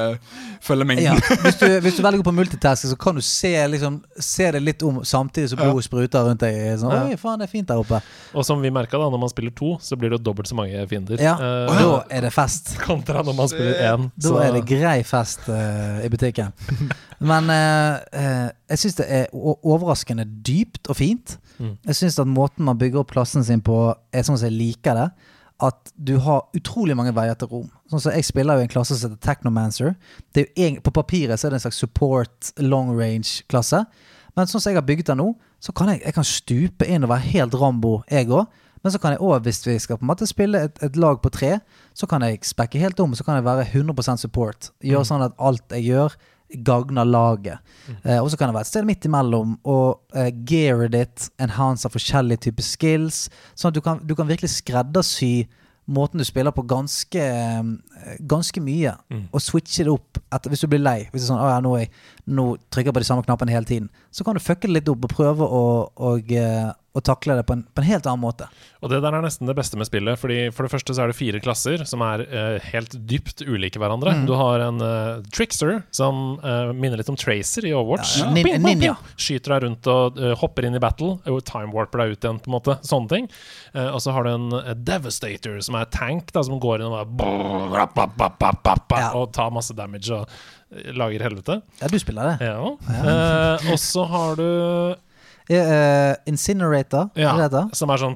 følge 0.63 0.87
mengden. 0.89 1.17
Ja, 1.17 1.37
hvis, 1.47 1.57
du, 1.59 1.67
hvis 1.85 1.97
du 1.97 2.03
velger 2.07 2.25
på 2.27 2.35
multitasking, 2.37 2.93
så 2.93 2.99
kan 3.01 3.17
du 3.17 3.23
se, 3.25 3.53
liksom, 3.73 3.99
se 4.21 4.51
det 4.55 4.61
litt 4.63 4.85
om 4.87 5.01
samtidig 5.07 5.53
som 5.53 5.63
blodet 5.63 5.87
spruter 5.87 6.27
rundt 6.29 6.45
deg. 6.45 6.59
Sånn, 6.83 6.93
Oi, 7.09 7.17
faen, 7.21 7.41
det 7.41 7.49
er 7.49 7.53
fint 7.55 7.71
der 7.71 7.81
oppe. 7.81 8.03
Og 8.37 8.47
som 8.47 8.61
vi 8.63 8.73
merka, 8.75 9.01
da, 9.01 9.09
når 9.13 9.25
man 9.25 9.33
spiller 9.33 9.55
to, 9.57 9.75
så 9.83 9.97
blir 9.99 10.15
det 10.15 10.21
dobbelt 10.27 10.51
så 10.51 10.59
mange 10.59 10.85
fiender. 10.91 11.23
Ja, 11.23 11.35
uh, 11.41 11.73
Da 11.73 12.03
er 12.19 12.29
det 12.29 12.35
fest. 12.37 12.75
kontra 12.87 13.25
når 13.25 13.39
man 13.39 13.51
spiller 13.53 13.81
én. 13.89 14.11
Da 14.21 14.37
er 14.45 14.59
det 14.59 14.67
grei 14.69 14.99
fest 15.09 15.49
uh, 15.49 16.03
i 16.05 16.13
butikken. 16.13 16.53
Men 17.23 17.49
uh, 17.51 18.03
eh, 18.13 18.49
jeg 18.71 18.81
syns 18.83 18.97
det 18.99 19.07
er 19.09 19.29
overraskende 19.35 20.25
dypt 20.47 20.89
og 20.93 20.99
fint. 20.99 21.37
Mm. 21.59 21.77
Jeg 21.91 21.99
syns 21.99 22.19
at 22.23 22.31
måten 22.31 22.67
man 22.67 22.79
bygger 22.81 23.03
opp 23.03 23.13
klassen 23.15 23.45
sin 23.47 23.63
på, 23.65 23.77
er 24.13 24.27
sånn 24.27 24.41
som 24.41 24.49
jeg 24.49 24.59
liker 24.59 24.99
det. 24.99 25.09
At 25.63 25.93
du 25.95 26.17
har 26.25 26.49
utrolig 26.59 26.97
mange 26.99 27.13
veier 27.15 27.37
til 27.39 27.51
rom. 27.53 27.69
Sånn 27.91 28.03
som 28.03 28.17
Jeg 28.17 28.27
spiller 28.27 28.59
jo 28.59 28.65
en 28.67 28.73
klasse 28.73 28.97
som 28.99 29.13
heter 29.13 29.23
Technomancer. 29.23 29.95
Er 30.35 30.49
egen, 30.57 30.81
på 30.83 30.91
papiret 30.91 31.39
så 31.39 31.47
er 31.47 31.55
det 31.55 31.61
en 31.61 31.67
slags 31.69 31.79
support 31.85 32.51
long 32.59 32.91
range-klasse. 32.99 33.85
Men 34.35 34.49
sånn 34.49 34.65
som 34.65 34.73
jeg 34.73 34.81
har 34.81 34.89
bygget 34.89 35.13
den 35.13 35.21
nå, 35.23 35.29
så 35.63 35.75
kan 35.77 35.93
jeg, 35.93 36.03
jeg 36.03 36.17
kan 36.17 36.27
stupe 36.27 36.89
inn 36.89 37.07
og 37.07 37.13
være 37.13 37.29
helt 37.37 37.55
Rambo, 37.55 38.01
jeg 38.11 38.33
òg. 38.33 38.51
Men 38.83 38.91
så 38.91 38.99
kan 38.99 39.15
jeg 39.15 39.23
òg, 39.23 39.45
hvis 39.47 39.63
vi 39.67 39.77
skal 39.79 39.99
på 40.01 40.03
en 40.03 40.11
måte 40.11 40.27
spille 40.27 40.65
et, 40.67 40.81
et 40.83 40.97
lag 40.99 41.21
på 41.23 41.31
tre, 41.31 41.53
så 41.95 42.09
kan 42.11 42.25
jeg 42.27 42.43
spekke 42.47 42.81
helt 42.83 43.01
om. 43.01 43.15
Så 43.15 43.23
kan 43.27 43.39
jeg 43.39 43.47
være 43.47 43.69
100% 43.69 44.25
support. 44.25 44.73
Gjøre 44.83 45.07
sånn 45.07 45.23
at 45.29 45.37
alt 45.39 45.77
jeg 45.77 45.93
gjør, 45.93 46.17
gagner 46.53 47.09
laget. 47.09 47.59
Eh, 48.03 48.19
og 48.19 48.31
så 48.31 48.39
kan 48.39 48.51
det 48.51 48.57
være 48.57 48.69
et 48.69 48.73
sted 48.73 48.87
midt 48.89 49.09
imellom 49.09 49.57
og 49.69 50.17
eh, 50.17 50.31
geare 50.49 50.91
ditt, 50.93 51.31
enhance 51.43 51.89
av 51.89 51.95
forskjellige 51.97 52.49
typer 52.49 52.67
skills. 52.67 53.25
Sånn 53.55 53.73
at 53.73 53.79
du 53.79 53.83
kan, 53.85 54.03
du 54.05 54.15
kan 54.19 54.31
virkelig 54.31 54.53
skreddersy 54.59 55.49
måten 55.93 56.21
du 56.23 56.25
spiller 56.25 56.55
på 56.55 56.63
ganske, 56.69 57.23
eh, 57.23 58.19
ganske 58.21 58.63
mye. 58.63 58.95
Og 59.33 59.43
switche 59.43 59.87
det 59.87 59.93
opp 59.93 60.21
etter, 60.33 60.53
hvis 60.53 60.63
du 60.63 60.71
blir 60.71 60.83
lei. 60.83 61.09
Hvis 61.11 61.25
det 61.25 61.27
er 61.27 61.33
sånn, 61.33 61.43
ja, 61.43 61.59
nå, 61.65 61.75
jeg, 61.81 61.91
nå 62.27 62.47
trykker 62.71 62.93
jeg 62.93 62.99
på 62.99 63.05
de 63.05 63.11
samme 63.11 63.27
knappene 63.27 63.55
hele 63.55 63.69
tiden. 63.69 63.91
Så 64.15 64.25
kan 64.25 64.39
du 64.39 64.45
fucke 64.45 64.69
det 64.69 64.77
litt 64.79 64.93
opp 64.93 65.09
og 65.09 65.17
prøve 65.17 65.49
å, 65.49 65.65
og, 65.97 66.33
eh, 66.95 67.01
takler 67.01 67.23
takle 67.23 67.37
det 67.39 67.47
på 67.47 67.53
en, 67.57 67.63
på 67.63 67.83
en 67.83 67.87
helt 67.89 68.07
annen 68.07 68.23
måte. 68.23 68.49
Og 68.83 68.91
det 68.91 69.01
der 69.03 69.15
er 69.15 69.23
nesten 69.25 69.49
det 69.49 69.57
beste 69.57 69.79
med 69.79 69.87
spillet. 69.89 70.19
Fordi 70.21 70.51
For 70.53 70.67
det 70.67 70.73
første 70.73 70.95
så 70.95 71.05
er 71.05 71.13
det 71.13 71.17
fire 71.19 71.41
klasser 71.43 71.85
som 71.89 72.03
er 72.05 72.25
eh, 72.27 72.71
helt 72.73 72.97
dypt 73.09 73.43
ulike 73.47 73.81
hverandre. 73.81 74.15
Mm. 74.23 74.27
Du 74.29 74.35
har 74.39 74.65
en 74.67 74.81
eh, 74.83 75.23
trickster 75.33 75.83
som 75.95 76.39
eh, 76.43 76.73
minner 76.75 77.01
litt 77.01 77.11
om 77.13 77.19
Tracer 77.19 77.67
i 77.69 77.75
Overwatch. 77.75 78.19
Ja, 78.23 78.31
nin- 78.31 78.45
Ping, 78.45 78.59
ping, 78.59 78.67
ninja. 78.67 78.97
Skyter 79.17 79.55
deg 79.57 79.67
rundt 79.67 79.87
og 79.91 80.19
uh, 80.19 80.33
hopper 80.41 80.67
inn 80.67 80.77
i 80.77 80.83
battle. 80.83 81.17
Og 81.31 81.43
time 81.49 81.73
warper 81.75 82.03
deg 82.03 82.17
ut 82.17 82.27
igjen, 82.27 82.41
på 82.43 82.51
en 82.51 82.57
måte. 82.57 82.79
Sånne 82.87 83.13
ting. 83.13 83.29
Eh, 83.75 83.89
og 83.89 84.01
så 84.03 84.15
har 84.17 84.27
du 84.27 84.33
en 84.33 84.49
uh, 84.57 84.73
Devastator, 84.77 85.61
som 85.65 85.79
er 85.79 85.89
tank, 85.93 86.33
da, 86.35 86.43
som 86.47 86.61
går 86.63 86.83
inn 86.83 86.93
og 86.93 87.15
bare 87.19 87.87
Ja. 88.93 89.13
Og 89.19 89.31
tar 89.35 89.53
masse 89.55 89.75
damage 89.77 90.11
og 90.17 90.29
lager 90.97 91.21
helvete. 91.27 91.61
Ja, 91.83 91.89
du 91.93 91.99
spiller 92.01 92.33
det. 92.33 92.51
Ja. 92.51 92.59
Uh, 92.63 93.73
og 93.73 93.79
så 93.81 94.05
har 94.09 94.37
du 94.41 94.47
Eh, 95.51 96.15
Incinerator, 96.31 97.11
ja, 97.19 97.33
er 97.35 97.49
det 97.49 97.51
det 97.57 97.77
som 97.77 97.91
er 97.91 97.99
sånn 97.99 98.15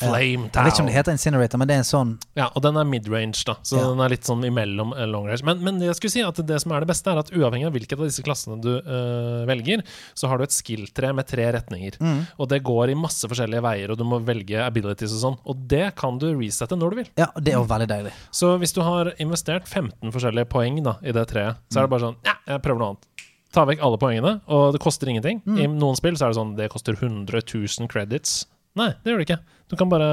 Flame 0.00 0.48
Jeg 0.48 0.64
vet 0.64 0.72
ikke 0.72 0.82
om 0.82 0.88
det 0.88 0.94
heter 0.96 1.14
Incinerator, 1.14 1.60
men 1.60 1.68
det 1.68 1.76
er 1.76 1.82
en 1.82 1.88
sånn 1.88 2.12
Ja, 2.38 2.48
og 2.56 2.62
den 2.64 2.78
er 2.80 2.86
mid-range, 2.88 3.44
da. 3.46 3.56
Så 3.62 3.76
Ja. 3.78 3.88
den 3.90 4.00
er 4.00 4.08
litt 4.14 4.24
sånn 4.24 4.42
imellom 4.44 4.94
eh, 4.96 5.06
long 5.06 5.28
range. 5.28 5.44
Men, 5.44 5.62
men 5.62 5.78
det 5.78 5.90
jeg 5.90 5.98
skulle 6.00 6.14
si 6.14 6.22
at 6.24 6.40
det 6.46 6.60
som 6.62 6.72
er 6.72 6.80
det 6.84 6.88
beste, 6.90 7.10
er 7.12 7.20
at 7.20 7.30
uavhengig 7.30 7.68
av 7.68 7.76
hvilket 7.76 7.98
av 7.98 8.08
disse 8.08 8.24
klassene 8.24 8.60
du 8.62 8.72
uh, 8.80 9.44
velger, 9.46 9.84
så 10.14 10.28
har 10.30 10.38
du 10.38 10.44
et 10.46 10.54
skill-tre 10.54 11.12
med 11.14 11.28
tre 11.28 11.46
retninger. 11.52 11.98
Mm. 12.00 12.26
Og 12.38 12.48
det 12.50 12.62
går 12.66 12.90
i 12.90 12.98
masse 12.98 13.28
forskjellige 13.30 13.62
veier, 13.64 13.92
og 13.92 14.00
du 14.00 14.04
må 14.08 14.18
velge 14.24 14.58
abilities 14.64 15.14
og 15.18 15.22
sånn. 15.22 15.38
Og 15.44 15.64
det 15.70 15.94
kan 16.00 16.18
du 16.18 16.30
resette 16.34 16.78
når 16.78 16.90
du 16.90 17.00
vil. 17.02 17.10
Ja, 17.20 17.28
det 17.38 17.54
er 17.54 17.60
jo 17.60 17.68
veldig 17.70 17.90
deilig. 17.90 18.14
Så 18.34 18.54
hvis 18.62 18.74
du 18.74 18.82
har 18.86 19.12
investert 19.22 19.68
15 19.68 20.10
forskjellige 20.14 20.48
poeng 20.50 20.82
da, 20.84 20.98
i 21.04 21.14
det 21.14 21.28
treet, 21.30 21.60
så 21.70 21.82
er 21.82 21.86
det 21.86 21.94
bare 21.94 22.08
sånn 22.08 22.20
Ja, 22.26 22.38
jeg 22.48 22.64
prøver 22.64 22.80
noe 22.82 22.94
annet. 22.94 23.10
Ta 23.54 23.64
vekk 23.70 23.82
alle 23.86 23.98
poengene, 24.02 24.40
og 24.50 24.72
det 24.74 24.80
koster 24.82 25.10
ingenting. 25.12 25.40
Mm. 25.46 25.58
I 25.62 25.68
noen 25.70 25.96
spill 25.98 26.16
så 26.18 26.26
er 26.26 26.34
det 26.34 26.40
sånn 26.40 26.56
det 26.58 26.70
koster 26.74 26.98
100 26.98 27.44
000 27.46 27.88
credits. 27.92 28.42
Nei, 28.74 28.88
det 29.04 29.12
gjør 29.12 29.20
det 29.22 29.26
ikke. 29.28 29.36
Du 29.70 29.76
kan 29.78 29.86
bare 29.88 30.06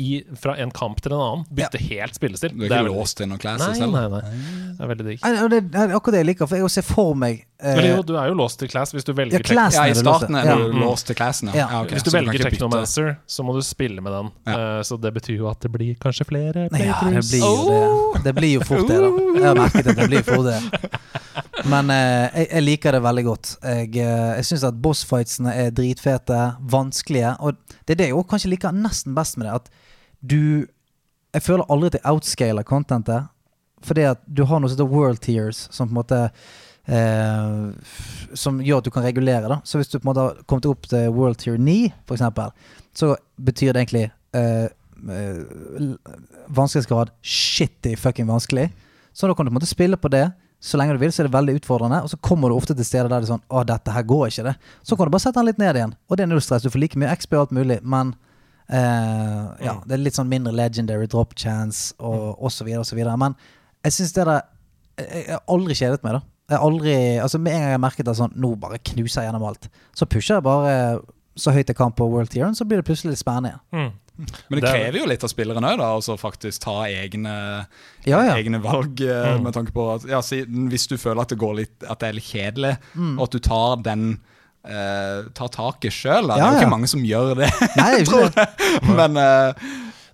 i, 0.00 0.22
fra 0.40 0.54
en 0.58 0.70
kamp 0.74 1.02
til 1.04 1.12
en 1.12 1.20
annen 1.20 1.42
bytte 1.54 1.76
helt 1.78 2.16
spillestil. 2.16 2.54
Du 2.56 2.62
er 2.64 2.68
Det 2.70 2.70
ikke 2.70 2.78
veldig- 2.86 2.94
låst 2.96 3.16
til 3.18 3.28
noen 3.28 3.38
classes? 3.42 3.78
nei, 3.78 3.86
nei, 3.92 4.06
nei. 4.08 4.20
Det 4.78 4.80
er 4.80 4.88
veldig 4.90 5.04
digg. 5.06 5.20
Det 5.20 5.60
det 5.70 5.80
er 5.82 5.92
akkurat 5.98 6.16
det 6.16 6.22
jeg 6.24 6.28
liker, 6.30 6.48
for 6.48 6.56
jeg 6.56 6.70
ser 6.72 6.82
for 6.88 7.12
meg 7.14 7.44
eh, 7.60 7.74
Eller 7.76 7.90
jo, 7.96 8.02
du 8.08 8.14
er 8.16 8.28
jo 8.32 8.34
låst 8.40 8.58
til 8.58 8.68
class 8.72 8.92
hvis 8.96 9.04
du 9.04 9.12
velger 9.12 9.36
Ja, 9.44 9.68
Ja, 9.68 9.84
I 9.84 9.90
er 9.92 9.94
du 9.94 10.00
starten 10.00 10.34
er 10.40 10.44
Ja. 10.48 10.56
du 10.56 10.72
låst 10.80 11.06
til 11.06 11.14
classen. 11.20 11.52
Ja. 11.54 11.68
Ja, 11.70 11.82
ok, 11.84 11.90
Hvis 11.92 12.02
du 12.04 12.10
så 12.10 12.16
velger. 12.16 12.48
Technomancer, 12.48 13.16
så 13.28 13.44
må 13.44 13.52
du 13.54 13.60
spille 13.62 14.00
med 14.00 14.12
den. 14.16 14.32
Ja. 14.46 14.78
Eh, 14.78 14.82
så 14.82 14.98
det 15.00 15.12
betyr 15.14 15.36
jo 15.36 15.48
at 15.52 15.60
det 15.60 15.70
blir 15.72 15.94
kanskje 16.00 16.24
flere 16.26 16.68
Ja, 16.72 17.00
det 17.04 17.20
blir 17.28 17.44
jo 17.44 18.12
det. 18.16 18.24
Det 18.24 18.34
blir 18.34 18.52
jo 18.56 18.60
fort 18.64 18.88
det, 18.88 18.96
da. 18.96 19.12
Jeg 19.36 19.44
har 19.44 19.54
merket 19.60 19.86
at 19.92 19.96
det 19.96 20.08
blir 20.08 20.24
fort 20.24 20.48
det. 20.48 20.90
Men 21.66 21.90
eh, 21.90 22.26
jeg, 22.30 22.46
jeg 22.52 22.62
liker 22.62 22.94
det 22.94 23.02
veldig 23.02 23.22
godt. 23.26 23.52
Jeg, 23.64 23.88
eh, 23.98 24.42
syns 24.46 24.64
at 24.68 24.76
bossfightsene 24.82 25.54
er 25.64 25.72
dritfete, 25.74 26.38
vanskelige. 26.70 27.32
Og 27.42 27.58
det 27.88 27.96
er 27.96 28.00
det 28.02 28.08
jeg 28.12 28.26
kanskje 28.30 28.50
liker 28.52 28.76
nesten 28.76 29.16
best 29.16 29.38
med 29.38 29.48
det. 29.48 29.54
At 29.60 29.70
du 30.22 30.66
Jeg 31.34 31.42
føler 31.42 31.68
aldri 31.68 31.90
at 31.90 31.98
jeg 31.98 32.06
outscaler 32.08 32.64
contentet. 32.64 33.26
Fordi 33.84 34.06
at 34.08 34.22
du 34.24 34.44
har 34.48 34.60
noe 34.60 34.70
som 34.70 34.78
heter 34.78 34.88
world 34.88 35.20
tears, 35.20 35.66
som 35.74 35.88
på 35.88 35.92
en 35.92 35.98
måte 35.98 36.20
eh, 36.86 37.66
som 38.32 38.62
gjør 38.62 38.80
at 38.80 38.86
du 38.86 38.90
kan 38.94 39.04
regulere. 39.04 39.48
da 39.48 39.60
Så 39.64 39.78
hvis 39.78 39.88
du 39.88 39.98
på 39.98 40.06
en 40.06 40.12
måte 40.14 40.24
har 40.24 40.38
kommet 40.46 40.70
opp 40.70 40.88
til 40.88 41.10
World 41.10 41.36
Tier 41.42 41.58
9, 41.58 41.92
for 42.06 42.14
eksempel, 42.16 42.54
så 42.94 43.16
betyr 43.36 43.74
det 43.74 43.82
egentlig 43.82 44.06
eh, 44.32 44.70
eh, 45.10 45.42
vanskelighetsgrad 46.48 47.12
shitty 47.22 47.96
fucking 47.96 48.26
vanskelig. 48.26 48.70
Så 49.12 49.26
da 49.26 49.34
kan 49.34 49.44
du 49.44 49.50
på 49.50 49.56
en 49.56 49.60
måte 49.60 49.74
spille 49.74 49.96
på 49.96 50.08
det. 50.08 50.30
Så 50.66 50.78
lenge 50.80 50.96
du 50.96 51.00
vil, 51.00 51.12
så 51.14 51.22
er 51.22 51.28
det 51.28 51.36
veldig 51.36 51.54
utfordrende. 51.60 52.00
Og 52.02 52.10
så 52.10 52.18
kommer 52.18 52.50
du 52.50 52.56
ofte 52.56 52.74
til 52.74 52.86
steder 52.86 53.06
der 53.08 53.22
det 53.22 53.28
er 53.28 53.36
sånn 53.36 53.44
Å, 53.46 53.62
dette 53.68 53.92
her 53.94 54.06
går 54.06 54.30
ikke, 54.32 54.46
det. 54.48 54.54
Så 54.82 54.98
kan 54.98 55.06
du 55.06 55.14
bare 55.14 55.22
sette 55.22 55.38
den 55.38 55.50
litt 55.50 55.60
ned 55.62 55.78
igjen. 55.78 55.96
Og 56.10 56.18
det 56.18 56.26
er 56.26 56.30
null 56.32 56.42
stress. 56.42 56.66
Du 56.66 56.72
får 56.74 56.82
like 56.82 56.98
mye 56.98 57.12
XP 57.14 57.36
og 57.36 57.44
alt 57.44 57.54
mulig, 57.54 57.78
men 57.86 58.14
eh, 58.66 59.44
ja, 59.62 59.76
det 59.86 59.94
er 59.94 60.02
litt 60.02 60.18
sånn 60.18 60.30
mindre 60.30 60.54
legendary 60.56 61.06
drop 61.12 61.36
chance 61.38 61.94
og, 62.02 62.48
så 62.50 62.66
videre 62.66 62.82
og 62.82 62.88
så 62.88 62.98
videre. 62.98 63.14
Men 63.20 63.36
jeg 63.86 63.98
syns 64.00 64.16
det 64.16 64.26
der 64.26 64.42
Jeg 64.96 65.28
har 65.28 65.44
aldri 65.52 65.76
kjedet 65.78 66.02
meg, 66.02 66.18
da. 66.18 66.24
Jeg 66.50 66.62
aldri 66.62 66.94
Altså 67.18 67.38
Med 67.42 67.52
en 67.52 67.60
gang 67.60 67.72
jeg 67.72 67.74
har 67.74 67.82
merket 67.82 68.08
at 68.08 68.18
sånn 68.20 68.34
Nå 68.38 68.52
bare 68.62 68.78
knuser 68.78 69.22
jeg 69.22 69.28
gjennom 69.28 69.46
alt. 69.46 69.68
Så 69.98 70.08
pusher 70.10 70.38
jeg 70.38 70.46
bare 70.46 70.74
så 71.36 71.52
høyt 71.52 71.68
jeg 71.68 71.76
kan 71.76 71.92
på 71.92 72.06
World 72.08 72.30
Tier, 72.32 72.48
så 72.56 72.64
blir 72.64 72.80
det 72.80 72.86
plutselig 72.88 73.12
litt 73.12 73.20
spennende 73.20 73.50
igjen. 73.50 73.64
Mm. 73.76 74.05
Men 74.16 74.60
det 74.60 74.62
Det 74.62 74.68
er- 74.70 74.76
krever 74.80 74.98
jo 74.98 75.06
litt 75.06 75.24
av 75.24 75.30
spilleren 75.30 75.64
òg, 75.64 75.76
da. 75.78 75.88
Altså 75.94 76.16
faktisk 76.18 76.60
ta 76.64 76.84
egne, 76.88 77.66
Ja, 78.06 78.22
ja. 78.24 78.34
egne 78.36 78.60
valg. 78.62 79.00
eh, 79.00 79.36
Mm. 79.36 79.42
Med 79.44 79.52
tanke 79.54 79.72
på 79.72 79.94
at 79.94 80.04
ja, 80.08 80.20
Hvis 80.20 80.86
du 80.88 80.96
føler 80.96 81.20
at 81.22 81.28
det 81.28 81.38
går 81.38 81.54
litt 81.56 81.82
At 81.88 81.98
det 82.00 82.08
er 82.08 82.12
litt 82.12 82.24
kjedelig, 82.32 82.78
Mm. 82.96 83.18
og 83.18 83.24
at 83.24 83.30
du 83.30 83.38
tar 83.38 83.76
den 83.82 84.20
eh, 84.64 85.22
Tar 85.34 85.48
taket 85.48 85.92
sjøl. 85.92 86.26
Det 86.26 86.36
er 86.36 86.42
jo 86.42 86.52
ja. 86.56 86.60
ikke 86.60 86.70
mange 86.70 86.88
som 86.88 87.00
gjør 87.02 87.36
det. 87.36 87.50
Nei, 87.76 88.02
det. 88.02 88.48
Men 88.96 89.16
eh, 89.16 89.52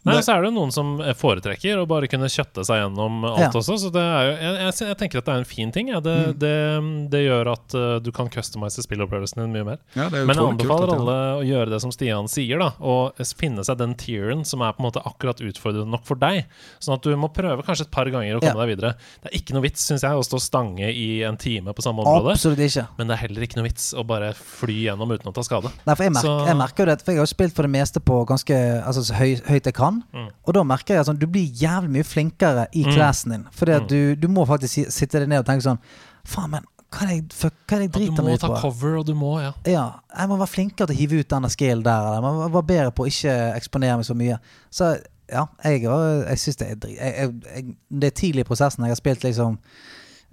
Nei, 0.04 0.16
Det- 0.16 0.24
så 0.26 0.34
er 0.36 0.42
det 0.42 0.52
noen 0.54 0.72
som 0.74 0.96
foretrekker 0.98 1.78
å 1.78 1.86
bare 1.86 2.08
kunne 2.10 2.26
kjøtte 2.26 2.64
seg 2.66 2.80
gjennom 2.82 3.22
alt 3.24 3.38
Ja. 3.38 3.50
også. 3.54 3.76
Så 3.78 3.92
det 3.94 4.02
er 4.02 4.22
jo, 4.26 4.32
jeg, 4.42 4.54
jeg, 4.58 4.88
jeg 4.88 4.98
tenker 4.98 5.18
at 5.18 5.24
det 5.28 5.34
er 5.34 5.38
en 5.38 5.44
fin 5.44 5.70
ting. 5.70 5.88
Ja. 5.92 6.00
Det, 6.00 6.38
det, 6.42 7.10
det 7.12 7.20
gjør 7.28 7.52
at 7.52 7.74
uh, 7.78 7.98
du 8.02 8.10
kan 8.10 8.28
customize 8.28 8.82
spillopplevelsen 8.82 9.38
din 9.44 9.52
mye 9.54 9.64
mer. 9.64 9.78
ja, 9.94 10.08
Men 10.10 10.34
jeg 10.34 10.42
anbefaler 10.42 10.94
alle 10.96 11.16
å 11.38 11.44
gjøre 11.46 11.70
det 11.70 11.80
som 11.84 11.92
Stian 11.94 12.26
sier, 12.26 12.58
da. 12.58 12.72
Og 12.80 13.14
finne 13.38 13.62
seg 13.64 13.78
den 13.78 13.94
tieren 13.94 14.42
som 14.44 14.60
er 14.66 14.72
på 14.74 14.82
en 14.82 14.88
måte 14.90 15.02
akkurat 15.06 15.38
utfordrende 15.38 15.90
nok 15.94 16.04
for 16.04 16.16
deg. 16.18 16.46
Sånn 16.82 16.94
at 16.98 17.02
du 17.06 17.14
må 17.16 17.30
prøve 17.32 17.62
kanskje 17.62 17.86
et 17.86 17.92
par 17.94 18.10
ganger 18.10 18.38
å 18.38 18.42
komme 18.42 18.58
deg 18.66 18.72
videre. 18.74 18.94
Det 19.22 19.30
er 19.30 19.38
ikke 19.38 19.54
noe 19.54 19.62
vits, 19.68 19.86
syns 19.86 20.02
jeg, 20.02 20.10
å 20.18 20.26
stå 20.26 20.40
stange 20.42 20.90
i 20.90 21.22
en 21.22 21.36
time 21.38 21.70
på 21.72 21.82
samme 21.86 22.02
område. 22.02 22.34
Absolutt 22.34 22.58
ikke. 22.58 22.88
Men 22.98 23.06
det 23.06 23.14
er 23.20 23.22
heller 23.28 23.46
ikke 23.46 23.60
noe 23.62 23.68
vits 23.70 23.92
å 23.94 24.02
bare 24.06 24.32
fly 24.34 24.80
gjennom 24.88 25.14
uten 25.14 25.30
å 25.30 25.34
ta 25.36 25.46
skade. 25.46 25.70
Nei, 25.86 25.94
for 25.94 26.02
jeg, 26.08 26.12
merker, 26.18 26.26
Så- 26.26 26.46
jeg 26.50 26.56
merker 26.58 26.82
jo 26.82 26.90
det, 26.90 26.98
for 27.02 27.12
jeg 27.12 27.18
har 27.22 27.26
jo 27.26 27.34
spilt 27.34 27.54
for 27.54 27.62
det 27.62 27.70
meste 27.70 28.00
på 28.02 28.26
ganske 28.26 28.58
altså, 28.82 29.14
høy, 29.14 29.36
høyt 29.46 29.64
jeg 29.70 29.74
kan. 29.78 29.91
Mm. 30.12 30.28
Og 30.46 30.54
da 30.56 30.62
merker 30.64 30.94
jeg 30.94 31.00
at 31.02 31.06
sånn, 31.10 31.18
du 31.20 31.26
blir 31.26 31.48
jævlig 31.60 31.90
mye 31.96 32.06
flinkere 32.08 32.66
i 32.72 32.84
Mm. 32.86 32.92
classen 32.96 33.30
din. 33.34 33.44
Fordi 33.52 33.72
at 33.76 33.82
Mm. 33.82 33.88
du, 33.88 34.14
du 34.16 34.28
må 34.28 34.46
faktisk 34.48 34.90
sitte 34.90 35.20
deg 35.20 35.28
ned 35.28 35.38
og 35.42 35.46
tenke 35.46 35.62
sånn 35.66 35.78
Faen, 36.24 36.50
men 36.50 36.64
hva 36.92 37.02
er 37.02 37.06
det 37.08 37.14
jeg, 37.16 37.24
fuck, 37.32 37.54
hva 37.66 37.76
er 37.76 37.80
det 37.80 37.86
jeg 37.86 37.92
Ja, 37.92 37.92
du 37.92 37.98
driter 37.98 38.22
må 38.22 38.26
meg 38.28 38.34
ut 38.34 38.40
ta 38.40 38.60
cover, 38.60 38.96
og 38.98 39.06
du 39.06 39.14
må, 39.14 39.40
ja. 39.42 39.52
Ja, 39.66 39.84
jeg 40.18 40.28
må 40.28 40.36
være 40.38 40.52
flinkere 40.52 40.86
til 40.86 40.94
å 40.96 40.98
hive 40.98 41.20
ut 41.20 41.28
denne 41.28 41.48
skillen 41.50 41.82
der. 41.82 42.00
Eller. 42.00 42.14
Jeg 42.14 42.22
må 42.22 42.50
være 42.52 42.66
bedre 42.68 42.90
på 42.92 43.04
å 43.04 43.08
ikke 43.10 43.56
eksponere 43.56 43.96
meg 43.96 44.04
så 44.06 44.14
mye. 44.14 44.38
Så 44.70 44.90
ja, 45.32 45.46
jeg, 45.64 45.82
jeg 45.82 46.38
syns 46.38 46.56
det 46.60 46.68
er 46.70 46.74
drit... 46.76 46.96
Jeg, 46.98 47.14
jeg, 47.16 47.32
jeg, 47.56 47.76
det 47.90 48.06
er 48.12 48.16
tidlig 48.20 48.40
i 48.44 48.48
prosessen. 48.50 48.84
Jeg 48.84 48.90
har 48.92 49.00
spilt 49.00 49.22
liksom 49.24 49.58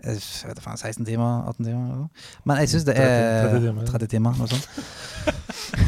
jeg 0.04 0.50
vet 0.50 0.62
faen, 0.64 0.78
16 0.80 1.06
timer? 1.08 1.44
18 1.52 1.66
timer? 1.66 1.84
eller. 1.94 2.32
Men 2.48 2.62
jeg 2.64 2.72
syns 2.74 2.86
det 2.88 2.96
er 2.98 3.60
timer. 3.60 3.86
30 3.90 4.12
timer, 4.14 4.40
noe 4.40 4.48
sånt. 4.48 4.70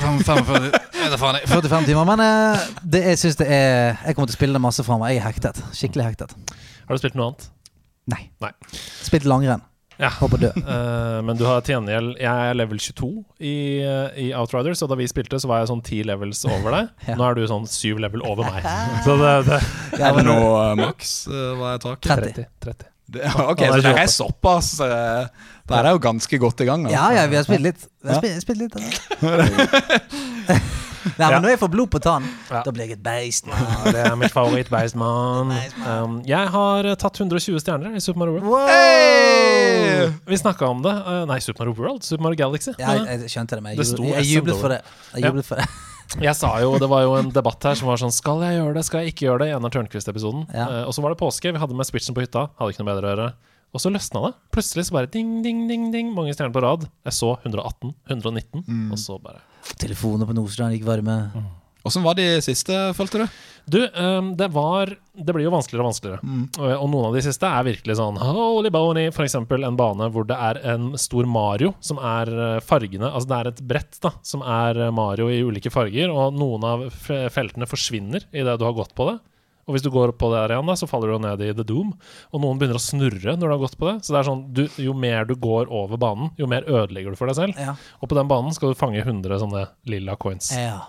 45, 0.01 0.67
jeg 0.67 1.05
vet 1.05 1.13
da 1.13 1.19
faen, 1.21 1.39
jeg. 1.39 1.49
45 1.51 1.89
timer. 1.89 2.05
Men 2.11 2.23
eh, 2.25 2.67
det, 2.83 3.03
jeg 3.13 3.21
syns 3.23 3.39
det 3.39 3.47
er 3.47 3.97
Jeg 4.05 4.15
kommer 4.17 4.29
til 4.29 4.35
å 4.35 4.39
spille 4.41 4.57
det 4.59 4.63
masse 4.67 4.85
framover. 4.85 5.13
Jeg 5.13 5.23
er 5.23 5.27
hektet. 5.29 5.63
Skikkelig 5.77 6.11
hektet. 6.11 6.37
Har 6.87 6.95
du 6.97 7.01
spilt 7.01 7.17
noe 7.19 7.31
annet? 7.31 7.49
Nei. 8.11 8.23
Nei. 8.43 8.51
Spilt 9.05 9.27
langrenn. 9.29 9.63
Ja. 10.01 10.09
Håper 10.17 10.39
å 10.39 10.41
dø. 10.41 10.49
Uh, 10.65 11.19
men 11.27 11.37
du 11.37 11.43
har 11.45 11.61
til 11.61 11.75
gjengjeld 11.75 12.15
Jeg 12.17 12.25
er 12.49 12.55
level 12.57 12.79
22 12.81 13.09
i, 13.37 13.51
eh, 13.85 14.15
i 14.23 14.27
Outriders, 14.33 14.81
og 14.81 14.89
da 14.89 14.97
vi 14.97 15.05
spilte, 15.09 15.37
så 15.41 15.49
var 15.51 15.61
jeg 15.61 15.69
sånn 15.69 15.83
10 15.85 16.07
levels 16.09 16.41
over 16.49 16.73
deg. 16.77 16.89
Ja. 17.11 17.17
Nå 17.19 17.27
er 17.27 17.37
du 17.37 17.43
sånn 17.49 17.67
7 17.69 18.01
level 18.01 18.23
over 18.25 18.49
meg. 18.49 18.65
Så 19.05 19.17
det, 19.21 19.33
det 19.49 19.59
Ja, 19.99 20.09
Er 20.09 20.17
det 20.17 20.23
men- 20.23 20.31
noe 20.31 20.55
uh, 20.71 20.73
maks? 20.79 21.13
Uh, 21.29 21.51
hva 21.59 21.75
er 21.75 21.83
taket? 21.85 22.09
30. 22.33 22.49
30. 22.65 22.90
30. 23.11 23.19
Det, 23.19 23.31
ok, 23.51 23.59
så 23.67 23.81
det 23.85 23.95
er 24.01 24.11
såpass. 24.11 24.69
Uh, 24.79 25.27
da 25.71 25.81
er 25.83 25.91
jo 25.95 25.99
ganske 26.03 26.37
godt 26.41 26.61
i 26.61 26.65
gang. 26.67 26.85
altså. 26.85 26.95
Ja, 26.97 27.21
ja, 27.21 27.27
vi 27.31 27.35
har 27.39 27.43
spilt 27.47 27.61
litt. 27.67 27.87
Vi 28.03 28.09
har 28.09 28.19
spilt, 28.21 28.41
spilt 28.41 28.59
litt. 28.59 28.75
Nei, 31.01 31.15
men 31.17 31.31
Ja. 31.33 31.39
når 31.41 31.49
jeg 31.55 31.59
får 31.63 31.69
blod 31.73 31.89
på 31.89 31.99
tann, 31.99 32.23
Ja. 32.51 32.61
da 32.63 32.71
blir 32.71 32.85
jeg 32.85 32.91
et 32.99 33.03
beist. 33.03 33.47
Ja, 33.49 33.91
det 33.91 34.03
er 34.05 34.15
mitt 34.15 34.31
favorittbeist, 34.31 34.95
mann. 35.01 35.49
Um, 35.85 36.19
jeg 36.29 36.47
har 36.53 36.85
eh, 36.85 36.95
tatt 36.95 37.17
120 37.19 37.57
stjerner 37.59 37.95
i 37.97 37.99
Super 37.99 38.19
Mario 38.21 38.33
World. 38.37 38.45
Wow! 38.45 38.67
Hey! 38.69 40.11
Vi 40.29 40.37
snakka 40.37 40.69
om 40.69 40.83
det. 40.85 40.93
Uh, 40.93 41.23
nei, 41.29 41.39
Super 41.41 41.65
Mario 41.65 41.73
World. 41.81 42.03
Super 42.05 42.23
Mario 42.27 42.37
Galaxy. 42.43 42.75
Ja, 42.77 42.93
jeg, 43.01 43.23
jeg 43.25 43.33
skjønte 43.33 43.57
det, 43.57 43.63
men 43.65 43.77
Det 43.77 43.87
jeg, 43.87 43.97
jublet, 43.97 44.15
jeg 44.21 44.29
jublet 44.35 44.61
for 44.61 44.75
det. 44.75 44.81
Jeg 45.15 45.23
Ja. 45.25 45.27
jublet 45.33 45.45
for 45.49 45.55
det. 45.55 45.67
Jeg 46.19 46.35
sa 46.35 46.49
jo, 46.59 46.73
Det 46.81 46.89
var 46.91 47.05
jo 47.05 47.13
en 47.19 47.29
debatt 47.31 47.63
her 47.69 47.77
som 47.79 47.87
var 47.87 48.01
sånn 48.01 48.11
Skal 48.11 48.41
jeg 48.43 48.57
gjøre 48.57 48.75
det, 48.75 48.83
skal 48.87 49.05
jeg 49.05 49.13
ikke 49.13 49.27
gjøre 49.29 49.45
det? 49.45 49.51
I 49.51 49.55
en 49.55 49.67
av 49.67 49.71
Tørnquist-episoden. 49.71 50.43
Ja. 50.51 50.65
Uh, 50.67 50.83
og 50.89 50.95
så 50.97 51.05
var 51.05 51.13
det 51.13 51.21
påske. 51.21 51.53
Vi 51.53 51.61
hadde 51.61 51.77
med 51.77 51.87
Switchen 51.87 52.17
på 52.17 52.25
hytta. 52.25 52.49
Hadde 52.59 52.75
ikke 52.75 52.83
noe 52.83 52.91
bedre 52.91 53.07
å 53.07 53.13
gjøre. 53.13 53.29
Og 53.71 53.79
så 53.79 53.93
løsna 53.93 54.25
det. 54.25 54.33
Plutselig 54.51 54.89
så 54.89 54.97
bare 54.97 55.11
ding, 55.13 55.37
ding, 55.45 55.63
ding, 55.69 55.87
ding. 55.93 56.11
Mange 56.15 56.35
stjerner 56.35 56.51
på 56.55 56.63
rad. 56.65 56.89
Jeg 57.07 57.15
så 57.15 57.31
118, 57.39 57.93
119, 58.11 58.65
og 58.91 58.99
så 58.99 59.15
bare 59.23 59.39
Telefonene 59.79 60.27
på 60.27 60.35
Nordstrand 60.35 60.75
gikk 60.75 60.87
varme. 60.89 61.15
Åssen 61.87 62.03
var 62.05 62.17
de 62.17 62.25
siste, 62.45 62.75
følte 62.97 63.23
du? 63.23 63.39
Du, 63.71 63.79
ehm, 63.87 64.35
det 64.37 64.47
var 64.53 64.89
Det 65.13 65.33
blir 65.33 65.45
jo 65.45 65.53
vanskeligere 65.53 65.83
og 65.83 65.89
vanskeligere. 65.91 66.19
Og, 66.59 66.67
og 66.83 66.87
noen 66.89 67.07
av 67.09 67.15
de 67.17 67.23
siste 67.25 67.45
er 67.45 67.65
virkelig 67.67 67.97
sånn 67.99 68.19
holy 68.21 68.71
bony. 68.73 69.07
For 69.13 69.25
eksempel 69.25 69.65
en 69.67 69.77
bane 69.79 70.07
hvor 70.13 70.25
det 70.29 70.37
er 70.37 70.61
en 70.73 70.91
stor 71.01 71.27
Mario 71.29 71.73
som 71.83 71.99
er 72.01 72.31
eh, 72.31 72.59
fargene 72.63 73.09
Altså 73.09 73.29
det 73.31 73.39
er 73.39 73.49
et 73.51 73.63
brett 73.73 73.99
da 74.01 74.13
som 74.25 74.45
er 74.45 74.79
eh, 74.87 74.93
Mario 74.93 75.27
i 75.29 75.41
ulike 75.45 75.73
farger, 75.73 76.13
og 76.13 76.37
noen 76.37 76.65
av 76.67 76.87
feltene 77.33 77.67
forsvinner 77.69 78.25
idet 78.31 78.57
du 78.59 78.65
har 78.65 78.77
gått 78.77 78.95
på 78.97 79.09
det. 79.11 79.17
Og 79.69 79.75
hvis 79.75 79.83
du 79.85 79.91
går 79.93 80.15
på 80.19 80.31
der 80.33 80.51
igjen, 80.51 80.67
da, 80.67 80.73
så 80.79 80.87
faller 80.89 81.13
du 81.13 81.21
ned 81.21 81.43
i 81.45 81.51
The 81.55 81.65
Doom. 81.67 81.91
Og 82.33 82.41
noen 82.41 82.57
begynner 82.59 82.79
å 82.79 82.81
snurre 82.81 83.35
når 83.37 83.45
du 83.45 83.53
har 83.53 83.61
gått 83.61 83.77
på 83.79 83.87
det. 83.87 83.97
Så 84.05 84.13
det 84.13 84.21
er 84.21 84.27
sånn, 84.27 84.41
du, 84.57 84.63
jo 84.81 84.95
mer 84.97 85.27
du 85.29 85.35
går 85.39 85.69
over 85.69 86.01
banen, 86.01 86.31
jo 86.39 86.49
mer 86.49 86.65
ødelegger 86.65 87.13
du 87.13 87.19
for 87.19 87.29
deg 87.29 87.37
selv. 87.37 87.61
Ja. 87.61 87.75
Og 88.01 88.09
på 88.11 88.17
den 88.17 88.31
banen 88.31 88.55
skal 88.57 88.73
du 88.73 88.79
fange 88.79 89.03
100 89.03 89.37
sånne 89.43 89.67
lilla 89.91 90.17
coins. 90.19 90.49
ja. 90.57 90.81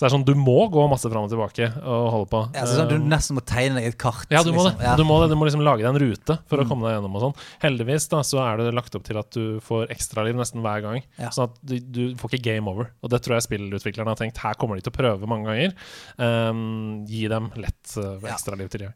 Så 0.00 0.06
det 0.06 0.08
er 0.08 0.12
sånn, 0.14 0.22
du 0.24 0.32
må 0.32 0.54
gå 0.72 0.80
masse 0.88 1.04
fram 1.12 1.26
og 1.26 1.28
tilbake 1.28 1.66
og 1.84 2.04
holde 2.14 2.28
på. 2.32 2.38
Ja, 2.56 2.62
så 2.64 2.78
sånn, 2.78 2.86
Eh, 2.88 2.96
du 2.96 3.04
nesten 3.10 3.36
må 3.36 3.42
tegne 3.44 3.74
deg 3.76 3.88
et 3.90 3.98
kart. 4.00 4.24
ja, 4.32 4.40
du 4.42 4.48
må 4.56 4.62
det. 4.64 4.70
liksom. 4.72 4.80
Ja. 4.86 4.94
Du 4.96 5.04
må, 5.04 5.18
det. 5.20 5.28
du 5.28 5.36
må 5.36 5.44
liksom 5.44 5.60
lage 5.62 5.84
deg 5.84 5.90
en 5.90 6.00
rute 6.00 6.38
for 6.48 6.56
å 6.56 6.64
Mm. 6.64 6.68
komme 6.70 6.86
deg 6.88 6.94
gjennom 6.96 7.16
og 7.18 7.20
sånn. 7.26 7.34
Heldigvis 7.60 8.08
da, 8.08 8.22
så 8.24 8.40
er 8.40 8.56
det 8.62 8.72
lagt 8.72 8.94
opp 8.96 9.04
til 9.04 9.18
at 9.20 9.28
du 9.36 9.60
får 9.60 9.90
ekstraliv 9.92 10.34
nesten 10.40 10.62
hver 10.64 10.80
gang. 10.80 11.02
Ja. 11.18 11.28
Sånn 11.28 11.50
at 11.50 11.58
du, 11.62 11.76
du 11.80 12.14
får 12.16 12.30
ikke 12.32 12.42
game 12.48 12.66
over. 12.72 12.88
Og 13.04 13.10
det 13.12 13.20
tror 13.20 13.36
jeg 13.36 13.44
spillutviklerne 13.50 14.08
har 14.08 14.16
tenkt. 14.16 14.38
Her 14.40 14.54
kommer 14.54 14.76
de 14.80 14.86
til 14.88 14.92
å 14.94 14.96
prøve 14.96 15.28
mange 15.28 15.44
ganger. 15.52 15.76
Um, 16.16 17.04
gi 17.06 17.28
dem 17.28 17.50
lett 17.60 17.92
uh, 17.98 18.16
Ja. 18.24 18.32
ekstraliv 18.34 18.70
til 18.72 18.86
det. 18.86 18.92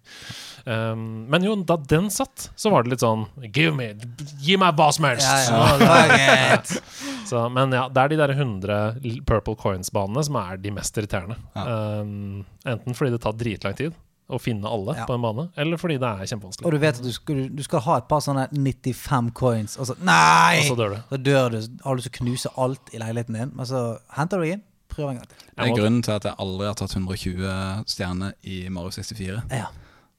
Um, 0.66 1.26
men 1.28 1.42
jo, 1.44 1.55
da 1.68 1.76
den 1.76 2.09
satt, 2.09 2.48
så 2.57 2.70
var 2.72 2.82
det 2.84 2.94
litt 2.94 3.05
sånn 3.05 3.26
Give 3.52 3.74
me, 3.76 3.92
Gi 4.40 4.57
meg 4.57 4.74
hva 4.78 4.88
som 4.94 5.05
helst! 5.05 5.28
Ja, 5.28 5.76
ja. 5.76 6.62
Så, 7.24 7.40
men 7.52 7.72
ja, 7.72 7.86
det 7.88 8.02
er 8.02 8.09
de 8.12 8.16
der 8.20 8.32
100 8.34 9.24
Purple 9.24 9.55
Coins-banene 9.57 10.22
som 10.26 10.36
er 10.36 10.59
de 10.61 10.70
mest 10.76 10.93
irriterende. 11.01 11.36
Um, 11.55 12.45
enten 12.66 12.95
fordi 12.97 13.14
det 13.14 13.20
tar 13.24 13.36
dritlang 13.38 13.76
tid 13.78 13.95
å 14.30 14.38
finne 14.40 14.64
alle 14.72 14.95
Ja. 14.97 15.05
på 15.05 15.14
en 15.14 15.20
bane, 15.20 15.49
eller 15.61 15.76
fordi 15.76 15.99
det 16.01 16.09
er 16.09 16.24
kjempevanskelig. 16.30 16.64
Og 16.64 16.72
du 16.72 16.78
vet 16.80 16.97
at 16.97 17.05
du 17.05 17.12
skal, 17.12 17.49
du 17.53 17.62
skal 17.62 17.80
ha 17.84 17.97
et 18.01 18.09
par 18.09 18.20
sånne 18.24 18.47
95 18.53 19.30
coins, 19.36 19.76
og 19.76 19.86
så 19.90 19.97
Nei! 20.01 20.61
Og 20.62 20.70
så 20.72 20.76
dør 20.80 20.95
du. 20.95 21.01
Så 21.11 21.18
dør 21.22 21.51
du. 21.51 21.59
Har 21.84 21.95
du 21.95 22.01
lyst 22.01 22.09
til 22.11 22.14
å 22.14 22.24
knuse 22.24 22.53
alt 22.57 22.95
i 22.95 22.99
leiligheten 23.03 23.34
din, 23.36 23.53
men 23.55 23.66
så 23.66 23.99
henter 24.16 24.38
du 24.40 24.47
deg 24.47 24.53
inn. 24.57 24.62
Prøv 24.95 25.11
en 25.11 25.16
gang 25.18 25.26
til. 25.28 25.36
Det 25.57 25.64
er 25.68 25.76
grunnen 25.76 26.03
til 26.07 26.12
at 26.14 26.24
jeg 26.28 26.34
aldri 26.38 26.66
har 26.70 26.74
tatt 26.78 26.95
120 26.95 27.84
stjerner 27.90 28.32
i 28.45 28.68
Mario 28.70 28.90
64. 28.95 29.42
Ja. 29.51 29.66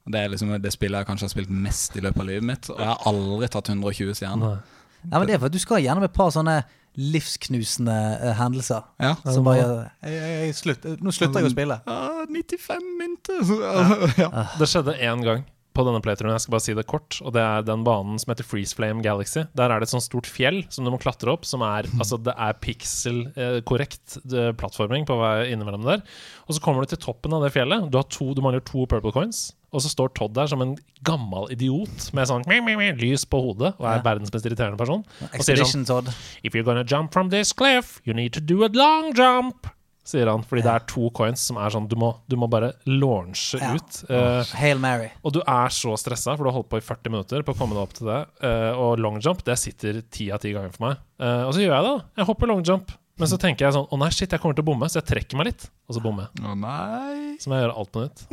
Det 0.06 0.20
er 0.22 0.28
liksom 0.30 0.52
det 0.62 0.70
spillet 0.70 1.00
jeg 1.02 1.06
kanskje 1.08 1.26
har 1.26 1.32
spilt 1.32 1.50
mest 1.50 1.96
i 1.98 2.00
løpet 2.04 2.20
av 2.22 2.26
livet 2.28 2.44
mitt. 2.46 2.68
Og 2.70 2.78
jeg 2.78 2.86
har 2.86 2.98
aldri 3.10 3.48
tatt 3.50 3.70
120 3.72 4.14
stjerner. 4.14 4.52
Nei. 4.54 4.75
Nei, 5.06 5.18
men 5.20 5.28
det 5.28 5.36
er 5.36 5.40
for 5.42 5.50
at 5.50 5.54
du 5.54 5.62
skal 5.62 5.82
gjennom 5.84 6.06
et 6.06 6.14
par 6.14 6.32
sånne 6.34 6.60
livsknusende 6.96 7.96
eh, 8.16 8.32
hendelser. 8.38 8.86
Ja. 9.02 9.14
Som 9.24 9.44
bare 9.46 9.58
gjør 9.60 9.74
jeg, 9.76 10.14
jeg, 10.14 10.38
jeg, 10.46 10.54
slutt, 10.56 10.86
Nå 11.04 11.12
slutter 11.12 11.44
jeg 11.44 11.50
å 11.50 11.52
spille. 11.52 11.76
Ja, 11.84 12.24
95 12.30 12.88
mynter! 13.00 13.44
Ja. 14.22 14.30
Det 14.56 14.68
skjedde 14.70 14.96
én 14.96 15.24
gang 15.26 15.44
på 15.76 15.84
denne 15.86 16.00
playthroughen. 16.04 16.34
Jeg 16.38 16.46
skal 16.46 16.54
bare 16.56 16.64
si 16.64 16.74
det 16.78 16.86
kort. 16.88 17.18
Og 17.22 17.34
det 17.36 17.42
er 17.44 17.66
den 17.68 17.84
banen 17.86 18.16
som 18.22 18.32
heter 18.32 18.46
Freeze 18.48 18.76
Flame 18.78 19.04
Galaxy. 19.04 19.44
Der 19.58 19.68
er 19.70 19.82
det 19.82 19.90
et 19.90 19.92
sånt 19.94 20.06
stort 20.06 20.28
fjell 20.30 20.62
som 20.72 20.86
du 20.88 20.92
må 20.94 21.00
klatre 21.02 21.32
opp, 21.34 21.44
som 21.48 21.64
er 21.66 21.88
Altså, 22.00 22.18
det 22.22 22.34
er 22.36 22.56
pixel-korrekt 22.64 24.18
plattforming 24.58 25.06
på 25.08 25.16
vei 25.20 25.50
innimellom 25.52 25.84
der. 25.86 26.02
Og 26.46 26.56
så 26.56 26.62
kommer 26.64 26.84
du 26.84 26.92
til 26.94 27.02
toppen 27.04 27.34
av 27.36 27.44
det 27.44 27.52
fjellet. 27.54 27.90
Du, 27.92 28.00
har 28.00 28.08
to, 28.12 28.32
du 28.36 28.42
mangler 28.44 28.64
to 28.66 28.86
purple 28.88 29.12
coins. 29.14 29.50
Og 29.74 29.82
så 29.84 29.90
står 29.92 30.12
Todd 30.16 30.32
der 30.36 30.48
som 30.48 30.62
en 30.64 30.76
gammel 31.04 31.50
idiot 31.52 32.06
med 32.16 32.28
sånn 32.30 32.46
mi, 32.48 32.60
mi, 32.64 32.76
mi, 32.78 32.86
lys 32.96 33.26
på 33.28 33.40
hodet 33.42 33.74
og 33.76 33.84
er 33.84 33.98
Ja. 33.98 34.04
verdens 34.06 34.32
mest 34.32 34.46
irriterende 34.48 34.78
person. 34.80 35.02
Og 35.04 35.42
sier 35.42 35.58
sånn 35.58 35.66
Expedition 35.66 35.84
Todd. 35.88 36.08
If 36.42 36.54
you're 36.54 36.64
gonna 36.64 36.86
jump 36.86 37.12
from 37.12 37.28
this 37.34 37.52
cliff, 37.52 38.00
you 38.06 38.14
need 38.14 38.32
to 38.32 38.40
do 38.40 38.62
a 38.64 38.70
long 38.72 39.12
jump. 39.12 39.66
Sier 40.06 40.30
han. 40.30 40.44
Fordi 40.46 40.62
det 40.64 40.72
er 40.72 40.84
to 40.90 41.08
coins 41.16 41.42
som 41.50 41.58
er 41.58 41.72
sånn 41.74 41.88
Du 41.90 41.96
må, 41.98 42.12
du 42.30 42.36
må 42.38 42.46
bare 42.50 42.72
launche 42.86 43.58
Ja. 43.60 43.72
ut. 43.74 43.98
Uh, 44.10 44.42
Hail 44.56 44.78
Mary. 44.82 45.10
og 45.24 45.32
du 45.34 45.40
er 45.42 45.68
så 45.74 45.96
stressa, 45.98 46.36
for 46.36 46.44
du 46.46 46.50
har 46.52 46.56
holdt 46.60 46.70
på 46.70 46.78
i 46.78 46.84
40 46.86 47.10
minutter 47.12 47.42
på 47.46 47.52
å 47.54 47.58
komme 47.58 47.74
deg 47.74 47.82
opp 47.82 47.94
til 47.98 48.06
det. 48.12 48.20
Uh, 48.42 48.72
og 48.78 48.98
long 49.02 49.18
jump, 49.20 49.42
det 49.44 49.58
sitter 49.58 50.00
ti 50.10 50.30
av 50.30 50.38
ti 50.42 50.52
ganger 50.54 50.70
for 50.76 50.88
meg. 50.88 51.02
Uh, 51.20 51.44
og 51.48 51.52
så 51.56 51.60
gjør 51.64 51.74
jeg 51.76 51.82
det. 51.90 51.96
da 51.98 52.22
Jeg 52.22 52.30
hopper 52.30 52.46
long 52.54 52.62
jump. 52.64 52.94
Men 53.16 53.30
så 53.30 53.38
tenker 53.40 53.64
jeg 53.64 53.72
sånn 53.72 53.86
Å 53.88 53.96
nei, 53.96 54.10
shit, 54.12 54.28
jeg 54.28 54.40
kommer 54.42 54.52
til 54.58 54.60
å 54.60 54.66
bomme. 54.68 54.88
Så 54.92 54.98
jeg 55.00 55.06
trekker 55.08 55.38
meg 55.40 55.46
litt, 55.48 55.62
og 55.88 55.94
så 55.96 56.02
bommer 56.04 56.26
jeg. 56.28 56.44
Oh, 56.44 56.52
nei 56.60 57.38
Så 57.40 57.48
må 57.48 57.56
jeg 57.56 57.64
gjøre 57.64 57.76
alt 57.80 57.92
på 57.94 58.02
nytt. 58.04 58.26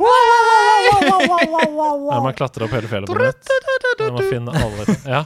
Jeg 0.84 2.20
må 2.26 2.32
klatre 2.36 2.66
opp 2.66 2.74
hele 2.76 2.90
fjellet 2.90 3.08
på 3.08 3.16
nytt. 3.18 3.48
Jeg 3.98 4.12
må 4.12 4.24
finne 4.28 4.52
alle 4.60 4.96
Ja. 5.08 5.22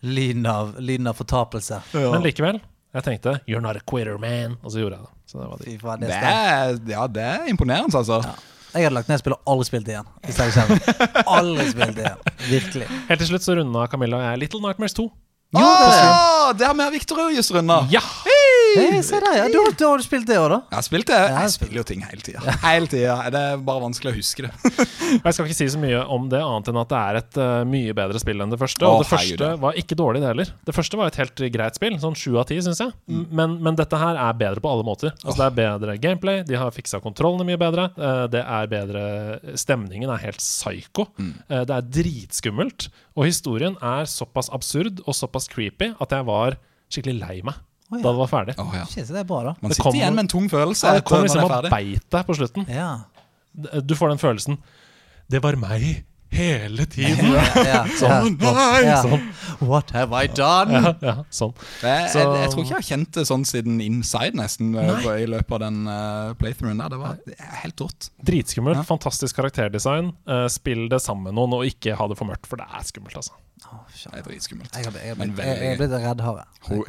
Lyden 0.00 0.46
av, 0.46 0.72
lyden 0.78 1.08
av 1.10 1.16
fortapelse. 1.18 1.80
Men 1.92 2.22
likevel. 2.24 2.60
Jeg 2.94 3.04
tenkte 3.04 3.40
'you're 3.46 3.60
not 3.60 3.76
a 3.76 3.80
quitter, 3.84 4.16
man', 4.18 4.56
og 4.62 4.72
så 4.72 4.78
gjorde 4.80 4.96
jeg 4.96 5.04
det. 5.04 5.12
Så 5.26 5.38
det 5.38 5.48
var 5.48 5.58
Fy 5.58 5.70
digg. 5.70 5.80
faen, 5.80 6.00
det 6.00 6.08
Det 6.08 6.16
er 6.16 6.78
ja, 6.94 7.06
det 7.06 7.22
er 7.22 7.48
imponerende, 7.52 7.98
altså. 7.98 8.22
Jeg 8.74 8.82
hadde 8.84 8.94
lagt 8.94 9.08
ned 9.08 9.18
spillet 9.18 9.38
og 9.38 9.52
aldri 9.52 9.64
spilt 9.64 9.86
det 9.86 9.94
igjen. 9.96 10.08
Aldri 11.38 11.70
spilt 11.70 11.96
det 11.96 12.04
igjen. 12.04 12.20
Virkelig. 12.48 12.86
Helt 13.08 13.20
til 13.20 13.28
slutt 13.28 13.42
så 13.42 13.56
runda 13.56 13.86
Camilla 13.86 14.16
og 14.16 14.22
jeg 14.22 14.38
Little 14.38 14.60
Nightmares 14.60 14.94
2. 14.94 15.08
Åh, 15.56 16.52
det 16.58 16.66
har 16.66 16.74
vi 16.74 16.84
og 16.84 16.92
Victor 16.92 17.30
just 17.32 17.54
runda. 17.54 17.86
Ja! 17.90 18.00
Hey, 18.76 19.00
se 19.06 19.18
der, 19.22 19.36
ja. 19.38 19.46
Du, 19.48 19.58
har- 19.62 19.98
du 19.98 20.04
spilt 20.04 20.26
det 20.28 20.36
òg, 20.38 20.48
da? 20.52 20.58
Jeg 20.68 20.76
har 20.78 20.84
spilt 20.86 21.06
det. 21.10 21.18
jeg 21.32 21.52
spiller 21.54 21.80
jo 21.80 21.84
ting 21.88 22.02
hele 22.04 22.22
tida. 22.24 22.42
Hele 22.64 22.90
tida. 22.90 23.16
Det 23.32 23.42
er 23.52 23.62
bare 23.64 23.82
vanskelig 23.86 24.12
å 24.12 24.16
huske 24.18 24.44
det. 24.46 24.52
Jeg 25.24 25.32
skal 25.32 25.46
ikke 25.48 25.56
si 25.56 25.66
så 25.72 25.78
mye 25.80 26.02
om 26.12 26.26
det, 26.28 26.40
annet 26.44 26.66
enn 26.68 26.78
at 26.82 26.90
det 26.90 26.98
er 27.00 27.18
et 27.22 27.38
uh, 27.40 27.62
mye 27.64 27.94
bedre 27.96 28.20
spill 28.20 28.42
enn 28.44 28.50
det 28.52 28.58
første. 28.60 28.84
Å, 28.84 28.98
og 28.98 29.04
det 29.04 29.08
første 29.08 29.46
ja. 29.46 29.56
var 29.62 29.78
ikke 29.80 29.96
dårlig, 29.96 30.20
det 30.20 30.28
heller. 30.28 30.50
Det 30.68 30.74
første 30.76 30.98
var 31.00 31.08
et 31.08 31.16
helt 31.22 31.42
greit 31.54 31.78
spill. 31.78 31.96
Sånn 32.02 32.16
sju 32.18 32.34
av 32.36 32.44
ti, 32.50 32.58
syns 32.64 32.82
jeg. 32.84 32.92
Men, 33.08 33.56
men 33.64 33.78
dette 33.78 33.96
her 34.00 34.20
er 34.20 34.36
bedre 34.36 34.60
på 34.64 34.68
alle 34.72 34.84
måter. 34.86 35.14
Altså 35.24 35.38
Det 35.40 35.46
er 35.46 35.56
bedre 35.62 35.96
gameplay, 36.02 36.42
de 36.48 36.58
har 36.60 36.74
fiksa 36.76 37.00
kontrollene 37.04 37.46
mye 37.48 37.60
bedre. 37.60 37.88
uh, 37.96 38.26
Det 38.30 38.44
er 38.44 38.68
bedre 38.70 39.04
Stemningen 39.58 40.12
er 40.12 40.20
helt 40.26 40.42
psycho. 40.42 41.08
Eh, 41.18 41.64
Det 41.64 41.72
er 41.78 41.88
dritskummelt. 41.98 42.90
Og 43.16 43.24
historien 43.30 43.78
er 43.80 44.04
såpass 44.08 44.52
absurd 44.54 45.00
og 45.06 45.16
såpass 45.16 45.48
creepy 45.50 45.94
at 45.98 46.12
jeg 46.14 46.28
var 46.28 46.58
skikkelig 46.92 47.16
lei 47.20 47.38
meg 47.44 47.56
Å, 47.88 47.96
ja. 47.96 48.02
da 48.04 48.10
det 48.10 48.18
var 48.18 48.28
ferdig. 48.28 48.54
Oh, 48.60 48.74
ja. 48.76 48.84
Shit, 48.90 49.08
det 49.08 49.22
er 49.22 49.28
bra, 49.28 49.40
da. 49.46 49.54
Man 49.62 49.72
Det 49.72 49.78
sitter 49.78 49.96
igjen 49.96 50.18
med 50.18 50.26
en 50.26 50.32
tung 50.34 50.50
følelse 50.52 50.90
Ja, 50.90 50.98
det 50.98 51.06
kommer 51.08 51.24
liksom 51.24 51.46
og 51.46 51.70
beit 51.72 52.04
deg 52.12 52.28
på 52.28 52.36
slutten. 52.36 52.68
Ja. 52.68 52.90
Du 53.80 53.96
får 53.98 54.12
den 54.12 54.20
følelsen 54.20 54.60
Det 55.32 55.40
var 55.42 55.56
meg 55.58 56.04
hele 56.28 56.84
tiden. 56.92 57.32
Sånn. 57.98 58.36
ja, 58.42 58.64
ja. 58.84 58.98
Sånn. 59.00 59.24
What 59.64 59.92
have 59.96 60.12
I 60.12 60.28
done? 60.28 60.76
Ja, 60.76 60.92
ja, 61.00 61.14
sånn. 61.32 61.54
Jeg, 61.80 62.10
jeg, 62.12 62.28
jeg 62.42 62.52
tror 62.52 62.62
ikke 62.62 62.74
jeg 62.74 62.76
har 62.76 62.88
kjent 62.90 63.16
det 63.16 63.24
sånn 63.30 63.46
siden 63.48 63.80
Inside, 63.84 64.36
nesten, 64.38 64.74
Nei. 64.76 65.16
i 65.24 65.28
løpet 65.30 65.56
av 65.56 65.64
den 65.64 65.80
uh, 65.88 66.36
playthroughen 66.38 66.82
der. 66.82 66.92
Det 66.92 67.00
var 67.00 67.18
det 67.24 67.38
helt 67.64 67.84
rått. 67.84 68.10
Dritskummelt. 68.28 68.82
Ja. 68.82 68.86
Fantastisk 68.88 69.40
karakterdesign. 69.40 70.12
Uh, 70.28 70.46
spill 70.52 70.86
det 70.92 71.00
sammen 71.04 71.30
med 71.30 71.38
noen, 71.40 71.58
og 71.58 71.68
ikke 71.68 71.96
ha 71.98 72.10
det 72.10 72.20
for 72.20 72.28
mørkt, 72.28 72.48
for 72.50 72.60
det 72.60 72.68
er 72.68 72.86
skummelt, 72.92 73.16
altså. 73.18 73.36
Shit. 73.94 74.12
Det 74.12 74.18
er 74.20 74.26
dritskummelt. 74.28 74.74
Jeg 74.76 74.84
jeg 74.84 74.92
jeg, 74.94 75.38
jeg 75.38 75.70
har 75.70 75.76
blitt 75.76 75.94
reddhare. 76.06 76.44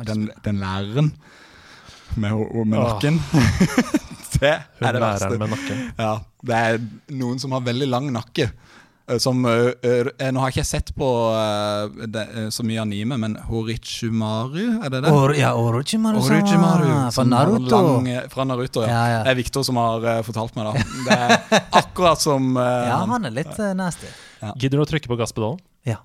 Den, 0.05 0.29
den 0.45 0.59
læreren 0.61 1.11
med, 2.15 2.31
med 2.65 2.79
nakken 2.79 3.19
Det 4.39 4.55
Hun 4.79 4.87
er 4.87 4.93
det 4.95 5.01
verste. 5.01 5.25
læreren 5.29 5.39
med 5.39 5.49
nakken. 5.55 5.79
Ja, 5.99 6.11
det 6.47 6.55
er 6.65 6.77
noen 7.19 7.39
som 7.41 7.51
har 7.57 7.61
veldig 7.65 7.87
lang 7.89 8.11
nakke. 8.13 8.45
eh, 9.09 9.17
Som, 9.19 9.41
ø, 9.45 9.73
eh, 9.83 10.29
nå 10.31 10.39
har 10.39 10.51
jeg 10.51 10.59
ikke 10.61 10.65
sett 10.69 10.91
på 10.95 11.09
det, 12.13 12.23
så 12.53 12.63
mye 12.63 12.79
anime, 12.85 13.17
men 13.19 13.35
Horichimaru, 13.49 14.79
er 14.85 14.89
det 14.93 15.01
det? 15.03 15.11
Or, 15.11 15.33
ja, 15.35 15.51
Orochimaru-sama 15.57 16.39
Orochimaru, 16.39 17.11
fra 17.17 17.23
Naruto. 17.25 17.81
lang- 17.97 18.07
eh, 18.13 18.27
fra 18.29 18.43
Naruto, 18.45 18.81
ja. 18.85 18.87
Ja, 18.87 19.03
ja. 19.17 19.23
Det 19.25 19.31
er 19.33 19.35
Victor 19.41 19.63
som 19.67 19.75
har 19.81 20.23
fortalt 20.23 20.55
meg 20.55 20.69
det. 20.69 20.85
Det 21.07 21.17
er 21.17 21.63
akkurat 21.81 22.21
som 22.21 22.53
Ja, 22.55 23.01
han. 23.05 23.25
er 23.25 23.31
litt 23.41 23.59
eh, 23.59 23.73
nasty. 23.73 24.07
Gidder 24.55 24.77
du 24.79 24.85
å 24.85 24.89
trykke 24.93 25.09
på 25.11 25.17
gasspedalen? 25.19 25.59
Ja. 25.83 25.95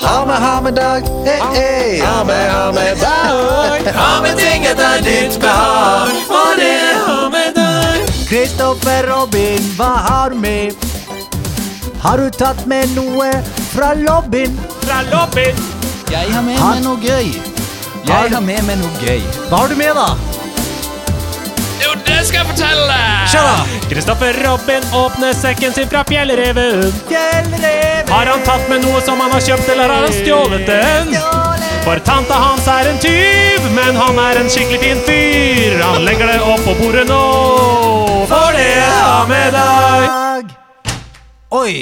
Ha 0.00 0.26
med, 0.26 0.36
ha 0.36 0.60
med 0.60 0.74
dag. 0.74 1.02
Hey, 1.24 1.40
hey. 1.54 2.00
Ha 2.00 2.24
med, 2.24 2.50
ha 2.52 2.72
med 2.72 2.96
dag. 2.98 3.92
Ha 3.94 4.22
med 4.22 4.36
ting 4.36 4.64
etter 4.64 5.02
ditt 5.02 5.40
behag, 5.40 6.08
for 6.26 6.56
det 6.56 6.80
har 7.06 7.30
med 7.30 7.54
dag. 7.54 8.08
Kristoffer 8.28 9.06
Robin, 9.10 9.62
hva 9.78 9.92
har 10.08 10.30
du 10.30 10.36
med? 10.36 10.74
Har 12.02 12.18
du 12.18 12.30
tatt 12.30 12.66
med 12.66 12.90
noe 12.96 13.30
fra 13.72 13.92
lobbyen? 13.94 14.56
Fra 14.82 15.02
lobbyen! 15.12 15.56
Jeg 16.10 16.32
har 16.34 16.42
med 16.42 16.58
meg 16.58 16.82
noe 16.84 16.98
gøy. 17.00 17.30
Jeg 18.08 18.32
har 18.34 18.40
med 18.42 18.64
meg 18.66 18.80
noe 18.82 19.06
gøy. 19.06 19.22
Hva 19.48 19.62
har 19.62 19.70
du 19.70 19.76
med, 19.78 19.94
da? 19.96 20.08
Jo, 21.92 21.98
det 22.06 22.22
skal 22.24 22.38
jeg 22.40 22.48
fortelle! 22.48 22.94
deg! 23.36 23.72
Kristoffer 23.90 24.36
Robin 24.46 24.84
åpner 24.96 25.34
sekken 25.36 25.74
sin 25.76 25.88
fra 25.90 26.00
fjellreven. 26.08 26.86
Fjellreven. 27.04 28.08
Har 28.08 28.30
han 28.30 28.44
tatt 28.46 28.64
med 28.70 28.80
noe 28.80 29.02
som 29.04 29.20
han 29.20 29.32
har 29.34 29.42
kjøpt, 29.44 29.68
eller 29.74 29.92
har 29.92 30.06
han 30.06 30.14
stjålet 30.16 30.64
den? 30.64 31.12
For 31.84 32.00
tanta 32.06 32.38
hans 32.40 32.64
er 32.72 32.88
en 32.94 33.00
tyv, 33.02 33.68
men 33.76 33.98
han 34.00 34.20
er 34.24 34.40
en 34.40 34.48
skikkelig 34.48 34.80
fin 34.80 35.04
fyr. 35.04 35.76
Han 35.82 36.06
legger 36.08 36.32
det 36.32 36.38
opp 36.40 36.64
på 36.64 36.76
bordet 36.80 37.04
nå, 37.10 37.22
for 38.30 38.56
det 38.56 38.70
har 38.88 39.28
med 39.28 39.58
deg. 39.58 40.54
Oi! 41.52 41.74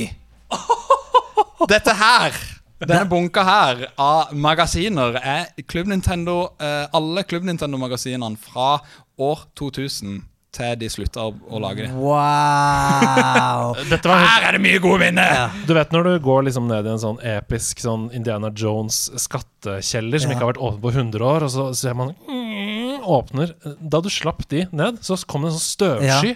Dette 1.71 1.95
her, 1.95 2.35
denne 2.83 3.05
bunka 3.07 3.45
her 3.47 3.87
av 3.95 4.35
magasiner, 4.35 5.21
er 5.23 5.69
Klubb 5.71 5.93
Nintendo, 5.93 6.57
eh, 6.59 6.89
alle 6.99 7.23
Klubb 7.29 7.47
Nintendo-magasinene 7.47 8.41
fra 8.43 8.81
år 9.21 9.47
2000 9.61 10.21
til 10.51 10.73
de 10.81 10.89
slutta 10.91 11.29
å, 11.31 11.59
lage 11.63 11.85
dem. 11.85 11.93
Wow. 12.03 13.77
Dette 13.93 14.11
var 14.11 14.25
Her 14.25 14.49
er 14.49 14.57
det 14.57 14.63
mye 14.65 14.81
gode 14.83 14.99
minner! 15.05 15.53
Du 15.69 15.73
vet 15.77 15.93
når 15.95 16.09
du 16.09 16.13
går 16.25 16.49
liksom 16.49 16.67
ned 16.67 16.89
i 16.89 16.91
en 16.91 17.03
sånn 17.03 17.21
episk 17.23 17.79
sånn 17.85 18.09
Indiana 18.17 18.51
Jones 18.51 19.05
skattekjeller 19.23 20.19
som 20.25 20.33
Ja. 20.33 20.37
ikke 20.37 20.45
har 20.47 20.53
vært 20.55 20.63
åpen 20.67 20.83
på 20.83 20.93
100 20.97 21.27
år, 21.29 21.47
og 21.47 21.55
så 21.55 21.69
ser 21.79 21.95
man 21.99 22.11
mm, 22.27 23.07
åpner 23.07 23.55
Da 23.79 24.03
du 24.03 24.11
slapp 24.11 24.43
de 24.51 24.67
ned, 24.75 24.99
så 25.07 25.19
kom 25.23 25.47
det 25.47 25.53
en 25.53 25.59
sånn 25.61 25.69
støvsky. 25.71 26.35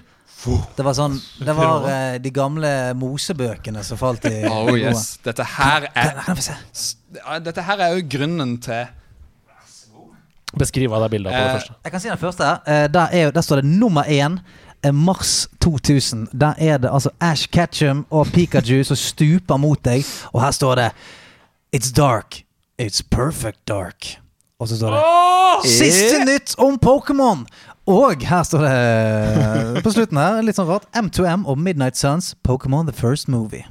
Det 0.76 0.84
var 0.84 0.92
sånn 0.98 1.14
Det 1.40 1.54
var 1.56 1.86
uh, 1.88 2.16
de 2.20 2.30
gamle 2.34 2.70
Mosebøkene 3.00 3.82
som 3.86 3.96
falt 3.98 4.26
i 4.28 4.42
Oh 4.50 4.74
yes, 4.76 5.16
Dette 5.24 5.46
her 5.56 5.86
er? 5.96 6.20
Ja, 7.16 7.38
Dette 7.40 7.64
her 7.64 7.80
er 7.86 7.96
jo 7.96 8.04
grunnen 8.14 8.58
til 8.62 8.84
Beskriv 10.58 10.90
hva 10.92 10.98
det 11.02 11.04
er 11.08 11.14
bilde 11.16 11.28
av 11.30 11.34
på 11.34 11.40
det 11.40 11.48
Eh, 11.50 11.54
første. 11.58 11.74
Jeg 11.84 11.92
kan 11.92 12.00
si 12.00 12.08
den 12.08 12.18
første. 12.18 12.50
Eh, 12.66 12.86
der, 12.94 13.08
er, 13.12 13.30
der 13.30 13.40
står 13.40 13.56
det 13.62 13.64
nummer 13.64 14.02
én. 14.04 14.38
eh, 14.84 14.92
Mars 14.92 15.48
2000. 15.60 16.28
Der 16.40 16.54
er 16.58 16.78
det 16.78 16.90
altså 16.92 17.10
Ash 17.20 17.48
Ketchum 17.50 18.06
og 18.10 18.26
Pikachu 18.32 18.82
som 18.84 18.96
stuper 18.96 19.56
mot 19.56 19.80
deg. 19.84 20.04
Og 20.32 20.40
her 20.42 20.50
står 20.50 20.74
det 20.74 20.90
It's 21.76 21.90
dark. 21.92 22.42
It's 22.82 23.02
perfect 23.10 23.58
dark. 23.68 24.18
Og 24.60 24.68
så 24.68 24.76
står 24.76 24.90
det 24.94 25.70
Siste 25.70 26.24
nytt 26.24 26.54
om 26.58 26.78
Pokémon! 26.78 27.44
Og 27.86 28.22
her 28.24 28.42
står 28.42 28.58
det 28.64 29.82
på 29.84 29.90
slutten 29.92 30.16
her, 30.16 30.38
litt 30.42 30.56
sånn 30.56 30.66
rart, 30.70 30.86
M2M 30.96 31.42
og 31.46 31.58
Midnight 31.60 31.96
Suns, 32.00 32.34
Pokémon 32.48 32.86
The 32.88 32.94
First 32.96 33.28
Movie. 33.28 33.64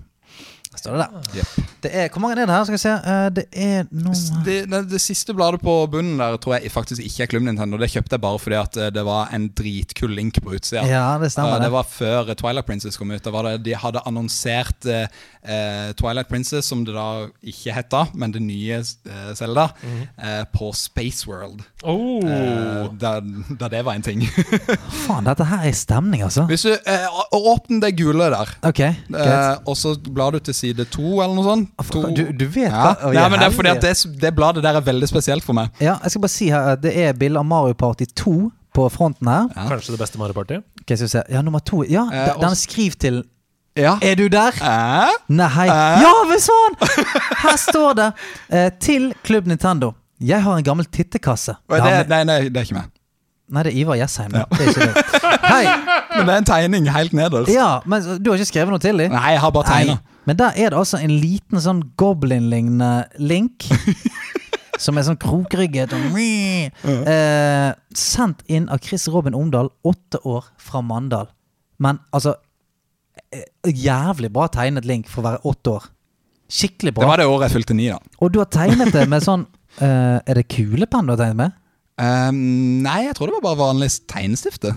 Står 0.76 0.98
det 0.98 1.06
der. 1.06 1.38
Yep. 1.38 1.70
Det 1.84 1.92
er, 1.92 2.10
hvor 2.10 2.22
mange 2.24 2.42
er 2.42 2.46
det 2.46 2.56
her? 2.56 2.64
Skal 2.64 2.78
vi 2.78 2.82
se. 2.82 2.94
Eh, 2.94 3.26
det 3.36 3.46
er 3.52 3.86
nummer 3.92 4.44
det, 4.46 4.58
det, 4.72 4.82
det 4.92 5.02
siste 5.02 5.36
bladet 5.36 5.62
på 5.62 5.76
bunnen 5.92 6.22
der 6.22 6.38
tror 6.42 6.56
jeg 6.58 6.72
faktisk 6.72 7.04
ikke 7.04 7.24
er 7.26 7.32
Club 7.34 7.46
Nintendo. 7.48 7.78
Det 7.78 7.92
kjøpte 7.92 8.18
jeg 8.18 8.24
bare 8.24 8.40
fordi 8.40 8.60
at 8.60 8.80
eh, 8.80 8.92
det 8.96 9.06
var 9.06 9.34
en 9.36 9.50
dritkul 9.58 10.16
link 10.16 10.40
på 10.44 10.56
utsida. 10.56 10.86
Ja, 10.90 11.18
det 11.22 11.32
stemmer. 11.34 11.58
Ja, 11.58 11.62
det. 11.62 11.70
det 11.70 11.76
var 11.76 11.90
før 11.90 12.32
eh, 12.32 12.38
Twilight 12.40 12.70
Princess 12.70 12.98
kom 12.98 13.12
ut. 13.12 13.24
Da 13.24 13.34
var 13.36 13.50
det, 13.50 13.58
de 13.68 13.76
hadde 13.78 14.02
annonsert 14.08 14.90
uh, 14.90 15.06
eh, 15.44 15.92
Twilight 16.00 16.30
Princess, 16.32 16.68
som 16.68 16.86
det 16.88 16.96
da 16.96 17.28
ikke 17.42 17.76
het 17.76 17.92
da, 17.94 18.06
men 18.14 18.34
det 18.34 18.42
nye 18.44 18.80
uh, 18.82 19.34
Zelda, 19.38 19.70
eh, 19.84 20.44
på 20.54 20.72
Space 20.74 21.28
World. 21.30 21.64
Oh. 21.84 22.24
Eh, 22.24 22.92
da, 23.00 23.20
da 23.60 23.68
det 23.68 23.84
var 23.84 23.94
en 23.94 24.06
ting. 24.06 24.24
Faen, 25.06 25.28
dette 25.28 25.48
her 25.50 25.68
er 25.68 25.76
stemning, 25.76 26.24
altså. 26.24 26.46
Hvis 26.48 26.66
du 26.68 26.72
eh, 26.72 27.22
Åpne 27.34 27.82
det 27.84 27.94
gule 28.00 28.30
der, 28.32 28.54
okay, 28.64 28.94
eh, 29.12 29.56
og 29.68 29.76
så 29.78 29.96
blar 30.08 30.36
du 30.36 30.40
til 30.40 30.56
side 30.64 30.88
to, 30.94 31.06
eller 31.22 31.36
noe 31.38 31.46
sånt. 31.46 31.70
To. 31.92 32.04
Du, 32.16 32.24
du 32.34 32.46
vet 32.48 32.70
ja. 32.72 32.94
hva 32.96 33.14
Nei, 33.14 33.28
men 33.30 33.42
det 33.44 33.50
er 33.52 33.56
fordi 33.56 33.74
at 33.76 33.84
det, 33.84 33.94
det 34.24 34.34
bladet 34.38 34.64
der 34.66 34.80
er 34.80 34.86
veldig 34.86 35.10
spesielt 35.12 35.46
for 35.46 35.58
meg. 35.58 35.72
Ja, 35.84 35.98
jeg 36.04 36.16
skal 36.16 36.26
bare 36.26 36.34
si 36.36 36.50
her 36.54 36.76
det 36.80 36.96
er 37.06 37.14
bilde 37.20 37.42
av 37.42 37.48
Mario 37.48 37.78
Party 37.78 38.08
2 38.18 38.36
på 38.74 38.88
fronten 38.90 39.30
her. 39.30 39.50
Ja. 39.54 39.68
Kanskje 39.70 39.94
det 39.94 40.02
beste 40.02 40.18
Mario 40.22 40.34
Party? 40.38 40.58
Okay, 40.82 40.98
skal 40.98 41.06
vi 41.06 41.14
se. 41.14 41.24
Ja, 41.36 41.44
nummer 41.46 41.62
to. 41.62 41.84
Ja, 41.86 42.08
Eh, 42.12 42.34
den- 42.40 42.50
også- 42.50 42.98
til 43.00 43.24
Ja. 43.76 43.98
Er 44.02 44.16
du 44.16 44.28
der? 44.30 44.54
Eh? 44.62 45.14
Nei. 45.30 45.66
Eh? 45.66 46.02
Ja, 46.02 46.14
men 46.30 46.38
sånn! 46.40 46.76
Her 47.44 47.58
står 47.58 47.96
det 47.98 48.14
eh, 48.50 48.70
til 48.80 49.14
Klubb 49.24 49.48
Nintendo. 49.48 49.96
Jeg 50.22 50.42
har 50.42 50.58
en 50.58 50.64
gammel 50.64 50.86
tittekasse. 50.86 51.56
Det, 51.68 52.08
nei, 52.08 52.24
nei, 52.24 52.50
det 52.50 52.58
er 52.62 52.68
ikke 52.68 52.78
meg. 52.78 52.93
Nei, 53.52 53.64
det 53.66 53.74
er 53.74 53.80
Ivar 53.82 53.98
Jessheim. 54.00 54.32
Det 54.32 54.44
er 54.44 54.70
ikke 54.72 54.88
det. 54.88 55.04
Hei! 55.54 55.64
Men 56.14 56.28
det 56.30 56.34
er 56.34 56.38
en 56.38 56.48
tegning 56.48 56.88
helt 56.94 57.16
nederst. 57.18 57.52
Ja, 57.52 57.82
men 57.86 58.06
du 58.24 58.32
har 58.32 58.40
ikke 58.40 58.52
skrevet 58.54 58.72
noe 58.72 58.82
til 58.82 59.02
dem? 59.04 59.12
Nei, 59.14 59.34
jeg 59.36 59.44
har 59.44 59.52
bare 59.54 59.68
tegna. 59.68 59.98
Men 60.24 60.40
der 60.40 60.56
er 60.56 60.72
det 60.72 60.80
altså 60.80 61.02
en 61.04 61.12
liten 61.12 61.60
sånn 61.62 61.82
goblin-lignende 62.00 62.94
link. 63.20 63.68
som 64.84 64.98
er 64.98 65.06
sånn 65.08 65.20
krokrygget. 65.22 65.94
Og 65.94 66.18
eh, 66.90 67.70
sendt 67.98 68.44
inn 68.52 68.70
av 68.72 68.82
Chris 68.84 69.08
Robin 69.12 69.38
Omdal, 69.38 69.70
åtte 69.86 70.22
år 70.28 70.48
fra 70.62 70.82
Mandal. 70.86 71.30
Men 71.84 72.02
altså 72.16 72.36
eh, 73.34 73.46
Jævlig 73.70 74.32
bra 74.34 74.48
tegnet 74.52 74.88
Link 74.88 75.10
for 75.12 75.24
å 75.24 75.30
være 75.32 75.44
åtte 75.50 75.76
år. 75.78 75.90
Skikkelig 76.54 76.94
bra. 76.96 77.04
Det 77.06 77.12
var 77.12 77.22
det 77.22 77.28
året 77.30 77.48
jeg 77.48 77.58
fylte 77.58 77.78
ni, 77.78 77.90
da. 77.90 78.00
Og 78.22 78.34
du 78.34 78.40
har 78.42 78.50
tegnet 78.54 78.94
det 78.94 79.06
med 79.10 79.24
sånn 79.26 79.46
eh, 79.82 80.20
Er 80.20 80.38
det 80.38 80.46
kulepenn 80.52 81.08
du 81.08 81.16
har 81.16 81.22
tegnet 81.22 81.40
med? 81.40 81.60
Ehm, 82.02 82.82
nei, 82.86 83.04
jeg 83.08 83.18
tror 83.18 83.30
det 83.30 83.38
var 83.38 83.48
bare 83.52 83.62
vanlig 83.70 83.90
tegnestifte. 84.10 84.74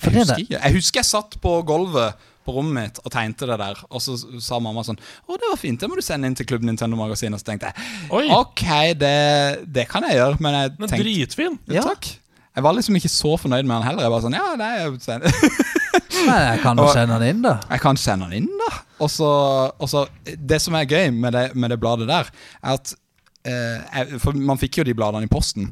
Jeg 0.00 0.14
er 0.14 0.20
husker, 0.22 0.44
jeg 0.54 0.74
husker 0.78 1.02
jeg 1.02 1.08
satt 1.10 1.34
på 1.42 1.58
gulvet 1.68 2.28
på 2.46 2.54
rommet 2.56 2.72
mitt 2.72 3.00
og 3.04 3.12
tegnte 3.12 3.48
det 3.50 3.58
der. 3.60 3.82
Og 3.90 4.00
så 4.00 4.14
sa 4.40 4.56
mamma 4.62 4.84
sånn 4.86 4.96
Å, 4.96 5.36
det 5.36 5.50
var 5.50 5.58
fint, 5.60 5.80
det 5.82 5.90
må 5.90 5.98
du 5.98 6.04
sende 6.04 6.30
inn 6.30 6.36
til 6.38 6.48
Klubb 6.48 6.64
Nintendo 6.64 6.96
Magasin. 6.96 7.34
Og 7.36 7.42
så 7.42 7.50
tenkte 7.50 7.68
jeg 7.68 8.08
Oi. 8.16 8.24
ok, 8.32 8.64
det, 9.00 9.14
det 9.68 9.84
kan 9.90 10.06
jeg 10.08 10.16
gjøre. 10.20 10.40
Men 10.40 10.56
jeg 10.56 10.72
Men 10.78 10.88
tenkte 10.88 11.04
dritfin. 11.04 11.58
Ja. 11.68 11.84
Takk. 11.90 12.08
Jeg 12.56 12.64
var 12.66 12.74
liksom 12.74 12.96
ikke 12.98 13.12
så 13.12 13.36
fornøyd 13.38 13.68
med 13.68 13.76
den 13.76 13.86
heller. 13.86 14.06
Jeg 14.06 14.14
var 14.14 14.24
sånn, 14.24 14.38
ja, 14.38 14.48
nei, 14.58 14.70
jeg, 14.80 15.34
Nei, 16.26 16.38
jeg 16.44 16.62
kan 16.64 16.80
jo 16.80 16.88
sende 16.92 17.16
den 17.22 17.36
inn, 17.36 17.44
da. 17.44 17.52
jeg 17.70 17.80
kan 17.82 18.00
sende 18.00 18.26
den 18.28 18.42
inn, 18.42 18.56
da. 18.60 18.70
Og 19.00 19.08
så, 19.12 19.28
og 19.80 19.88
så 19.88 20.02
Det 20.36 20.58
som 20.60 20.74
er 20.76 20.88
gøy 20.88 21.12
med 21.14 21.32
det, 21.36 21.44
med 21.54 21.72
det 21.72 21.78
bladet 21.80 22.08
der, 22.10 22.28
er 22.60 22.74
at 22.74 22.92
eh, 23.46 23.78
jeg, 23.84 24.20
For 24.20 24.36
man 24.36 24.60
fikk 24.60 24.80
jo 24.80 24.88
de 24.88 24.96
bladene 24.96 25.28
i 25.28 25.30
posten. 25.30 25.70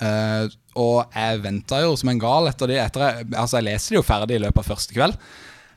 Eh, 0.00 0.44
og 0.80 1.12
jeg 1.12 1.42
venta 1.44 1.82
jo 1.82 1.96
som 2.00 2.12
en 2.12 2.20
gal 2.22 2.48
etter 2.50 2.70
de. 2.70 2.78
Etter 2.80 3.04
jeg, 3.06 3.26
altså 3.32 3.60
jeg 3.60 3.68
leser 3.68 3.94
de 3.94 4.00
jo 4.00 4.06
ferdig 4.06 4.38
i 4.38 4.44
løpet 4.44 4.62
av 4.62 4.70
første 4.72 4.96
kveld. 4.96 5.18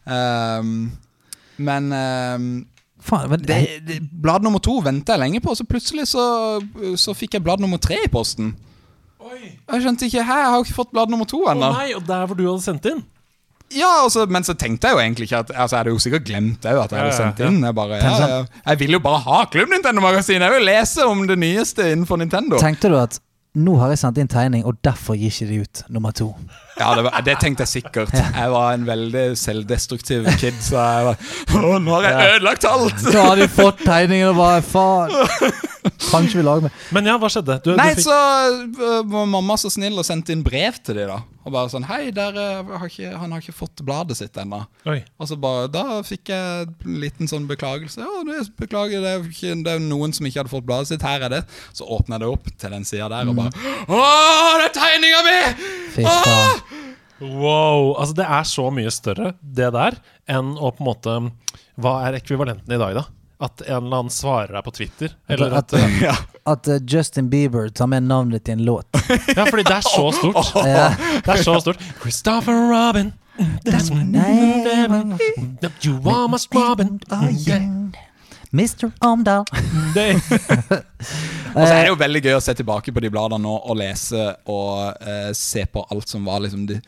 Um, 0.05 0.93
men 1.57 1.89
um, 1.89 2.47
Faen, 3.05 3.29
men 3.29 3.41
det, 3.41 3.57
det, 3.85 3.97
blad 4.21 4.45
nummer 4.45 4.61
to 4.63 4.79
venta 4.85 5.15
jeg 5.15 5.21
lenge 5.21 5.41
på, 5.43 5.53
og 5.53 5.59
så 5.59 5.65
plutselig 5.69 6.07
så, 6.09 6.23
så 6.97 7.13
fikk 7.17 7.37
jeg 7.37 7.43
blad 7.45 7.61
nummer 7.61 7.81
tre 7.81 7.99
i 8.05 8.11
posten. 8.11 8.53
Jeg 9.25 9.81
skjønte 9.81 10.07
ikke, 10.07 10.23
Hæ, 10.25 10.37
jeg 10.41 10.49
har 10.51 10.55
jo 10.55 10.65
ikke 10.65 10.77
fått 10.77 10.93
blad 10.93 11.11
nummer 11.13 11.27
to 11.29 11.43
ennå. 11.49 11.69
nei, 11.73 11.91
og 11.97 12.05
der 12.07 12.25
hvor 12.29 12.37
du 12.37 12.45
hadde 12.47 12.63
sendt 12.65 12.87
inn. 12.89 13.03
Ja, 13.73 14.03
altså, 14.03 14.27
men 14.29 14.45
så 14.45 14.53
tenkte 14.53 14.89
jeg 14.89 14.93
jo 14.93 15.01
egentlig 15.01 15.25
ikke 15.25 15.39
at 15.41 15.51
Altså, 15.55 15.73
Jeg 15.73 15.79
hadde 15.79 15.93
jo 15.95 16.01
sikkert 16.03 16.25
glemt 16.27 16.65
òg 16.69 16.79
at 16.83 16.91
jeg 16.93 17.01
hadde 17.01 17.15
sendt 17.17 17.39
inn. 17.47 17.63
Jeg 17.65 17.75
bare, 17.75 17.97
ja, 17.97 18.11
jeg, 18.21 18.49
Jeg 18.61 18.79
vil 18.79 18.97
jo 18.97 18.99
bare 19.01 19.21
ha 19.25 19.39
Klubb 19.49 19.71
Nintendo-magasin! 19.73 20.45
Jeg 20.45 20.53
vil 20.53 20.67
lese 20.69 21.07
om 21.09 21.23
det 21.27 21.37
nyeste 21.41 21.87
innenfor 21.95 22.21
Nintendo. 22.21 22.59
Tenkte 22.61 22.93
du 22.93 22.99
at 23.01 23.17
nå 23.55 23.75
har 23.79 23.93
jeg 23.93 24.01
sendt 24.01 24.19
inn 24.19 24.29
tegning, 24.31 24.65
og 24.67 24.77
derfor 24.83 25.15
gir 25.19 25.31
ikke 25.31 25.47
de 25.49 25.59
ut 25.63 25.83
nummer 25.95 26.15
to? 26.15 26.27
Ja, 26.75 26.89
det, 26.97 27.05
var, 27.07 27.21
det 27.23 27.37
tenkte 27.39 27.63
jeg 27.63 27.71
sikkert. 27.77 28.11
Jeg 28.15 28.51
var 28.51 28.73
en 28.75 28.83
veldig 28.87 29.25
selvdestruktiv 29.39 30.27
kid, 30.41 30.57
så 30.63 30.81
jeg 30.81 31.05
var 31.07 31.61
Å, 31.61 31.77
nå 31.79 31.93
har 31.95 32.07
jeg 32.09 32.33
ødelagt 32.35 32.67
alt! 32.67 32.99
Så 33.05 33.15
har 33.15 33.39
de 33.39 33.47
fått 33.51 33.85
tegningen 33.87 34.33
og 34.33 34.41
bare 34.41 34.65
faen. 34.65 35.71
Kanskje 36.11 36.39
vi 36.39 36.43
lager 36.45 36.65
med 36.67 36.83
Men 36.95 37.07
ja, 37.09 37.15
hva 37.21 37.29
skjedde? 37.31 37.57
Du, 37.65 37.71
Nei, 37.77 37.91
du 37.93 38.01
fikk, 38.01 38.07
så 38.07 38.17
øh, 38.89 38.99
var 39.11 39.29
mamma 39.29 39.57
så 39.59 39.71
snill 39.73 39.97
og 39.99 40.05
sendte 40.07 40.33
inn 40.35 40.43
brev 40.45 40.77
til 40.85 40.99
de 40.99 41.07
da. 41.09 41.19
Og 41.45 41.53
bare 41.53 41.69
sånn 41.69 41.85
Hei, 41.89 42.09
der, 42.15 42.37
øh, 42.41 42.71
har 42.81 42.89
ikke, 42.89 43.11
han 43.21 43.35
har 43.35 43.43
ikke 43.43 43.55
fått 43.55 43.83
bladet 43.85 44.17
sitt 44.19 44.37
ennå. 44.41 44.63
Og 45.19 45.29
så 45.29 45.37
bare, 45.39 45.67
Da 45.73 45.99
fikk 46.07 46.31
jeg 46.33 46.69
en 46.69 46.99
liten 47.03 47.29
sånn 47.31 47.45
beklagelse. 47.49 48.01
Ja, 48.01 48.23
det, 48.27 48.47
beklager, 48.59 49.03
det 49.03 49.13
er, 49.13 49.27
ikke, 49.29 49.53
det 49.65 49.75
er 49.75 49.83
noen 49.83 50.15
som 50.15 50.27
ikke 50.27 50.41
hadde 50.43 50.53
fått 50.53 50.67
bladet 50.67 50.89
sitt. 50.93 51.05
Her 51.05 51.27
er 51.27 51.37
det. 51.37 51.43
Så 51.75 51.85
åpner 51.85 52.17
jeg 52.17 52.25
det 52.25 52.31
opp 52.33 52.49
til 52.55 52.75
den 52.77 52.87
sida 52.87 53.11
der, 53.13 53.29
og 53.29 53.37
bare 53.37 53.53
Å, 53.85 54.01
det 54.61 54.71
er 54.71 54.75
tegninga 54.79 55.21
mi! 55.27 55.37
Fy. 55.95 56.07
Wow. 57.21 57.93
Altså, 57.95 58.15
det 58.17 58.25
er 58.27 58.47
så 58.49 58.65
mye 58.75 58.91
større, 58.91 59.35
det 59.39 59.69
der, 59.75 59.99
enn 60.27 60.55
å 60.57 60.71
på 60.75 60.83
en 60.83 60.89
måte 60.89 61.13
Hva 61.79 61.99
er 62.07 62.17
ekvivalenten 62.19 62.73
i 62.75 62.81
dag, 62.81 62.97
da? 62.97 63.05
At 63.39 63.61
en 63.65 63.75
eller 63.85 63.97
annen 63.97 64.13
svarer 64.13 64.53
deg 64.55 64.63
på 64.63 64.71
Twitter? 64.77 65.15
Eller 65.27 65.51
At, 65.59 65.73
at, 65.73 65.95
Ja. 66.01 66.15
at 66.47 66.67
uh, 66.71 66.77
Justin 66.87 67.29
Bieber 67.29 67.69
tar 67.69 67.87
med 67.91 68.03
navnet 68.07 68.39
ditt 68.45 68.49
i 68.49 68.55
en 68.55 68.65
låt. 68.65 68.87
ja, 69.35 69.45
fordi 69.45 69.63
det 69.67 69.75
er 69.75 69.81
så 69.89 70.11
stort. 70.19 70.53
Ja. 70.55 70.89
Det 71.25 71.33
er 71.35 71.43
så 71.43 71.59
stort. 71.61 71.83
Christopher 72.01 72.55
Robin. 72.71 73.13
That's 73.65 73.91
my 73.91 74.03
name. 74.03 75.17
You 75.83 75.99
are 76.07 76.27
my 76.27 76.37
Robin. 76.53 76.99
Mr. 78.55 78.91
Omdal. 79.03 79.43
Det, 79.93 80.15
Og 81.55 81.67
så 81.67 81.73
er 81.73 81.81
det 81.83 81.89
jo 81.91 81.97
veldig 81.99 82.21
gøy 82.23 82.35
å 82.37 82.43
se 82.43 82.53
tilbake 82.55 82.93
på 82.95 83.03
de 83.03 83.09
bladene 83.11 83.43
nå 83.43 83.55
og 83.57 83.75
lese 83.79 84.29
og 84.51 84.95
uh, 85.03 85.31
se 85.35 85.65
på 85.67 85.83
alt 85.91 86.11
som 86.11 86.23
var 86.27 86.39
liksom 86.43 86.63
det 86.69 86.79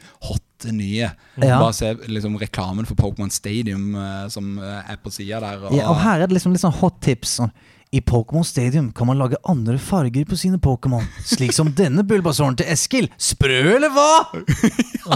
hotte 0.57 0.73
nye. 0.75 1.09
Ja. 1.35 1.59
Bare 1.59 1.73
se 1.73 1.93
liksom 2.07 2.37
reklamen 2.37 2.85
for 2.85 2.95
Pokémon 2.95 3.29
Stadium 3.31 3.95
eh, 3.95 4.27
som 4.29 4.57
eh, 4.59 4.91
er 4.91 4.97
på 4.97 5.11
sida 5.11 5.39
der. 5.39 5.63
Og, 5.67 5.75
Ja, 5.77 5.89
og 5.89 5.97
her 6.01 6.21
er 6.21 6.27
det 6.27 6.33
liksom 6.37 6.51
litt 6.53 6.61
sånn 6.61 6.73
hot 6.81 6.99
tips. 7.01 7.37
Sånn. 7.41 7.51
I 7.95 8.01
Pokémon 8.01 8.43
Stadium 8.43 8.91
kan 8.91 9.07
man 9.07 9.17
lage 9.17 9.37
andre 9.47 9.77
farger 9.79 10.25
på 10.27 10.35
sine 10.35 10.57
Pokémon. 10.59 11.05
Slik 11.23 11.53
som 11.55 11.69
denne 11.71 12.03
Bulbasåren 12.03 12.57
til 12.59 12.67
Eskil. 12.73 13.07
Sprø, 13.15 13.61
eller 13.77 13.93
hva?! 13.95 14.09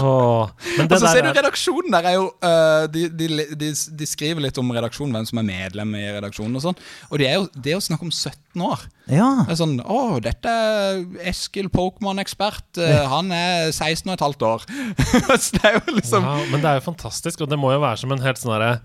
Åh. 0.00 0.48
Men 0.78 0.88
det 0.88 0.96
Og 0.96 1.02
så 1.02 1.10
ser 1.12 1.26
du 1.26 1.28
redaksjonen 1.36 1.92
der 1.92 2.08
er 2.08 2.16
jo 2.16 2.30
uh, 2.32 2.86
de, 2.88 3.10
de, 3.12 3.28
de, 3.60 3.68
de 3.76 4.08
skriver 4.08 4.46
litt 4.46 4.56
om 4.62 4.72
redaksjonen, 4.72 5.12
hvem 5.18 5.28
som 5.28 5.42
er 5.42 5.48
medlem 5.50 5.92
i 6.00 6.06
redaksjonen 6.14 6.56
og 6.56 6.64
sånn. 6.64 6.80
Og 7.10 7.20
det 7.20 7.28
er 7.28 7.36
jo, 7.36 7.46
det 7.52 7.74
er 7.74 7.76
jo 7.76 7.84
snakk 7.90 8.08
om 8.08 8.14
17 8.14 8.64
år. 8.64 8.88
Ja. 9.12 9.28
Det 9.44 9.52
er 9.52 9.60
sånn 9.60 9.78
Å, 9.82 10.00
dette 10.24 10.56
er 10.64 11.04
Eskil 11.28 11.68
Pokémon-ekspert. 11.76 12.80
Uh, 12.80 13.04
han 13.12 13.32
er 13.36 13.68
16 13.68 14.08
og 14.08 14.16
et 14.16 14.26
halvt 14.30 14.48
år. 14.48 14.68
så 15.44 15.58
det 15.58 15.64
er 15.68 15.80
jo 15.82 15.98
liksom 16.00 16.24
Wow, 16.24 16.44
men 16.48 16.64
det 16.64 16.72
er 16.72 16.80
jo 16.80 16.88
fantastisk, 16.88 17.44
og 17.44 17.52
det 17.52 17.60
må 17.60 17.76
jo 17.76 17.84
være 17.84 18.00
som 18.00 18.16
en 18.16 18.24
helt 18.24 18.40
sånn 18.40 18.56
derre 18.56 18.76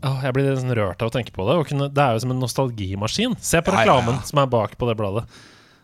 Åh, 0.00 0.18
jeg 0.24 0.36
blir 0.36 0.48
litt 0.48 0.60
sånn 0.62 0.74
rørt 0.76 1.02
av 1.02 1.10
å 1.10 1.14
tenke 1.14 1.34
på 1.34 1.46
det. 1.48 1.58
Og 1.60 1.68
kunne, 1.68 1.90
det 1.92 2.02
er 2.02 2.16
jo 2.16 2.24
som 2.24 2.34
en 2.34 2.42
nostalgimaskin. 2.42 3.38
Se 3.44 3.62
på 3.64 3.74
reklamen 3.74 4.16
ja, 4.16 4.20
ja. 4.22 4.28
som 4.32 4.42
er 4.42 4.50
bak 4.52 4.76
på 4.80 4.88
det 4.88 4.96
bladet. 5.00 5.26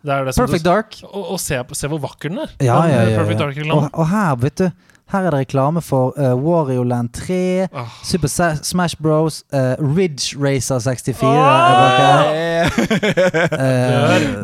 Det 0.07 0.15
er 0.15 0.27
det 0.29 0.37
som 0.37 0.47
Perfect 0.47 0.65
du, 0.65 0.71
Dark. 0.71 0.99
Og, 1.11 1.23
og 1.35 1.41
se, 1.43 1.59
se 1.77 1.91
hvor 1.91 2.03
vakker 2.03 2.33
den 2.33 2.45
er. 2.45 2.53
Ja, 2.61 2.83
Den, 2.83 2.93
ja, 2.95 3.01
eh, 3.03 3.17
ja, 3.17 3.49
ja. 3.51 3.73
Og, 3.75 3.89
og 3.91 4.07
her, 4.13 4.37
vet 4.41 4.61
du 4.61 4.69
Her 5.13 5.27
er 5.29 5.35
det 5.35 5.41
reklame 5.45 5.83
for 5.85 6.17
uh, 6.19 6.33
Wario 6.35 6.83
Land 6.83 7.13
3, 7.15 7.69
oh. 7.71 7.99
Super 8.03 8.31
Sa 8.31 8.49
Smash 8.59 8.99
Bros, 8.99 9.45
uh, 9.55 9.77
Ridge 9.79 10.35
Racer 10.35 10.81
64 10.83 11.23
er 11.31 11.77
bak 11.79 12.01
her. 12.03 12.33
Eh, 12.35 12.57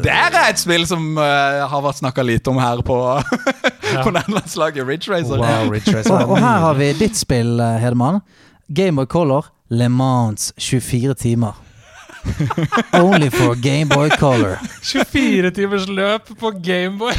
Der 0.07 0.37
er 0.39 0.51
et 0.51 0.61
spill 0.61 0.87
som 0.89 1.17
eh, 1.19 1.63
har 1.69 1.83
vært 1.85 2.01
snakka 2.03 2.25
lite 2.27 2.53
om 2.53 2.61
her 2.63 2.83
på, 2.87 2.99
på 4.05 4.15
nederlandslaget 4.15 4.87
Ridge 4.87 5.13
Racer. 5.13 5.41
Wow, 5.41 5.71
Ridge 5.73 5.95
Racer. 5.95 6.15
og, 6.23 6.37
og 6.37 6.43
her 6.43 6.63
har 6.67 6.79
vi 6.79 6.93
ditt 7.01 7.19
spill, 7.19 7.59
eh, 7.61 7.79
Hedemann. 7.83 8.23
of 8.71 9.09
Color, 9.09 9.51
Le 9.73 9.89
Mans 9.89 10.53
24 10.57 11.15
timer. 11.15 11.53
Only 12.93 13.31
for 13.31 13.55
Gameboy 13.55 14.11
Color. 14.11 14.59
24 14.83 15.51
timers 15.51 15.89
løp 15.89 16.29
på 16.39 16.51
Gameboy 16.51 17.15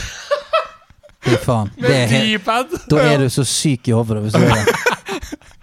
Fy 1.24 1.36
faen. 1.42 1.72
Det 1.80 1.88
er 1.88 1.90
med 1.90 2.14
helt, 2.14 2.44
D-pad! 2.44 2.76
da 2.92 3.00
er 3.08 3.24
du 3.24 3.30
så 3.34 3.46
syk 3.48 3.90
i 3.90 3.96
hodet 3.96 4.22
hvis 4.22 4.36
du 4.36 4.44
gjør 4.44 4.60
det. 4.60 4.76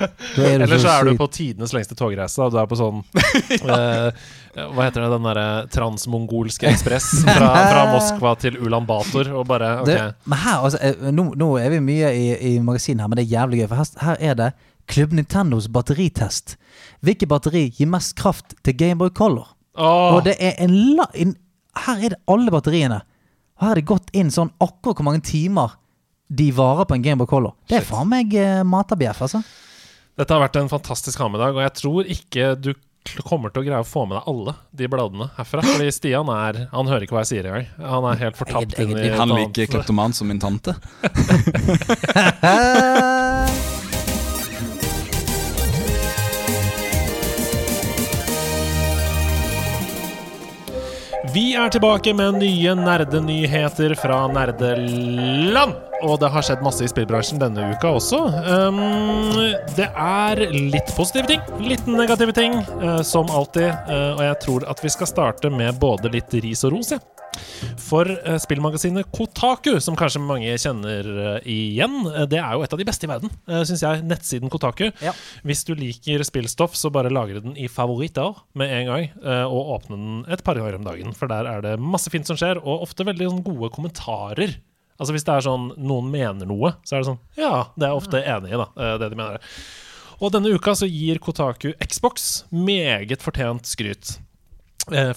Er 0.01 0.65
Eller 0.65 0.81
så 0.81 0.89
er 0.97 1.05
du 1.05 1.13
på 1.21 1.29
tidenes 1.31 1.75
lengste 1.77 1.95
togreise. 1.95 2.49
Du 2.51 2.57
er 2.59 2.67
på 2.67 2.79
sånn 2.81 3.03
eh, 3.77 4.09
Hva 4.57 4.87
heter 4.87 5.05
det, 5.05 5.11
den 5.13 5.29
derre 5.29 5.47
transmongolske 5.71 6.73
ekspress 6.73 7.11
fra, 7.23 7.53
fra 7.71 7.85
Moskva 7.93 8.33
til 8.41 8.57
Ulan 8.65 8.89
Bator, 8.89 9.31
og 9.37 9.47
bare 9.47 9.77
Det, 9.87 9.99
men 10.25 10.43
her, 10.43 10.65
altså, 10.65 10.81
eh, 10.83 11.13
nå, 11.15 11.29
nå 11.39 11.53
er 11.61 11.71
vi 11.77 11.83
mye 11.85 12.11
i, 12.17 12.27
i 12.51 12.57
magasinet 12.65 13.05
her, 13.05 13.13
men 13.13 13.21
det 13.21 13.29
er 13.29 13.37
jævlig 13.37 13.63
gøy. 13.63 13.69
For 13.71 13.85
her, 13.85 13.93
her 14.09 14.27
er 14.33 14.41
det 14.41 14.51
Klubb 14.91 15.13
Nintendos 15.15 15.69
batteritest. 15.71 16.57
Hvilket 17.07 17.31
batteri 17.31 17.69
gir 17.71 17.87
mest 17.91 18.17
kraft 18.19 18.57
til 18.67 18.75
Gameboy 18.77 19.13
Color? 19.15 19.53
Oh. 19.79 20.17
Og 20.17 20.25
det 20.27 20.35
er 20.43 20.57
en 20.65 20.75
la... 20.97 21.07
En, 21.15 21.37
her 21.87 22.01
er 22.03 22.11
det 22.17 22.21
alle 22.31 22.51
batteriene. 22.51 22.99
Og 23.61 23.69
her 23.69 23.77
er 23.77 23.81
det 23.81 23.91
gått 23.91 24.11
inn 24.17 24.33
sånn 24.35 24.51
akkurat 24.59 24.99
hvor 24.99 25.07
mange 25.07 25.23
timer 25.29 25.77
de 26.31 26.51
varer 26.55 26.87
på 26.91 26.97
en 26.97 27.05
Gameboy 27.07 27.29
Color. 27.31 27.55
Det 27.71 27.77
er 27.79 27.85
Shit. 27.85 27.91
faen 27.93 28.11
meg 28.11 28.35
eh, 28.39 28.63
matabjeff, 28.67 29.23
altså. 29.27 29.41
Dette 30.19 30.35
har 30.35 30.43
vært 30.43 30.59
en 30.61 30.71
fantastisk 30.71 31.23
ha-med-dag, 31.23 31.55
og 31.55 31.63
jeg 31.65 31.73
tror 31.79 32.03
ikke 32.17 32.45
du 32.59 32.73
kommer 33.25 33.49
til 33.55 33.63
å 33.63 33.67
greie 33.67 33.81
å 33.81 33.87
få 33.87 34.03
med 34.07 34.19
deg 34.19 34.27
alle 34.31 34.53
de 34.77 34.89
bladene 34.91 35.27
herfra. 35.39 35.63
Fordi 35.65 35.91
Stian 35.95 36.29
er 36.35 36.55
Han 36.75 36.91
hører 36.91 37.03
ikke 37.07 37.17
hva 37.17 37.23
jeg 37.25 37.31
sier 37.33 37.45
engang. 37.49 37.67
Han 37.81 38.05
er 38.11 38.17
helt 38.27 38.39
fortapt 38.39 38.73
inni 38.83 39.09
Han 39.17 39.31
liker 39.39 39.65
kleptoman 39.73 40.13
som 40.15 40.27
min 40.31 40.43
tante. 40.43 40.73
Vi 51.35 51.53
er 51.55 51.71
tilbake 51.71 52.13
med 52.17 52.39
nye 52.41 52.73
nerdenyheter 52.75 53.93
fra 53.99 54.25
nerdeland. 54.33 55.77
Og 56.01 56.17
det 56.23 56.31
har 56.33 56.43
skjedd 56.47 56.63
masse 56.65 56.87
i 56.87 56.89
spillbransjen 56.91 57.39
denne 57.43 57.69
uka 57.75 57.93
også. 57.99 58.23
Um, 58.49 58.81
det 59.77 59.91
er 59.91 60.43
litt 60.51 60.91
positive 60.97 61.29
ting, 61.29 61.45
litt 61.61 61.87
negative 61.87 62.35
ting, 62.35 62.57
uh, 62.81 63.03
som 63.07 63.31
alltid. 63.31 63.69
Uh, 63.91 64.17
og 64.17 64.25
jeg 64.25 64.39
tror 64.47 64.69
at 64.73 64.83
vi 64.83 64.95
skal 64.97 65.11
starte 65.13 65.53
med 65.53 65.79
både 65.83 66.11
litt 66.17 66.35
ris 66.41 66.65
og 66.67 66.79
ros, 66.79 66.95
ja. 66.97 67.03
For 67.81 68.07
eh, 68.07 68.39
spillmagasinet 68.39 69.09
Kotaku, 69.15 69.75
som 69.83 69.97
kanskje 69.99 70.23
mange 70.23 70.53
kjenner 70.61 71.07
eh, 71.11 71.49
igjen, 71.51 71.97
eh, 72.11 72.27
det 72.31 72.39
er 72.39 72.55
jo 72.55 72.65
et 72.65 72.75
av 72.75 72.81
de 72.81 72.87
beste 72.87 73.07
i 73.07 73.11
verden, 73.11 73.33
syns 73.67 73.83
jeg. 73.85 74.05
Nettsiden 74.07 74.53
Kotaku. 74.53 74.89
Ja. 75.03 75.15
Hvis 75.47 75.65
du 75.67 75.75
liker 75.79 76.25
spillstoff, 76.27 76.77
så 76.79 76.93
bare 76.95 77.13
lagre 77.13 77.43
den 77.43 77.57
i 77.59 77.69
favoritter 77.71 78.39
med 78.59 78.73
en 78.77 78.91
gang, 78.91 79.09
og 79.51 79.75
åpne 79.77 79.99
den 79.99 80.17
et 80.33 80.43
par 80.47 80.59
ganger 80.59 80.79
om 80.79 80.87
dagen. 80.87 81.15
For 81.17 81.31
der 81.31 81.49
er 81.51 81.65
det 81.65 81.75
masse 81.83 82.13
fint 82.13 82.29
som 82.29 82.39
skjer, 82.39 82.61
og 82.63 82.87
ofte 82.87 83.07
veldig 83.09 83.31
sånn, 83.31 83.45
gode 83.47 83.73
kommentarer. 83.75 84.57
Altså 85.01 85.15
Hvis 85.17 85.25
det 85.27 85.35
er 85.35 85.47
sånn 85.47 85.69
noen 85.81 86.11
mener 86.13 86.49
noe, 86.49 86.75
så 86.85 86.97
er 86.97 87.03
det 87.03 87.11
sånn 87.11 87.21
Ja, 87.41 87.71
det 87.75 87.89
er 87.89 87.97
ofte 87.97 88.21
enig 88.21 88.53
i, 88.53 88.59
da. 88.61 88.69
Det 89.01 89.11
de 89.13 89.19
mener. 89.19 89.53
Og 90.21 90.35
denne 90.35 90.53
uka 90.53 90.75
så 90.77 90.89
gir 90.89 91.21
Kotaku 91.23 91.73
Xbox 91.81 92.45
meget 92.53 93.25
fortjent 93.25 93.69
skryt 93.71 94.19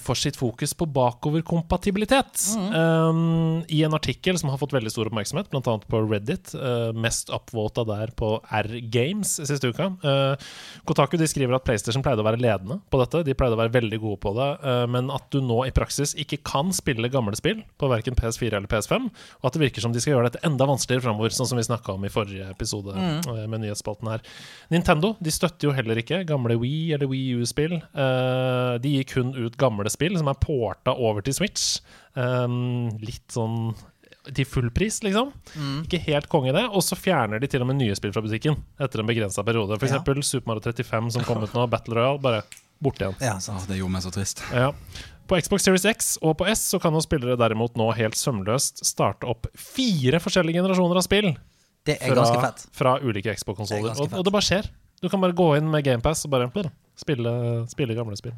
for 0.02 0.18
sitt 0.18 0.36
fokus 0.38 0.74
på 0.78 0.86
bakoverkompatibilitet. 0.94 2.42
Um, 2.56 3.62
I 3.68 3.82
en 3.86 3.96
artikkel 3.96 4.38
som 4.40 4.52
har 4.52 4.60
fått 4.60 4.74
veldig 4.76 4.92
stor 4.92 5.10
oppmerksomhet, 5.10 5.50
bl.a. 5.52 5.76
på 5.90 6.02
Reddit, 6.04 6.54
uh, 6.58 6.92
mest 6.96 7.32
upvota 7.34 7.84
der 7.88 8.12
på 8.16 8.36
R-Games 8.62 9.36
siste 9.40 9.70
uka. 9.72 9.90
Uh, 10.04 10.34
Kotaku 10.88 11.16
de 11.20 11.28
skriver 11.30 11.56
at 11.56 11.66
PlayStation 11.66 12.04
pleide 12.04 12.22
å 12.22 12.28
være 12.28 12.42
ledende 12.42 12.80
på 12.90 13.00
dette. 13.02 13.24
De 13.26 13.36
pleide 13.38 13.56
å 13.56 13.60
være 13.60 13.74
veldig 13.74 14.00
gode 14.02 14.20
på 14.24 14.34
det, 14.38 14.50
uh, 14.64 14.84
men 14.90 15.10
at 15.14 15.28
du 15.34 15.40
nå 15.44 15.62
i 15.68 15.74
praksis 15.74 16.14
ikke 16.20 16.42
kan 16.46 16.72
spille 16.74 17.10
gamle 17.12 17.36
spill 17.38 17.62
på 17.80 17.90
verken 17.90 18.16
PS4 18.18 18.58
eller 18.58 18.70
PS5, 18.70 19.08
og 19.40 19.48
at 19.48 19.56
det 19.56 19.64
virker 19.64 19.84
som 19.84 19.94
de 19.94 20.02
skal 20.02 20.16
gjøre 20.16 20.30
dette 20.30 20.44
enda 20.46 20.68
vanskeligere 20.68 21.08
framover, 21.08 21.34
sånn 21.34 21.48
som 21.50 21.60
vi 21.60 21.66
snakka 21.66 21.96
om 21.96 22.04
i 22.06 22.12
forrige 22.12 22.48
episode 22.52 22.94
eh, 22.94 23.44
med 23.50 23.64
nyhetsspalten 23.64 24.10
her. 24.10 24.24
Nintendo 24.72 25.14
de 25.22 25.32
støtter 25.34 25.68
jo 25.68 25.74
heller 25.76 25.98
ikke 26.00 26.22
gamle 26.28 26.56
Wii 26.60 26.94
eller 26.96 27.10
Wii 27.10 27.40
U-spill. 27.40 27.76
Eh, 27.80 28.74
de 28.84 28.94
gir 28.96 29.08
kun 29.10 29.34
ut 29.36 29.58
gamle 29.60 29.63
spill 29.92 30.18
som 30.18 30.28
er 30.28 30.38
porta 30.40 30.94
over 30.94 31.22
til 31.22 31.34
Switch. 31.34 31.80
Um, 32.14 32.90
litt 33.00 33.30
sånn 33.32 33.74
til 34.32 34.46
full 34.48 34.70
pris, 34.72 35.02
liksom. 35.04 35.32
Ikke 35.84 36.00
helt 36.06 36.28
konge 36.32 36.52
det. 36.56 36.64
Og 36.72 36.82
så 36.84 36.96
fjerner 36.96 37.40
de 37.42 37.48
til 37.50 37.60
og 37.60 37.68
med 37.68 37.76
nye 37.76 37.94
spill 37.98 38.12
fra 38.14 38.22
butikken 38.24 38.56
etter 38.80 39.02
en 39.02 39.08
begrensa 39.08 39.44
periode. 39.44 39.76
For 39.78 39.86
Ja. 39.86 40.00
Super 40.22 40.48
Mario 40.48 40.62
35 40.64 41.10
som 41.12 41.24
kom 41.24 41.42
ut 41.42 41.52
nå, 41.52 41.66
Battle 41.68 41.94
Royale, 41.94 42.20
bare 42.20 42.42
borte 42.80 43.04
igjen. 43.04 43.16
Ja, 43.20 43.38
så, 43.38 43.52
det 43.68 43.76
gjorde 43.78 43.92
meg 43.92 44.02
så 44.02 44.12
trist. 44.14 44.42
Ja. 44.52 44.70
På 45.28 45.40
Xbox 45.40 45.64
Series 45.64 45.84
X 45.88 46.18
og 46.20 46.36
på 46.38 46.46
S 46.48 46.60
så 46.72 46.80
kan 46.80 46.92
jo 46.92 47.00
spillere 47.00 47.36
derimot 47.40 47.76
nå 47.80 47.90
helt 47.96 48.16
sømløst 48.16 48.82
starte 48.84 49.28
opp 49.28 49.46
fire 49.56 50.20
forskjellige 50.20 50.60
generasjoner 50.60 51.00
av 51.00 51.06
spill 51.06 51.30
Det 51.86 51.96
er 52.00 52.16
ganske 52.16 52.40
fett. 52.42 52.66
fra 52.76 52.98
ulike 53.00 53.30
er 53.32 53.38
Xbox-konsoller. 53.40 53.96
Og, 54.00 54.12
og 54.12 54.24
det 54.24 54.32
bare 54.34 54.44
skjer. 54.44 54.68
Du 55.00 55.08
kan 55.08 55.20
bare 55.20 55.36
gå 55.36 55.56
inn 55.56 55.70
med 55.70 55.84
GamePass 55.84 56.26
og 56.26 56.30
bare 56.32 56.50
spille, 56.96 57.32
spille 57.68 57.96
gamle 57.96 58.16
spill. 58.20 58.36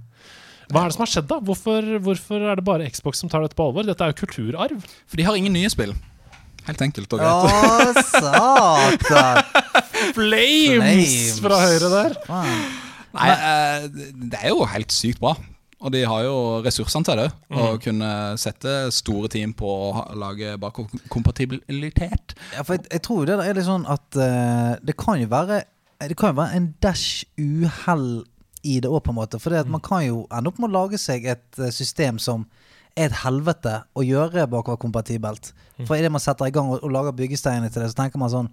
Hva 0.66 0.82
er 0.82 0.90
det 0.90 0.96
som 0.96 1.04
har 1.04 1.10
skjedd, 1.12 1.28
da? 1.30 1.38
Hvorfor, 1.46 1.88
hvorfor 2.02 2.42
er 2.42 2.58
det 2.58 2.66
bare 2.66 2.88
Xbox 2.90 3.20
som 3.22 3.30
tar 3.30 3.44
dette 3.44 3.56
på 3.58 3.68
alvor? 3.68 3.86
Dette 3.86 4.02
er 4.02 4.12
jo 4.12 4.20
kulturarv. 4.24 4.86
For 5.06 5.20
de 5.20 5.26
har 5.26 5.38
ingen 5.38 5.54
nye 5.54 5.70
spill. 5.70 5.94
Helt 6.66 6.80
enkelt 6.82 7.12
og 7.14 7.22
greit. 7.22 7.44
Å, 7.46 8.06
satan! 8.10 8.96
Flames, 10.16 10.80
Flames. 10.82 11.36
fra 11.44 11.60
høyre 11.62 11.90
der. 11.92 12.16
Wow. 12.26 12.56
Nei, 13.16 13.28
eh, 13.32 13.86
det 14.32 14.40
er 14.42 14.50
jo 14.50 14.66
helt 14.68 14.94
sykt 14.94 15.22
bra. 15.22 15.36
Og 15.86 15.92
de 15.92 16.02
har 16.08 16.24
jo 16.24 16.36
ressursene 16.64 17.06
til 17.06 17.20
det. 17.20 17.28
Å 17.52 17.66
kunne 17.82 18.10
sette 18.40 18.74
store 18.96 19.28
team 19.32 19.52
på 19.56 19.68
å 19.68 20.04
lage 20.18 20.56
bakkompatibilitet. 20.60 22.34
Ja, 22.56 22.64
for 22.64 22.78
jeg, 22.78 22.88
jeg 22.90 23.04
tror 23.06 23.26
det 23.28 23.36
er 23.44 23.58
litt 23.58 23.68
sånn 23.68 23.84
at 23.92 24.18
uh, 24.18 24.72
det 24.82 24.96
kan 24.98 25.20
jo 25.20 25.28
være 25.30 25.62
Det 26.08 26.16
kan 26.18 26.32
jo 26.32 26.40
være 26.40 26.58
en 26.58 26.70
dash 26.84 27.24
uhell 27.36 28.24
i 28.66 28.78
det 28.82 28.90
òg, 28.90 29.00
på 29.06 29.14
en 29.14 29.20
måte. 29.20 29.40
For 29.42 29.54
mm. 29.54 29.70
man 29.72 29.84
kan 29.84 30.04
jo 30.06 30.24
ende 30.30 30.50
opp 30.50 30.60
med 30.62 30.70
å 30.70 30.76
lage 30.80 31.00
seg 31.00 31.28
et 31.30 31.60
eh, 31.60 31.72
system 31.74 32.20
som 32.22 32.44
er 32.96 33.10
et 33.10 33.20
helvete 33.22 33.78
å 33.96 34.04
gjøre 34.04 34.46
bakoverkompatibelt. 34.52 35.52
For 35.84 35.98
idet 35.98 36.12
man 36.12 36.22
setter 36.24 36.48
i 36.48 36.54
gang 36.54 36.70
og, 36.72 36.80
og 36.80 36.92
lager 36.94 37.16
byggesteinene 37.16 37.68
til 37.72 37.84
det, 37.84 37.90
så 37.92 38.00
tenker 38.00 38.22
man 38.22 38.32
sånn 38.32 38.52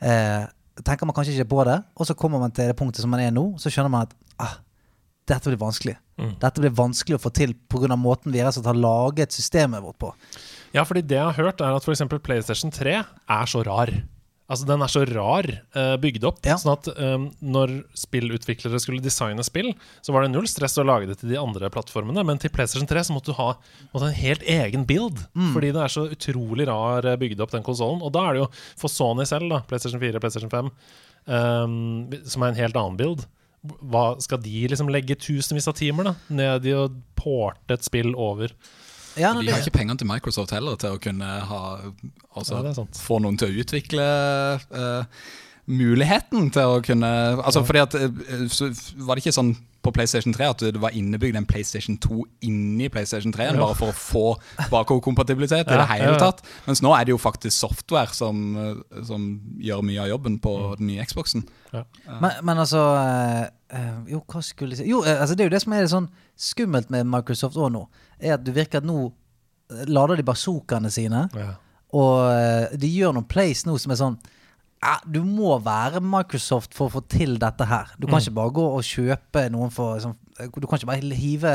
eh, 0.00 0.44
Tenker 0.72 1.04
man 1.04 1.12
kanskje 1.12 1.34
ikke 1.34 1.50
på 1.50 1.64
det, 1.68 1.74
og 2.00 2.06
så 2.08 2.14
kommer 2.16 2.40
man 2.40 2.52
til 2.56 2.70
det 2.70 2.76
punktet 2.78 3.04
som 3.04 3.10
man 3.12 3.20
er 3.20 3.34
nå, 3.34 3.42
så 3.60 3.68
skjønner 3.68 3.92
man 3.92 4.06
at 4.06 4.14
ah, 4.40 4.54
dette 5.28 5.50
blir 5.50 5.60
vanskelig. 5.60 5.98
Dette 6.40 6.62
blir 6.62 6.72
vanskelig 6.76 7.18
å 7.18 7.22
få 7.22 7.32
til 7.34 7.54
pga. 7.70 7.96
måten 7.96 8.32
vi 8.32 8.40
har 8.40 8.74
laget 8.74 9.32
systemet 9.32 9.82
vårt 9.82 9.98
på. 9.98 10.14
Ja, 10.72 10.84
fordi 10.84 11.02
det 11.02 11.18
jeg 11.18 11.24
har 11.24 11.36
hørt, 11.36 11.60
er 11.60 11.76
at 11.76 11.84
f.eks. 11.84 12.02
PlayStation 12.22 12.70
3 12.72 12.94
er 13.02 13.46
så 13.46 13.62
rar. 13.62 13.90
Altså, 14.52 14.66
den 14.68 14.82
er 14.84 14.90
så 14.92 15.02
rar 15.08 15.46
uh, 15.72 15.94
bygd 16.00 16.26
opp. 16.28 16.42
Ja. 16.44 16.58
Sånn 16.60 16.74
at 16.74 16.88
um, 16.92 17.30
når 17.40 17.72
spillutviklere 17.96 18.80
skulle 18.82 19.04
designe 19.04 19.44
spill, 19.46 19.70
så 20.04 20.12
var 20.12 20.26
det 20.26 20.34
null 20.34 20.48
stress 20.50 20.76
å 20.76 20.84
lage 20.84 21.08
det 21.08 21.16
til 21.22 21.32
de 21.32 21.38
andre 21.40 21.70
plattformene. 21.72 22.24
Men 22.28 22.40
til 22.42 22.52
PlayStation 22.52 22.88
3 22.90 23.06
så 23.08 23.16
måtte 23.16 23.32
du 23.32 23.38
ha 23.38 23.54
måtte 23.94 24.10
en 24.10 24.18
helt 24.18 24.44
egen 24.44 24.84
build. 24.88 25.22
Fordi 25.54 25.72
det 25.72 25.80
er 25.80 25.94
så 25.94 26.04
utrolig 26.12 26.68
rar 26.68 27.08
eh, 27.08 27.16
bygd 27.20 27.40
opp, 27.40 27.54
den 27.54 27.64
konsollen. 27.64 28.04
Og 28.04 28.12
da 28.12 28.26
er 28.28 28.36
det 28.36 28.42
jo 28.42 28.50
for 28.82 28.92
Sony 28.92 29.24
selv, 29.28 29.48
da, 29.54 29.62
PlayStation 29.70 30.02
4 30.02 30.20
PlayStation 30.20 30.52
5, 30.52 30.68
um, 31.32 31.78
som 32.28 32.44
er 32.44 32.52
en 32.52 32.60
helt 32.60 32.76
annen 32.76 33.00
build. 33.00 33.24
Hva 33.62 34.04
Skal 34.20 34.42
de 34.42 34.66
liksom 34.68 34.90
legge 34.92 35.16
tusenvis 35.16 35.70
av 35.70 35.78
timer 35.78 36.10
da 36.10 36.16
ned 36.34 36.66
i 36.66 36.76
å 36.76 36.88
porte 37.16 37.78
et 37.78 37.86
spill 37.86 38.12
over? 38.18 38.52
Ja, 39.20 39.32
De 39.36 39.50
har 39.50 39.60
ikke 39.60 39.74
pengene 39.76 39.98
til 40.00 40.08
Microsoft 40.08 40.54
heller 40.54 40.78
til 40.80 40.96
å 40.96 41.00
kunne 41.02 41.30
ha 41.48 41.62
altså, 42.36 42.62
Ja. 42.64 42.84
Få 42.96 43.18
noen 43.22 43.38
til 43.40 43.50
å 43.52 43.64
utvikle 43.64 44.06
eh, 44.72 45.22
muligheten 45.70 46.48
til 46.50 46.72
å 46.76 46.80
kunne 46.82 47.08
Altså 47.44 47.60
fordi 47.62 47.82
at 47.84 47.94
eh, 47.94 48.46
så 48.50 48.66
Var 48.98 49.14
det 49.14 49.22
ikke 49.22 49.34
sånn 49.36 49.52
på 49.82 49.90
PlayStation 49.94 50.30
3 50.34 50.46
at 50.46 50.60
det 50.74 50.78
var 50.82 50.94
innebygd 50.94 51.34
en 51.38 51.46
PlayStation 51.46 51.96
2 51.98 52.20
inni 52.46 52.86
PlayStation 52.90 53.32
3 53.34 53.48
Ja. 53.48 53.54
bare 53.58 53.74
for 53.74 53.90
å 53.90 53.96
få 53.98 54.22
bakoverkompatibilitet 54.70 55.66
i 55.66 55.78
det 55.78 55.86
hele 55.90 56.04
ja, 56.06 56.12
ja. 56.14 56.18
tatt? 56.22 56.42
Mens 56.68 56.82
nå 56.86 56.92
er 56.94 57.06
det 57.08 57.10
jo 57.14 57.18
faktisk 57.18 57.56
software 57.56 58.14
som, 58.14 58.44
eh, 58.58 59.00
som 59.06 59.24
gjør 59.58 59.82
mye 59.86 60.04
av 60.04 60.10
jobben 60.12 60.36
på 60.42 60.52
den 60.78 60.86
nye 60.92 61.06
Xboxen. 61.06 61.42
Men, 61.72 62.30
men 62.46 62.62
altså 62.62 62.82
eh, 63.74 63.96
Jo, 64.12 64.20
hva 64.30 64.42
skulle 64.46 64.76
jeg 64.76 64.84
si 64.84 64.90
Jo, 64.92 65.00
altså 65.02 65.34
det 65.34 65.44
er 65.46 65.50
jo 65.50 65.54
det 65.56 65.62
som 65.64 65.74
er 65.78 65.90
sånn 65.90 66.06
skummelt 66.38 66.90
med 66.94 67.06
Microsoft 67.10 67.58
òg 67.58 67.72
nå. 67.74 67.86
Er 68.22 68.36
at 68.36 68.44
du 68.46 68.52
virker 68.54 68.82
at 68.82 68.86
nå 68.86 69.08
lader 69.90 70.18
de 70.20 70.26
bazookaene 70.26 70.90
sine, 70.94 71.24
Ja. 71.34 71.54
og 71.96 72.78
de 72.78 72.88
gjør 72.92 73.14
noen 73.16 73.26
plays 73.30 73.64
nå 73.66 73.74
som 73.80 73.94
er 73.94 73.98
sånn 73.98 74.18
ja, 74.82 74.96
Du 75.06 75.22
må 75.24 75.54
være 75.62 76.00
Microsoft 76.02 76.74
for 76.74 76.88
å 76.90 76.92
få 76.96 77.02
til 77.08 77.36
dette 77.40 77.66
her. 77.70 77.92
Du 77.98 78.08
kan 78.10 78.20
ikke 78.20 78.34
bare 78.34 78.54
gå 78.56 78.64
og 78.76 78.82
kjøpe 78.86 79.46
noen 79.54 79.70
for 79.74 80.00
sånn, 80.02 80.16
Du 80.50 80.66
kan 80.66 80.80
ikke 80.80 80.88
bare 80.90 81.14
hive, 81.14 81.52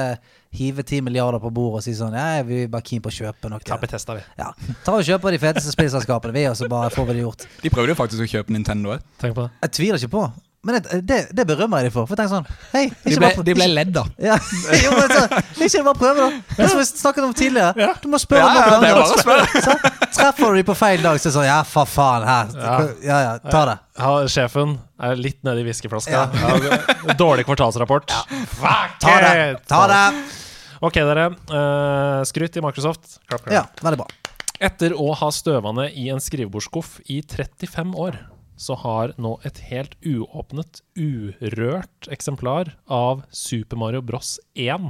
hive 0.56 0.84
10 0.84 1.02
milliarder 1.04 1.42
på 1.44 1.52
bordet 1.52 1.82
og 1.82 1.84
si 1.84 1.96
sånn 1.98 2.16
Ja, 2.16 2.42
vi 2.48 2.64
er 2.64 2.72
bare 2.72 2.86
keen 2.88 3.04
på 3.04 3.12
å 3.12 3.18
kjøpe 3.18 3.52
noe. 3.52 3.60
Ta 3.68 3.78
tester 3.84 4.20
vi. 4.22 4.26
Ja, 4.40 4.54
Ta 4.86 4.96
og 4.96 5.04
Kjøpe 5.04 5.34
de 5.36 5.42
feteste 5.44 5.76
spillselskapene, 5.76 6.34
vi, 6.34 6.48
og 6.48 6.56
så 6.56 6.70
bare 6.72 6.94
får 6.94 7.10
vi 7.10 7.18
det 7.20 7.26
gjort. 7.26 7.48
De 7.64 7.74
prøvde 7.74 7.92
jo 7.96 8.00
faktisk 8.00 8.24
å 8.24 8.32
kjøpe 8.38 8.56
Nintendo. 8.56 9.00
Tenk 9.20 9.36
på 9.36 9.48
det. 9.48 9.52
Jeg 9.68 9.76
tviler 9.80 10.00
ikke 10.02 10.16
på. 10.16 10.28
Men 10.68 10.78
det, 10.84 10.98
det, 11.08 11.18
det 11.38 11.46
berømmer 11.48 11.80
jeg 11.86 11.88
de 11.90 11.94
for. 11.96 12.08
For 12.10 12.20
tenk 12.20 12.28
sånn 12.32 12.48
Hei, 12.74 12.82
De, 13.08 13.14
ble- 13.16 13.30
bare- 13.30 13.46
de 13.48 13.54
ble 13.56 13.68
ledd 13.72 13.94
da. 13.96 14.04
Ja, 14.28 14.36
jo, 14.82 14.92
men 14.98 15.14
så, 15.14 15.22
ikke 15.64 15.84
bare 15.88 16.00
prøve, 16.02 16.26
da. 16.26 16.56
Det 16.58 16.68
som 16.74 16.82
vi 16.82 16.86
snakket 16.90 17.28
om 17.30 17.36
tidligere. 17.38 17.88
Du 18.04 18.10
må 18.12 18.20
spørre 18.20 18.44
Ja, 18.44 18.50
ja, 18.60 18.74
noen 18.76 18.88
er 18.90 19.00
ganger. 19.00 19.54
Så 19.68 19.78
Treffer 20.18 20.52
du 20.56 20.60
de 20.60 20.66
på 20.68 20.76
feil 20.78 21.04
dag, 21.06 21.20
så 21.22 21.28
er 21.28 21.32
det 21.32 21.36
sånn 21.38 21.48
Ja, 21.48 21.58
for 21.68 21.88
faen. 21.90 22.24
Her. 22.28 22.52
Ja. 22.58 22.76
Ja, 23.06 23.18
ja, 23.28 23.34
ta 23.52 23.64
det. 23.70 23.78
Ja, 24.02 24.12
sjefen 24.34 24.76
er 25.08 25.20
litt 25.20 25.40
nedi 25.46 25.64
whiskyflaska. 25.68 26.24
Ja. 26.36 27.14
dårlig 27.20 27.46
kvartalsrapport. 27.48 28.12
Fuck 28.58 28.98
Ta 29.04 29.18
det. 29.24 29.36
Ta 29.70 29.84
det. 29.92 30.02
Ok, 30.84 30.98
dere. 31.10 31.28
Uh, 31.50 32.24
skryt 32.30 32.58
i 32.58 32.64
Microsoft. 32.66 33.20
Klapp, 33.30 33.46
klapp. 33.46 33.54
Ja, 33.56 33.64
veldig 33.86 34.02
bra. 34.04 34.08
Etter 34.68 34.94
å 34.98 35.12
ha 35.20 35.30
støvende 35.34 35.86
i 35.94 36.08
en 36.14 36.22
skrivebordsskuff 36.24 36.96
i 37.14 37.20
35 37.22 37.94
år, 38.02 38.18
så 38.58 38.76
har 38.82 39.14
nå 39.22 39.36
et 39.48 39.60
helt 39.70 39.94
uåpnet, 40.06 40.82
urørt 40.98 42.08
eksemplar 42.12 42.74
av 42.90 43.22
Super 43.30 43.78
Mario 43.80 44.02
Bros. 44.06 44.38
1 44.58 44.90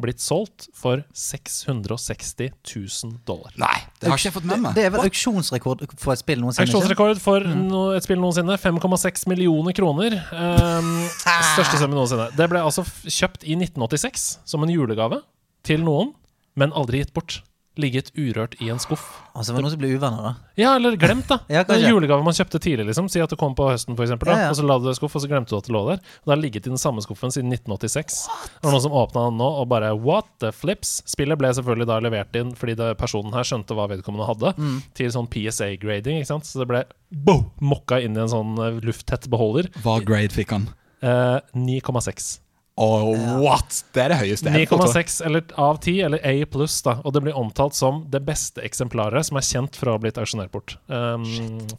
blitt 0.00 0.20
solgt 0.20 0.68
for 0.76 1.02
660 1.16 2.52
000 2.52 3.14
dollar. 3.26 3.54
Nei, 3.60 3.78
det 4.00 4.10
har 4.12 4.20
ikke 4.20 4.28
jeg 4.28 4.36
fått 4.36 4.48
med 4.50 4.62
meg. 4.66 4.76
Det 4.76 4.84
er 4.84 4.92
vel 4.94 5.06
auksjonsrekord 5.08 5.86
for 5.96 6.14
et 6.14 6.20
spill 6.20 6.42
noensinne? 6.44 6.68
Auksjonsrekord 6.68 7.22
for 7.24 7.48
no, 7.48 7.86
et 7.96 8.04
spill 8.04 8.20
noensinne. 8.20 8.58
5,6 8.60 9.26
millioner 9.32 9.76
kroner. 9.76 10.18
Um, 10.30 10.92
største 11.54 11.80
summen 11.80 11.96
noensinne. 11.98 12.28
Det 12.36 12.50
ble 12.52 12.62
altså 12.64 12.84
kjøpt 12.84 13.48
i 13.48 13.56
1986 13.56 14.28
som 14.44 14.64
en 14.64 14.72
julegave 14.72 15.22
til 15.64 15.84
noen, 15.84 16.12
men 16.60 16.74
aldri 16.76 17.00
gitt 17.00 17.14
bort. 17.16 17.40
Ligget 17.76 18.12
urørt 18.14 18.52
i 18.62 18.68
en 18.70 18.78
skuff. 18.78 19.02
Altså, 19.34 19.50
det 19.50 19.56
var 19.56 19.62
noen 19.64 19.72
som 19.72 19.80
ble 19.80 19.88
uvenner, 19.96 20.22
da. 20.22 20.32
Ja, 20.60 20.76
eller 20.78 20.94
glemt, 20.94 21.26
da. 21.26 21.40
Ja, 21.50 21.64
det 21.66 21.74
er 21.74 21.86
en 21.88 21.96
julegave 21.96 22.22
man 22.22 22.36
kjøpte 22.36 22.60
tidlig, 22.62 22.84
liksom. 22.86 23.08
Si 23.10 23.18
at 23.18 23.32
det 23.34 23.38
kom 23.40 23.56
på 23.58 23.66
høsten, 23.66 23.96
for 23.98 24.06
eksempel, 24.06 24.30
da. 24.30 24.36
Ja, 24.38 24.44
ja. 24.46 24.50
Og 24.52 24.58
så 24.60 24.62
la 24.68 24.76
du 24.78 24.86
det 24.86 24.92
i 24.94 24.98
skuff, 25.00 25.16
og 25.18 25.24
så 25.24 25.30
glemte 25.32 25.50
du 25.50 25.56
at 25.58 25.66
det 25.66 25.74
lå 25.74 25.82
der. 25.88 25.98
Og 25.98 26.28
det 26.30 26.34
har 26.36 26.38
ligget 26.44 26.68
i 26.68 26.70
den 26.70 26.78
samme 26.78 27.02
skuffen 27.02 27.34
siden 27.34 27.50
1986. 27.50 28.20
Det 28.30 28.62
var 28.68 28.76
noen 28.76 28.84
som 28.86 28.94
åpna 28.94 29.24
den 29.26 29.40
nå 29.42 29.48
og 29.64 29.66
bare 29.74 29.90
What 29.98 30.30
the 30.44 30.52
flips? 30.54 31.00
Spillet 31.10 31.40
ble 31.42 31.50
selvfølgelig 31.58 31.88
da 31.90 31.98
levert 32.06 32.38
inn 32.38 32.54
fordi 32.54 32.76
det, 32.78 32.92
personen 33.02 33.34
her 33.34 33.42
skjønte 33.50 33.74
hva 33.74 33.88
vedkommende 33.90 34.30
hadde, 34.30 34.54
Mm. 34.54 34.78
til 34.94 35.10
sånn 35.10 35.26
PSA-grading, 35.34 36.22
ikke 36.22 36.30
sant. 36.30 36.46
Så 36.46 36.62
det 36.62 36.68
ble 36.70 36.84
boom, 37.10 37.48
mokka 37.60 37.98
inn 38.06 38.14
i 38.14 38.22
en 38.22 38.30
sånn 38.30 38.54
eh, 38.62 38.78
lufttett 38.86 39.26
beholder. 39.34 39.66
Hva 39.82 39.98
grade 40.06 40.30
fikk 40.30 40.54
han? 40.54 40.70
Eh, 41.02 41.40
9,6. 41.58 42.38
Og 42.76 43.12
what?! 43.38 43.84
Det 43.94 44.02
er 44.02 44.10
det 44.10 44.16
høyeste 44.18 44.50
jeg 44.50 44.66
får, 44.66 44.80
tror 44.80 44.96
jeg. 44.98 45.06
9,6 45.06 45.18
eller 45.28 45.44
av 45.62 45.76
10, 45.78 45.92
eller 46.08 46.24
A 46.26 46.32
pluss, 46.50 46.80
da. 46.82 46.96
Og 47.06 47.14
det 47.14 47.22
blir 47.22 47.36
omtalt 47.38 47.76
som 47.78 48.00
det 48.10 48.24
beste 48.26 48.64
eksemplaret 48.66 49.28
som 49.28 49.38
er 49.38 49.46
kjent 49.46 49.78
for 49.78 49.92
å 49.92 49.94
ha 49.94 50.02
blitt 50.02 50.18
auksjonert 50.18 50.50
bort. 50.54 50.74
Um, 50.90 51.22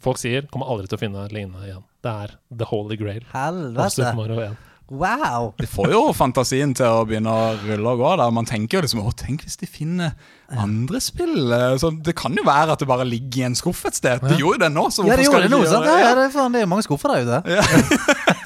folk 0.00 0.16
sier 0.22 0.48
'kommer 0.48 0.70
aldri 0.72 0.88
til 0.88 0.96
å 0.96 1.02
finne 1.04 1.26
lignende 1.28 1.68
igjen'. 1.68 1.84
Det 2.00 2.14
er 2.24 2.38
the 2.56 2.64
holy 2.70 2.96
grail. 2.96 3.20
Helvete. 3.34 4.56
Wow! 4.88 5.52
Det 5.58 5.66
får 5.66 5.90
jo 5.90 6.12
fantasien 6.14 6.70
til 6.78 6.86
å 6.86 7.00
begynne 7.04 7.26
å 7.26 7.46
rulle 7.58 7.90
og 7.90 7.98
gå. 7.98 8.10
der 8.20 8.30
Man 8.30 8.46
tenker 8.46 8.78
jo 8.78 8.82
liksom 8.84 9.00
Å, 9.02 9.10
tenk 9.18 9.42
hvis 9.42 9.58
de 9.58 9.66
finner 9.66 10.12
andre 10.54 11.00
spill. 11.02 11.50
Så 11.82 11.90
det 12.06 12.14
kan 12.14 12.30
jo 12.38 12.44
være 12.46 12.76
at 12.76 12.78
det 12.78 12.86
bare 12.86 13.04
ligger 13.04 13.40
i 13.40 13.46
en 13.48 13.58
skuff 13.58 13.84
et 13.90 13.98
sted. 13.98 14.22
Det 14.22 14.38
gjorde 14.38 14.60
jo 14.60 14.62
det 14.62 14.70
nå, 14.70 14.84
så 14.94 15.02
Ja, 15.02 15.16
hvorfor 15.16 15.16
det 15.18 15.26
skal 15.26 15.42
gjorde 15.42 15.42
det 15.42 15.50
de 15.50 15.56
nå, 15.56 15.64
gjøre 15.66 15.74
Ja, 15.74 15.96
det? 15.96 16.04
ja, 16.06 16.14
det, 16.14 16.24
er 16.28 16.30
faen, 16.38 16.52
det 16.54 16.62
er 16.62 16.70
mange 16.70 16.86
skuffer 16.86 17.16
der 17.16 17.26
ute. 17.26 17.42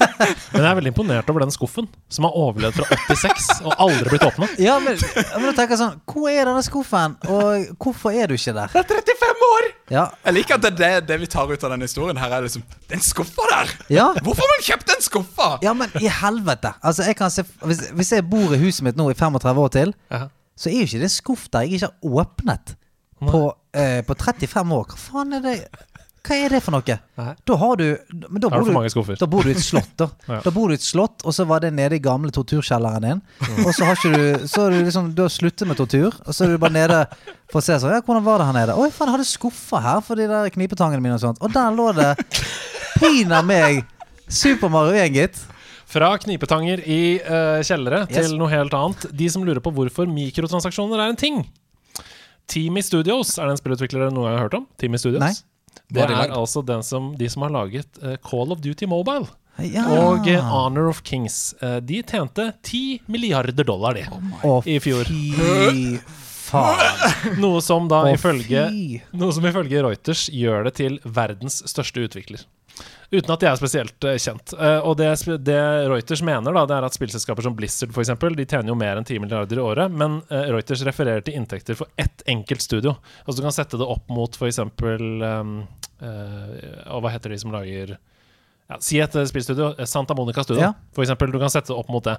Men 0.53 0.61
jeg 0.63 0.69
er 0.71 0.77
veldig 0.79 0.91
imponert 0.93 1.29
over 1.31 1.43
den 1.45 1.53
skuffen, 1.53 1.87
som 2.11 2.27
har 2.27 2.35
overlevd 2.37 2.77
fra 2.79 2.97
86 3.09 3.47
og 3.67 3.75
aldri 3.85 4.09
blitt 4.13 4.25
åpna. 4.27 4.47
Ja, 4.61 4.75
men, 4.83 4.97
men 5.15 5.45
du 5.47 5.57
tenker 5.57 5.79
sånn 5.79 5.97
Hvor 6.09 6.27
er 6.31 6.49
denne 6.49 6.63
skuffen, 6.65 7.15
og 7.31 7.71
hvorfor 7.81 8.15
er 8.15 8.31
du 8.31 8.35
ikke 8.37 8.53
der? 8.57 8.73
Det 8.73 8.83
er 8.83 9.01
35 9.01 9.47
år! 9.51 9.69
Ja, 9.91 10.05
Jeg 10.27 10.37
liker 10.37 10.55
at 10.59 10.63
det, 10.65 10.71
er 10.73 10.99
det, 11.01 11.07
det 11.09 11.19
vi 11.23 11.31
tar 11.33 11.49
ut 11.51 11.63
av 11.67 11.73
denne 11.73 11.87
historien 11.89 12.19
her, 12.21 12.35
er 12.37 12.45
liksom 12.45 12.63
Den 12.91 13.01
skuffa 13.03 13.47
der! 13.51 13.73
ja. 13.91 14.09
Hvorfor 14.23 14.45
har 14.45 14.53
man 14.53 14.65
kjøpt 14.67 14.91
den 14.93 15.01
skuffa? 15.03 15.49
Ja, 15.65 15.73
men 15.77 15.91
i 15.99 16.07
helvete. 16.21 16.71
Altså, 16.81 17.03
jeg 17.09 17.17
kan 17.19 17.33
se, 17.33 17.43
hvis, 17.67 17.87
hvis 17.97 18.11
jeg 18.15 18.27
bor 18.31 18.53
i 18.55 18.59
huset 18.61 18.85
mitt 18.87 18.99
nå 18.99 19.09
i 19.11 19.17
35 19.17 19.65
år 19.65 19.73
til, 19.75 19.91
Aha. 20.13 20.29
så 20.55 20.69
er 20.71 20.77
jo 20.83 20.87
ikke 20.89 21.01
det 21.03 21.09
en 21.09 21.15
skuff 21.17 21.47
der 21.51 21.65
jeg 21.67 21.79
ikke 21.81 21.89
har 21.91 22.21
åpnet 22.23 22.75
på, 23.21 23.41
eh, 23.77 23.99
på 24.07 24.15
35 24.17 24.77
år. 24.79 24.87
Hva 24.93 25.01
faen 25.03 25.35
er 25.37 25.43
det 25.45 25.55
Hva 26.21 26.35
er 26.37 26.53
det 26.53 26.59
for 26.61 26.75
noe? 26.75 26.95
Nei. 27.17 27.31
Da 27.49 27.55
har 27.57 27.79
du 27.79 27.85
Men 28.29 28.41
da 28.43 28.49
bor 28.53 28.61
du 28.67 29.15
da 29.17 29.27
bor 29.29 29.41
du 29.41 29.49
i 29.49 29.55
et 29.55 29.63
slott, 29.63 29.89
da. 29.97 30.07
Ja. 30.29 30.37
Da 30.45 30.51
bor 30.53 30.69
du 30.69 30.75
i 30.75 30.77
et 30.77 30.85
slott, 30.85 31.23
og 31.25 31.33
så 31.33 31.47
var 31.49 31.63
det 31.63 31.71
nede 31.73 31.97
i 31.97 32.01
gamle 32.03 32.29
torturkjelleren 32.35 33.01
din. 33.07 33.21
Og 33.65 33.71
så 33.73 33.87
har 33.89 33.97
ikke 33.97 34.11
du 34.13 34.47
Så 34.47 34.61
har 34.67 34.75
du 34.75 34.83
liksom 34.85 35.09
Du 35.17 35.23
har 35.25 35.33
sluttet 35.33 35.65
med 35.67 35.79
tortur, 35.81 36.13
og 36.25 36.33
så 36.37 36.45
er 36.45 36.53
du 36.53 36.61
bare 36.61 36.75
nede 36.77 36.99
for 37.51 37.57
å 37.59 37.65
se 37.65 37.79
sånn 37.81 37.95
Ja, 37.95 38.03
hvordan 38.05 38.23
var 38.27 38.37
det 38.43 38.49
her 38.51 38.57
nede? 38.59 38.75
Oi, 38.77 38.91
faen, 38.93 39.09
jeg 39.09 39.17
hadde 39.17 39.29
skuffer 39.31 39.81
her 39.81 40.03
for 40.05 40.21
de 40.21 40.27
der 40.29 40.53
knipetangene 40.53 41.01
mine 41.01 41.17
og 41.17 41.23
sånt. 41.25 41.41
Og 41.41 41.51
der 41.57 41.73
lå 41.73 41.89
det 41.97 42.11
pinadø 43.01 43.41
meg 43.49 43.81
Super 44.31 44.69
Mario 44.71 44.93
1, 45.01 45.17
gitt. 45.17 45.41
Fra 45.91 46.13
knipetanger 46.21 46.79
i 46.87 47.01
uh, 47.19 47.59
kjellere 47.67 48.05
Yes. 48.05 48.29
til 48.29 48.37
noe 48.39 48.47
helt 48.53 48.71
annet. 48.77 49.09
De 49.11 49.27
som 49.33 49.43
lurer 49.43 49.59
på 49.59 49.73
hvorfor 49.75 50.07
mikrotransaksjoner 50.07 51.01
er 51.01 51.11
en 51.11 51.19
ting. 51.19 51.41
Teamy 52.51 52.79
Studios, 52.83 53.33
er 53.39 53.49
det 53.49 53.57
en 53.57 53.59
spillutvikler 53.59 54.07
du 54.07 54.15
noen 54.15 54.29
gang 54.29 54.37
har 54.37 54.45
hørt 54.45 54.55
om? 54.61 54.69
Teamy 54.79 54.99
Studios? 55.01 55.19
Nei. 55.23 55.33
Det 55.91 56.05
er 56.07 56.31
altså 56.31 56.61
den 56.65 56.83
som, 56.87 57.11
de 57.19 57.27
som 57.29 57.43
har 57.43 57.51
laget 57.51 57.99
uh, 58.03 58.15
Call 58.23 58.51
of 58.55 58.61
Duty 58.63 58.87
Mobile 58.87 59.27
Ja. 59.59 59.83
og 59.91 60.27
uh, 60.27 60.37
Honor 60.47 60.87
of 60.89 61.01
Kings. 61.03 61.53
Uh, 61.61 61.79
de 61.83 61.99
tjente 62.07 62.53
10 62.63 63.01
milliarder 63.11 63.63
dollar, 63.67 63.93
de, 63.99 64.05
oh 64.47 64.63
i 64.65 64.77
fjor. 64.79 65.03
fy 65.11 65.99
faen. 66.51 67.35
Noe 67.43 67.59
som 67.63 67.87
da 67.91 68.01
Å, 68.07 68.13
ifølge. 68.15 68.63
Noe 69.15 69.35
som 69.35 69.45
ifølge 69.47 69.83
Reuters 69.85 70.25
gjør 70.33 70.65
det 70.69 70.73
til 70.79 70.97
verdens 71.05 71.61
største 71.69 72.07
utvikler. 72.07 72.43
Uten 73.11 73.33
at 73.33 73.41
de 73.43 73.47
er 73.49 73.57
spesielt 73.59 74.05
eh, 74.07 74.17
kjent. 74.23 74.53
Eh, 74.55 74.85
og 74.87 74.95
det, 74.99 75.09
det 75.43 75.59
Reuters 75.91 76.21
mener, 76.23 76.55
da 76.55 76.63
Det 76.69 76.77
er 76.77 76.87
at 76.87 76.95
spillselskaper 76.95 77.43
som 77.43 77.55
Blizzard 77.57 77.91
for 77.91 78.05
eksempel, 78.05 78.37
De 78.39 78.45
tjener 78.47 78.71
jo 78.71 78.77
mer 78.79 78.99
enn 78.99 79.07
10 79.07 79.19
milliarder 79.23 79.59
i 79.59 79.65
året, 79.65 79.91
men 79.91 80.21
eh, 80.31 80.47
Reuters 80.53 80.85
refererer 80.87 81.25
til 81.25 81.35
inntekter 81.35 81.75
for 81.75 81.91
ett 81.99 82.23
enkelt 82.31 82.63
studio. 82.63 82.95
Altså 83.25 83.41
Du 83.41 83.43
kan 83.43 83.55
sette 83.55 83.79
det 83.81 83.87
opp 83.87 84.07
mot 84.11 84.39
f.eks. 84.39 84.61
Um, 84.63 85.51
uh, 86.01 86.97
hva 87.01 87.11
heter 87.13 87.33
de 87.33 87.41
som 87.41 87.51
lager 87.53 87.97
ja, 87.97 88.79
Si 88.79 89.01
et 89.03 89.15
spillstudio. 89.27 89.73
Santa 89.85 90.15
Monica 90.15 90.45
Studio, 90.45 90.63
Ja. 90.63 90.73
eksempel. 90.95 91.33
Du 91.33 91.39
kan 91.41 91.51
sette 91.51 91.73
det 91.73 91.79
opp 91.79 91.91
mot 91.91 92.05
det. 92.07 92.15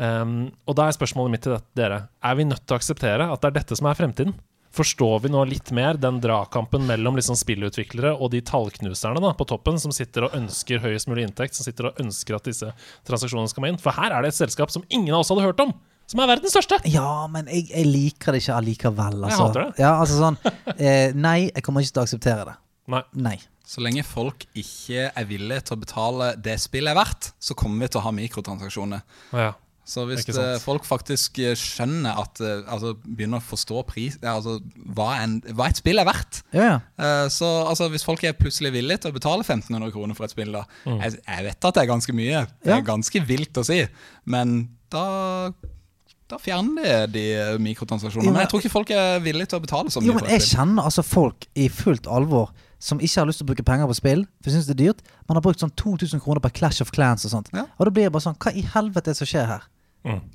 Um, 0.00 0.48
og 0.64 0.78
da 0.78 0.88
er 0.88 0.96
spørsmålet 0.96 1.34
mitt 1.34 1.44
til 1.44 1.58
dere 1.76 2.06
Er 2.24 2.38
vi 2.38 2.48
nødt 2.48 2.64
til 2.64 2.76
å 2.76 2.80
akseptere 2.80 3.28
at 3.28 3.42
det 3.42 3.50
er 3.50 3.58
dette 3.60 3.76
som 3.76 3.90
er 3.90 3.98
fremtiden? 3.98 4.32
Forstår 4.70 5.24
vi 5.24 5.32
nå 5.34 5.42
litt 5.50 5.72
mer 5.74 5.98
den 5.98 6.20
dragkampen 6.22 6.84
mellom 6.86 7.16
liksom 7.18 7.38
spillutviklere 7.38 8.12
og 8.14 8.30
de 8.34 8.42
tallknuserne 8.46 9.22
da, 9.22 9.32
på 9.34 9.46
toppen 9.50 9.80
som 9.82 9.94
sitter 9.94 10.28
og 10.28 10.36
ønsker 10.38 10.82
høyest 10.84 11.10
mulig 11.10 11.26
inntekt, 11.26 11.58
som 11.58 11.66
sitter 11.66 11.90
og 11.90 12.02
ønsker 12.02 12.38
at 12.38 12.46
disse 12.46 12.70
transaksjonene 13.08 13.50
skal 13.50 13.66
inn? 13.66 13.80
For 13.82 13.96
her 13.98 14.14
er 14.14 14.22
det 14.22 14.30
et 14.30 14.38
selskap 14.38 14.70
som 14.70 14.86
ingen 14.88 15.10
av 15.14 15.24
oss 15.24 15.32
hadde 15.34 15.48
hørt 15.48 15.62
om, 15.64 15.74
som 16.10 16.22
er 16.22 16.30
verdens 16.32 16.54
største! 16.54 16.80
Ja, 16.90 17.26
men 17.30 17.46
jeg, 17.50 17.68
jeg 17.70 17.86
liker 17.86 18.34
det 18.34 18.42
ikke 18.42 18.56
allikevel. 18.58 19.20
Altså. 19.28 19.44
hater 19.46 19.68
det. 19.68 19.82
Ja, 19.82 19.92
altså 20.02 20.18
sånn 20.18 20.38
eh, 20.74 21.14
Nei, 21.14 21.52
jeg 21.52 21.62
kommer 21.62 21.84
ikke 21.84 21.94
til 21.94 22.02
å 22.02 22.06
akseptere 22.08 22.46
det. 22.48 22.54
Nei. 22.90 23.02
Nei. 23.26 23.36
Så 23.70 23.82
lenge 23.84 24.02
folk 24.02 24.42
ikke 24.58 25.04
er 25.06 25.26
villige 25.28 25.68
til 25.68 25.76
å 25.76 25.82
betale 25.84 26.32
det 26.42 26.56
spillet 26.58 26.90
er 26.90 26.98
verdt, 26.98 27.30
så 27.38 27.54
kommer 27.58 27.86
vi 27.86 27.92
til 27.92 28.00
å 28.00 28.04
ha 28.08 28.12
mikrotransaksjoner. 28.16 29.04
Ja. 29.38 29.52
Så 29.90 30.04
hvis 30.06 30.22
eh, 30.30 30.58
folk 30.62 30.84
faktisk 30.86 31.40
eh, 31.42 31.56
skjønner 31.58 32.18
at 32.22 32.38
eh, 32.44 32.60
Altså 32.70 32.92
begynner 33.02 33.40
å 33.40 33.46
forstå 33.48 33.80
pris 33.88 34.18
Altså 34.22 34.58
hva, 34.94 35.08
en, 35.24 35.40
hva 35.58 35.66
et 35.72 35.80
spill 35.80 35.98
er 35.98 36.06
verdt 36.06 36.42
Ja, 36.54 36.66
ja. 36.68 36.76
Uh, 37.00 37.26
Så 37.32 37.48
altså 37.66 37.88
hvis 37.90 38.06
folk 38.06 38.22
er 38.28 38.36
plutselig 38.38 38.70
villige 38.76 39.02
til 39.02 39.10
å 39.10 39.16
betale 39.16 39.42
1500 39.42 39.90
kroner 39.96 40.14
for 40.18 40.28
et 40.28 40.34
spill 40.36 40.54
da 40.54 40.62
Mm. 40.86 41.00
jeg, 41.02 41.18
jeg 41.26 41.44
vet 41.44 41.66
at 41.66 41.74
det 41.76 41.82
er 41.82 41.90
ganske 41.90 42.14
mye 42.14 42.46
Det 42.62 42.70
Ja. 42.70 42.78
er 42.78 42.86
ganske 42.86 43.20
vilt 43.26 43.58
å 43.58 43.64
si 43.66 43.80
Men 44.30 44.68
da 44.92 45.50
Da 46.30 46.38
fjerner 46.38 47.06
de 47.10 47.24
de 47.34 47.58
mikrotransaksjonene 47.58 48.30
men- 48.32 48.44
jeg 48.44 48.50
tror 48.52 48.60
ikke 48.62 48.70
folk 48.78 48.90
er 48.94 49.18
villige 49.24 49.50
til 49.50 49.58
å 49.58 49.64
betale 49.66 49.90
så 49.90 50.00
mye 50.00 50.06
Jo, 50.06 50.14
men 50.20 50.30
jeg 50.30 50.46
kjenner 50.46 50.86
altså 50.86 51.02
folk 51.02 51.46
i 51.58 51.66
fullt 51.68 52.06
alvor 52.06 52.52
som 52.80 52.96
ikke 53.02 53.18
har 53.20 53.26
lyst 53.28 53.42
til 53.42 53.44
å 53.44 53.50
bruke 53.50 53.64
penger 53.66 53.86
på 53.90 53.94
spill, 53.98 54.22
for 54.40 54.48
synes 54.48 54.64
syns 54.64 54.70
det 54.70 54.80
er 54.80 54.86
dyrt. 54.86 55.02
Man 55.28 55.36
har 55.36 55.42
brukt 55.44 55.60
sånn 55.60 55.74
2000 55.76 56.22
kroner 56.24 56.40
på 56.40 56.48
Clash 56.56 56.80
of 56.80 56.88
Clans 56.96 57.26
og 57.28 57.30
sånt. 57.34 57.50
Ja. 57.52 57.66
Og 57.78 57.84
da 57.84 57.90
blir 57.92 58.06
jeg 58.06 58.12
bare 58.14 58.24
sånn 58.24 58.38
Hva 58.40 58.54
i 58.56 58.62
helvete 58.62 59.10
er 59.10 59.12
det 59.12 59.16
som 59.18 59.28
skjer 59.28 59.46
her? 59.50 59.66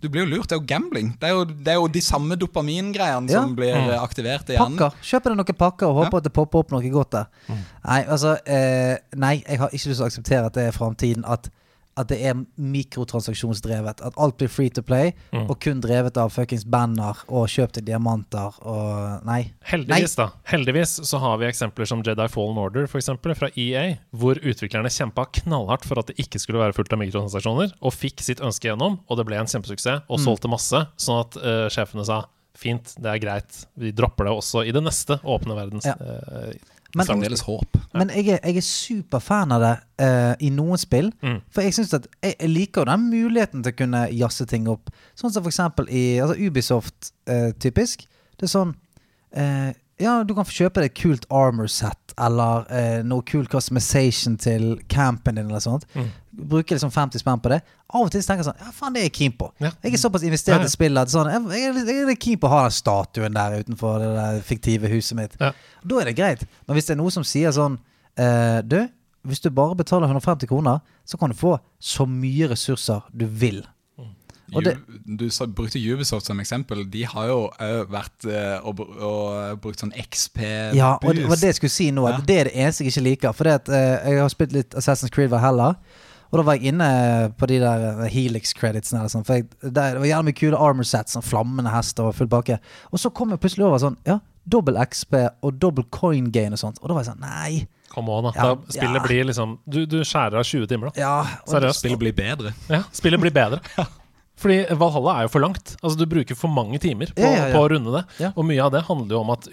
Du 0.02 0.10
blir 0.14 0.22
jo 0.22 0.30
lurt, 0.30 0.48
det 0.50 0.54
er 0.54 0.60
jo 0.60 0.66
gambling 0.70 1.08
Det 1.20 1.26
er 1.26 1.32
jo, 1.34 1.44
det 1.46 1.68
er 1.74 1.78
jo 1.80 1.88
de 1.90 2.02
samme 2.06 2.36
dopamingreiene 2.38 3.32
Ja. 3.32 3.42
Som 3.42 3.56
blir 3.58 3.74
Mm. 3.74 3.90
eh, 3.90 4.02
aktivert 4.04 4.50
i 4.50 4.54
hjernen 4.54 4.78
Pakker. 4.78 4.98
Kjøper 5.02 5.34
deg 5.34 5.38
noen 5.40 5.58
pakker 5.58 5.88
og 5.88 5.96
håper 6.04 6.12
Ja. 6.14 6.18
at 6.18 6.24
det 6.24 6.34
popper 6.34 6.60
opp 6.60 6.72
noe 6.72 6.90
godt 6.94 7.12
der. 7.12 7.26
Nei, 7.86 8.04
altså 8.06 8.36
eh, 8.46 8.98
Nei, 9.16 9.44
jeg 9.48 9.58
har 9.60 9.70
ikke 9.74 9.90
lyst 9.90 9.98
til 9.98 10.06
å 10.06 10.10
akseptere 10.12 10.46
at 10.46 10.54
det 10.54 10.68
er 10.68 10.72
framtiden. 10.72 11.26
At, 11.26 11.50
at 11.98 12.10
det 12.12 12.18
er 12.28 12.36
mikrotransaksjonsdrevet. 12.60 14.02
At 14.04 14.18
alt 14.20 14.38
blir 14.40 14.50
free 14.52 14.70
to 14.70 14.82
play, 14.84 15.14
Mm. 15.32 15.50
og 15.50 15.60
kun 15.64 15.82
drevet 15.82 16.18
av 16.18 16.30
fuckings 16.32 16.66
banner 16.66 17.16
og 17.30 17.48
kjøpte 17.48 17.84
diamanter 17.84 18.54
og 18.66 19.24
Nei. 19.26 19.52
Heldigvis, 19.64 20.16
da. 20.16 20.30
Heldigvis 20.52 21.00
så 21.08 21.20
har 21.20 21.38
vi 21.38 21.46
eksempler 21.48 21.88
som 21.88 22.04
Jedi 22.04 22.28
Fallen 22.28 22.58
Order 22.58 22.86
eksempel, 22.88 23.36
fra 23.36 23.50
EA, 23.56 23.98
hvor 24.14 24.36
utviklerne 24.36 24.92
kjempa 24.92 25.26
knallhardt 25.42 25.86
for 25.86 26.00
at 26.00 26.08
det 26.08 26.18
ikke 26.20 26.40
skulle 26.40 26.60
være 26.60 26.74
fullt 26.76 26.94
av 26.94 27.00
mikrotransaksjoner, 27.00 27.74
og 27.82 27.94
fikk 27.94 28.20
sitt 28.22 28.40
ønske 28.44 28.70
gjennom, 28.70 29.00
og 29.10 29.18
det 29.18 29.26
ble 29.26 29.36
en 29.40 29.46
kjempesuksess, 29.48 30.04
og 30.10 30.20
solgte 30.20 30.50
masse, 30.52 30.86
sånn 30.98 31.20
at 31.24 31.38
uh, 31.38 31.68
sjefene 31.70 32.06
sa 32.06 32.26
fint, 32.56 32.94
det 33.02 33.10
er 33.12 33.20
greit, 33.20 33.66
vi 33.78 33.92
dropper 33.92 34.26
det 34.30 34.32
også 34.36 34.66
i 34.68 34.72
det 34.72 34.82
neste 34.84 35.18
åpne 35.28 35.56
verdens 35.58 35.86
Ja. 35.86 35.96
eh, 36.00 36.54
Men- 36.96 37.08
Fremdeles 37.08 37.42
håp 37.48 37.78
Men 37.94 38.10
jeg 38.10 38.28
er, 38.36 38.40
jeg 38.44 38.58
er 38.58 38.66
superfan 38.68 39.52
av 39.56 39.62
det 39.64 39.74
uh, 40.04 40.34
i 40.40 40.50
noen 40.52 40.78
spill. 40.80 41.10
Mm. 41.24 41.38
For 41.52 41.62
jeg 41.64 41.74
synes 41.78 41.94
at 41.94 42.08
jeg, 42.22 42.36
jeg 42.40 42.50
liker 42.52 42.82
jo 42.84 42.90
den 42.92 43.06
muligheten 43.10 43.64
til 43.64 43.72
å 43.74 43.78
kunne 43.80 44.02
jazze 44.12 44.46
ting 44.52 44.68
opp. 44.72 44.92
Sånn 45.16 45.32
som 45.32 45.44
for 45.44 45.52
eksempel 45.52 45.88
i 45.90 46.20
altså 46.24 46.36
Ubisoft, 46.40 47.14
uh, 47.32 47.52
typisk. 47.60 48.04
Det 48.36 48.50
er 48.50 48.52
sånn 48.52 48.76
uh, 49.38 49.72
Ja, 50.00 50.18
du 50.28 50.34
kan 50.36 50.44
få 50.48 50.52
kjøpe 50.66 50.84
deg 50.84 50.96
kult 51.00 51.24
armor 51.32 51.68
set, 51.72 52.16
eller 52.20 52.66
noe 53.08 53.24
kult 53.24 53.48
customization 53.52 54.36
til 54.38 54.74
campen 54.92 55.36
din, 55.40 55.48
eller 55.48 55.64
sånt. 55.64 55.86
Mm. 55.96 56.10
Bruke 56.36 56.76
liksom 56.76 56.92
50 56.92 57.20
spenn 57.22 57.40
på 57.40 57.50
det. 57.54 57.62
Av 57.94 58.02
og 58.04 58.12
til 58.12 58.22
tenker 58.22 58.44
jeg 58.44 58.50
sånn 58.50 58.60
Ja, 58.60 58.72
faen, 58.76 58.94
det 58.94 59.02
er 59.02 59.08
jeg 59.10 59.14
keen 59.16 59.36
på. 59.40 59.52
Ja. 59.64 59.72
Jeg 59.84 59.94
er 59.94 60.02
såpass 60.02 60.24
investert 60.28 60.58
Ja, 60.58 60.66
ja. 60.66 60.68
i 60.68 60.74
spillet 60.74 61.02
at 61.02 61.14
sånn, 61.14 61.30
jeg, 61.32 61.42
jeg, 61.62 61.70
er 61.70 61.74
litt- 61.80 62.12
er 62.12 62.20
keen 62.26 62.40
på 62.42 62.48
å 62.50 62.54
ha 62.56 62.62
den 62.68 62.76
statuen 62.76 63.34
der 63.38 63.60
utenfor 63.64 64.00
det 64.04 64.10
der 64.18 64.42
fiktive 64.44 64.90
huset 64.92 65.16
mitt. 65.18 65.38
Ja. 65.40 65.54
Da 65.86 66.02
er 66.02 66.06
det 66.12 66.16
greit. 66.18 66.44
Men 66.68 66.76
hvis 66.76 66.86
det 66.90 66.98
er 66.98 67.02
noe 67.04 67.12
som 67.16 67.24
sier 67.24 67.52
sånn 67.56 67.80
eh, 68.18 68.62
Du, 68.68 68.82
hvis 69.26 69.40
du 69.42 69.50
bare 69.50 69.76
betaler 69.80 70.08
150 70.12 70.48
kroner, 70.48 70.82
så 71.06 71.18
kan 71.18 71.30
du 71.32 71.36
få 71.40 71.56
så 71.80 72.06
mye 72.06 72.50
ressurser 72.52 73.02
du 73.16 73.26
vil. 73.26 73.64
Og 74.54 74.62
det- 74.64 74.78
Du 75.06 75.28
brukte 75.48 75.80
Ubisoft 75.80 76.28
som 76.28 76.40
eksempel. 76.40 76.84
De 76.90 77.02
har 77.04 77.26
jo 77.28 77.50
òg 77.60 77.88
vært 77.90 78.26
eh, 78.30 78.60
og, 78.64 78.80
og 78.80 79.60
brukt 79.60 79.80
sånn 79.82 79.92
XP 79.98 80.38
Ja, 80.78 81.00
og 81.02 81.16
det 81.16 81.26
var 81.28 81.36
det 81.42 81.50
jeg 81.50 81.56
skulle 81.56 81.74
si 81.74 81.90
nå. 81.92 82.08
Ja. 82.08 82.20
Det 82.22 82.38
er 82.40 82.44
det 82.46 82.54
eneste 82.56 82.84
jeg 82.86 82.94
ikke 82.94 83.04
liker. 83.10 83.34
For 83.34 83.44
det 83.44 83.54
at, 83.54 83.70
eh, 83.70 84.12
jeg 84.12 84.20
har 84.22 84.30
spilt 84.30 84.54
litt 84.54 84.76
Assassin's 84.78 85.10
Creed 85.12 85.30
Valhalla. 85.34 85.72
Og 86.36 86.42
da 86.42 86.48
var 86.50 86.58
jeg 86.60 86.74
inne 86.74 86.88
på 87.40 87.48
de 87.48 87.62
der 87.64 87.84
eh, 87.94 88.10
Helix-creditsene. 88.12 89.00
eller 89.00 89.12
sånn, 89.14 89.24
For 89.24 89.40
jeg, 89.40 89.48
der, 89.64 89.96
det 89.96 90.02
var 90.04 90.10
gjerne 90.10 90.28
mye 90.28 90.36
kule 90.36 90.60
armor 90.60 90.88
sets, 90.88 91.16
sånn 91.16 91.24
flammende 91.24 91.72
hester 91.72 92.10
og 92.10 92.18
full 92.18 92.28
pakke. 92.32 92.60
Og 92.92 93.00
så 93.00 93.12
kom 93.16 93.32
jeg 93.32 93.40
plutselig 93.46 93.70
over 93.70 93.80
sånn 93.80 93.96
Ja, 94.04 94.20
dobbel 94.44 94.82
XP 94.84 95.16
og 95.40 95.56
dobbel 95.62 95.88
coin 95.96 96.28
gain 96.36 96.58
og 96.58 96.60
sånt. 96.60 96.82
Og 96.84 96.92
da 96.92 96.98
var 96.98 97.06
jeg 97.06 97.14
sånn 97.14 97.24
Nei. 97.24 97.66
Come 97.96 98.12
on, 98.12 98.28
da. 98.28 98.34
Ja, 98.36 98.50
da 98.52 98.76
spillet 98.76 99.00
ja. 99.00 99.06
blir 99.08 99.30
liksom 99.32 99.60
du, 99.64 99.86
du 99.88 100.02
skjærer 100.04 100.42
av 100.42 100.44
20 100.44 100.68
timer, 100.68 100.92
da. 100.92 101.00
Ja. 101.00 101.40
Seriøst. 101.48 101.86
Spillet 101.86 102.02
blir 102.02 102.18
bedre. 102.18 102.52
Ja, 102.68 102.84
spillet 102.92 103.24
blir 103.24 103.36
bedre. 103.36 103.64
Fordi 104.38 104.66
Valhalla 104.76 105.14
er 105.20 105.28
jo 105.28 105.32
for 105.32 105.40
langt. 105.40 105.76
Altså 105.82 105.96
Du 105.98 106.06
bruker 106.12 106.36
for 106.36 106.52
mange 106.52 106.76
timer 106.84 107.08
på, 107.16 107.22
Ja, 107.24 107.30
ja, 107.32 107.44
ja. 107.48 107.54
på 107.56 107.62
å 107.64 107.70
runde 107.72 107.94
det. 107.96 108.02
Ja. 108.20 108.32
Og 108.36 108.44
mye 108.50 108.60
av 108.66 108.74
det 108.74 108.82
handler 108.88 109.16
jo 109.16 109.22
om 109.22 109.30
at 109.32 109.48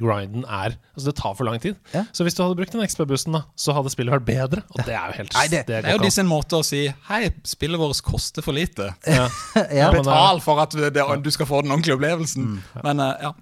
grinden 0.00 0.46
er 0.48 0.76
Altså 0.96 1.10
det 1.10 1.14
tar 1.20 1.34
for 1.36 1.44
lang 1.48 1.60
tid. 1.60 1.76
Ja. 1.92 2.04
Så 2.12 2.24
hvis 2.24 2.34
du 2.36 2.42
hadde 2.42 2.56
brukt 2.56 2.72
den 2.72 2.82
XP-bussen, 2.86 3.36
da 3.36 3.42
så 3.56 3.74
hadde 3.76 3.92
spillet 3.92 4.12
vært 4.16 4.26
bedre. 4.28 4.64
Og 4.72 4.80
det 4.86 4.96
er 4.96 5.12
jo 5.12 5.18
helt 5.20 5.36
Nei, 5.36 5.46
det- 5.48 5.66
Det 5.66 5.78
er 5.84 5.92
jo 5.92 5.98
de 5.98 6.04
disse 6.08 6.20
en 6.24 6.28
måte 6.32 6.56
å 6.56 6.64
si 6.64 6.86
Hei, 7.08 7.30
spillet 7.44 7.78
vårt 7.80 8.00
koster 8.02 8.42
for 8.42 8.52
lite. 8.56 8.94
ja. 9.06 9.28
ja. 9.70 9.90
Betal 9.92 10.40
for 10.40 10.60
at 10.64 10.70
det, 10.72 10.92
du 11.22 11.30
skal 11.30 11.46
få 11.46 11.62
den 11.62 11.70
ordentlige 11.72 11.96
opplevelsen. 11.98 12.62
Men 12.82 13.00
uh, 13.00 13.12
ja. 13.20 13.32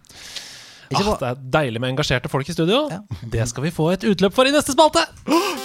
Ah, 0.90 1.14
det 1.20 1.28
er 1.28 1.36
deilig 1.54 1.80
med 1.80 1.92
engasjerte 1.92 2.28
folk 2.28 2.48
i 2.50 2.52
studio. 2.52 2.88
Ja. 2.90 2.98
Det 3.22 3.46
skal 3.48 3.62
vi 3.62 3.70
få 3.70 3.92
et 3.92 4.02
utløp 4.02 4.34
for 4.34 4.44
i 4.44 4.50
neste 4.50 4.74
spalte! 4.74 5.06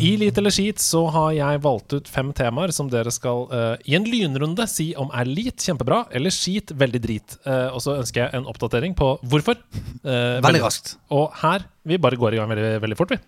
I 0.00 0.16
Lit 0.16 0.38
eller 0.38 0.50
skit 0.50 0.80
så 0.80 1.02
har 1.12 1.32
jeg 1.36 1.60
valgt 1.60 1.92
ut 1.92 2.06
fem 2.08 2.30
temaer 2.32 2.72
som 2.72 2.88
dere 2.88 3.12
skal 3.12 3.42
uh, 3.50 3.74
i 3.84 3.98
en 3.98 4.06
lynrunde 4.08 4.64
si 4.70 4.94
om 4.96 5.10
er 5.12 5.28
lit 5.28 5.60
kjempebra 5.60 6.06
eller 6.16 6.32
skit 6.32 6.72
veldig 6.72 7.00
drit. 7.04 7.36
Uh, 7.44 7.68
og 7.74 7.82
så 7.84 7.98
ønsker 8.00 8.22
jeg 8.22 8.38
en 8.38 8.48
oppdatering 8.48 8.96
på 8.96 9.10
hvorfor. 9.28 9.60
Uh, 10.00 10.40
Veldig 10.40 10.64
raskt. 10.64 10.94
Og 11.12 11.28
her 11.42 11.68
Vi 11.84 12.00
bare 12.00 12.16
går 12.16 12.32
i 12.36 12.40
gang 12.40 12.48
veldig, 12.48 12.72
veldig 12.86 12.96
fort, 12.96 13.12
vi. 13.12 13.20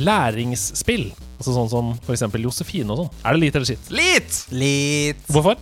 Læringsspill. 0.00 1.10
Altså 1.36 1.52
sånn 1.58 1.70
som 1.72 1.92
f.eks. 1.98 2.24
Josefine 2.40 2.94
og 2.94 3.02
sånn. 3.04 3.14
Er 3.28 3.36
det 3.36 3.44
lit 3.44 3.58
eller 3.60 3.68
skit? 3.68 3.92
Litt! 3.92 4.42
Litt. 4.54 5.24
Hvorfor? 5.28 5.60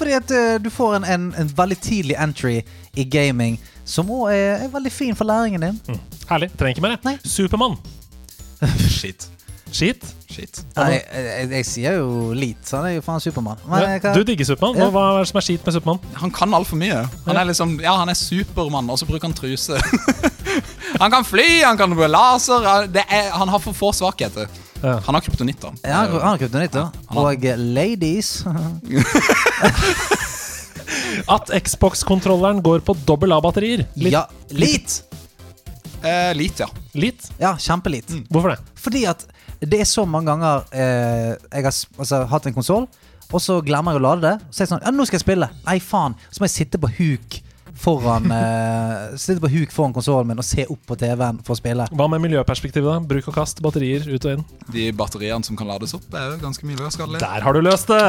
Fordi 0.00 0.14
at 0.16 0.30
eh, 0.32 0.56
du 0.62 0.70
får 0.72 1.00
en, 1.00 1.06
en, 1.16 1.30
en 1.36 1.50
veldig 1.58 1.76
tidlig 1.82 2.14
entry 2.20 2.60
i 2.94 3.04
gaming 3.10 3.58
som 3.84 4.08
òg 4.14 4.30
er, 4.32 4.66
er 4.66 4.70
veldig 4.72 4.92
fin 4.94 5.18
for 5.18 5.28
læringen 5.28 5.66
din. 5.66 5.98
Herlig. 6.30 6.52
Trenger 6.54 6.78
ikke 6.78 6.86
mer. 6.86 6.94
jeg. 6.94 7.06
Nei. 7.10 7.16
Supermann. 7.26 7.76
Shit. 9.00 9.28
Skit. 9.70 10.02
Skit. 10.30 10.60
Nei, 10.76 10.96
jeg, 10.96 11.02
jeg, 11.14 11.50
jeg 11.54 11.66
sier 11.68 11.92
jo 12.00 12.32
lit, 12.34 12.58
så 12.66 12.80
han 12.80 12.86
er 12.88 12.94
jo 12.96 13.02
faen 13.06 13.20
Supermann. 13.22 13.58
Ja, 13.70 13.98
kan- 14.02 14.16
Du 14.18 14.24
digger 14.26 14.44
Supermann. 14.48 14.78
Ja. 14.80 14.88
Hva, 14.90 15.04
er 15.14 15.20
det 15.22 15.28
som 15.30 15.38
er 15.38 15.44
skit 15.46 15.62
med 15.66 15.76
Supermann? 15.76 16.00
Han 16.18 16.32
kan 16.34 16.54
altfor 16.58 16.78
mye. 16.80 17.04
Han 17.28 17.38
er 17.38 17.46
liksom, 17.52 17.76
ja, 17.82 17.94
han 18.00 18.10
er 18.10 18.18
supermann, 18.18 18.90
og 18.90 18.98
så 18.98 19.06
bruker 19.06 19.28
han 19.30 19.36
truse. 19.38 19.78
han 21.02 21.10
kan 21.14 21.24
fly, 21.26 21.46
han 21.62 21.78
kan 21.78 21.94
bruke 21.94 22.10
laser. 22.10 22.66
er, 22.98 23.30
han 23.36 23.48
har 23.54 23.62
for 23.62 23.72
få 23.78 23.92
svakheter. 23.94 24.50
Ja. 24.82 24.96
Han 25.06 25.14
har 25.14 25.22
kryptonitt, 25.22 25.60
da. 25.62 25.70
Ja, 25.86 26.02
han 26.08 26.28
har 26.32 26.38
kryptonitt, 26.42 26.72
da. 26.74 26.88
har- 27.12 27.30
Og 27.30 27.44
eh, 27.46 27.58
ladies 27.60 28.40
At 31.30 31.50
Xbox-kontrolleren 31.62 32.62
går 32.64 32.82
på 32.86 32.94
dobbel 33.06 33.32
A-batterier. 33.36 33.84
Litt 34.00 34.14
Ja, 34.16 34.24
lit! 34.50 35.02
Eh, 36.00 36.32
litt, 36.36 36.60
ja. 36.62 36.68
Litt? 36.96 37.28
Ja, 37.40 37.54
kjempelit. 37.60 38.08
Hvorfor 38.32 38.54
det? 38.54 38.58
Fordi 38.80 39.04
at 39.10 39.26
det 39.60 39.82
er 39.82 39.88
så 39.88 40.06
mange 40.08 40.32
ganger 40.32 40.64
eh, 40.72 41.34
jeg 41.36 41.66
har 41.66 41.74
altså, 42.00 42.24
hatt 42.30 42.48
en 42.48 42.56
konsoll, 42.56 42.88
og 43.30 43.42
så 43.44 43.60
glemmer 43.64 43.94
jeg 43.94 44.00
å 44.00 44.06
lade 44.08 44.24
det. 44.24 44.48
Så 44.48 44.62
er 44.62 44.66
jeg 44.66 44.72
sånn 44.72 44.82
Ja, 44.86 44.94
nå 44.94 45.06
skal 45.06 45.20
jeg 45.20 45.26
spille! 45.26 45.50
Nei, 45.66 45.76
faen! 45.84 46.16
Så 46.32 46.40
må 46.40 46.48
jeg 46.48 46.56
sitte 46.56 46.80
på 46.80 46.90
huk 46.96 47.40
foran 47.80 48.26
eh, 48.34 49.12
Sitte 49.20 49.40
på 49.44 49.50
huk 49.52 49.74
foran 49.74 49.94
konsollen 49.96 50.32
min 50.32 50.40
og 50.42 50.46
se 50.46 50.64
opp 50.72 50.82
på 50.88 50.96
TV-en 51.00 51.38
for 51.44 51.54
å 51.54 51.60
spille. 51.60 51.86
Hva 51.92 52.08
med 52.10 52.24
miljøperspektivet? 52.24 52.88
da? 52.88 53.12
Bruk 53.12 53.30
og 53.30 53.36
kast, 53.36 53.60
batterier 53.64 54.08
ut 54.08 54.24
og 54.24 54.38
inn. 54.38 54.44
De 54.72 54.88
batteriene 54.96 55.46
som 55.46 55.58
kan 55.58 55.68
lades 55.70 55.94
opp, 55.96 56.08
er 56.16 56.32
jo 56.32 56.40
ganske 56.42 56.66
miljøskadelige. 56.68 57.22
Der 57.22 57.44
har 57.46 57.56
du 57.56 57.62
løst 57.64 57.92
det! 57.92 58.02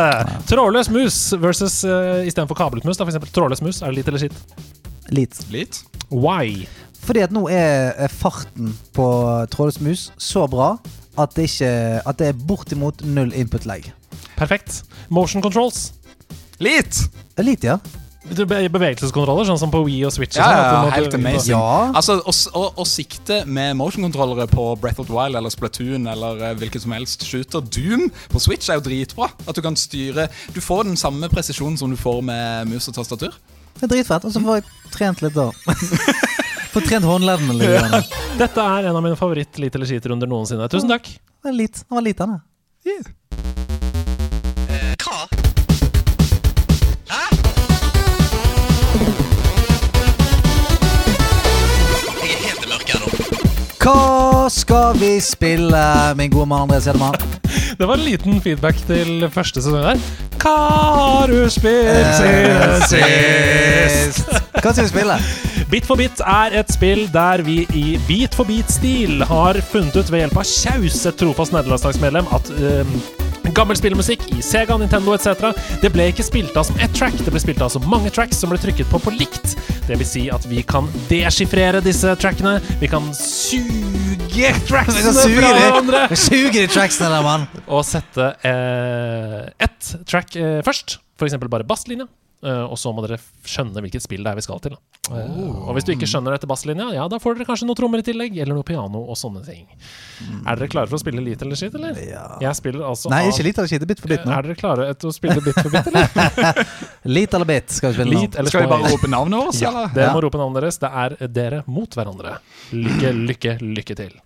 Trådløs 0.49 0.91
mus 0.95 1.19
versus 1.43 1.81
uh, 1.83 2.23
istedenfor 2.23 2.57
kablet 2.57 2.87
mus. 2.87 2.95
da, 2.95 3.05
For 3.05 3.13
eksempel 3.13 3.35
trådløs 3.35 3.63
mus. 3.65 3.83
Er 3.83 3.91
det 3.91 4.01
litt 4.01 4.11
eller 4.13 4.25
skitt? 4.25 4.71
Litt. 5.11 5.43
Litt? 5.51 5.83
Why? 6.11 6.65
Fordi 7.01 7.23
at 7.25 7.33
nå 7.33 7.47
er 7.49 8.11
farten 8.13 8.75
på 8.95 9.07
trådløs 9.51 9.79
mus 9.81 10.09
så 10.21 10.45
bra 10.49 10.75
at 11.19 11.33
det, 11.35 11.49
ikke, 11.49 11.71
at 12.07 12.19
det 12.19 12.27
er 12.31 12.45
bortimot 12.47 13.01
null 13.03 13.33
input-lag. 13.35 13.89
Perfekt. 14.37 14.83
Motion 15.09 15.41
controls. 15.43 15.91
Litt! 16.61 17.09
Litt, 17.41 17.65
ja. 17.65 17.79
Bevegelseskontroller, 18.21 19.47
sånn 19.49 19.57
som 19.59 19.71
på 19.73 19.81
Wii 19.87 20.03
og 20.07 20.13
Switch. 20.13 20.37
og 20.37 20.45
Ja, 20.45 20.49
sånn, 20.53 20.87
ja, 20.87 20.93
helt 20.93 21.15
amazing. 21.17 21.55
Ja. 21.55 21.89
Altså, 21.97 22.19
å 22.21 22.85
sikte 22.87 23.41
med 23.49 23.75
motion-kontrollere 23.79 24.45
på 24.51 24.67
Breath 24.79 25.01
of 25.01 25.09
the 25.09 25.15
Wild 25.15 25.35
eller 25.39 25.51
Splatoon 25.51 26.05
eller 26.11 26.43
uh, 26.45 26.51
hvilken 26.61 26.83
som 26.85 26.93
helst 26.95 27.25
shooter 27.27 27.65
Doom 27.65 28.07
på 28.31 28.43
Switch 28.43 28.69
er 28.69 28.79
jo 28.79 28.85
dritbra. 28.85 29.31
At 29.47 29.57
du 29.57 29.63
kan 29.65 29.75
styre 29.79 30.29
Du 30.53 30.61
får 30.61 30.85
den 30.87 30.99
samme 31.01 31.31
presisjonen 31.33 31.79
som 31.81 31.91
du 31.91 31.99
får 31.99 32.21
med 32.29 32.71
mus 32.71 32.87
og 32.91 32.99
tastatur. 33.01 33.35
Det 33.79 33.87
er 33.87 33.95
dritfett. 33.97 34.27
Og 34.29 34.35
så 34.35 34.43
får 34.45 34.61
jeg 34.61 34.69
trent 34.93 35.25
litt, 35.25 35.35
da. 35.35 35.49
Får 36.71 36.81
trent 36.87 37.05
håndleddene 37.05 37.53
litt. 37.59 37.69
grann. 37.75 38.03
Dette 38.39 38.63
er 38.63 38.87
en 38.89 38.95
av 38.95 39.03
mine 39.03 39.17
favoritt 39.19 39.57
Lite 39.59 39.75
eller 39.79 39.89
skit-runder 39.89 40.29
noensinne. 40.31 40.69
Tusen 40.71 40.89
takk. 40.91 41.09
Det 41.11 41.49
var 41.49 41.57
litt, 41.57 41.81
Den 41.87 41.95
var 41.99 42.05
lit, 42.05 42.17
den. 42.21 42.37
da. 42.37 42.39
Hva? 45.01 45.17
Hæ? 47.11 47.23
Jeg 52.21 52.31
er 52.31 52.41
helt 52.45 52.65
i 52.65 52.69
mørket 52.69 52.95
her 52.95 53.01
nå. 53.01 53.07
Hva 53.81 54.49
skal 54.53 54.99
vi 55.01 55.11
spille, 55.25 55.83
min 56.19 56.31
gode 56.33 56.47
mann 56.51 56.67
André 56.69 56.79
Sedemann? 56.85 57.17
Det 57.79 57.87
var 57.87 57.97
en 57.97 58.05
liten 58.05 58.41
feedback 58.43 58.77
til 58.87 59.25
første 59.33 59.61
sesong 59.63 59.81
der. 59.89 60.03
Hva 60.41 60.55
har 60.61 61.27
du 61.31 61.41
spilt 61.53 62.15
siden 62.21 62.85
sist? 62.91 64.40
Hva 64.59 64.73
skal 64.73 64.83
vi 64.83 64.91
spille? 64.91 65.15
Bit 65.71 65.87
for 65.87 65.95
bit 65.99 66.19
er 66.27 66.57
et 66.59 66.71
spill 66.73 67.05
der 67.13 67.43
vi 67.47 67.61
i 67.77 67.95
bit 68.03 68.35
for 68.35 68.47
bit-stil 68.49 69.23
har 69.23 69.59
funnet 69.71 69.95
ut 69.95 70.11
ved 70.11 70.25
hjelp 70.25 70.41
av 70.41 70.47
Kjaus, 70.49 70.97
et 71.07 71.19
trofast 71.21 71.55
nederlandslagsmedlem, 71.55 72.27
at 72.35 72.51
um, 72.59 72.91
gammel 73.55 73.79
spillmusikk 73.79 74.25
i 74.35 74.41
Sega, 74.43 74.75
Nintendo 74.79 75.15
etc. 75.15 75.53
Det 75.79 75.93
ble 75.95 76.09
ikke 76.11 76.25
spilt 76.27 76.57
av 76.59 76.67
som 76.67 76.79
ett 76.83 76.91
track, 76.97 77.15
det 77.23 77.31
ble 77.31 77.41
spilt 77.43 77.63
av 77.63 77.71
som 77.71 77.87
mange 77.91 78.11
tracks 78.11 78.43
som 78.43 78.51
ble 78.51 78.59
trykket 78.59 78.91
på 78.91 78.99
på 78.99 79.15
likt. 79.15 79.55
Det 79.87 79.95
vil 79.99 80.07
si 80.07 80.27
at 80.33 80.43
vi 80.51 80.65
kan 80.67 80.91
deschiffrere 81.07 81.79
disse 81.83 82.11
trackene. 82.19 82.57
Vi 82.83 82.91
kan 82.91 83.07
suge 83.15 84.51
tracksene 84.67 85.07
fra 85.07 85.25
Suger 85.25 85.55
hverandre. 85.55 86.07
Suge 86.15 86.57
de 86.59 86.67
tracksene 86.71 87.11
der, 87.15 87.23
mann. 87.25 87.47
Og 87.67 87.85
sette 87.87 88.33
eh, 88.47 89.39
ett 89.63 89.95
track 90.07 90.35
eh, 90.35 90.59
først. 90.67 90.99
F.eks. 91.19 91.39
bare 91.47 91.67
basslinja. 91.67 92.11
Eh, 92.41 92.63
og 92.65 92.73
så 92.81 92.89
må 92.89 93.03
dere 93.05 93.19
skjønne 93.45 93.83
hvilket 93.85 94.01
spill 94.01 94.23
det 94.25 94.31
er 94.31 94.37
vi 94.39 94.41
skal 94.41 94.57
til. 94.63 94.73
Da. 94.73 95.17
Eh, 95.19 95.35
og 95.67 95.75
hvis 95.77 95.85
du 95.85 95.91
ikke 95.93 96.07
skjønner 96.09 96.33
etter 96.33 96.49
basslinja, 96.49 96.87
ja, 96.95 97.03
da 97.11 97.19
får 97.21 97.35
dere 97.37 97.45
kanskje 97.45 97.67
noe 97.69 97.77
trommer 97.77 98.01
i 98.01 98.05
tillegg. 98.07 98.39
Eller 98.41 98.57
noe 98.57 98.65
piano 98.65 99.03
og 99.05 99.17
sånne 99.19 99.43
ting. 99.45 99.67
Er 100.49 100.57
dere 100.57 100.69
klare 100.73 100.89
for 100.89 100.97
å 100.97 101.01
spille 101.03 101.21
lite 101.21 101.45
eller 101.45 101.59
shit, 101.59 101.75
eller? 101.77 101.99
Ja. 102.01 102.23
Jeg 102.41 102.57
spiller 102.57 102.87
altså 102.89 103.11
Nei, 103.13 103.27
ikke 103.29 103.45
lite 103.45 103.61
eller 103.61 103.69
skit. 103.75 103.85
Bit 103.93 104.01
for 104.01 104.13
bit 104.15 104.25
nå. 104.25 104.33
Er 104.39 104.49
dere 104.49 104.57
klare 104.57 104.89
til 104.97 105.11
å 105.11 105.13
spille 105.13 105.37
bit 105.45 105.61
for 105.61 105.69
bit, 105.69 105.91
eller? 105.93 106.65
Lite 107.17 107.37
eller 107.37 107.49
bit 107.49 107.73
skal 107.77 107.93
vi 107.93 107.99
spille 108.01 108.17
nå. 108.17 108.25
Eller 108.33 108.49
Skal 108.53 108.65
vi 108.65 108.71
bare 108.73 108.89
rope 108.95 109.09
navnet 109.13 109.45
vårt, 109.45 109.61
Ja, 109.61 109.69
eller? 109.71 109.93
dere 109.93 110.09
Ja. 110.09 110.13
må 110.17 110.25
rope 110.25 110.41
navnet 110.41 110.61
deres. 110.65 110.81
Det 110.81 110.91
er 111.05 111.17
dere 111.39 111.63
mot 111.67 111.93
hverandre. 111.97 112.35
Lykke, 112.73 113.13
lykke, 113.29 113.57
lykke 113.61 113.97
til. 114.01 114.17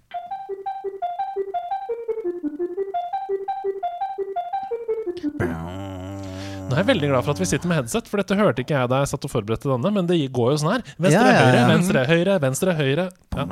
Nå 6.65 6.73
er 6.73 6.79
jeg 6.81 6.87
veldig 6.89 7.09
glad 7.11 7.25
for 7.27 7.35
at 7.35 7.39
vi 7.43 7.45
sitter 7.45 7.69
med 7.69 7.77
headset, 7.77 8.07
for 8.09 8.17
dette 8.21 8.35
hørte 8.39 8.63
ikke 8.63 8.73
jeg 8.73 8.89
da 8.89 8.99
jeg 9.03 9.09
satt 9.11 9.25
og 9.27 9.31
forberedte 9.31 9.69
denne. 9.69 9.91
Men 9.93 10.07
det 10.09 10.17
går 10.33 10.51
jo 10.55 10.57
sånn 10.63 10.71
her. 10.73 10.83
Venstre, 10.97 11.11
Ja, 11.13 11.25
ja, 11.29 11.33
ja. 11.35 11.45
høyre, 11.45 11.63
venstre, 11.75 12.03
høyre, 12.09 12.37
venstre, 12.41 12.73
høyre. 12.79 13.05
Ja. 13.35 13.45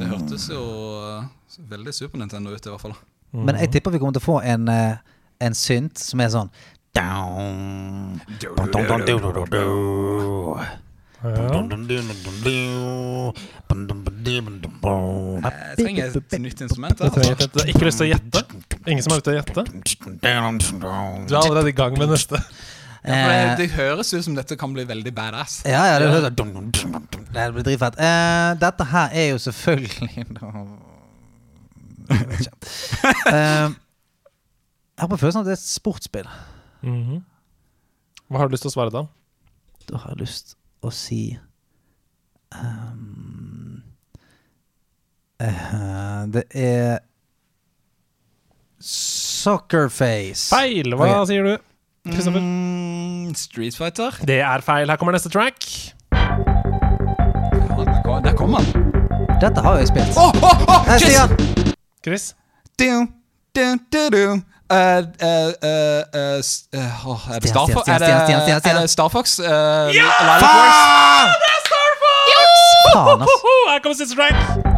Det 0.00 0.08
hørtes 0.10 0.48
jo 0.50 0.62
eh, 1.14 1.28
veldig 1.70 1.94
Super 1.94 2.18
Nintendo 2.24 2.50
ut, 2.50 2.66
i 2.66 2.72
hvert 2.72 2.82
fall. 2.82 2.96
Men 3.34 3.58
jeg 3.62 3.70
tipper 3.74 3.94
vi 3.94 3.98
kommer 4.02 4.14
til 4.18 4.22
å 4.22 4.26
få 4.26 4.40
en, 4.46 4.68
eh, 4.68 4.96
en 5.46 5.54
synt 5.58 5.98
som 5.98 6.20
er 6.22 6.30
sånn 6.34 6.50
down. 6.94 8.20
Jeg 15.44 15.76
trenger 15.80 16.16
et 16.18 16.36
nytt 16.40 16.60
instrument. 16.66 17.00
Jeg 17.00 17.06
Altså. 17.08 17.20
trenger 17.20 17.44
et, 17.46 17.60
har 17.60 17.72
ikke 17.72 17.86
lyst 17.88 18.00
til 18.00 18.06
å 18.06 18.10
gjette. 18.12 18.42
Ingen 18.92 19.02
som 19.06 19.14
er 19.14 19.22
ute 19.22 19.32
og 19.32 19.38
gjette? 19.38 19.64
Du 21.28 21.34
er 21.34 21.40
allerede 21.40 21.68
i 21.72 21.76
gang 21.76 21.98
med 21.98 22.12
neste. 22.12 22.40
Ja, 23.04 23.12
Eh, 23.14 23.50
det, 23.58 23.58
det 23.58 23.66
høres 23.76 24.14
ut 24.14 24.24
som 24.24 24.32
dette 24.32 24.56
kan 24.56 24.72
bli 24.72 24.80
veldig 24.88 25.10
badass. 25.12 25.58
Ja, 25.68 25.82
ja, 25.90 25.98
det, 26.00 26.06
det, 26.24 26.30
det 27.34 27.52
blir 27.52 27.66
dritfett. 27.66 27.98
Uh, 28.00 28.54
dette 28.56 28.86
her 28.88 29.12
er 29.12 29.26
jo 29.28 29.38
selvfølgelig 29.44 30.08
Jeg 32.08 32.28
vet 32.30 32.40
ikke. 32.40 32.56
Eh, 33.34 33.68
jeg 34.94 35.02
har 35.02 35.10
på 35.10 35.18
følelsen 35.20 35.42
at 35.42 35.48
det 35.50 35.52
er 35.52 35.60
et 35.60 35.68
sportsspill. 35.68 36.28
Mhm. 36.80 37.20
Hva 38.30 38.40
har 38.40 38.48
du 38.48 38.54
lyst 38.56 38.64
til 38.64 38.72
å 38.72 38.76
svare 38.78 38.94
da? 38.94 39.04
Da 39.90 40.00
har 40.00 40.14
jeg 40.14 40.22
lyst 40.24 40.56
å 40.84 40.92
si 40.92 41.22
um, 42.52 43.80
uh, 45.40 46.24
Det 46.28 46.44
er 46.52 47.02
Soccerface. 48.84 50.50
Feil! 50.52 50.92
Hva 50.92 51.06
okay. 51.08 51.28
sier 51.30 51.46
du? 51.48 51.54
Kristoffer? 52.04 52.40
Mm, 52.40 53.32
Street 53.38 53.76
Fighter. 53.76 54.18
Det 54.28 54.42
er 54.44 54.64
feil. 54.64 54.90
Her 54.92 55.00
kommer 55.00 55.16
neste 55.16 55.32
track. 55.32 55.64
Kom 58.36 58.56
han. 58.58 58.66
Dette 59.40 59.62
har 59.64 59.78
jeg 59.80 59.88
spilt. 59.88 60.16
Oh, 60.20 60.34
oh, 60.42 60.64
oh, 60.68 60.88
Eh, 60.90 60.98
Chris! 61.00 61.76
Chris? 62.04 62.24
Du, 62.76 63.06
du, 63.56 63.64
du, 63.94 64.00
er 64.70 65.00
det 67.40 67.48
Star 67.48 67.66
Fox? 67.72 67.88
Er 67.88 67.98
det 68.80 68.90
Star 68.90 69.08
Fox? 69.08 69.38
Ja! 69.38 69.44
Det 69.44 69.94
er 69.94 70.18
Star 71.66 71.88
Fox! 72.02 73.30
Her 73.68 73.78
kommer 73.82 73.96
siste 73.96 74.16
track. 74.16 74.73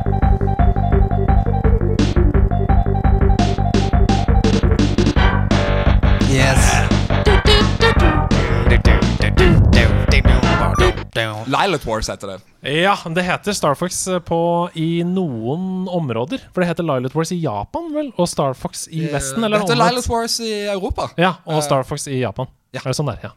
Lilac 11.16 11.86
Wars 11.86 12.10
heter 12.12 12.34
det. 12.34 12.38
Ja, 12.66 12.96
det 13.14 13.22
heter 13.22 13.54
Star 13.56 13.74
Fox 13.78 13.98
på 14.26 14.40
i 14.74 15.02
noen 15.06 15.86
områder. 15.88 16.42
For 16.52 16.62
det 16.62 16.70
heter 16.72 16.86
Lilat 16.86 17.14
Wars 17.16 17.32
i 17.32 17.38
Japan, 17.42 17.88
vel? 17.94 18.12
Og 18.18 18.28
Star 18.30 18.56
Fox 18.58 18.86
i 18.90 19.06
Vesten, 19.12 19.44
eller 19.44 19.60
Det 19.62 19.68
heter 19.70 19.80
omvendt? 19.80 20.08
Wars 20.10 20.38
i 20.42 20.52
Europa. 20.66 21.10
Ja, 21.20 21.36
og 21.46 21.62
Star 21.64 21.86
Fox 21.86 22.08
i 22.10 22.20
Japan. 22.20 22.50
Ja. 22.74 22.82
Er 22.82 22.90
det 22.90 22.96
sånn 22.98 23.08
der, 23.08 23.22
ja. 23.24 23.30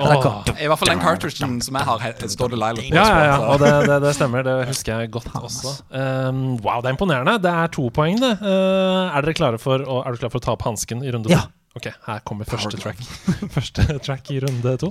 Eller 0.00 0.16
Åh. 0.20 0.22
hva? 0.22 0.54
I 0.54 0.68
hvert 0.70 0.80
fall 0.80 0.90
den 0.92 1.00
cartridgen 1.02 1.56
som 1.64 1.78
jeg 1.80 1.88
har, 1.88 2.04
står 2.34 2.52
det 2.52 2.58
Lilac 2.60 2.82
Wars 2.84 2.94
Ja, 2.94 3.06
ja, 3.08 3.24
ja, 3.26 3.38
og 3.48 3.62
det, 3.62 3.72
det, 3.88 3.96
det 4.04 4.12
stemmer. 4.16 4.44
Det 4.46 4.56
husker 4.70 5.00
jeg 5.02 5.12
godt 5.16 5.30
også. 5.40 5.74
Um, 5.90 6.42
wow, 6.62 6.82
det 6.84 6.92
er 6.92 6.96
imponerende. 6.96 7.38
Det 7.42 7.54
er 7.64 7.72
to 7.74 7.88
poeng, 7.94 8.20
det. 8.22 8.36
Uh, 8.44 9.10
er 9.10 9.26
dere 9.26 9.36
klare 9.40 9.62
for 9.62 9.82
å, 9.82 10.02
er 10.04 10.14
du 10.14 10.22
klar 10.22 10.32
for 10.32 10.42
å 10.42 10.46
ta 10.46 10.54
opp 10.54 10.68
hansken 10.68 11.02
i 11.02 11.10
runde 11.10 11.32
to? 11.32 11.34
Ja. 11.34 11.48
Ok, 11.78 11.86
her 12.06 12.22
kommer 12.26 12.48
første 12.50 12.78
track. 12.82 12.98
første 13.56 13.86
track 14.02 14.30
i 14.34 14.40
runde 14.42 14.76
to. 14.82 14.90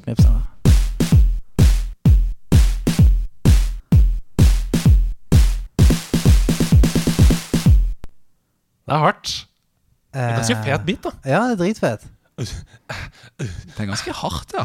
Det 8.90 8.96
er 8.98 9.04
hardt. 9.06 9.34
Det 10.14 10.22
er 10.26 10.36
ganske 10.40 10.56
fet 10.66 10.86
bit, 10.88 11.04
da. 11.06 11.12
Ja, 11.30 11.42
det 11.50 11.54
er 11.54 11.60
dritfett. 11.64 12.08
Det 12.40 13.78
er 13.78 13.86
ganske 13.86 14.14
hardt, 14.24 14.54
ja. 14.58 14.64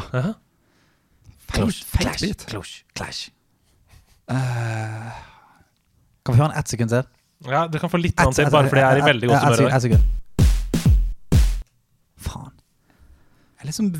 Bit. 1.55 2.45
Clash. 2.49 2.83
Clash. 2.97 3.29
Kan 6.25 6.33
vi 6.33 6.39
høre 6.39 6.49
den 6.49 6.57
ett 6.59 6.69
sekund 6.69 6.89
til? 6.89 7.03
Ja, 7.45 7.67
Du 7.67 7.77
kan 7.79 7.89
få 7.89 7.97
litt 8.01 8.17
til, 8.17 8.49
bare 8.49 8.67
fordi 8.71 8.81
jeg 8.81 8.91
er 8.91 8.97
i 8.97 9.05
veldig 9.05 9.29
godt 9.29 9.43
humør 9.45 9.75
ett 9.75 9.81
sekund. 9.85 10.03
Faen. 12.17 12.51
Jeg, 13.59 13.65
liksom, 13.69 13.91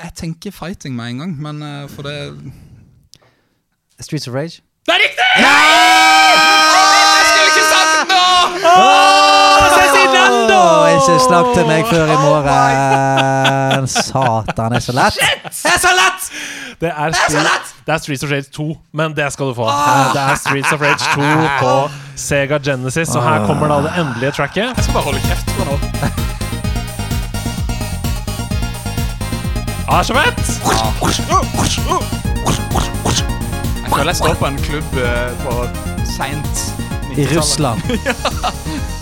jeg 0.00 0.12
tenker 0.16 0.50
fighting 0.50 0.96
med 0.96 1.10
en 1.10 1.18
gang, 1.18 1.36
men 1.42 1.62
uh, 1.62 1.88
for 1.90 2.02
det 2.08 2.16
Streets 4.00 4.28
of 4.28 4.34
Rage? 4.34 4.62
Det 4.86 4.94
er 4.94 5.00
riktig! 5.04 5.28
Jeg 5.44 7.24
skulle 7.28 7.48
ikke 7.52 7.66
sagt 7.74 8.08
noe! 8.08 9.23
Åh, 10.54 10.88
ikke 10.94 11.16
snakk 11.24 11.48
til 11.56 11.66
meg 11.68 11.86
før 11.90 12.06
i 12.14 12.18
morgen. 12.22 13.88
Satan, 13.90 14.70
det 14.72 14.76
er 14.80 14.84
så 14.84 14.92
lett. 14.96 15.18
Det 15.50 15.70
er 15.72 15.78
så 15.82 15.92
lett! 15.98 16.28
Det 16.80 16.90
er, 16.90 17.12
Street, 17.14 17.68
det 17.86 17.92
er 17.94 17.98
Streets 18.02 18.24
of 18.26 18.30
Rage 18.34 18.50
2, 18.52 18.64
men 18.98 19.12
det 19.16 19.28
skal 19.32 19.46
du 19.50 19.54
få. 19.54 19.66
Eh, 19.70 20.12
Det 20.14 20.22
er 20.22 20.34
Streets 20.40 20.72
of 20.74 20.80
Rage 20.82 21.04
2 21.14 21.22
på 21.62 21.72
Sega 22.18 22.58
Genesis, 22.58 23.14
og 23.16 23.22
her 23.22 23.46
kommer 23.46 23.68
da 23.70 23.78
det 23.86 23.92
endelige 24.02 24.32
tracket. 24.36 24.72
Jeg 24.76 24.84
skal 24.84 24.94
bare 24.98 25.06
holde 25.08 25.20
kjeft 25.24 25.54
på 25.58 25.64
nå. 25.68 25.78
Ah, 29.88 30.02
så 30.04 30.14
fett! 30.14 30.46
Jeg 33.84 33.92
føler 33.92 34.10
jeg 34.10 34.16
står 34.16 34.34
på 34.40 34.46
en 34.46 34.58
klubb 34.66 34.96
eh, 34.98 35.30
på 35.44 35.52
seint 36.16 36.64
I 37.18 37.26
Russland. 37.36 37.80
Brezjnevskavorsk. 37.84 38.93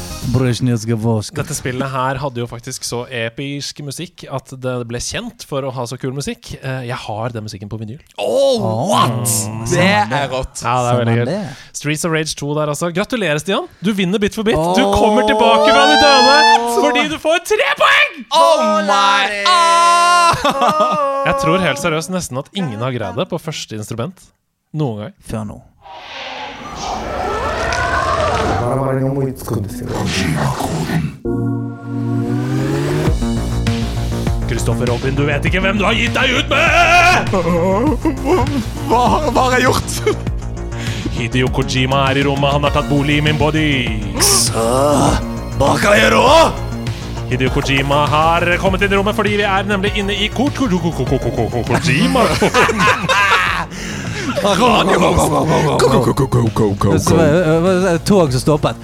Dette 1.35 1.55
spillet 1.57 1.91
her 1.91 2.19
hadde 2.23 2.39
jo 2.39 2.47
faktisk 2.47 2.85
så 2.87 3.01
episk 3.11 3.81
musikk 3.83 4.23
at 4.31 4.53
det 4.63 4.75
ble 4.87 5.01
kjent 5.03 5.43
for 5.49 5.67
å 5.67 5.73
ha 5.75 5.85
så 5.91 5.99
kul 5.99 6.13
musikk. 6.15 6.53
Eh, 6.63 6.85
Jeg 6.87 6.99
har 7.09 7.35
den 7.35 7.43
musikken 7.49 7.69
på 7.73 7.79
vinyl. 7.81 7.99
Oh, 8.23 8.87
what?! 8.93 9.27
Det 9.73 9.83
er 9.83 10.29
rått. 10.31 10.63
Ja, 10.63 10.77
det 10.87 10.93
er 10.93 11.01
veldig 11.03 11.17
gøy. 11.27 11.41
Streets 11.75 12.07
of 12.07 12.15
Rage 12.15 12.37
2 12.39 12.53
der, 12.61 12.71
altså. 12.75 12.93
Gratulerer, 12.95 13.43
Stian. 13.43 13.67
Du 13.83 13.91
vinner 13.99 14.23
Bit 14.23 14.39
for 14.39 14.47
bit. 14.47 14.55
Du 14.79 14.85
kommer 14.95 15.27
tilbake 15.27 15.67
fra 15.73 15.85
de 15.91 15.99
døde 15.99 16.39
fordi 16.83 17.03
du 17.11 17.19
får 17.21 17.43
tre 17.47 17.73
poeng! 17.79 18.15
Oh 18.39 18.63
my 18.87 19.43
ah! 19.51 21.27
Jeg 21.27 21.35
tror 21.43 21.61
helt 21.63 21.83
seriøst 21.83 22.11
nesten 22.15 22.39
at 22.41 22.49
ingen 22.57 22.81
har 22.83 22.95
greid 22.95 23.19
det 23.19 23.27
på 23.31 23.39
første 23.43 23.77
instrument 23.79 24.23
noen 24.73 25.05
gang. 25.05 25.15
Før 25.29 25.45
nå. 25.51 25.59
Kristoffer 34.49 34.87
Robin, 34.91 35.15
du 35.17 35.25
vet 35.27 35.45
ikke 35.49 35.61
hvem 35.65 35.79
du 35.81 35.85
har 35.87 35.95
gitt 35.97 36.13
deg 36.17 36.35
ut 36.37 36.49
med! 36.53 37.33
Hva, 38.91 39.01
hva 39.33 39.45
har 39.47 39.57
jeg 39.57 39.65
gjort? 39.69 39.91
Hideo 41.17 41.49
Kojima 41.55 42.03
er 42.11 42.21
i 42.21 42.25
rommet, 42.27 42.53
han 42.57 42.67
har 42.67 42.75
tatt 42.75 42.89
bolig 42.91 43.17
i 43.21 43.25
min 43.25 43.39
body. 43.41 43.69
Hva 44.53 45.71
kan 45.81 45.97
jeg 45.97 46.05
gjøre? 46.05 46.23
Hideo 47.33 47.53
Kojima 47.55 48.03
har 48.13 48.45
kommet 48.61 48.85
inn 48.85 48.93
i 48.93 48.99
rommet 49.01 49.17
fordi 49.17 49.39
vi 49.41 49.47
er 49.49 49.65
nemlig 49.69 49.95
inne 50.03 50.13
i 50.13 50.29
Ko- 50.35 50.51
Så 56.99 57.17
var 57.17 57.27
det- 57.33 57.45
det 57.45 57.61
var 57.63 57.95
et 57.95 58.05
tog 58.07 58.33
som 58.33 58.41
stoppet. 58.41 58.77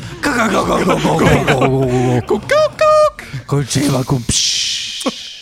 Kom 3.49 4.23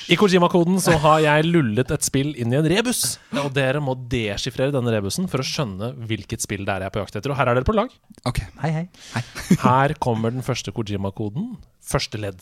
I 0.08 0.14
Kojima-koden 0.14 0.76
så 0.78 0.94
har 1.02 1.18
jeg 1.24 1.44
lullet 1.48 1.90
et 1.90 2.04
spill 2.06 2.28
inn 2.38 2.52
i 2.52 2.56
en 2.60 2.68
rebus. 2.70 3.18
Og 3.42 3.48
dere 3.56 3.80
må 3.82 3.96
deschiffrere 4.08 4.70
denne 4.70 4.92
rebusen 4.94 5.26
for 5.28 5.42
å 5.42 5.46
skjønne 5.46 5.88
hvilket 6.06 6.40
spill 6.44 6.62
det 6.64 6.76
er 6.76 6.84
jeg 6.84 6.92
er 6.92 6.94
på 6.94 7.02
jakt 7.02 7.16
etter. 7.18 7.30
Og 7.34 7.36
her 7.40 7.48
er 7.50 7.54
dere 7.58 7.66
på 7.66 7.74
lag. 7.74 7.90
Ok, 8.24 8.38
Hei, 8.62 8.70
hei. 8.70 9.22
Her 9.64 9.94
kommer 9.98 10.30
den 10.30 10.42
første 10.46 10.70
Kojima-koden. 10.76 11.56
Første 11.82 12.20
ledd. 12.22 12.38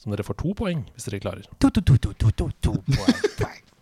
Som 0.00 0.12
dere 0.16 0.24
får 0.24 0.36
to 0.40 0.54
poeng 0.56 0.86
hvis 0.96 1.04
dere 1.10 1.20
klarer. 1.20 1.44
To, 1.60 1.68
to, 1.68 1.80
to, 1.84 1.96
to, 2.00 2.12
to, 2.16 2.30
to, 2.40 2.48
to. 2.64 2.72
poeng, 2.88 3.20
poeng. 3.36 3.60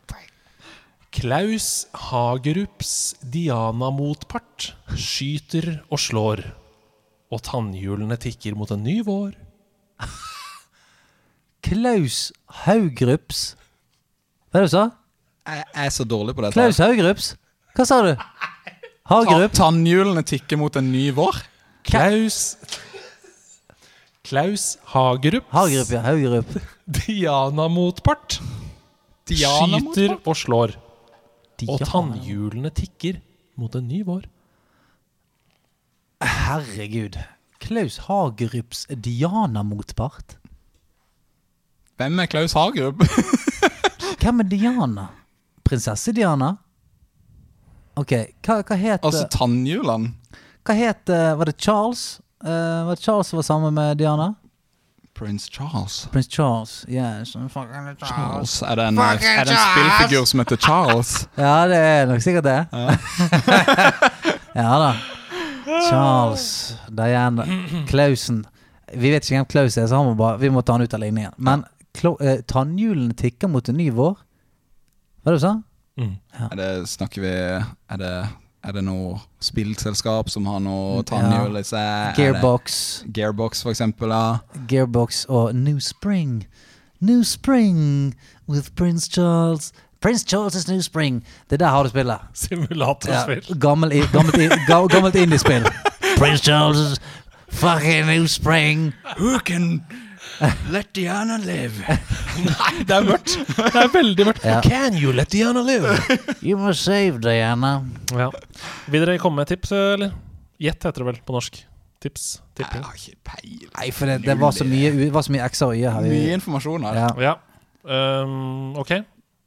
Klaus 1.13 1.87
Hagerups 2.09 2.93
Diana-motpart 3.35 4.71
skyter 4.97 5.83
og 5.93 6.01
slår. 6.01 6.43
Og 7.33 7.43
tannhjulene 7.45 8.17
tikker 8.21 8.57
mot 8.57 8.71
en 8.75 8.83
ny 8.85 8.99
vår. 9.07 9.35
Klaus 11.63 12.31
Haugrups 12.65 13.53
Hva 14.51 14.59
er 14.61 14.65
det 14.65 14.71
du 14.73 14.75
sa? 14.75 14.87
jeg 15.47 15.65
er 15.85 15.91
så 15.95 16.05
dårlig 16.07 16.35
på 16.39 16.43
dette. 16.45 16.55
Klaus 16.55 16.79
Haugrups? 16.83 17.29
Hva 17.77 17.87
sa 17.89 18.01
du? 18.05 18.13
Hagerup? 19.11 19.53
Ta- 19.55 19.65
Tannhjulene 19.67 20.23
tikker 20.29 20.59
mot 20.61 20.77
en 20.79 20.91
ny 20.93 21.09
vår. 21.17 21.39
Klaus 21.89 22.57
Klaus 24.23 24.67
Hagerups 24.93 25.51
Hagerup, 25.55 25.91
ja. 25.93 26.03
Hagerup. 26.07 26.53
Diana-motpart, 26.87 28.39
Diana 29.29 29.81
skyter 29.83 30.15
og 30.23 30.37
slår. 30.39 30.77
Og 31.71 31.83
tannhjulene 31.87 32.71
tikker 32.75 33.21
mot 33.61 33.75
en 33.77 33.89
ny 33.89 34.03
vår. 34.07 34.27
Herregud. 36.23 37.19
Klaus 37.63 38.01
Hagerups 38.09 38.87
Diana-motpart? 38.91 40.37
Hvem 42.01 42.19
er 42.19 42.27
Klaus 42.27 42.57
Hagerup? 42.59 43.05
Hvem 44.23 44.43
er 44.43 44.49
Diana? 44.51 45.07
Prinsesse 45.63 46.15
Diana? 46.15 46.57
Ok, 47.99 48.15
hva, 48.43 48.63
hva 48.65 48.77
het 48.81 49.05
altså 49.05 49.27
tannhjulene. 49.31 50.15
Hva 50.65 50.75
het 50.79 51.11
Var 51.11 51.51
det 51.51 51.59
Charles? 51.61 52.21
Uh, 52.43 52.89
var 52.89 52.97
det 52.97 53.05
Charles 53.05 53.29
som 53.31 53.39
var 53.39 53.47
sammen 53.47 53.75
med 53.75 53.99
Diana? 54.01 54.33
Prince 55.23 55.49
Charles. 55.49 56.09
Prins 56.13 56.27
Charles. 56.29 56.85
Yes. 56.89 57.33
Charles. 57.33 57.99
Charles. 58.03 58.63
Er 58.63 58.75
det 58.75 58.87
en, 58.89 58.99
er 58.99 59.45
det 59.47 59.53
en 59.55 59.61
spillfigur 59.69 60.25
som 60.27 60.41
heter 60.43 60.57
Charles? 60.57 61.29
Ja, 61.39 61.69
det 61.71 61.77
er 61.77 62.07
nok 62.11 62.23
sikkert 62.25 62.45
det. 62.45 62.67
ja 64.55 64.73
da. 64.83 64.89
Charles, 65.89 66.75
Diana, 66.91 67.47
Klausen 67.91 68.43
Vi 68.99 69.13
vet 69.13 69.23
ikke 69.23 69.39
hvem 69.39 69.47
Klaus 69.55 69.77
er, 69.79 69.87
så 69.87 70.01
han 70.03 70.11
må 70.11 70.17
bare, 70.19 70.41
vi 70.43 70.51
må 70.51 70.61
ta 70.67 70.75
han 70.75 70.83
ut 70.83 70.95
av 70.95 71.01
ligningen. 71.01 71.33
Men 71.39 71.63
eh, 72.21 72.43
tannhjulene 72.51 73.15
tikker 73.15 73.49
mot 73.49 73.69
en 73.71 73.79
ny 73.79 73.89
vår. 73.95 74.19
Hva 75.23 75.31
var 75.31 75.37
det 75.37 75.39
du 75.39 75.47
sa? 75.47 75.55
Er 76.51 76.59
det, 76.59 76.71
snakker 76.91 77.23
vi 77.23 77.31
Er 77.31 78.01
det, 78.01 78.13
er 78.65 78.73
det 78.77 78.85
noe 78.87 79.17
spillselskap 79.43 80.29
som 80.31 80.47
har 80.47 80.61
noe 80.63 81.03
tannhjul 81.09 81.57
i 81.59 81.63
seg? 81.67 82.15
Gearbox. 82.19 83.05
Gearbox, 83.15 83.63
for 83.63 83.71
eksempel. 83.75 84.09
Ja. 84.15 84.39
Gearbox 84.71 85.25
og 85.29 85.55
New 85.55 85.79
Spring. 85.83 86.45
New 87.01 87.23
Spring 87.27 88.15
with 88.49 88.71
Prince 88.77 89.09
Charles. 89.11 89.73
Prince 90.01 90.25
Charles' 90.27 90.69
New 90.71 90.81
Spring. 90.83 91.23
Det 91.51 91.53
er 91.53 91.65
der 91.65 91.71
har 91.71 91.83
du 91.83 91.89
spillet. 91.89 92.19
Ja, 93.51 93.55
gammel, 93.61 93.93
i- 93.93 94.07
gammelt, 94.13 94.53
gammelt 94.91 95.15
indiespill. 95.15 95.63
Prince 96.19 96.43
Charles' 96.51 96.99
fucking 97.51 98.07
New 98.07 98.27
Spring. 98.27 98.93
Who 99.19 99.39
can 99.39 99.85
let 100.75 100.89
Diana 100.97 101.37
live? 101.43 101.97
Nei, 102.47 102.73
det 102.89 102.95
er 102.97 103.05
mørkt. 103.07 103.35
Det 103.59 103.83
er 103.83 103.91
veldig 103.93 104.27
mørkt. 104.29 104.47
Ja. 104.49 104.61
Can 104.65 104.97
you 104.99 105.13
let 105.15 105.31
Diana 105.33 105.63
live? 105.67 105.93
You 106.47 106.57
must 106.61 106.83
save 106.87 107.21
Diana. 107.23 107.75
Ja. 108.17 108.31
Vil 108.91 109.05
dere 109.07 109.19
komme 109.23 109.43
med 109.43 109.51
tips, 109.53 109.73
eller? 109.77 110.15
Gjett 110.63 110.83
heter 110.89 111.03
det 111.05 111.09
vel 111.13 111.21
på 111.27 111.37
norsk. 111.37 111.61
Tips. 112.03 112.27
Jeg 112.59 112.67
har 112.73 112.97
ikke 112.99 113.15
peiling. 113.31 113.69
Nei, 113.77 113.89
for 113.95 114.11
det, 114.11 114.17
det 114.27 114.35
var 114.41 114.51
så 114.57 114.65
mye, 114.67 114.91
det 114.99 115.11
var 115.15 115.23
så 115.23 115.31
mye 115.37 115.45
x-er 115.53 115.71
og 115.71 115.79
y-er 115.79 115.95
her. 116.01 116.09
Mye 116.11 116.33
informasjon 116.41 116.87
her. 116.89 116.99
Ja. 116.99 117.11
Ja. 117.31 117.35
Um, 118.25 118.73
ok. 118.83 118.91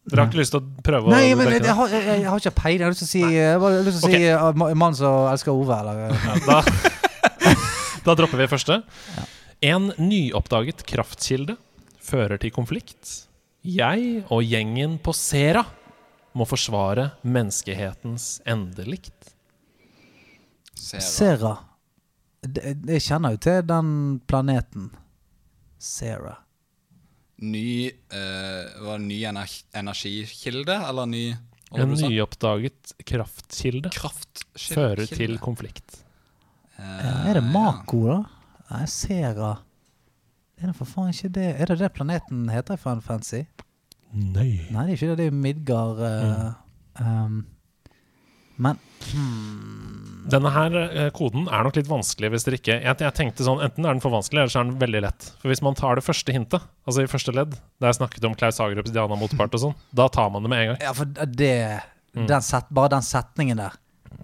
Dere 0.05 0.21
har 0.21 0.29
ikke 0.29 0.37
lyst 0.39 0.53
til 0.53 0.61
å 0.61 0.83
prøve 0.85 1.09
Nei, 1.11 1.31
å 1.33 1.37
men 1.39 1.47
dekke 1.49 1.55
jeg, 1.57 1.61
det? 1.65 1.67
jeg, 1.71 1.75
har, 1.79 1.93
jeg, 1.97 2.19
jeg 2.21 2.29
har 2.29 2.41
ikke 2.43 2.55
peiling. 2.61 2.79
Jeg 2.79 2.85
har 2.85 2.93
lyst 2.93 3.01
til 3.03 3.09
å 3.09 3.11
si, 3.11 3.23
bare 3.65 3.79
lyst 3.87 3.99
til 3.99 4.07
å 4.07 4.13
si 4.13 4.27
uh, 4.29 4.49
ma- 4.61 4.67
mann 4.77 4.95
som 4.97 5.27
elsker 5.31 5.51
Ove. 5.51 5.79
Eller, 5.81 6.43
Da, 6.45 6.59
da 8.05 8.15
dropper 8.21 8.43
vi 8.43 8.47
første. 8.51 8.79
En 9.65 9.89
nyoppdaget 9.97 10.83
kraftkilde 10.85 11.55
fører 12.03 12.37
til 12.41 12.53
konflikt. 12.53 13.25
Jeg 13.65 14.21
og 14.29 14.43
gjengen 14.45 14.99
på 15.01 15.13
Sera 15.17 15.63
må 16.37 16.45
forsvare 16.45 17.07
menneskehetens 17.25 18.43
endelikt. 18.45 19.31
Sera. 20.75 21.01
Sera. 21.01 21.53
Jeg 22.45 23.01
kjenner 23.07 23.33
jo 23.33 23.41
til 23.41 23.65
den 23.65 23.89
planeten. 24.29 24.91
Sera. 25.81 26.35
Ny, 27.41 27.89
eh, 27.89 28.83
var 28.85 28.99
det 28.99 29.07
ny 29.07 29.17
energi, 29.27 29.63
energikilde, 29.75 30.77
eller 30.87 31.09
ny 31.09 31.25
En 31.75 31.89
det 31.89 31.89
du 31.89 31.97
sa? 31.97 32.07
nyoppdaget 32.07 32.93
kraftkilde 33.03 33.89
Kraftkilde. 33.91 34.75
fører 34.77 35.09
til 35.09 35.39
konflikt. 35.41 36.03
Er 36.77 37.33
det 37.33 37.43
Mako, 37.43 38.05
da? 38.07 38.19
Nei, 38.71 38.85
Sera. 38.89 39.55
Er 40.55 40.71
det 40.71 40.77
for 40.77 40.87
faen 40.87 41.11
ikke 41.11 41.33
det 41.35 41.47
Er 41.59 41.67
det 41.67 41.81
det 41.81 41.91
planeten 41.97 42.47
heter 42.49 42.77
i 42.77 42.81
Final 42.81 43.03
Fantasy? 43.03 43.43
Nei. 44.15 44.65
Nei, 44.71 44.85
det 44.87 44.93
er 44.93 44.95
ikke 44.95 45.09
det. 45.11 45.17
Det 45.19 45.27
er 45.27 45.35
Midgard 45.35 45.99
eh, 46.07 46.45
um, 47.03 47.41
Men 48.55 48.79
hmm, 49.09 50.29
Denne 50.31 50.53
her 50.55 50.77
uh, 50.79 51.09
koden 51.15 51.49
er 51.51 51.67
nok 51.67 51.75
litt 51.75 51.91
vanskelig 51.91 52.31
hvis 52.33 52.47
dere 52.47 52.59
ikke 52.61 52.77
jeg, 52.77 52.99
jeg 53.03 53.17
tenkte 53.19 53.45
sånn, 53.45 53.59
Enten 53.65 53.85
er 53.85 53.97
den 53.97 54.03
for 54.03 54.15
vanskelig, 54.15 54.45
eller 54.45 54.53
så 54.53 54.61
er 54.61 54.69
den 54.69 54.79
veldig 54.81 55.03
lett. 55.05 55.27
For 55.41 55.51
hvis 55.51 55.61
man 55.65 55.77
tar 55.77 55.99
det 55.99 56.05
første 56.07 56.33
hintet, 56.33 56.63
altså 56.87 57.03
i 57.03 57.11
første 57.11 57.35
ledd, 57.35 57.59
der 57.83 57.91
jeg 57.91 57.99
snakket 57.99 58.29
om 58.29 58.37
Klaus 58.39 58.61
Hagerups 58.63 58.95
Diana 58.95 59.19
motpart 59.19 59.59
og 59.59 59.65
sånn, 59.67 59.75
da 59.93 60.07
tar 60.09 60.31
man 60.33 60.47
det 60.47 60.53
med 60.53 60.63
en 60.63 60.71
gang. 60.71 60.79
Ja, 60.87 60.95
for 60.97 61.11
det 61.11 61.51
den 62.15 62.41
set, 62.41 62.69
Bare 62.69 62.95
den 62.95 63.03
setningen 63.03 63.59
der. 63.59 63.75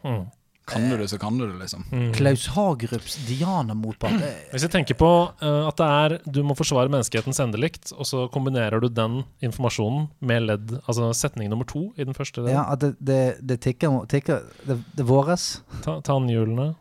Mm. 0.02 0.24
Kan 0.72 0.88
du 0.89 0.95
det, 0.98 1.07
så 1.11 1.19
kan 1.22 1.38
du 1.38 1.45
det, 1.45 1.57
liksom. 1.60 1.85
Klaus 2.15 2.48
Hagerups 2.56 3.18
Diana-motpart. 3.27 4.23
Hvis 4.53 4.65
jeg 4.65 4.73
tenker 4.73 4.98
på 4.99 5.11
uh, 5.43 5.68
at 5.68 5.80
det 5.80 5.88
er 5.88 6.18
du 6.26 6.41
må 6.48 6.56
forsvare 6.57 6.91
menneskehetens 6.91 7.41
endelikt, 7.43 7.91
og 7.95 8.07
så 8.07 8.26
kombinerer 8.34 8.84
du 8.84 8.88
den 8.91 9.22
informasjonen 9.43 10.07
med 10.19 10.48
ledd, 10.48 10.76
altså 10.85 11.11
setning 11.18 11.52
nummer 11.52 11.68
to 11.68 11.89
i 11.98 12.07
den 12.07 12.18
første 12.18 12.45
ledd. 12.45 12.56
Ja, 12.56 12.68
at 12.73 12.84
det, 12.84 12.93
det, 12.99 13.22
det 13.43 13.61
tikker, 13.65 14.03
tikker 14.11 14.45
Det, 14.68 14.80
det 14.98 15.07
våres. 15.07 15.49
Ta, 15.84 15.99
tannhjulene. 16.06 16.72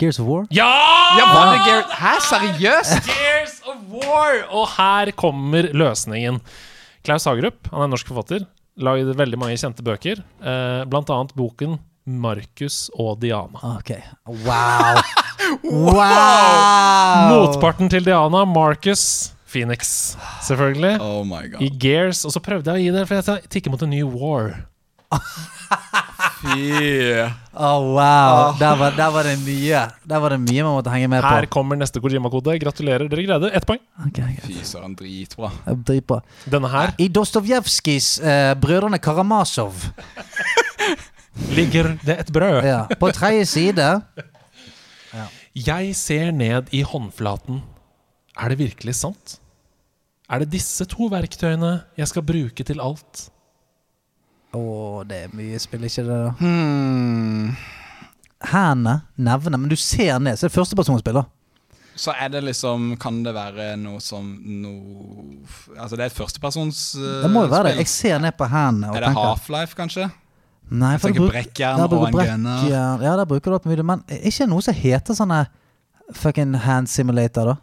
Gears 0.00 0.18
of 0.18 0.26
War. 0.26 0.46
Ja! 0.50 0.70
ja 1.18 1.26
det 1.54 1.84
Hæ, 1.94 2.14
seriøst?! 2.28 3.06
Gears 3.06 3.60
of 3.68 3.78
War! 3.92 4.42
Og 4.50 4.66
her 4.76 5.12
kommer 5.16 5.70
løsningen. 5.72 6.40
Klaus 7.04 7.26
Hagerup, 7.28 7.68
han 7.70 7.84
er 7.84 7.90
norsk 7.92 8.08
forfatter, 8.08 8.46
lagde 8.80 9.14
veldig 9.16 9.38
mange 9.40 9.58
kjente 9.60 9.84
bøker, 9.86 10.22
eh, 10.42 10.84
blant 10.90 11.10
annet 11.14 11.34
boken 11.38 11.78
'Markus 12.04 12.90
og 13.00 13.20
Diana'. 13.22 13.60
Ok. 13.78 13.96
Wow! 14.44 15.00
wow! 15.62 17.28
Motparten 17.28 17.90
til 17.92 18.04
Diana, 18.04 18.44
Marcus 18.48 19.34
Phoenix, 19.46 20.16
selvfølgelig. 20.42 20.96
Oh 21.00 21.24
my 21.26 21.44
I. 21.60 21.68
Gears. 21.68 22.24
Og 22.24 22.32
så 22.32 22.40
prøvde 22.40 22.72
jeg 22.72 22.80
å 22.80 22.84
gi 22.84 22.94
det, 22.96 23.04
for 23.08 23.20
jeg 23.20 23.50
tikker 23.52 23.74
mot 23.74 23.84
en 23.84 23.92
ny 23.92 24.02
war. 24.08 24.64
Fy. 26.44 27.24
Oh, 27.56 27.94
wow. 27.96 28.52
Der 28.60 28.74
var, 28.76 28.90
der 28.96 29.10
var 29.14 29.22
det 29.24 29.38
mye 29.40 29.80
Der 30.04 30.18
var 30.20 30.34
det 30.34 30.40
mye 30.42 30.64
man 30.66 30.74
måtte 30.76 30.90
henge 30.92 31.08
med 31.08 31.22
Her 31.24 31.46
på. 31.46 31.52
kommer 31.56 31.78
neste 31.80 32.00
Kojima-kode. 32.04 32.58
Gratulerer, 32.60 33.06
dere 33.08 33.24
greide 33.24 33.50
ett 33.56 33.64
poeng. 33.66 33.80
Okay. 34.08 34.34
Fy 34.44 34.58
søren, 34.66 34.94
dritbra. 34.98 35.50
Dritbra. 35.88 36.20
Denne 36.50 36.68
her 36.72 36.92
I 37.00 37.08
Dostojevskijs 37.08 38.18
eh, 38.20 38.54
Brødrene 38.60 38.98
Karamasov' 39.00 39.86
ligger 41.58 41.94
det 42.04 42.18
et 42.26 42.32
brød. 42.32 42.60
ja, 42.66 42.82
På 43.00 43.10
tredje 43.14 43.46
side 43.46 43.88
Jeg 45.54 45.94
ser 45.96 46.30
ned 46.34 46.68
i 46.74 46.82
håndflaten. 46.82 47.62
Er 48.36 48.48
det 48.50 48.58
virkelig 48.58 48.94
sant? 48.98 49.38
Er 50.30 50.40
det 50.42 50.50
disse 50.50 50.84
to 50.90 51.06
verktøyene 51.12 51.76
jeg 51.96 52.08
skal 52.10 52.24
bruke 52.26 52.64
til 52.66 52.80
alt? 52.82 53.28
Å, 54.54 54.64
det 55.08 55.16
er 55.24 55.32
mye 55.34 55.58
spill, 55.62 55.84
ikke 55.88 56.04
det? 56.06 56.18
da 56.24 56.32
Hmm. 56.38 57.54
Hendene, 58.44 59.00
nevne, 59.16 59.58
Men 59.58 59.70
du 59.72 59.76
ser 59.80 60.18
ned, 60.20 60.36
så 60.38 60.46
er 60.46 60.52
det 60.52 60.56
førstepersonsspill, 60.58 61.16
da. 61.16 61.24
Så 61.96 62.10
er 62.18 62.28
det 62.34 62.40
liksom 62.42 62.96
Kan 62.98 63.20
det 63.22 63.30
være 63.36 63.76
noe 63.78 64.00
som 64.02 64.26
noe 64.42 65.36
Altså, 65.78 65.94
det 65.94 66.02
er 66.02 66.10
et 66.10 66.16
førstepersonsspill. 66.16 67.04
uh, 67.06 67.22
Det 67.22 67.30
må 67.30 67.44
jo 67.46 67.52
være 67.52 67.70
det. 67.70 67.76
Jeg 67.84 67.90
ser 67.92 68.18
ned 68.22 68.34
på 68.38 68.48
hendene 68.50 68.90
Er 68.96 69.06
det 69.06 69.12
Half-Life, 69.14 69.78
kanskje? 69.78 70.08
Nei, 70.74 70.94
for 70.98 71.12
tenker 71.12 71.28
brekkjern 71.28 71.82
bruker 71.84 72.00
og 72.00 72.06
en 72.08 72.14
gunner. 72.16 72.62
brekkjern. 72.64 73.02
Ja, 73.04 73.12
der 73.20 73.26
bruker 73.28 73.52
du 73.52 73.56
opp 73.58 73.66
mye. 73.68 73.84
Men 73.84 74.02
er 74.08 74.22
ikke 74.30 74.46
noe 74.48 74.64
som 74.64 74.74
heter 74.74 75.14
sånne 75.14 75.42
fucking 76.16 76.54
hand 76.64 76.88
simulator, 76.90 77.52
da? 77.52 77.56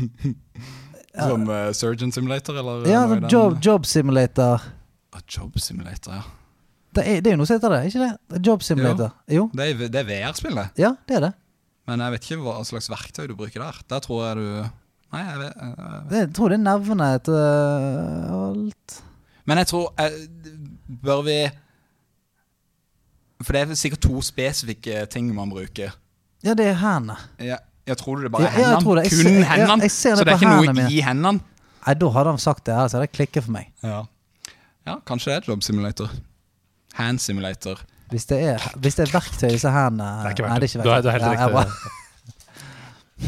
Som 1.20 1.48
uh, 1.50 1.72
Surgeon 1.74 2.12
Simulator, 2.14 2.54
eller? 2.60 2.84
Ja, 2.86 3.00
sånn 3.10 3.24
job, 3.30 3.56
job 3.64 3.86
simulator. 3.88 4.62
Job 5.30 5.58
Simulator, 5.58 6.14
ja. 6.14 6.22
Det 6.90 7.04
er, 7.06 7.20
det 7.22 7.30
er 7.30 7.36
jo 7.36 7.38
noe 7.38 7.46
som 7.46 7.58
heter 7.60 7.70
det, 7.70 7.80
ikke 7.86 8.02
det? 8.02 8.40
Job 8.46 8.62
simulator. 8.66 9.12
Jo. 9.30 9.44
Det 9.54 9.66
er, 9.70 9.82
det 9.94 10.00
er 10.00 10.06
VR-spillet. 10.08 10.72
Ja, 10.80 10.90
det 11.06 11.20
er 11.20 11.24
det. 11.28 11.32
Men 11.86 12.02
jeg 12.02 12.14
vet 12.16 12.26
ikke 12.26 12.42
hva 12.42 12.54
slags 12.66 12.90
verktøy 12.90 13.28
du 13.30 13.36
bruker 13.38 13.62
der. 13.62 13.78
Der 13.90 14.02
tror 14.02 14.24
jeg 14.26 14.40
du 14.40 14.48
Nei, 15.10 15.20
jeg 15.26 15.38
vet, 15.40 15.54
jeg 15.58 15.70
vet. 15.76 16.02
det 16.10 16.18
jeg 16.20 16.28
tror 16.38 16.52
det 16.52 16.56
er 16.58 16.62
navnet 16.62 17.22
til 17.26 17.34
øh, 17.34 18.34
alt. 18.34 18.98
Men 19.50 19.58
jeg 19.58 19.66
tror 19.66 19.86
jeg, 19.98 20.28
Bør 21.02 21.22
vi 21.26 21.38
For 23.42 23.56
det 23.56 23.62
er 23.62 23.74
sikkert 23.80 24.02
to 24.04 24.22
spesifikke 24.22 25.06
ting 25.10 25.32
man 25.34 25.50
bruker. 25.50 25.96
Ja, 26.44 26.54
det 26.54 26.68
er 26.70 26.78
hendene. 26.78 27.16
Jeg, 27.38 27.58
jeg 27.86 27.98
tror 27.98 28.20
det 28.20 28.30
er 28.30 28.34
bare 28.36 28.42
Ja, 28.50 28.52
ja, 28.60 28.76
hendene. 28.78 29.06
Kun 29.10 29.42
hendene. 29.50 29.90
så 29.90 30.14
det 30.20 30.28
er 30.28 30.38
ikke 30.38 30.54
noe 30.54 30.74
mine. 30.74 30.86
i 30.90 31.02
hendene. 31.06 31.40
Nei, 31.86 31.94
da 31.96 32.10
hadde 32.14 32.34
han 32.34 32.42
sagt 32.42 32.66
det 32.66 32.74
her, 32.76 32.88
så 32.88 32.98
hadde 32.98 33.08
det 33.08 33.16
klikket 33.16 33.46
for 33.46 33.54
meg. 33.56 33.70
Ja. 33.82 34.04
Ja, 34.90 34.98
kanskje 35.08 35.30
det 35.32 35.38
er 35.40 35.48
job 35.52 35.64
simulator. 35.66 36.12
Hand 36.98 37.22
simulator. 37.22 37.80
Hvis 38.10 38.26
det 38.26 38.40
er, 38.42 38.68
hvis 38.82 38.96
det 38.98 39.06
er 39.06 39.12
verktøy 39.14 39.48
i 39.48 39.54
disse 39.54 39.70
hendene 39.70 40.06
Det 40.24 40.30
er 40.32 40.34
ikke 40.34 40.48
Nei, 40.50 40.58
det 40.58 40.66
er 40.66 40.74
verktøy. 40.74 40.80
ikke 40.80 40.82
Du 40.82 40.90
er, 40.90 41.02
du 41.02 41.08
er 41.08 41.14
helt 41.14 41.26
Ja, 41.26 41.30
riktig. 41.46 41.96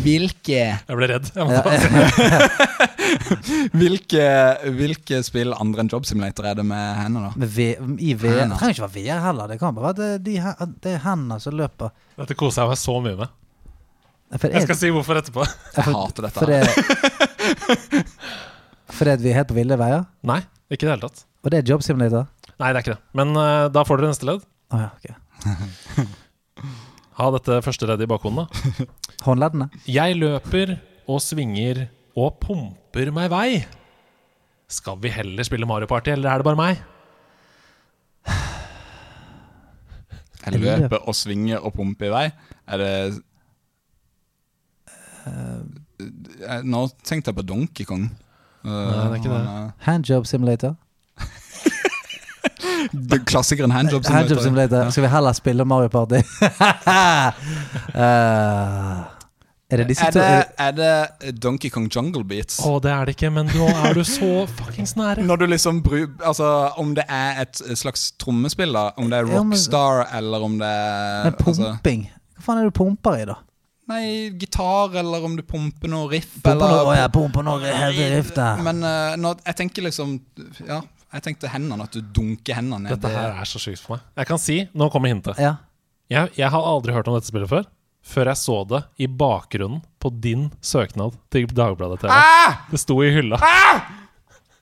Hvilke 0.02 0.60
Jeg 0.88 0.96
ble 0.96 1.06
redd. 1.10 1.26
Jeg. 1.36 1.42
Hvilke, 3.76 4.24
hvilke 4.72 5.18
spill 5.26 5.52
andre 5.52 5.82
enn 5.84 5.90
Job 5.92 6.06
Simulator 6.08 6.46
er 6.48 6.56
det 6.58 6.64
med 6.66 6.96
hendene, 6.96 7.28
da? 7.28 7.48
V, 7.56 7.66
I 8.00 8.14
VR 8.16 8.46
Det 8.48 8.56
trenger 8.56 8.74
ikke 8.76 8.86
være 8.86 8.94
VR 8.96 9.20
heller. 9.26 9.50
Det 9.52 9.58
kan 9.60 9.76
bare 9.76 9.90
være 9.90 9.98
det, 10.00 10.10
de, 10.26 10.38
er 10.94 11.02
hendene 11.04 11.38
som 11.42 11.56
løper. 11.58 11.92
Dette 12.22 12.36
koser 12.40 12.64
jeg 12.64 12.72
meg 12.72 12.80
så 12.80 12.94
mye 13.04 13.18
med. 13.20 13.34
For 14.40 14.54
Jeg 14.56 14.64
skal 14.64 14.78
si 14.80 14.88
hvorfor 14.94 15.20
etterpå. 15.20 15.44
Jeg 15.76 15.84
hater 15.92 16.22
dette. 16.24 16.38
Fordi, 16.40 16.56
det, 16.64 18.06
fordi 18.96 19.16
vi 19.26 19.32
er 19.34 19.42
helt 19.42 19.50
på 19.52 19.58
ville 19.58 19.76
veier? 19.80 20.06
Nei, 20.30 20.40
ikke 20.72 20.86
i 20.86 20.88
det 20.88 20.94
hele 20.94 21.04
tatt. 21.10 21.26
Og 21.42 21.50
det 21.50 21.58
er 21.62 21.68
job 21.72 21.82
simulator? 21.82 22.28
Nei, 22.60 22.68
det 22.70 22.76
er 22.78 22.82
ikke 22.84 22.94
det. 22.94 23.02
Men 23.18 23.32
uh, 23.34 23.66
da 23.74 23.82
får 23.86 23.98
dere 24.02 24.12
neste 24.12 24.28
ledd. 24.28 24.44
Å 24.72 24.82
ja, 24.84 24.90
ok. 24.96 25.06
Ha 27.18 27.26
dette 27.34 27.58
første 27.60 27.84
leddet 27.86 28.06
i 28.06 28.08
bakhodet. 28.08 28.46
da. 28.48 28.84
Håndleddene? 29.26 29.66
Jeg 29.90 30.14
løper 30.16 30.70
og 31.12 31.18
svinger 31.20 31.82
og 32.16 32.38
pumper 32.40 33.10
meg 33.12 33.28
vei. 33.30 33.48
Skal 34.72 34.96
vi 35.02 35.10
heller 35.12 35.44
spille 35.44 35.68
Mario 35.68 35.86
Party, 35.90 36.14
eller 36.14 36.30
er 36.32 36.40
det 36.40 36.46
bare 36.48 36.56
meg? 36.56 36.80
Jeg 40.46 40.58
løper 40.62 41.04
og 41.04 41.14
svinger 41.14 41.60
og 41.60 41.74
pumper 41.76 42.08
i 42.08 42.14
vei. 42.16 42.24
Er 42.72 42.80
det 42.80 42.94
Eh, 45.22 46.62
Nå 46.66 46.80
tenkte 47.06 47.30
jeg 47.30 47.36
på 47.36 47.44
Donkey 47.46 47.84
Kong. 47.86 48.08
Eh, 48.64 48.66
Nei, 48.66 48.94
det 48.96 49.04
er 49.04 49.12
ikke 49.20 49.30
det. 49.30 49.42
han, 49.46 49.68
Handjob 49.86 50.26
simulator? 50.26 50.72
Klassikeren 53.26 53.70
Handjob 53.70 54.04
Handjob 54.06 54.40
Simulator. 54.40 54.42
simulator. 54.42 54.90
Skal 54.90 55.02
vi 55.06 55.08
heller 55.08 55.32
spille 55.32 55.64
Mario 55.64 55.88
Party? 55.88 56.22
uh, 57.94 59.02
Er 59.72 59.80
det 59.80 59.86
disse 59.88 60.04
Er 60.04 60.10
to 60.12 60.20
det, 60.20 60.44
er 60.60 60.72
det 60.76 61.30
Donkey 61.40 61.70
Kong 61.72 61.86
Jungle 61.88 62.24
Beats? 62.28 62.58
Å, 62.60 62.74
det 62.84 62.90
er 62.92 63.08
det 63.08 63.14
ikke, 63.16 63.30
men 63.32 63.48
nå 63.56 63.68
er 63.72 63.94
du 63.96 64.02
så 64.04 64.42
fuckings 64.58 64.92
nære. 64.98 65.24
Når 65.24 65.40
du 65.40 65.46
liksom 65.48 65.78
bru, 65.84 66.02
Altså, 66.28 66.44
om 66.76 66.90
det 66.98 67.06
er 67.08 67.40
et 67.46 67.62
slags 67.80 68.10
trommespill, 68.20 68.74
da. 68.76 68.90
Om 69.00 69.08
det 69.08 69.22
er 69.22 69.30
Ja, 69.32 69.40
men- 69.40 69.56
Rockstar, 69.56 70.02
eller 70.18 70.44
om 70.44 70.58
det 70.60 70.68
er 70.68 71.24
Med 71.30 71.40
altså, 71.40 71.70
pumping? 71.70 72.04
Hva 72.36 72.44
faen 72.44 72.58
er 72.60 72.68
det 72.68 72.74
du 72.74 72.78
pumper 72.82 73.16
i, 73.16 73.24
da? 73.32 73.38
Nei, 73.88 74.02
gitar, 74.38 74.92
eller 75.00 75.24
om 75.24 75.36
du 75.36 75.42
pumper 75.42 75.88
noe 75.90 76.10
riff, 76.12 76.28
Pumper 76.42 76.52
eller 76.68 76.84
noe, 76.84 76.96
ja, 77.00 77.08
pumper 77.12 77.42
noe 77.42 77.72
riff 78.12 78.34
der. 78.36 78.60
Men 78.62 78.84
uh, 78.84 79.16
når, 79.16 79.40
jeg 79.46 79.56
tenker 79.56 79.82
liksom 79.88 80.18
Ja, 80.68 80.82
jeg 81.12 81.22
tenkte 81.26 81.48
hendene, 81.52 81.84
at 81.84 81.92
du 81.92 82.00
dunker 82.00 82.54
hendene 82.56 82.86
ned. 82.88 82.96
Dette 82.96 83.10
her 83.12 83.34
er 83.42 83.48
så 83.48 83.60
sykt 83.60 83.80
for 83.84 83.96
meg. 83.96 84.04
Jeg 84.16 84.26
kan 84.30 84.38
si, 84.40 84.58
nå 84.74 84.88
kommer 84.92 85.12
hintet. 85.12 85.38
Ja. 85.42 85.56
Jeg, 86.12 86.30
jeg 86.36 86.48
har 86.52 86.66
aldri 86.72 86.92
hørt 86.96 87.08
om 87.08 87.14
dette 87.18 87.28
spillet 87.30 87.48
før. 87.50 87.66
Før 88.02 88.26
jeg 88.32 88.36
så 88.40 88.54
det 88.66 88.80
i 88.98 89.06
bakgrunnen 89.06 89.82
på 90.02 90.10
din 90.24 90.48
søknad 90.60 91.14
til 91.30 91.46
Dagbladet 91.46 92.00
TV. 92.02 92.10
Ah! 92.10 92.56
Det 92.72 92.80
sto 92.82 92.96
i 93.04 93.12
hylla. 93.14 93.38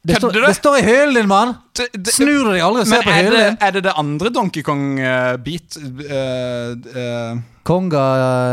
Det, 0.05 0.17
står, 0.17 0.31
Kødder 0.33 0.47
det 0.49 0.57
står 0.57 0.77
i 0.79 0.83
hyllen 0.85 1.15
din, 1.17 1.27
mann! 1.29 1.55
Det- 1.77 1.91
det- 1.93 2.13
Snur 2.15 2.45
du 2.47 2.51
deg 2.55 2.63
aldri 2.65 2.83
og 2.85 2.89
ser 2.89 3.03
på 3.05 3.13
hyllen 3.17 3.37
din? 3.47 3.57
er 3.61 3.71
det 3.77 3.83
det 3.85 3.93
andre 4.01 4.31
Donkey 4.33 4.63
Kong-beat 4.65 5.77
Konga 7.69 8.05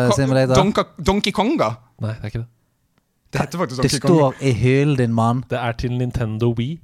uh, 0.07 0.11
Simulator. 0.15 0.55
Donka, 0.55 0.83
Donkey 0.97 1.31
Konga? 1.31 1.69
Nei, 2.03 2.13
det 2.13 2.23
er 2.23 2.31
ikke 2.33 2.41
det. 2.43 2.49
Det 3.31 3.41
heter 3.43 3.59
faktisk 3.61 3.81
Det 3.83 3.91
Donkey 3.91 3.99
Kong. 4.03 4.17
står 4.17 4.47
i 4.47 4.51
hylen 4.61 4.97
din, 4.99 5.13
mann. 5.15 5.43
Det 5.51 5.59
er 5.59 5.71
til 5.79 5.95
Nintendo 5.99 6.53
Wii. 6.57 6.77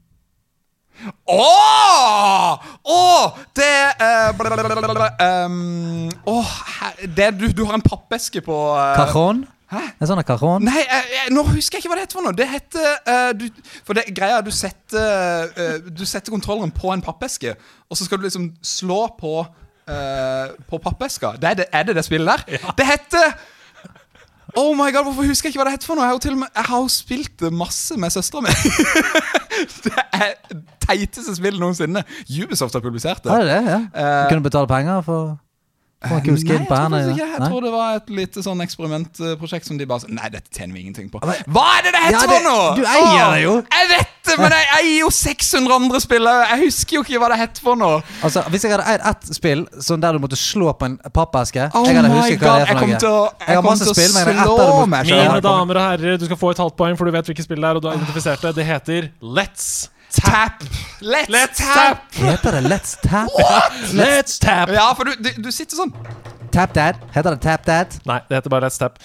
Åh! 1.27 2.67
Oh! 2.83 3.39
Det 3.55 3.71
uh, 3.99 4.31
um, 5.45 6.11
oh, 6.25 6.53
det, 7.03 7.31
du, 7.39 7.47
du 7.51 7.65
har 7.65 7.73
en 7.79 7.85
pappeske 7.85 8.41
på 8.45 8.59
uh, 8.75 8.93
Cajon? 8.99 9.43
Hæ? 9.73 9.81
En 10.01 10.09
sånn 10.09 10.21
cajon? 10.27 10.65
Nei, 10.65 10.83
eh, 10.83 11.11
eh, 11.23 11.31
nå 11.33 11.43
husker 11.49 11.77
jeg 11.77 11.83
ikke 11.83 11.93
hva 11.93 11.97
det 11.97 12.05
heter 12.05 12.19
for 12.19 12.27
noe. 12.27 12.37
Det 12.37 12.47
heter 12.49 12.89
eh, 13.09 13.31
du, 13.37 13.45
For 13.85 13.97
det 13.97 14.05
greia 14.15 14.41
du 14.45 14.51
setter 14.53 15.49
eh, 15.57 15.75
Du 15.87 16.03
setter 16.05 16.33
kontrolleren 16.33 16.73
på 16.75 16.91
en 16.93 17.03
pappeske, 17.03 17.55
og 17.89 17.97
så 17.97 18.07
skal 18.07 18.21
du 18.21 18.27
liksom 18.27 18.51
slå 18.61 19.05
på 19.19 19.35
På 20.69 20.77
pappeska. 20.79 21.33
Det 21.35 21.47
er, 21.49 21.55
det, 21.59 21.65
er 21.75 21.83
det 21.83 21.95
det 21.97 22.05
spillet 22.07 22.29
der? 22.29 22.69
Det 22.77 22.85
heter 22.87 23.33
Oh 24.55 24.73
my 24.77 24.91
god, 24.93 25.07
Hvorfor 25.07 25.25
husker 25.25 25.47
jeg 25.49 25.53
ikke 25.55 25.63
hva 25.63 25.69
det 25.69 25.77
heter 25.77 25.89
for 25.89 25.97
noe? 25.97 26.05
Jeg 26.05 26.13
har 26.13 26.19
til 26.21 26.35
og 26.35 26.41
med, 26.43 26.51
jeg 26.55 26.67
har 26.69 26.89
spilt 26.93 27.33
det 27.41 27.49
masse 27.53 27.97
med 27.97 28.13
søstera 28.13 28.43
mi. 28.45 28.53
det 29.85 29.93
er 30.13 30.35
teiteste 30.83 31.35
spillet 31.37 31.61
noensinne. 31.61 32.03
Ubisoft 32.43 32.75
har 32.77 32.83
publisert 32.85 33.23
det. 33.23 33.31
Er 33.33 33.47
det 33.47 33.49
det? 33.49 33.63
Ja. 33.71 33.79
Uh, 33.93 34.23
Du 34.27 34.35
kunne 34.35 34.45
betale 34.49 34.69
penger 34.69 35.01
for 35.01 35.33
Nei, 36.03 36.19
skin 36.37 36.57
jeg 36.57 36.67
tror 36.67 36.97
ikke. 37.13 37.27
Jeg 37.33 37.39
tror 37.49 37.61
det 37.63 37.71
var 37.71 37.95
et 37.95 38.09
lite 38.09 38.43
sånn 38.43 38.59
eksperimentprosjekt 38.65 39.65
som 39.69 39.77
de 39.79 39.85
bare 39.89 40.01
sa 40.03 40.07
Nei, 40.11 40.29
dette 40.33 40.51
tjener 40.51 40.73
vi 40.75 40.81
ingenting 40.83 41.09
på. 41.09 41.19
Hva 41.23 41.31
er 41.77 41.83
det 41.87 41.93
det 41.95 42.01
heter 42.03 42.11
Ja, 42.11 42.19
for 42.19 42.33
det- 42.33 42.43
noe?! 42.43 42.75
du 42.75 42.83
eier 42.83 43.31
det 43.35 43.43
jo. 43.43 43.53
Jeg 43.71 43.87
vet 43.93 44.09
det, 44.23 44.37
men 44.39 44.51
jeg 44.51 44.67
eier 44.79 44.99
jo 44.99 45.09
600 45.09 45.75
andre 45.75 45.99
spill. 46.03 46.23
Jeg 46.23 46.59
husker 46.63 46.95
jo 46.97 47.03
ikke 47.03 47.19
hva 47.23 47.29
det 47.33 47.39
heter 47.39 47.61
for 47.61 47.75
noe. 47.79 48.01
Altså, 48.23 48.43
Hvis 48.49 48.63
jeg 48.63 48.71
hadde 48.71 48.87
eid 48.93 49.01
ett 49.13 49.23
spill 49.35 49.65
sånn 49.79 50.01
der 50.03 50.13
du 50.13 50.19
måtte 50.19 50.39
slå 50.39 50.73
på 50.77 50.85
en 50.85 50.97
pappeske 51.13 51.69
Oh 51.73 51.85
Jeg 51.87 51.95
hadde 51.95 52.11
husket 52.11 52.39
hva 52.39 52.57
det 52.59 52.69
er 52.69 52.77
for 52.79 52.87
noe. 52.87 52.99
til 52.99 53.09
å- 53.09 53.31
jeg 53.39 53.47
har 53.47 53.55
kommer 53.61 53.69
masse 53.71 53.83
til 53.83 53.91
å 53.91 53.95
spill, 53.95 54.13
men 54.13 54.27
jeg 54.27 54.35
er 54.35 54.39
ett 54.39 54.47
slå 54.47 54.57
der 54.57 54.67
du 54.67 54.73
må 54.73 54.87
meg 54.89 55.05
selv. 55.07 55.31
Mine 55.33 55.41
damer 55.41 55.75
og 55.77 55.83
herrer, 55.91 56.17
du 56.17 56.25
skal 56.25 56.37
få 56.37 56.51
et 56.51 56.57
halvt 56.57 56.75
poeng, 56.77 56.97
for 56.97 57.05
du 57.05 57.11
vet 57.11 57.25
hvilket 57.25 57.43
spill 57.43 57.61
det 57.61 57.69
er, 57.69 57.75
og 57.75 57.81
du 57.81 57.87
har 57.89 57.95
identifisert 57.97 58.41
det. 58.41 58.55
Det 58.55 58.65
heter 58.65 59.09
Let's 59.21 59.87
Tap. 60.13 60.63
Let's, 61.01 61.29
Let's 61.29 61.57
tap. 61.57 62.13
Heter 62.13 62.51
det 62.51 62.61
Let's 62.69 62.93
Tap? 63.01 63.29
What? 63.33 63.73
Let's 63.97 64.37
Tap! 64.39 64.69
Ja, 64.69 64.93
for 64.93 65.03
du, 65.09 65.15
du, 65.17 65.29
du 65.41 65.49
sitter 65.51 65.75
sånn. 65.79 65.93
Tap 66.53 66.73
Dad? 66.75 66.99
Heter 67.15 67.33
det 67.33 67.41
Tap 67.43 67.65
Dad? 67.65 67.95
Nei, 68.05 68.19
det 68.29 68.37
heter 68.37 68.53
bare 68.53 68.67
Let's 68.69 68.77
Tap. 68.79 68.99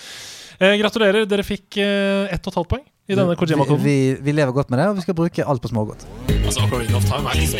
Eh, 0.58 0.74
gratulerer, 0.80 1.24
dere 1.30 1.44
fikk 1.46 1.78
eh, 1.80 2.28
ett 2.34 2.44
og 2.44 2.52
et 2.52 2.58
halvt 2.60 2.70
poeng 2.74 2.84
i 3.08 3.16
denne 3.16 3.32
Vi, 3.32 3.38
Kojima-koden. 3.40 3.80
vi, 3.84 3.96
vi 4.20 4.32
lever 4.36 4.52
godt 4.52 4.68
med 4.74 4.82
det, 4.82 4.88
og 4.92 4.98
vi 4.98 5.04
skal 5.06 5.16
bruke 5.16 5.46
alt 5.48 5.62
på 5.64 5.70
smågodt. 5.72 6.04
Altså, 6.44 6.66
Ocarina 6.66 6.98
of 6.98 7.06
Time 7.08 7.24
er 7.32 7.34
ikke 7.40 7.48
så 7.48 7.58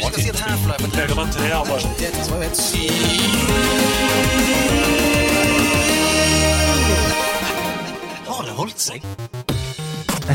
Har 8.29 8.45
det 8.45 8.55
holdt 8.61 8.81
seg? 8.83 9.05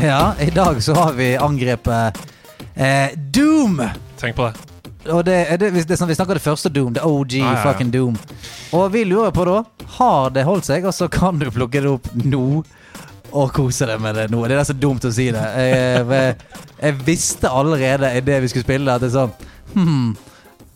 Ja, 0.02 0.32
i 0.42 0.50
dag 0.50 0.82
så 0.82 0.94
har 0.98 1.12
vi 1.14 1.34
angrepet 1.38 2.18
eh, 2.74 3.16
Doom! 3.34 3.80
Tenk 4.20 4.36
på 4.36 4.48
det. 4.50 4.70
Og 5.12 5.24
det, 5.26 5.34
er 5.52 5.58
det, 5.60 5.68
det 5.84 5.92
er 5.92 5.98
sånn, 6.00 6.08
Vi 6.08 6.16
snakker 6.16 6.38
det 6.38 6.44
første 6.44 6.70
Doom, 6.72 6.94
det 6.96 7.02
OG 7.04 7.34
ah, 7.36 7.40
ja, 7.42 7.50
ja. 7.58 7.62
fucking 7.66 7.90
Doom. 7.92 8.16
Og 8.76 8.86
vi 8.94 9.04
lurer 9.08 9.34
på 9.36 9.44
da 9.48 9.58
Har 9.98 10.32
det 10.32 10.46
holdt 10.48 10.68
seg, 10.70 10.86
og 10.88 10.94
så 10.96 11.10
kan 11.12 11.40
du 11.40 11.50
plukke 11.52 11.82
det 11.84 11.92
opp 11.92 12.08
nå 12.24 12.64
og 13.34 13.50
kose 13.50 13.86
deg 13.90 13.98
med 13.98 14.14
det 14.14 14.28
nå. 14.30 14.44
Det 14.46 14.54
er 14.54 14.66
så 14.68 14.76
dumt 14.78 15.04
å 15.08 15.10
si 15.10 15.24
det. 15.34 15.40
Jeg, 15.58 16.04
jeg, 16.06 16.60
jeg 16.78 16.98
visste 17.02 17.50
allerede 17.50 18.12
i 18.14 18.20
det 18.22 18.36
vi 18.44 18.50
skulle 18.52 18.62
spille, 18.62 18.94
at 18.94 19.02
det 19.02 19.08
er 19.08 19.14
sånn 19.16 19.32
hmm, 19.72 20.12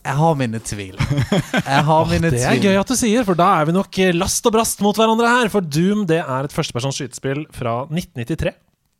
Jeg 0.02 0.16
har 0.18 0.34
mine 0.40 0.60
tvil. 0.66 0.96
Har 0.98 2.08
mine 2.10 2.32
Det 2.34 2.40
er 2.42 2.58
tvil. 2.58 2.66
gøy 2.66 2.80
at 2.80 2.90
du 2.90 2.96
sier, 2.98 3.22
for 3.28 3.38
da 3.38 3.52
er 3.60 3.68
vi 3.68 3.76
nok 3.76 4.00
eh, 4.02 4.10
last 4.16 4.50
og 4.50 4.56
brast 4.56 4.82
mot 4.82 4.98
hverandre 4.98 5.30
her. 5.36 5.52
For 5.54 5.62
Doom 5.62 6.02
det 6.10 6.18
er 6.24 6.48
et 6.48 6.56
førstepersons 6.56 6.98
skytespill 6.98 7.44
fra 7.54 7.84
1993. 7.86 8.56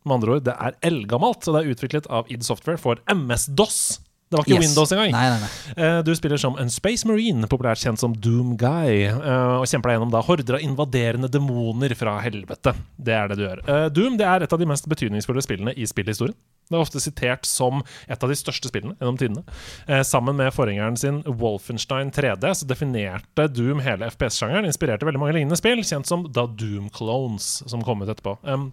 Med 0.09 0.17
andre 0.19 0.37
ord, 0.39 0.43
det 0.49 0.57
er 0.57 0.77
eldgammelt, 0.89 1.45
og 1.47 1.55
det 1.55 1.63
er 1.63 1.73
utviklet 1.75 2.09
av 2.09 2.29
id 2.33 2.43
Software 2.47 2.81
for 2.81 2.99
MS-DOS. 3.13 3.81
Det 4.29 4.37
var 4.37 4.43
ikke 4.45 4.59
Yes. 4.59 4.67
Windows 4.67 4.91
engang. 4.93 5.11
Nei, 5.15 5.29
nei, 5.31 5.39
nei. 5.41 5.83
Eh, 5.85 6.01
Du 6.05 6.11
spiller 6.13 6.37
som 6.37 6.53
en 6.61 6.69
Space 6.69 7.07
Marine, 7.09 7.47
populært 7.49 7.81
kjent 7.81 7.97
som 7.97 8.13
Doom 8.13 8.51
Guy, 8.61 9.07
eh, 9.09 9.55
og 9.57 9.65
kjemper 9.65 9.89
deg 9.89 9.95
gjennom 9.97 10.11
da 10.13 10.21
horder 10.21 10.59
av 10.59 10.61
invaderende 10.61 11.29
demoner 11.33 11.95
fra 11.97 12.19
helvete. 12.21 12.75
Det 13.01 13.15
er 13.17 13.27
det 13.31 13.37
du 13.39 13.43
gjør. 13.47 13.63
Eh, 13.67 13.87
Doom 13.89 14.17
det 14.21 14.27
er 14.29 14.43
et 14.45 14.53
av 14.53 14.59
de 14.61 14.67
mest 14.69 14.85
betydningsfulle 14.87 15.41
spillene 15.41 15.73
i 15.75 15.87
spillhistorien. 15.89 16.35
Det 16.69 16.77
er 16.77 16.83
ofte 16.85 17.01
sitert 17.01 17.47
som 17.49 17.81
et 18.07 18.21
av 18.23 18.29
de 18.29 18.35
største 18.37 18.69
spillene 18.69 18.93
gjennom 19.01 19.17
tidene. 19.17 19.43
Eh, 19.87 20.03
sammen 20.05 20.35
med 20.37 20.53
forgjengeren 20.53 20.95
sin 21.01 21.23
Wolfenstein 21.25 22.11
3D 22.13 22.53
så 22.53 22.67
definerte 22.69 23.47
Doom 23.51 23.81
hele 23.81 24.05
FPS-sjangeren. 24.11 24.69
Inspirerte 24.69 25.09
veldig 25.09 25.17
mange 25.23 25.33
lignende 25.39 25.57
spill, 25.57 25.81
kjent 25.81 26.05
som 26.05 26.27
The 26.31 26.45
Doom 26.45 26.91
Clones, 26.93 27.63
som 27.65 27.81
kom 27.81 28.03
ut 28.03 28.09
etterpå. 28.13 28.37
Um, 28.45 28.69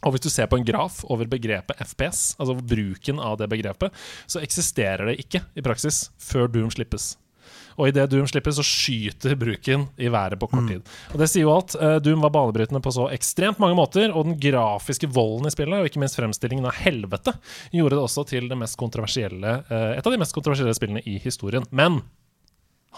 og 0.00 0.14
hvis 0.14 0.24
du 0.24 0.30
ser 0.32 0.48
på 0.50 0.58
en 0.60 0.66
graf 0.66 1.02
over 1.08 1.28
begrepet 1.30 1.80
FPS, 1.84 2.34
altså 2.40 2.56
bruken 2.56 3.20
av 3.22 3.38
det 3.40 3.50
begrepet, 3.52 3.96
så 4.30 4.42
eksisterer 4.44 5.10
det 5.10 5.18
ikke 5.24 5.44
i 5.54 5.64
praksis 5.64 6.08
før 6.20 6.48
Doom 6.52 6.70
slippes. 6.72 7.14
Og 7.80 7.88
idet 7.88 8.10
Doom 8.12 8.26
slippes, 8.28 8.58
så 8.58 8.64
skyter 8.66 9.36
bruken 9.40 9.86
i 10.00 10.10
været 10.12 10.40
på 10.40 10.48
kort 10.50 10.66
tid. 10.68 10.86
Og 11.14 11.20
det 11.22 11.30
sier 11.30 11.46
jo 11.46 11.54
alt. 11.54 11.76
Eh, 11.80 11.96
Doom 12.04 12.24
var 12.24 12.32
banebrytende 12.34 12.82
på 12.84 12.92
så 12.92 13.06
ekstremt 13.14 13.60
mange 13.62 13.78
måter, 13.78 14.12
og 14.12 14.26
den 14.28 14.38
grafiske 14.40 15.08
volden 15.08 15.48
i 15.48 15.54
spillet, 15.54 15.80
og 15.80 15.88
ikke 15.88 16.02
minst 16.02 16.18
fremstillingen 16.18 16.68
av 16.68 16.76
helvete, 16.82 17.34
gjorde 17.72 17.96
det 17.96 18.04
også 18.04 18.26
til 18.28 18.50
det 18.50 18.58
mest 18.60 18.76
kontroversielle, 18.80 19.60
eh, 19.70 19.92
et 19.96 20.06
av 20.06 20.12
de 20.12 20.20
mest 20.20 20.36
kontroversielle 20.36 20.76
spillene 20.76 21.04
i 21.08 21.16
historien. 21.22 21.64
Men 21.70 22.02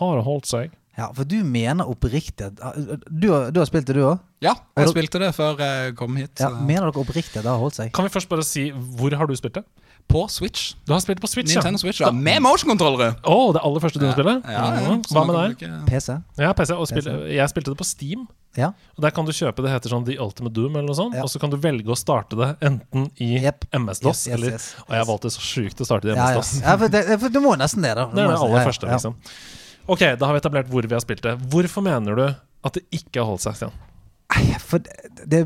har 0.01 0.17
det 0.17 0.25
holdt 0.25 0.47
seg? 0.47 0.71
Ja, 0.99 1.07
for 1.17 1.25
du 1.25 1.39
mener 1.43 1.89
oppriktig 1.89 2.51
at 2.51 2.77
Du, 3.09 3.31
har- 3.33 3.51
du 3.51 3.61
har 3.61 3.67
spilt 3.67 3.87
det, 3.89 3.95
du 3.97 4.03
òg? 4.05 4.19
Ja, 4.45 4.53
jeg 4.77 4.87
da- 4.87 4.93
spilte 4.93 5.19
det 5.23 5.31
før 5.35 5.57
jeg 5.59 5.95
kom 5.97 6.17
hit. 6.17 6.39
Ja, 6.39 6.51
mener 6.51 6.91
dere 6.93 7.01
oppriktig 7.01 7.37
at 7.41 7.45
det 7.45 7.49
har 7.49 7.59
holdt 7.59 7.75
seg? 7.79 7.93
Kan 7.97 8.05
vi 8.05 8.11
først 8.13 8.29
bare 8.29 8.45
si 8.45 8.71
hvor 8.71 9.11
har 9.17 9.27
du 9.27 9.33
spilt 9.35 9.55
det? 9.55 9.65
På 10.11 10.27
Switch. 10.29 10.75
Du 10.85 10.93
har 10.93 11.01
spilt 11.01 11.17
det 11.21 11.23
på 11.23 11.29
Switch, 11.31 11.55
Nintendo 11.55 11.79
Switch, 11.79 12.01
ja. 12.03 12.11
Med 12.11 12.43
motion-kontrollere! 12.43 13.17
Oh, 13.25 13.53
det 13.55 13.63
aller 13.65 13.81
første 13.81 14.01
du 14.01 14.05
ja. 14.05 14.13
spiller? 14.13 14.43
Ja, 14.45 14.75
ja, 14.75 14.81
Mhm. 14.91 15.03
Hva 15.09 15.25
med 15.27 15.35
deg? 15.37 15.57
bruke- 15.69 15.87
PC? 15.87 16.23
Ja, 16.39 16.53
PC. 16.53 16.71
Og 16.75 16.89
spil, 16.89 17.05
jeg 17.31 17.49
spilte 17.49 17.71
det 17.73 17.79
på 17.79 17.85
Steam. 17.87 18.29
Ja. 18.57 18.67
Og 18.99 19.01
Der 19.01 19.11
kan 19.11 19.25
du 19.25 19.33
kjøpe 19.33 19.63
det 19.63 19.71
heter 19.71 19.89
sånn 19.89 20.05
The 20.05 20.19
Ultimate 20.21 20.53
Doom, 20.53 20.77
eller 20.77 20.89
noe 20.89 20.95
sånt. 20.97 21.15
Ja. 21.15 21.23
Og 21.23 21.31
så 21.31 21.41
kan 21.41 21.49
du 21.49 21.57
velge 21.57 21.87
å 21.87 21.97
starte 21.97 22.37
det 22.37 22.61
enten 22.61 23.11
i 23.19 23.39
Yep. 23.41 23.65
MS-DOS 23.73 24.27
Yes, 24.27 24.27
yes, 24.27 24.35
eller 24.37 24.51
yes. 24.51 24.75
Og 24.91 24.91
jeg 24.91 25.07
valgte 25.07 25.31
så 25.31 25.41
sjukt 25.41 25.81
å 25.81 25.87
starte 25.87 26.05
i 26.05 26.09
Ja, 26.09 26.17
ja. 26.17 26.37
MS-DOS. 26.37 26.61
ja 26.63 26.77
for, 26.77 26.89
det, 26.89 27.21
for 27.21 27.29
du 27.31 27.41
må 27.41 27.57
nesten 27.57 27.81
det, 27.83 27.95
da. 27.95 28.05
Du 28.07 28.17
Det 28.17 28.25
er 28.25 28.29
det 28.29 28.39
aller 28.43 28.59
ja, 28.59 28.67
første, 28.67 28.87
ja. 28.87 28.93
liksom. 28.99 29.15
Ok, 29.91 30.03
da 30.19 30.29
har 30.29 30.37
vi 30.37 30.43
etablert 30.43 30.69
hvor 30.71 30.87
vi 30.87 30.95
har 30.95 31.03
spilt 31.03 31.25
det. 31.25 31.35
Hvorfor 31.53 31.85
mener 31.85 32.19
du 32.19 32.27
at 32.29 32.77
det 32.77 32.85
ikke 32.95 33.23
har 33.23 33.31
holdt 33.33 33.45
seg, 33.47 33.59
Stian? 33.59 33.81
Nei, 34.33 34.59
for 34.63 34.85
det, 35.29 35.43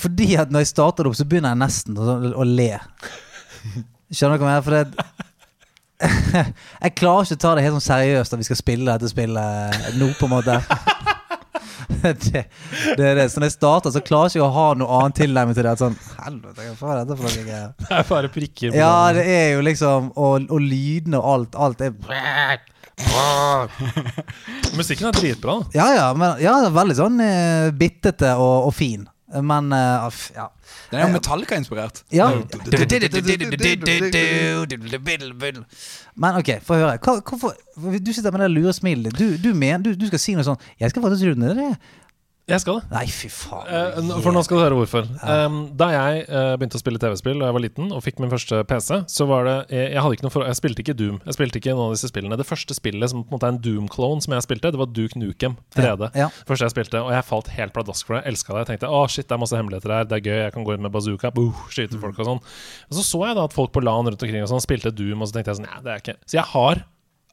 Fordi 0.00 0.32
at 0.40 0.50
når 0.50 0.64
jeg 0.64 0.72
starter 0.72 1.04
det 1.04 1.12
opp, 1.12 1.18
så 1.20 1.26
begynner 1.28 1.52
jeg 1.52 1.62
nesten 1.62 1.98
å, 2.00 2.16
å 2.40 2.46
le. 2.48 2.72
Skjønner 4.12 4.40
du 4.40 4.44
hva 4.46 4.56
jeg 4.56 4.64
mener? 4.64 4.64
For 4.66 4.78
det 4.78 5.20
Jeg 6.82 6.94
klarer 6.98 7.28
ikke 7.28 7.36
å 7.36 7.42
ta 7.44 7.52
det 7.54 7.62
helt 7.66 7.76
sånn 7.76 7.84
seriøst 7.86 8.34
at 8.34 8.40
vi 8.40 8.46
skal 8.48 8.58
spille 8.58 8.88
dette 8.88 9.10
spillet 9.12 9.92
nå, 10.00 10.08
på 10.18 10.26
en 10.26 10.32
måte. 10.32 10.56
Det, 12.02 12.44
det 12.98 13.06
er 13.06 13.16
det. 13.18 13.28
Så 13.32 13.40
når 13.40 13.48
jeg 13.48 13.56
starter, 13.56 13.92
så 13.94 14.02
klarer 14.04 14.30
jeg 14.30 14.40
ikke 14.40 14.48
å 14.48 14.54
ha 14.56 14.66
noe 14.78 14.98
annen 14.98 15.14
tilnærming 15.16 15.56
til 15.56 15.66
det. 15.66 15.74
Sånn, 15.80 15.96
helvete, 16.24 16.68
hva 16.80 16.92
er 16.92 17.00
dette 17.02 17.16
for 17.18 17.28
noe 17.28 17.46
greier? 17.46 17.70
Det 17.82 17.96
er 17.98 18.08
bare 18.08 18.30
prikker. 18.32 18.76
Ja, 18.76 19.12
det 19.14 19.24
er 19.28 19.48
jo 19.56 19.64
liksom 19.64 20.12
Og, 20.16 20.46
og 20.52 20.60
lydene 20.62 21.20
og 21.20 21.26
alt. 21.32 21.58
Alt 21.66 21.82
er 21.86 21.92
Musikken 24.78 25.08
er 25.08 25.16
dritbra. 25.16 25.56
Ja, 25.74 25.88
ja, 25.96 26.06
men 26.16 26.36
ja, 26.42 26.54
veldig 26.72 26.96
sånn 26.98 27.20
eh, 27.24 27.70
bittete 27.76 28.34
og, 28.36 28.68
og 28.68 28.74
fin. 28.76 29.06
Men 29.40 29.72
uh, 29.72 30.10
ja. 30.36 30.46
Den 30.90 30.98
er 31.00 31.06
jo 31.06 31.12
Metallica-inspirert. 31.14 32.02
ja. 32.12 32.26
Men 36.16 36.36
ok, 36.42 36.50
få 36.66 36.76
høre. 36.76 36.98
Hva, 37.00 37.14
hvorfor, 37.24 37.56
du 37.98 38.12
sitter 38.12 38.34
med 38.34 38.44
det 38.44 38.50
lure 38.52 38.72
smilet. 38.76 39.16
Du, 39.18 39.36
du, 39.40 39.54
mener- 39.56 39.82
du, 39.86 39.94
du 39.96 40.06
skal 40.10 40.20
si 40.20 40.34
noe 40.36 40.44
sånn 40.44 40.60
Jeg 40.80 40.92
skal 40.92 41.02
faktisk 41.06 41.30
runde 41.32 41.54
det. 41.56 41.70
Jeg 42.52 42.60
skal 42.60 42.78
det. 42.78 42.88
Nei, 42.92 43.04
fy 43.08 43.30
faen. 43.32 43.68
Eh, 43.72 44.10
for 44.20 44.34
nå 44.34 44.42
skal 44.44 44.58
du 44.58 44.62
høre 44.62 44.76
hvorfor. 44.76 45.06
Um, 45.24 45.58
da 45.78 45.88
jeg 45.94 46.24
uh, 46.28 46.52
begynte 46.60 46.76
å 46.76 46.82
spille 46.82 47.00
TV-spill 47.00 47.40
da 47.40 47.48
jeg 47.48 47.56
var 47.56 47.64
liten 47.64 47.94
og 47.96 48.02
fikk 48.04 48.20
min 48.20 48.32
første 48.32 48.60
PC, 48.68 48.90
så 49.08 49.26
var 49.30 49.48
det 49.48 49.54
Jeg, 49.72 49.86
jeg 49.94 50.04
hadde 50.04 50.18
ikke 50.18 50.26
noe 50.26 50.34
for, 50.34 50.44
jeg 50.48 50.58
spilte 50.58 50.84
ikke 50.84 50.96
Doom. 50.98 51.20
Jeg 51.24 51.38
spilte 51.38 51.62
ikke 51.62 51.72
noen 51.72 51.88
av 51.88 51.96
disse 51.96 52.10
spillene. 52.12 52.36
Det 52.36 52.48
første 52.48 52.76
spillet 52.76 53.12
som 53.12 53.24
på 53.24 53.32
en 53.32 53.38
måte 53.38 53.48
er 53.48 53.54
en 53.56 53.62
Doom-klone 53.64 54.24
som 54.24 54.36
jeg 54.36 54.44
spilte, 54.44 54.74
det 54.74 54.82
var 54.82 54.92
Duke 54.92 55.20
Nukem 55.20 55.56
3D. 55.76 56.10
Ja, 56.12 56.26
ja. 56.26 56.28
Første 56.48 56.68
jeg 56.68 56.76
spilte, 56.76 57.00
Og 57.00 57.12
jeg 57.16 57.28
falt 57.30 57.52
helt 57.56 57.76
pladask 57.76 58.08
for 58.08 58.18
det. 58.18 58.24
Elska 58.28 58.52
det. 58.52 58.66
Jeg 58.66 58.72
tenkte 58.74 58.92
å 58.92 59.02
shit, 59.08 59.28
det 59.30 59.38
er 59.38 59.42
masse 59.46 59.56
hemmeligheter 59.56 59.96
her, 59.96 60.08
det 60.08 60.20
er 60.20 60.28
gøy, 60.28 60.38
jeg 60.44 60.56
kan 60.58 60.68
gå 60.68 60.76
inn 60.76 60.84
med 60.84 60.92
bazooka, 60.92 61.32
boo, 61.32 61.56
skyte 61.72 62.00
folk 62.02 62.20
og 62.20 62.28
sånn. 62.34 62.44
Og 62.92 62.98
så 62.98 63.06
så 63.08 63.24
jeg 63.30 63.38
da 63.40 63.48
at 63.48 63.56
folk 63.56 63.72
på 63.72 63.82
LAN 63.84 64.12
rundt 64.12 64.28
omkring 64.28 64.44
og 64.44 64.52
sånn 64.52 64.64
spilte 64.64 64.92
Doom, 64.92 65.24
og 65.24 65.30
så 65.30 65.38
tenkte 65.38 65.54
jeg 65.54 65.62
sånn 65.62 65.70
Nei, 65.72 65.80
det 65.84 65.92
er 65.92 66.02
ikke 66.02 66.18
Så 66.26 66.36
jeg 66.36 66.48
har 66.52 66.82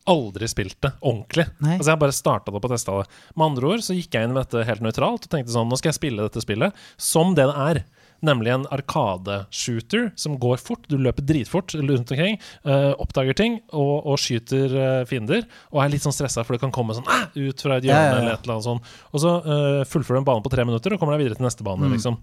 aldri 0.08 0.48
spilt 0.48 0.78
det 0.82 0.94
ordentlig. 1.02 1.46
Nei. 1.60 1.76
Altså 1.78 1.90
Jeg 1.92 1.96
har 1.98 2.02
bare 2.02 2.16
starta 2.16 2.52
det 2.52 2.56
opp 2.58 2.66
og 2.66 2.72
testa 2.72 2.96
det. 3.02 3.08
Med 3.36 3.46
andre 3.52 3.68
ord 3.68 3.84
så 3.86 3.94
gikk 3.94 4.14
jeg 4.16 4.24
inn 4.24 4.34
med 4.34 4.46
dette 4.48 4.66
helt 4.66 4.82
nøytralt 4.82 5.26
og 5.26 5.30
tenkte 5.30 5.52
sånn 5.54 5.70
Nå 5.70 5.78
skal 5.78 5.90
jeg 5.92 6.00
spille 6.00 6.24
dette 6.26 6.42
spillet 6.42 6.74
som 6.98 7.36
det 7.36 7.46
det 7.50 7.56
er. 7.56 7.84
Nemlig 8.22 8.52
en 8.52 8.66
arkadeshooter 8.68 10.10
som 10.20 10.34
går 10.40 10.58
fort. 10.60 10.82
Du 10.92 10.98
løper 11.00 11.24
dritfort 11.24 11.72
rundt 11.78 12.12
omkring, 12.12 12.40
eh, 12.66 12.92
oppdager 13.00 13.34
ting 13.38 13.62
og, 13.72 14.06
og 14.12 14.18
skyter 14.20 14.76
eh, 14.76 15.06
fiender. 15.08 15.46
Og 15.72 15.84
er 15.84 15.94
litt 15.94 16.04
sånn 16.04 16.12
stressa, 16.12 16.44
for 16.44 16.58
det 16.58 16.60
kan 16.66 16.74
komme 16.76 16.96
sånn 16.98 17.08
«Ah!» 17.08 17.30
ut 17.36 17.62
fra 17.64 17.78
et 17.80 17.88
hjørne 17.88 17.96
Ja, 17.96 18.10
ja, 18.10 18.12
ja. 18.12 18.18
eller 18.20 18.34
et 18.34 18.44
eller 18.44 18.58
annet 18.58 18.68
sånt. 18.68 18.92
Og 19.14 19.24
så 19.24 19.32
uh, 19.46 19.86
fullfører 19.88 20.20
du 20.20 20.24
en 20.24 20.28
bane 20.28 20.44
på 20.44 20.52
tre 20.52 20.66
minutter 20.68 20.94
og 20.96 21.00
kommer 21.00 21.16
deg 21.16 21.24
videre 21.28 21.40
til 21.40 21.48
neste 21.48 21.64
Mm. 21.64 21.70
bane. 21.70 21.94
liksom 21.96 22.18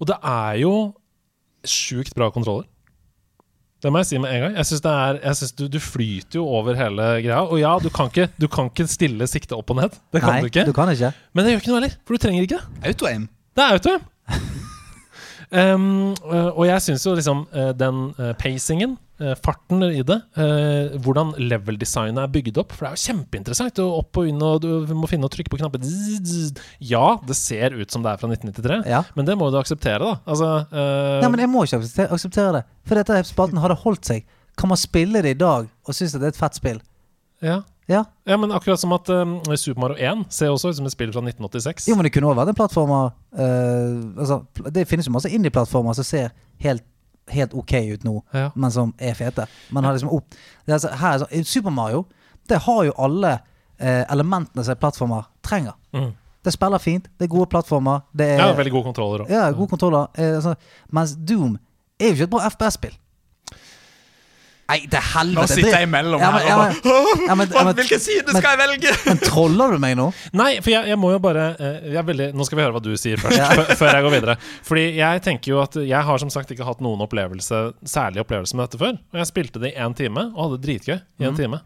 Og 0.00 0.06
det 0.08 0.16
er 0.24 0.56
jo 0.62 0.74
sjukt 1.66 2.14
bra 2.16 2.30
kontroller. 2.32 2.64
Det 3.80 3.90
må 3.92 4.02
jeg 4.02 4.08
si 4.10 4.18
med 4.20 4.28
en 4.34 4.42
gang. 4.44 4.56
Jeg 4.60 4.66
synes 4.68 4.82
det 4.84 4.90
er, 4.92 5.18
jeg 5.24 5.36
synes 5.38 5.52
du, 5.56 5.62
du 5.72 5.78
flyter 5.80 6.36
jo 6.36 6.44
over 6.46 6.76
hele 6.76 7.06
greia. 7.24 7.40
Og 7.46 7.60
ja, 7.62 7.72
du 7.80 7.88
kan 7.88 8.10
ikke, 8.12 8.26
du 8.40 8.46
kan 8.52 8.68
ikke 8.68 8.86
stille 8.92 9.26
sikte 9.30 9.56
opp 9.56 9.72
og 9.72 9.78
ned. 9.80 9.96
Det 10.12 10.20
kan 10.20 10.34
Nei, 10.34 10.40
du 10.44 10.50
ikke. 10.50 10.66
du 10.68 10.72
kan 10.76 10.92
ikke. 10.92 11.12
Men 11.32 11.44
det 11.46 11.54
gjør 11.54 11.62
ikke 11.62 11.72
noe 11.72 11.80
heller, 11.80 11.94
for 12.04 12.16
du 12.16 12.24
trenger 12.26 12.44
ikke 12.44 12.58
det. 12.58 12.88
Auto-aim. 12.92 13.28
Det 13.56 13.64
er 13.64 13.78
auto. 13.78 13.94
um, 15.74 16.12
og 16.58 16.66
jeg 16.68 16.82
syns 16.84 17.06
jo 17.06 17.14
liksom 17.16 17.46
øh, 17.54 17.70
den 17.80 18.02
øh, 18.18 18.34
pacingen, 18.34 18.98
farten 19.44 19.82
i 19.88 20.02
det, 20.06 20.16
øh, 20.40 20.96
hvordan 21.04 21.34
level-designet 21.38 22.22
er 22.22 22.30
bygd 22.32 22.60
opp 22.62 22.72
For 22.72 22.86
det 22.86 22.90
er 22.90 22.96
jo 22.98 23.04
kjempeinteressant. 23.08 23.80
Og 23.84 23.98
opp 24.00 24.20
og 24.22 24.28
inn, 24.30 24.42
og 24.42 24.60
du 24.64 24.94
må 24.96 25.10
finne 25.10 25.28
og 25.28 25.34
trykke 25.34 25.52
på 25.52 25.60
knapper. 25.60 25.84
Zzz. 25.84 26.54
Ja, 26.90 27.18
det 27.26 27.36
ser 27.38 27.76
ut 27.76 27.92
som 27.92 28.04
det 28.06 28.12
er 28.14 28.20
fra 28.22 28.30
1993, 28.32 28.86
Ja. 28.90 29.02
men 29.14 29.28
det 29.28 29.36
må 29.38 29.50
du 29.52 29.58
akseptere, 29.60 30.00
da. 30.00 30.14
Altså 30.26 30.50
uh... 30.72 31.18
Nei, 31.20 31.32
men 31.34 31.44
jeg 31.44 31.52
må 31.52 31.64
ikke 31.66 31.82
akseptere 32.08 32.60
det. 32.60 32.64
For 32.88 33.00
dette 33.00 33.20
spalten 33.28 33.60
hadde 33.62 33.76
holdt 33.84 34.08
seg. 34.08 34.24
Kan 34.58 34.72
man 34.72 34.80
spille 34.80 35.22
det 35.24 35.36
i 35.36 35.40
dag 35.40 35.68
og 35.68 35.94
synes 35.96 36.14
at 36.14 36.20
det 36.22 36.30
er 36.30 36.34
et 36.36 36.40
fett 36.40 36.58
spill? 36.60 36.80
ja. 37.44 37.60
Ja. 37.90 38.04
ja, 38.24 38.36
men 38.38 38.52
akkurat 38.54 38.78
som 38.78 38.92
at 38.94 39.08
um, 39.10 39.32
Super 39.58 39.80
Mario 39.82 39.96
1 39.98 40.20
ser 40.30 40.52
også 40.52 40.70
ut 40.70 40.76
som 40.78 40.86
et 40.86 40.92
spill 40.94 41.10
fra 41.10 41.24
1986. 41.24 41.88
Jo, 41.90 41.96
men 41.98 42.06
det 42.06 42.12
kunne 42.14 42.28
også 42.30 42.38
vært 42.38 42.52
en 42.52 42.58
plattformer 42.60 43.08
uh, 43.34 44.20
altså, 44.20 44.36
Det 44.70 44.84
finnes 44.86 45.08
jo 45.08 45.14
masse 45.16 45.30
indie-plattformer 45.34 45.96
som 45.98 46.06
ser 46.06 46.28
helt, 46.62 46.84
helt 47.30 47.54
ok 47.54 47.72
ut 47.94 48.04
nå, 48.04 48.22
Ja. 48.34 48.50
men 48.54 48.70
som 48.70 48.94
er 48.98 49.14
fete. 49.14 49.46
Man 49.70 49.84
har 49.84 49.92
liksom 49.94 50.12
opp 50.12 50.34
er 50.68 50.72
altså, 50.74 50.88
her, 50.96 51.14
er 51.14 51.18
så- 51.18 51.44
Super 51.44 51.70
Mario 51.70 52.04
Det 52.48 52.58
har 52.58 52.84
jo 52.84 52.92
alle 52.98 53.40
eh, 53.78 54.04
elementene 54.12 54.64
som 54.64 54.76
plattformer 54.76 55.24
trenger. 55.42 55.72
Mm. 55.94 56.12
Det 56.44 56.52
spiller 56.52 56.78
fint, 56.78 57.04
det 57.18 57.24
er 57.24 57.28
gode 57.28 57.46
plattformer. 57.48 58.00
Det 58.16 58.26
er 58.26 58.38
Ja, 58.38 58.52
veldig 58.54 58.72
gode 58.72 58.84
kontroller 58.84 59.24
òg. 59.24 59.30
ja, 59.30 59.50
gode 59.52 59.68
kontroller. 59.68 60.08
Eh, 60.18 60.34
altså, 60.36 60.54
mens 60.92 61.14
Doom 61.16 61.58
er 62.00 62.06
jo 62.08 62.12
ikke 62.14 62.22
et 62.24 62.30
bra 62.30 62.40
FPS-spill. 62.50 62.96
Nei, 64.70 64.78
til 64.86 65.02
helvete! 65.12 65.40
Nå 65.40 65.46
sitter 65.50 65.74
jeg 65.80 65.88
imellom 65.88 66.22
her 66.22 66.44
ja, 66.46 66.56
men- 66.60 66.76
ja, 66.86 67.34
men- 67.34 67.50
ja, 67.50 67.64
men- 67.64 67.74
Hvilken 67.80 68.00
side 68.04 68.26
men- 68.30 68.36
skal 68.42 68.54
jeg 68.54 68.60
velge? 68.70 68.92
Men 69.08 69.18
troller 69.24 69.74
du 69.74 69.78
meg 69.82 69.96
nå? 69.98 70.06
Nei, 70.38 70.50
for 70.60 70.70
jeg, 70.70 70.86
jeg 70.92 70.98
må 71.02 71.10
jo 71.14 71.18
bare 71.22 71.48
eh, 71.58 71.90
jeg 71.96 72.06
veldig, 72.06 72.28
Nå 72.38 72.46
skal 72.46 72.60
vi 72.60 72.64
høre 72.64 72.76
hva 72.78 72.82
du 72.84 72.92
sier 72.96 73.18
først, 73.20 73.74
før- 73.80 73.94
jeg 73.98 74.04
går 74.06 74.14
videre. 74.14 74.36
Fordi 74.66 74.84
jeg 75.00 75.22
tenker 75.26 75.52
jo 75.54 75.60
at 75.64 75.74
Jeg 75.80 76.02
har 76.06 76.18
som 76.22 76.30
sagt 76.30 76.50
ikke 76.54 76.64
hatt 76.68 76.80
noen 76.84 77.02
opplevelse 77.02 77.72
særlig 77.84 78.22
opplevelse 78.22 78.54
med 78.56 78.68
dette 78.70 78.78
før. 78.80 78.94
Og 79.12 79.18
jeg 79.24 79.26
spilte 79.32 79.60
det 79.60 79.74
i 79.74 79.80
én 79.80 79.96
time 79.98 80.28
og 80.34 80.40
hadde 80.46 80.60
det 80.60 80.66
dritgøy 80.68 80.98
i 81.20 81.24
en 81.28 81.36
time. 81.36 81.60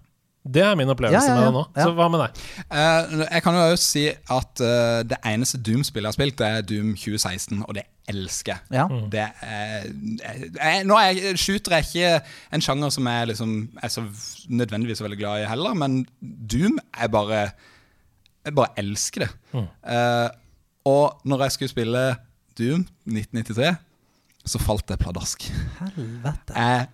Det 0.44 0.60
er 0.60 0.74
min 0.76 0.90
opplevelse. 0.92 1.30
Ja, 1.30 1.36
ja, 1.38 1.40
ja. 1.40 1.40
med 1.40 1.46
det 1.46 1.54
nå. 1.56 1.84
Så 1.86 1.92
hva 1.96 2.06
med 2.12 2.20
deg? 2.20 2.40
Uh, 2.68 3.22
jeg 3.24 3.42
kan 3.46 3.56
jo 3.56 3.62
også 3.72 3.86
si 3.86 4.02
at 4.12 4.60
uh, 4.60 5.00
det 5.08 5.18
eneste 5.30 5.60
Doom-spillet 5.64 6.04
jeg 6.04 6.12
har 6.12 6.16
spilt, 6.18 6.36
det 6.40 6.48
er 6.48 6.66
Doom 6.68 6.90
2016, 7.00 7.62
og 7.64 7.78
det 7.78 7.86
elsker. 8.12 8.60
Ja. 8.74 8.84
Mm. 8.90 9.06
Det 9.12 9.22
er, 9.24 9.86
jeg, 10.58 10.82
nå 10.84 10.98
er 11.00 11.06
jeg, 11.08 11.38
shooter 11.40 11.78
er 11.78 11.86
ikke 11.86 12.10
en 12.52 12.64
sjanger 12.64 12.92
som 12.92 13.08
jeg 13.08 13.30
liksom 13.32 13.54
er 13.80 13.94
så 13.94 14.04
nødvendigvis 14.52 15.00
så 15.00 15.06
veldig 15.06 15.20
glad 15.22 15.44
i 15.44 15.48
heller, 15.48 15.78
men 15.80 16.02
Doom 16.20 16.76
er 16.92 17.08
bare 17.08 17.40
Jeg 18.44 18.52
bare 18.54 18.76
elsker 18.76 19.24
det. 19.24 19.30
Mm. 19.52 19.68
Uh, 19.80 20.28
og 20.84 21.20
når 21.24 21.46
jeg 21.46 21.52
skulle 21.52 21.72
spille 21.72 22.04
Doom 22.58 22.84
1993, 23.08 23.72
så 24.44 24.60
falt 24.60 24.88
det 24.88 24.98
pladask. 25.00 25.48
Helvete. 25.80 26.52
Jeg 26.52 26.86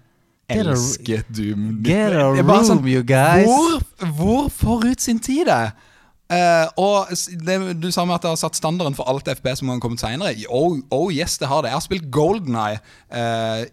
elsker 0.59 1.22
Doom. 1.28 1.68
Get 1.86 2.12
a 2.16 2.31
sånn, 2.64 2.81
room, 2.81 2.89
you 2.89 3.02
guys. 3.06 3.47
Hvor, 3.47 4.10
hvor 4.18 4.48
forut 4.51 5.01
sin 5.01 5.18
tid 5.22 5.48
er. 5.48 5.72
Uh, 6.31 6.66
og 6.78 7.09
det, 7.43 7.56
Du 7.82 7.89
sa 7.90 8.05
med 8.06 8.14
at 8.20 8.22
det 8.22 8.31
har 8.31 8.39
satt 8.39 8.55
standarden 8.59 8.94
for 8.94 9.09
alt 9.10 9.27
FP 9.28 9.48
som 9.59 9.68
har 9.72 9.81
kommet 9.82 10.01
senere. 10.02 10.35
Oh, 10.48 10.77
oh 10.94 11.09
yes, 11.14 11.39
det 11.43 11.48
har 11.51 11.62
det. 11.62 11.72
Jeg 11.72 11.81
har 11.81 11.86
spilt 11.86 12.10
Golden 12.14 12.55
Eye 12.55 12.78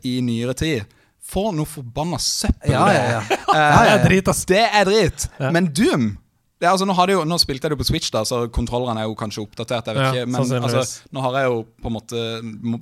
i 0.04 0.20
nyere 0.26 0.56
tid. 0.58 0.86
For 1.28 1.52
noe 1.52 1.68
forbanna 1.68 2.18
søppel 2.24 2.72
Ja, 2.72 2.86
det 2.88 2.96
ja, 2.96 3.02
er. 3.04 3.12
ja. 3.12 3.38
Eh, 3.52 3.58
Ja, 3.58 3.82
ja, 3.90 3.98
drit, 4.06 4.28
ass. 4.32 4.46
Det 4.48 4.62
er 4.64 4.86
drit. 4.88 5.26
Men 5.52 5.68
Doom 5.76 6.14
det 6.60 6.66
er, 6.66 6.72
altså, 6.72 6.86
nå, 6.90 6.94
jo, 7.14 7.24
nå 7.30 7.38
spilte 7.38 7.68
jeg 7.68 7.72
det 7.76 7.78
på 7.78 7.86
Switch, 7.86 8.10
da 8.14 8.24
så 8.26 8.40
kontrollerne 8.50 9.04
er 9.04 9.06
jo 9.06 9.14
kanskje 9.20 9.44
oppdatert. 9.44 9.86
Jeg 9.92 9.96
vet 9.96 10.04
Ja, 10.04 10.12
ikke, 10.24 10.30
men 10.32 10.64
altså, 10.64 11.04
nå 11.14 11.22
har 11.22 11.36
jeg 11.38 11.52
jo 11.52 11.60
på 11.84 11.92
en 11.92 11.94
måte 11.94 12.22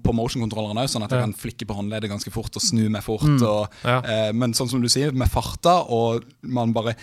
på 0.05 0.13
motion-kontrollerne 0.15 0.85
òg, 0.85 0.87
sånn 0.93 1.03
at 1.03 1.11
jeg 1.11 1.19
Ja. 1.19 1.25
kan 1.25 1.33
flikke 1.33 1.67
på 1.67 1.75
håndleddet 1.75 2.09
ganske 2.09 2.31
fort 2.31 2.55
og 2.55 2.61
snu 2.63 2.87
meg 2.89 3.03
fort. 3.03 3.21
Mm. 3.27 3.41
Og, 3.43 3.67
Ja. 3.83 3.97
eh, 3.99 4.31
men 4.31 4.53
sånn 4.53 4.69
som 4.69 4.81
du 4.81 4.87
sier, 4.87 5.11
med 5.11 5.27
farta 5.29 5.83
og 5.89 6.23
man 6.41 6.71
bare 6.73 6.95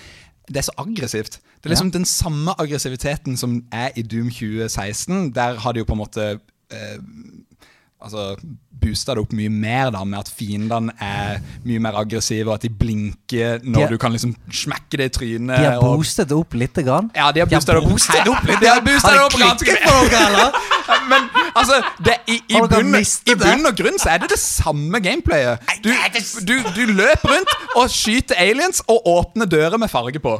Det 0.51 0.57
er 0.59 0.62
så 0.66 0.74
aggressivt. 0.77 1.39
Det 1.62 1.66
er 1.70 1.74
liksom 1.77 1.93
den 1.93 2.05
samme 2.05 2.53
aggressiviteten 2.59 3.36
som 3.39 3.62
er 3.73 3.93
i 3.97 4.03
Doom 4.03 4.28
2016. 4.28 5.32
Der 5.32 5.55
har 5.57 5.73
de 5.73 5.78
jo 5.81 5.85
på 5.85 5.93
en 5.93 5.99
måte 6.03 6.40
eh, 6.73 6.99
Altså 8.02 8.36
booster 8.82 9.14
det 9.14 9.22
opp 9.22 9.30
mye 9.38 9.46
mer, 9.48 9.92
da 9.94 10.00
med 10.02 10.18
at 10.18 10.30
fiendene 10.34 10.90
er 10.98 11.36
mye 11.62 11.78
mer 11.84 11.94
aggressive, 12.00 12.48
og 12.50 12.56
at 12.56 12.64
de 12.66 12.70
blinker 12.74 13.60
når 13.62 13.84
De 13.86 13.94
du 13.94 13.98
kan 14.02 14.10
liksom 14.10 14.32
smekke 14.50 14.98
det 14.98 15.06
i 15.06 15.12
trynet. 15.14 15.54
De 15.54 15.68
har 15.68 15.76
og- 15.78 16.00
boostet 16.00 16.26
det 16.32 16.36
opp 16.36 16.54
lite 16.58 16.82
grann. 16.82 17.10
ja, 17.14 17.28
de 17.30 17.40
har 17.44 17.46
De 17.46 17.54
boostet 17.54 17.70
det 17.70 17.78
opp. 17.78 18.38
opp 18.42 18.48
litt. 18.50 18.60
De 18.60 18.66
har 18.66 18.80
det 18.82 18.96
opp 19.22 19.38
ganske 19.38 19.76
mye. 19.86 20.50
Men 21.12 21.28
altså, 21.54 21.78
det, 22.04 22.16
i, 22.26 22.40
i, 22.50 22.58
bunn, 22.58 22.94
i 22.98 23.34
bunn 23.38 23.66
og 23.70 23.76
grunn 23.78 23.98
så 24.02 24.10
er 24.16 24.18
det 24.24 24.30
det 24.34 24.38
samme 24.42 24.98
gameplayet. 25.00 25.62
Du, 25.84 25.90
du, 26.46 26.54
du 26.74 26.82
løper 26.92 27.36
rundt 27.36 27.54
og 27.76 27.88
skyter 27.90 28.34
aliens 28.38 28.82
og 28.88 29.06
åpner 29.06 29.46
dører 29.46 29.78
med 29.78 29.88
farge 29.90 30.18
på. 30.22 30.36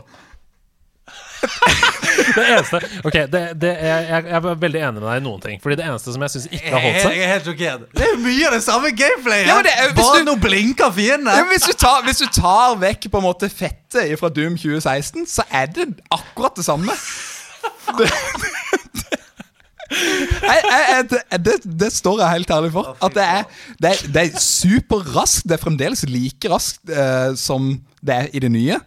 Det 2.37 2.45
eneste 2.45 2.79
Ok, 3.05 3.17
det, 3.33 3.41
det 3.63 3.71
er, 3.73 4.01
jeg, 4.09 4.25
jeg 4.29 4.37
er 4.39 4.57
veldig 4.63 4.81
enig 4.83 5.01
med 5.01 5.07
deg 5.09 5.21
i 5.21 5.25
noen 5.25 5.43
ting. 5.45 5.61
Fordi 5.63 5.77
det 5.81 5.87
eneste 5.87 6.15
som 6.15 6.25
jeg 6.27 6.33
syns 6.35 6.47
ikke 6.51 6.73
har 6.75 6.85
holdt 6.85 7.01
seg 7.05 7.17
Jeg 7.17 7.25
er 7.27 7.33
helt 7.33 7.49
sjokkert. 7.51 7.87
Det 7.99 8.07
er 8.09 8.17
mye 8.23 8.47
av 8.49 8.57
det 8.57 8.63
samme 8.67 8.93
gameplayet. 9.03 9.47
Ja, 9.51 9.57
men 9.59 9.67
det 9.69 9.75
er- 9.77 9.93
hvis 9.93 10.09
Bare 10.09 10.21
du- 10.23 10.29
nå 10.31 10.37
blinker 10.43 10.93
fiendene. 10.97 11.37
Ja, 11.39 11.45
hvis, 11.53 11.67
du 11.69 11.73
tar, 11.85 12.03
hvis 12.07 12.23
du 12.23 12.27
tar 12.37 12.77
vekk 12.83 13.09
på 13.13 13.23
en 13.23 13.27
måte 13.29 13.49
fettet 13.53 14.19
fra 14.21 14.29
Doom 14.33 14.57
2016, 14.57 15.27
så 15.29 15.45
er 15.51 15.67
det 15.73 15.89
akkurat 16.13 16.57
det 16.57 16.65
samme. 16.69 16.93
Det, 17.99 18.07
jeg, 20.43 20.61
jeg, 20.65 20.85
jeg, 20.89 21.05
det, 21.11 21.19
det, 21.45 21.55
det 21.81 21.89
står 21.93 22.23
jeg 22.23 22.31
helt 22.39 22.51
ærlig 22.55 22.71
for. 22.73 22.95
At 23.05 23.15
det 23.17 23.25
er, 23.27 23.43
det 23.83 23.91
er, 23.91 24.05
det 24.15 24.23
er 24.23 24.41
superraskt. 24.41 25.45
Det 25.49 25.57
er 25.59 25.61
fremdeles 25.63 26.05
like 26.09 26.49
raskt 26.53 26.89
eh, 26.91 27.35
som 27.37 27.75
det 28.01 28.15
er 28.17 28.31
i 28.33 28.41
det 28.43 28.51
nye. 28.55 28.79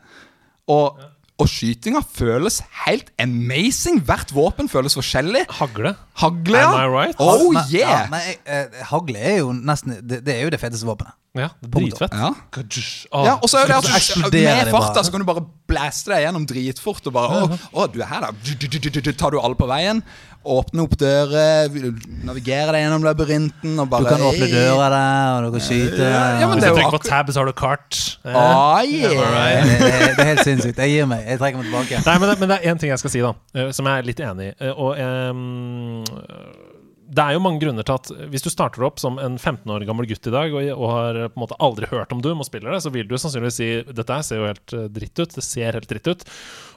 Og, 0.71 0.97
og 1.35 1.49
skytinga 1.51 1.99
føles 2.15 2.61
helt 2.85 3.09
amazing. 3.19 3.99
Hvert 4.07 4.31
våpen 4.35 4.69
føles 4.71 4.95
forskjellig. 4.95 5.43
Hagle. 5.57 5.91
Hagle, 6.21 6.61
ja. 6.61 6.69
Am 6.71 6.79
I 6.79 6.87
right? 6.93 7.19
Oh 7.19 7.51
yeah! 7.73 7.73
ja, 7.75 8.01
men 8.11 8.21
eh, 8.47 8.81
hagle 8.91 9.19
er 9.19 9.37
jo 9.41 9.51
nesten 9.51 9.97
Det, 9.99 10.21
det 10.23 10.37
er 10.37 10.45
jo 10.47 10.53
det 10.53 10.61
feteste 10.61 10.87
våpenet. 10.87 11.17
Ja, 11.35 11.49
dritfett. 11.59 12.13
Ja. 12.15 12.29
Ja, 13.11 13.33
og 13.43 13.49
så 13.51 13.59
er 13.59 13.67
det 13.67 13.75
at 13.75 14.31
med 14.31 14.71
farta 14.71 15.03
så 15.03 15.11
kan 15.11 15.19
du 15.19 15.27
bare 15.27 15.43
blaste 15.67 16.13
deg 16.13 16.23
gjennom 16.23 16.45
dritfort. 16.47 17.03
Og 17.11 17.15
bare, 17.17 17.41
å, 17.43 17.57
å, 17.75 17.87
du 17.91 17.99
er 17.99 18.07
her 18.07 18.29
da 18.29 19.11
Tar 19.19 19.35
du 19.35 19.41
alle 19.41 19.59
på 19.59 19.67
veien 19.67 19.99
Åpne 20.45 20.83
opp 20.85 20.93
dører 21.01 21.71
Navigere 22.25 22.75
deg 22.75 22.83
gjennom 22.83 23.05
labyrinten 23.05 23.79
og 23.81 23.89
Du 23.89 24.05
kan 24.05 24.21
åpne 24.27 24.49
døra 24.51 24.89
der, 24.93 25.37
og 25.37 25.47
du 25.47 25.55
kan 25.55 25.63
skyte. 25.65 26.03
Ja, 26.05 26.21
ja, 26.41 26.49
Hvis 26.51 26.63
du 26.63 26.69
trykker 26.69 26.93
på 26.93 27.01
tab, 27.05 27.31
så 27.33 27.41
har 27.41 27.49
du 27.49 27.55
kart. 27.57 27.97
Ah, 28.25 28.81
det, 28.85 29.01
yeah. 29.09 29.65
det, 29.65 30.11
det 30.17 30.25
er 30.25 30.29
helt 30.33 30.45
sinnssykt. 30.45 30.77
Jeg 30.85 30.93
gir 30.93 31.09
meg. 31.09 31.25
Jeg 31.25 31.41
trekker 31.41 31.61
meg 31.61 31.69
tilbake. 31.71 32.03
Nei, 32.05 32.15
men 32.21 32.29
det, 32.29 32.37
men 32.43 32.51
det 32.53 32.59
er 32.59 32.73
én 32.73 32.81
ting 32.81 32.93
jeg 32.93 33.01
skal 33.01 33.13
si, 33.15 33.23
da, 33.25 33.33
eh, 33.57 33.71
som 33.75 33.89
jeg 33.89 34.03
er 34.03 34.09
litt 34.11 34.21
enig 34.29 34.51
i. 34.51 34.55
Eh, 34.61 34.83
Og 34.85 35.01
ehm, 35.01 36.03
det 37.15 37.23
er 37.23 37.35
jo 37.35 37.41
mange 37.43 37.61
grunner 37.61 37.85
til 37.87 37.95
at 37.95 38.09
hvis 38.31 38.43
du 38.43 38.49
starter 38.51 38.83
opp 38.87 38.99
som 39.01 39.19
en 39.21 39.37
15 39.37 39.69
år 39.71 39.85
gammel 39.87 40.07
gutt 40.09 40.27
i 40.27 40.33
dag 40.33 40.53
og, 40.55 40.69
og 40.75 40.91
har 40.91 41.19
på 41.29 41.37
en 41.39 41.43
måte 41.45 41.57
aldri 41.63 41.89
hørt 41.91 42.13
om 42.15 42.21
Doom 42.23 42.43
og 42.43 42.47
spiller 42.47 42.75
det, 42.75 42.81
så 42.83 42.91
vil 42.93 43.07
du 43.07 43.15
sannsynligvis 43.17 43.59
si 43.61 43.69
dette 43.95 44.21
ser 44.27 44.41
jo 44.41 44.49
helt 44.49 44.75
eh, 44.75 44.87
dritt 44.91 45.21
ut. 45.21 45.35
Det 45.35 45.45
ser 45.45 45.77
helt 45.77 45.89
dritt 45.91 46.09
ut. 46.11 46.25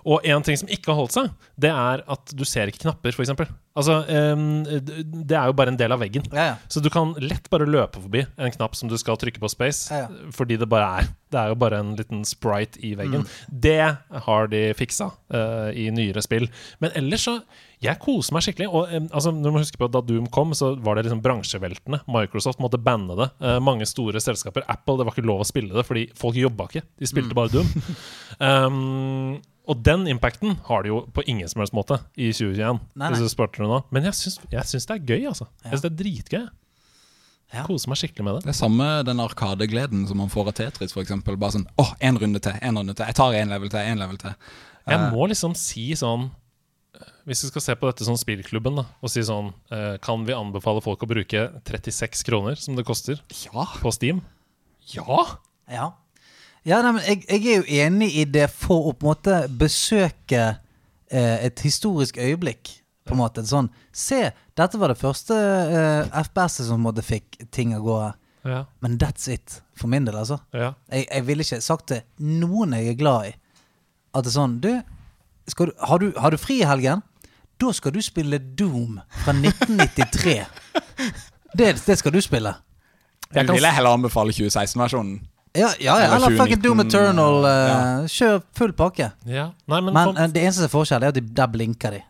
Og 0.09 0.25
en 0.29 0.45
ting 0.47 0.59
som 0.61 0.71
ikke 0.73 0.93
har 0.93 0.99
holdt 1.01 1.17
seg, 1.17 1.33
det 1.61 1.73
er 1.73 2.05
at 2.07 2.35
du 2.37 2.45
ser 2.49 2.71
ikke 2.71 2.85
knapper, 2.87 3.13
f.eks. 3.15 3.33
Altså, 3.79 3.99
um, 4.09 4.63
det 4.65 5.37
er 5.37 5.51
jo 5.51 5.57
bare 5.59 5.73
en 5.73 5.79
del 5.79 5.95
av 5.95 6.01
veggen. 6.03 6.25
Ja, 6.33 6.47
ja. 6.53 6.57
Så 6.71 6.83
du 6.83 6.89
kan 6.93 7.13
lett 7.23 7.51
bare 7.53 7.69
løpe 7.69 8.03
forbi 8.03 8.25
en 8.25 8.55
knapp 8.55 8.79
som 8.79 8.91
du 8.91 8.97
skal 9.01 9.19
trykke 9.21 9.43
på 9.43 9.51
space, 9.53 9.93
Ja, 9.95 10.07
ja. 10.07 10.33
fordi 10.35 10.59
det 10.61 10.71
bare 10.71 11.03
er. 11.03 11.11
Det 11.29 11.41
er 11.41 11.53
jo 11.53 11.61
bare 11.61 11.83
en 11.83 11.95
liten 11.99 12.25
sprite 12.27 12.81
i 12.85 12.95
veggen. 12.99 13.27
Mm. 13.27 13.59
Det 13.69 13.79
har 14.29 14.53
de 14.55 14.63
fiksa 14.79 15.11
uh, 15.35 15.71
i 15.75 15.91
nyere 15.95 16.25
spill. 16.25 16.49
Men 16.83 16.95
ellers 16.99 17.29
så 17.29 17.39
Jeg 17.81 17.99
koser 18.03 18.35
meg 18.35 18.43
skikkelig. 18.43 18.67
Og 18.75 18.91
em, 18.91 19.05
altså, 19.15 19.31
du 19.31 19.51
må 19.55 19.61
huske 19.63 19.79
på 19.79 19.87
at 19.87 19.93
Da 19.95 20.01
Doom 20.03 20.27
kom, 20.35 20.51
så 20.59 20.73
var 20.83 20.97
det 20.99 21.05
liksom 21.07 21.21
bransjeveltende. 21.23 22.01
Microsoft 22.11 22.59
måtte 22.59 22.81
banne 22.83 23.15
det. 23.21 23.29
Eh, 23.41 23.59
mange 23.63 23.87
store 23.87 24.19
selskaper. 24.21 24.65
Apple, 24.67 24.97
det 24.99 25.07
var 25.07 25.15
ikke 25.15 25.27
lov 25.31 25.45
å 25.45 25.47
spille 25.47 25.71
det 25.77 25.85
fordi 25.87 26.09
folk 26.19 26.35
jobba 26.41 26.67
ikke. 26.73 26.83
De 26.99 27.07
spilte 27.07 27.31
Mm. 27.31 27.39
bare 27.39 27.53
Doom. 27.55 27.71
um, 28.41 29.41
og 29.69 29.83
den 29.85 30.07
impacten 30.09 30.57
har 30.65 30.83
de 30.83 30.89
jo 30.93 31.03
på 31.13 31.23
ingen 31.29 31.49
som 31.51 31.61
helst 31.61 31.75
måte 31.77 31.99
i 32.17 32.31
2021. 32.33 32.81
Nei, 32.97 33.11
Hvis 33.13 33.27
du 33.27 33.29
spurte 33.35 33.61
nå. 33.63 33.83
Men 33.93 34.09
jeg 34.09 34.17
syns, 34.17 34.39
jeg 34.51 34.65
syns 34.71 34.87
det 34.89 34.97
er 34.97 35.05
gøy, 35.13 35.27
altså. 35.29 35.47
Jeg 35.65 35.75
syns 35.75 35.85
det 35.85 35.91
er 35.93 35.99
dritgøy. 36.03 36.47
Ja. 37.55 37.63
Koser 37.65 37.89
meg 37.93 37.97
skikkelig 38.01 38.25
med 38.27 38.35
det. 38.39 38.43
Det 38.49 38.53
er 38.53 38.59
samme 38.59 38.87
den 39.09 39.21
arkadegleden 39.25 40.03
som 40.09 40.19
man 40.21 40.29
får 40.33 40.51
av 40.51 40.57
Tetris, 40.59 40.93
for 40.93 41.01
eksempel. 41.05 41.37
Bare 41.41 41.55
sånn 41.57 41.69
åh, 41.81 41.95
én 42.05 42.19
runde 42.21 42.41
til, 42.45 42.53
én 42.61 42.77
runde 42.77 42.93
til. 42.97 43.07
Jeg 43.09 43.17
tar 43.17 43.37
én 43.39 43.49
level 43.53 43.71
til, 43.73 43.81
én 43.81 44.01
level 44.03 44.19
til. 44.21 44.35
Jeg 44.89 44.99
Eh, 44.99 45.11
må 45.13 45.29
liksom 45.29 45.55
si 45.57 45.91
sånn 45.97 46.31
Hvis 47.29 47.43
vi 47.45 47.51
skal 47.51 47.61
se 47.65 47.75
på 47.77 47.89
dette 47.91 48.07
som 48.07 48.17
spillklubben, 48.17 48.79
da, 48.81 48.87
og 49.05 49.11
si 49.13 49.21
sånn 49.27 49.51
eh, 49.75 49.99
Kan 50.05 50.23
vi 50.25 50.33
anbefale 50.37 50.81
folk 50.85 51.03
å 51.05 51.09
bruke 51.11 51.43
36 51.69 52.25
kroner, 52.25 52.57
som 52.57 52.77
det 52.79 52.87
koster, 52.89 53.21
Ja. 53.45 53.67
på 53.83 53.93
Steam? 53.93 54.23
Ja! 54.95 55.27
Ja, 55.69 55.91
ja 56.65 56.79
nei, 56.85 56.95
men 56.97 57.05
jeg, 57.05 57.27
jeg 57.29 57.43
er 57.45 57.59
jo 57.61 57.83
enig 57.85 58.09
i 58.23 58.25
det 58.25 58.47
for 58.55 58.89
å 58.89 58.95
på 58.97 59.05
en 59.05 59.11
måte 59.13 59.41
besøke 59.61 60.45
eh, 61.13 61.37
et 61.45 61.61
historisk 61.65 62.17
øyeblikk. 62.17 62.79
På 63.09 63.13
en 63.17 63.21
måte 63.23 63.45
Sånn, 63.49 63.69
se, 63.93 64.31
dette 64.57 64.81
var 64.81 64.93
det 64.93 64.99
første 65.01 65.37
eh, 65.37 66.09
FPS-et 66.25 66.67
som 66.69 66.77
på 66.77 66.81
en 66.81 66.87
måte 66.89 67.05
fikk 67.05 67.39
ting 67.55 67.75
av 67.77 67.85
gå. 67.85 67.99
Ja. 68.49 68.63
Men 68.85 68.97
that's 69.01 69.29
it, 69.33 69.59
for 69.77 69.89
min 69.93 70.05
del, 70.09 70.17
altså. 70.17 70.39
ja. 70.57 70.73
Jeg, 70.93 71.05
jeg 71.11 71.25
ville 71.29 71.45
ikke 71.45 71.61
sagt 71.65 71.89
til 71.93 72.01
noen 72.41 72.73
jeg 72.77 72.95
er 72.95 72.99
glad 73.01 73.29
i, 73.31 73.35
at 74.17 74.25
det 74.25 74.31
er 74.33 74.37
sånn 74.39 74.55
Du, 74.65 74.71
skal 75.53 75.69
du, 75.69 75.75
har, 75.85 76.01
du 76.01 76.17
har 76.17 76.33
du 76.33 76.41
fri 76.41 76.63
i 76.63 76.69
helgen? 76.69 77.03
Da 77.61 77.73
skal 77.75 77.93
du 77.95 78.01
spille 78.03 78.39
Doom 78.39 79.01
fra 79.25 79.33
1993. 79.33 80.47
det, 81.59 81.73
det 81.87 81.99
skal 81.99 82.13
du 82.15 82.21
spille. 82.23 82.55
Jeg 83.35 83.47
kan 83.47 83.55
vil 83.55 83.63
jeg 83.67 83.75
heller 83.75 83.91
anbefale 83.99 84.33
2016-versjonen. 84.33 85.19
Ja, 85.57 85.69
ja, 85.81 85.97
ja. 85.99 86.15
Eller 86.15 86.37
fucking 86.39 86.63
Doom 86.65 86.81
Eternal. 86.85 87.39
Uh, 87.43 87.51
ja. 87.51 87.79
Kjør 88.13 88.41
full 88.57 88.73
pakke. 88.79 89.11
ja. 89.27 89.49
Nei, 89.69 89.81
men, 89.81 89.93
Men 89.95 90.05
for- 90.13 90.21
eh, 90.23 90.29
det 90.33 90.43
eneste 90.45 90.61
som 90.63 90.69
er 90.69 90.73
forskjellen, 90.77 91.05
er 91.05 91.09
at 91.09 91.15
de, 91.19 91.21
der 91.41 91.47
blinker 91.53 91.91
de. 91.97 92.01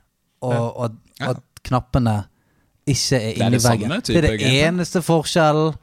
Og, 0.43 0.53
Ja. 0.53 0.61
og, 0.61 0.85
at- 0.85 1.21
Ja. 1.21 1.31
at 1.31 1.37
knappene 1.65 2.17
ikke 2.87 3.17
er 3.17 3.33
inni 3.35 3.51
det 3.57 3.63
samme 3.63 3.79
veggen. 3.89 4.03
Det 4.07 4.17
er 4.17 4.37
det 4.37 4.67
eneste 4.67 5.03
forskjellen. 5.03 5.75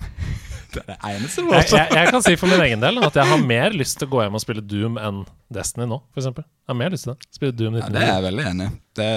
Det 0.76 0.84
er 0.84 0.92
det 0.92 1.16
eneste. 1.16 1.46
jeg, 1.48 1.68
jeg, 1.72 1.88
jeg 1.98 2.12
kan 2.14 2.26
si 2.26 2.36
for 2.40 2.52
min 2.52 2.64
egen 2.68 2.84
del 2.84 3.02
at 3.08 3.20
jeg 3.20 3.30
har 3.32 3.44
mer 3.52 3.76
lyst 3.78 4.00
til 4.02 4.10
å 4.10 4.14
gå 4.16 4.24
hjem 4.26 4.38
og 4.38 4.44
spille 4.44 4.64
Doom 4.66 5.00
enn 5.02 5.24
Destiny 5.56 5.88
nå, 5.90 6.02
f.eks. 6.14 6.30
Jeg 6.32 6.72
har 6.72 6.80
mer 6.80 6.94
lyst 6.94 7.08
til 7.08 7.14
det. 7.16 7.30
Spille 7.38 7.56
Doom 7.56 7.80
Ja, 7.80 7.90
det 7.94 8.04
er 8.04 8.12
jeg 8.14 8.26
veldig 8.30 8.48
enig 8.52 8.68
i. 8.68 8.76
Det 8.96 9.10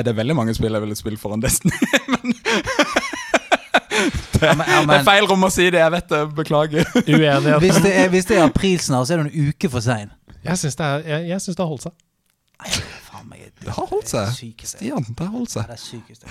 er 0.00 0.06
det 0.06 0.16
veldig 0.20 0.36
mange 0.38 0.56
spill 0.56 0.78
jeg 0.78 0.86
ville 0.86 0.98
spilt 0.98 1.22
foran 1.22 1.44
Destiny. 1.44 1.76
Ja, 4.42 4.52
men, 4.54 4.66
ja, 4.68 4.82
Det 4.84 4.96
er 4.98 5.04
feil 5.06 5.26
rom 5.30 5.46
å 5.46 5.48
si 5.52 5.70
det, 5.72 5.80
jeg 5.80 5.92
vet 5.94 6.08
det. 6.10 6.18
Beklager. 6.36 6.88
Uenighet. 7.00 7.56
hvis, 7.62 7.78
det 7.80 7.92
er, 8.02 8.10
hvis 8.12 8.28
det 8.28 8.36
er 8.36 8.44
april 8.44 8.78
snart, 8.82 9.08
så 9.08 9.14
er 9.16 9.22
du 9.22 9.30
en 9.30 9.48
uke 9.48 9.70
for 9.72 9.80
sein. 9.84 10.10
Jeg 10.44 10.60
syns 10.60 10.76
det, 10.78 10.90
jeg, 11.06 11.28
jeg 11.30 11.40
det 11.48 11.62
har 11.62 11.70
holdt 11.72 11.86
seg. 11.88 11.94
Faen 13.08 13.26
meg, 13.30 13.48
Det 13.62 13.72
har 13.72 13.88
holdt 13.90 14.12
seg. 14.12 14.28
Sykeste. 14.36 14.76
Stian, 14.78 15.04
det 15.08 15.24
har 15.24 15.32
holdt 15.32 15.56
seg. 15.56 15.62
det 15.70 15.76
er 15.76 15.82
sykeste. 15.86 16.26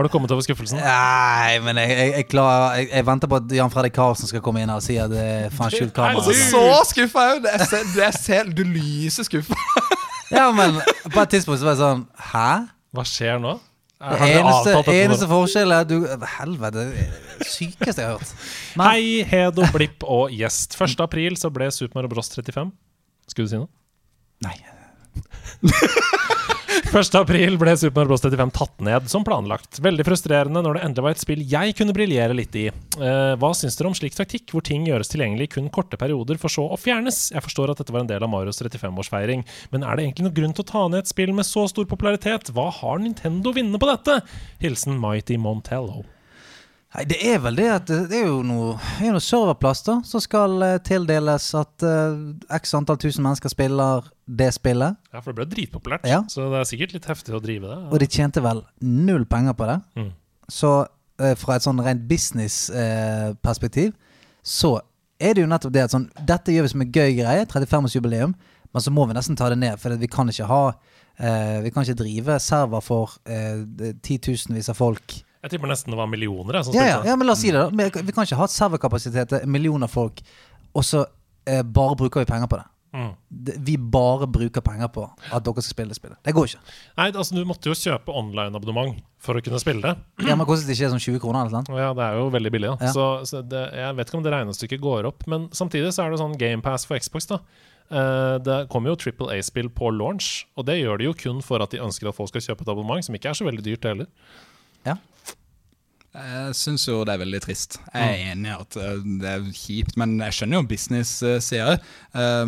Har 0.00 0.06
du 0.08 0.12
kommet 0.12 0.30
over 0.32 0.40
skuffelsen? 0.40 0.78
Nei, 0.80 1.58
men 1.60 1.76
jeg, 1.76 1.90
jeg, 1.92 2.12
jeg, 2.14 2.26
klarer, 2.30 2.78
jeg, 2.78 2.86
jeg 2.88 3.04
venter 3.04 3.28
på 3.28 3.36
at 3.36 3.50
Jan 3.52 3.72
Fredrik 3.74 3.92
Karlsen 3.92 4.30
skal 4.30 4.40
komme 4.40 4.62
inn 4.62 4.70
her 4.72 4.80
og 4.80 4.84
si 4.86 4.96
at 4.96 5.12
det 5.12 5.20
er 5.20 5.52
faen 5.52 5.74
skjult 5.74 5.92
kamera. 5.92 6.22
Altså, 6.22 6.32
Så 6.48 6.62
skuffa 6.88 7.24
er. 7.34 7.42
Jeg 7.50 7.66
ser, 7.68 7.90
jeg 8.00 8.16
ser, 8.16 8.48
du 8.56 8.62
lyser 8.64 9.28
skuffa. 9.28 9.58
Ja, 10.30 10.46
men 10.54 10.76
på 11.10 11.20
et 11.20 11.32
tidspunkt 11.34 11.58
så 11.58 11.66
var 11.66 11.72
jeg 11.74 11.80
sånn 11.80 12.02
Hæ? 12.30 12.50
Hva 12.94 13.02
skjer 13.10 13.40
nå? 13.42 13.56
Det 13.98 14.28
eneste, 14.38 14.76
eneste 14.94 15.26
forskjellen 15.28 15.74
er 15.74 15.82
at 15.82 15.90
du 15.90 16.26
Helvete. 16.38 16.84
det 16.86 17.08
det 17.42 17.48
Sykeste 17.50 18.04
jeg 18.04 18.12
har 18.12 18.14
hørt. 18.14 18.30
Men, 18.78 18.86
Hei, 18.86 19.24
Hedo, 19.28 19.66
Blipp 19.74 20.06
og 20.06 20.30
gjest. 20.32 20.78
1. 20.80 20.94
april 21.04 21.36
så 21.36 21.50
ble 21.52 21.68
Super 21.74 21.98
Mario 21.98 22.14
Bros 22.14 22.30
35. 22.32 22.70
Skulle 23.28 23.50
du 23.50 23.52
si 23.52 23.60
noe? 23.60 23.68
Nei. 24.46 24.56
1. 26.90 27.14
april 27.14 27.54
ble 27.54 27.70
Super 27.78 28.00
Mario 28.00 28.10
Bros 28.10 28.24
35 28.24 28.50
tatt 28.50 28.80
ned 28.82 29.04
som 29.12 29.22
planlagt. 29.22 29.78
Veldig 29.78 30.02
frustrerende 30.08 30.58
når 30.66 30.74
det 30.74 30.80
endelig 30.88 31.04
var 31.04 31.14
et 31.14 31.22
spill 31.22 31.44
jeg 31.46 31.76
kunne 31.78 31.94
briljere 31.94 32.34
litt 32.34 32.58
i. 32.58 32.64
Eh, 32.66 33.34
hva 33.38 33.52
syns 33.54 33.78
dere 33.78 33.92
om 33.92 33.94
slik 33.94 34.16
taktikk, 34.16 34.50
hvor 34.50 34.66
ting 34.66 34.88
gjøres 34.88 35.12
tilgjengelig 35.12 35.46
i 35.46 35.52
kun 35.54 35.70
korte 35.70 35.94
perioder, 36.00 36.40
for 36.42 36.50
så 36.50 36.66
å 36.66 36.80
fjernes? 36.80 37.28
Jeg 37.30 37.46
forstår 37.46 37.70
at 37.70 37.78
dette 37.78 37.94
var 37.94 38.02
en 38.02 38.10
del 38.10 38.26
av 38.26 38.32
Marios 38.34 38.58
35-årsfeiring, 38.58 39.46
men 39.70 39.86
er 39.86 39.94
det 39.94 40.08
egentlig 40.08 40.26
noen 40.26 40.38
grunn 40.40 40.56
til 40.58 40.66
å 40.66 40.70
ta 40.72 40.86
ned 40.90 41.04
et 41.04 41.14
spill 41.14 41.30
med 41.36 41.46
så 41.46 41.68
stor 41.70 41.86
popularitet? 41.86 42.50
Hva 42.56 42.72
har 42.82 42.98
Nintendo 42.98 43.54
vinne 43.54 43.78
på 43.78 43.94
dette? 43.94 44.24
Hilsen 44.58 44.98
Mighty 44.98 45.38
Montello. 45.38 46.02
Nei, 46.90 47.04
det 47.06 47.18
er 47.22 47.38
vel 47.38 47.54
det 47.54 47.66
at 47.70 47.86
det 48.10 48.16
er 48.18 48.24
jo 48.26 48.40
noe, 48.42 48.72
er 48.98 49.12
noe 49.14 49.22
serverplass 49.22 49.84
da 49.86 49.94
som 50.02 50.22
skal 50.24 50.56
eh, 50.66 50.78
tildeles 50.82 51.44
at 51.54 51.84
eh, 51.86 52.16
x 52.56 52.72
antall 52.74 52.98
tusen 52.98 53.22
mennesker 53.22 53.52
spiller 53.52 54.08
det 54.26 54.48
spillet. 54.56 54.98
Ja, 55.14 55.20
for 55.22 55.30
det 55.30 55.38
ble 55.38 55.46
dritpopulært, 55.52 56.08
Ja. 56.10 56.24
så 56.26 56.48
det 56.50 56.58
er 56.64 56.66
sikkert 56.66 56.96
litt 56.96 57.06
heftig 57.06 57.36
å 57.38 57.42
drive 57.44 57.70
det. 57.70 57.78
Og 57.92 58.02
de 58.02 58.08
tjente 58.10 58.42
vel 58.42 58.64
null 58.82 59.22
penger 59.30 59.54
på 59.54 59.68
det. 59.70 59.78
Mm. 60.02 60.10
Så 60.50 60.72
eh, 61.22 61.36
fra 61.38 61.60
et 61.60 61.66
sånn 61.68 61.78
rent 61.86 62.02
business-perspektiv 62.10 63.94
så 64.42 64.74
er 65.20 65.34
det 65.36 65.42
jo 65.44 65.50
nettopp 65.50 65.74
det 65.74 65.82
at 65.84 65.92
sånn 65.94 66.06
Dette 66.26 66.52
gjør 66.54 66.64
vi 66.66 66.72
som 66.72 66.82
en 66.84 66.92
gøy 66.94 67.10
greie, 67.18 67.46
35-årsjubileum, 67.50 68.34
men 68.70 68.82
så 68.82 68.92
må 68.94 69.04
vi 69.10 69.14
nesten 69.18 69.36
ta 69.38 69.50
det 69.52 69.58
ned, 69.60 69.78
for 69.82 69.94
vi 70.00 70.08
kan 70.10 70.30
ikke 70.30 70.46
ha 70.48 70.62
eh, 71.18 71.58
Vi 71.64 71.70
kan 71.74 71.84
ikke 71.86 71.98
drive 72.02 72.38
server 72.42 72.82
for 72.84 73.16
eh, 73.30 73.62
titusenvis 74.06 74.70
av 74.72 74.78
folk. 74.78 75.20
Jeg 75.42 75.54
tipper 75.54 75.70
nesten 75.70 75.94
det 75.94 75.96
var 76.00 76.06
millioner 76.10 76.58
jeg, 76.60 76.74
Ja, 76.76 76.84
ja, 76.84 76.98
ja, 77.04 77.16
men 77.16 77.26
la 77.26 77.32
oss 77.32 77.40
si 77.40 77.50
det. 77.50 77.62
da 77.62 78.02
Vi 78.02 78.12
kan 78.12 78.26
ikke 78.26 78.36
ha 78.36 78.44
et 78.44 78.50
serverkapasitet 78.56 79.28
til 79.28 79.46
millioner 79.46 79.86
million 79.86 79.88
folk, 79.88 80.20
og 80.74 80.84
så 80.84 81.06
eh, 81.46 81.62
bare 81.62 81.96
bruker 81.96 82.20
vi 82.20 82.28
penger 82.28 82.46
på 82.50 82.58
det. 82.60 82.66
Mm. 82.92 83.14
Det- 83.30 83.56
Vi 83.64 83.76
bare 83.76 84.26
bruker 84.26 84.60
penger 84.60 84.88
på 84.88 85.04
at 85.32 85.42
dere 85.44 85.62
skal 85.62 85.62
spille 85.62 85.88
det 85.88 85.96
spillet. 85.96 86.18
Det 86.24 86.34
går 86.34 86.44
ikke. 86.46 86.60
Nei, 86.98 87.10
altså 87.12 87.34
Du 87.34 87.44
måtte 87.44 87.70
jo 87.70 87.72
kjøpe 87.72 88.08
online-abonnement 88.12 89.00
for 89.18 89.34
å 89.34 89.42
kunne 89.42 89.60
spille 89.60 89.80
det. 89.80 89.96
Ja, 90.26 90.34
men 90.34 90.46
Kostet 90.46 90.68
ikke 90.74 90.90
sånn 90.90 90.98
20 91.00 91.20
kroner? 91.20 91.46
eller 91.46 91.62
noe 91.62 91.78
Ja, 91.78 91.92
det 91.94 92.02
er 92.02 92.18
jo 92.18 92.30
veldig 92.30 92.50
billig, 92.52 92.78
da. 92.78 92.86
Ja. 92.86 92.92
Så, 92.92 93.24
så 93.26 93.42
det, 93.48 93.72
jeg 93.74 93.96
vet 93.96 94.08
ikke 94.08 94.16
om 94.18 94.22
det 94.24 94.32
regnestykket 94.32 94.80
går 94.80 95.06
opp. 95.06 95.26
Men 95.26 95.48
samtidig 95.50 95.92
så 95.94 96.04
er 96.04 96.10
det 96.10 96.18
sånn 96.20 96.36
GamePass 96.36 96.84
for 96.84 96.98
Xbox, 96.98 97.26
da. 97.26 97.38
Uh, 97.90 98.38
det 98.38 98.68
kommer 98.70 98.90
jo 98.90 98.96
Triple 98.96 99.32
A-spill 99.36 99.68
på 99.68 99.90
launch, 99.90 100.44
og 100.56 100.66
det 100.66 100.78
gjør 100.78 100.98
de 100.98 101.04
jo 101.08 101.12
kun 101.14 101.40
for 101.42 101.60
at 101.62 101.70
de 101.70 101.78
ønsker 101.82 102.08
at 102.08 102.14
folk 102.14 102.28
skal 102.28 102.40
kjøpe 102.40 102.62
et 102.62 102.68
abonnement, 102.68 103.02
som 103.04 103.14
ikke 103.14 103.30
er 103.30 103.34
så 103.34 103.44
veldig 103.44 103.64
dyrt 103.66 103.82
heller. 103.84 104.06
Ja. 104.86 104.94
Jeg 106.10 106.54
syns 106.58 106.88
jo 106.88 107.04
det 107.06 107.14
er 107.14 107.22
veldig 107.22 107.40
trist. 107.44 107.78
Jeg 107.94 108.16
er 108.16 108.32
enig 108.32 108.50
i 108.50 108.56
at 108.56 108.78
eh, 108.80 109.04
det 109.20 109.30
er 109.30 109.44
kjipt, 109.54 109.94
men 110.00 110.16
jeg 110.18 110.38
skjønner 110.38 110.58
jo 110.58 110.70
business-seere. 110.70 111.76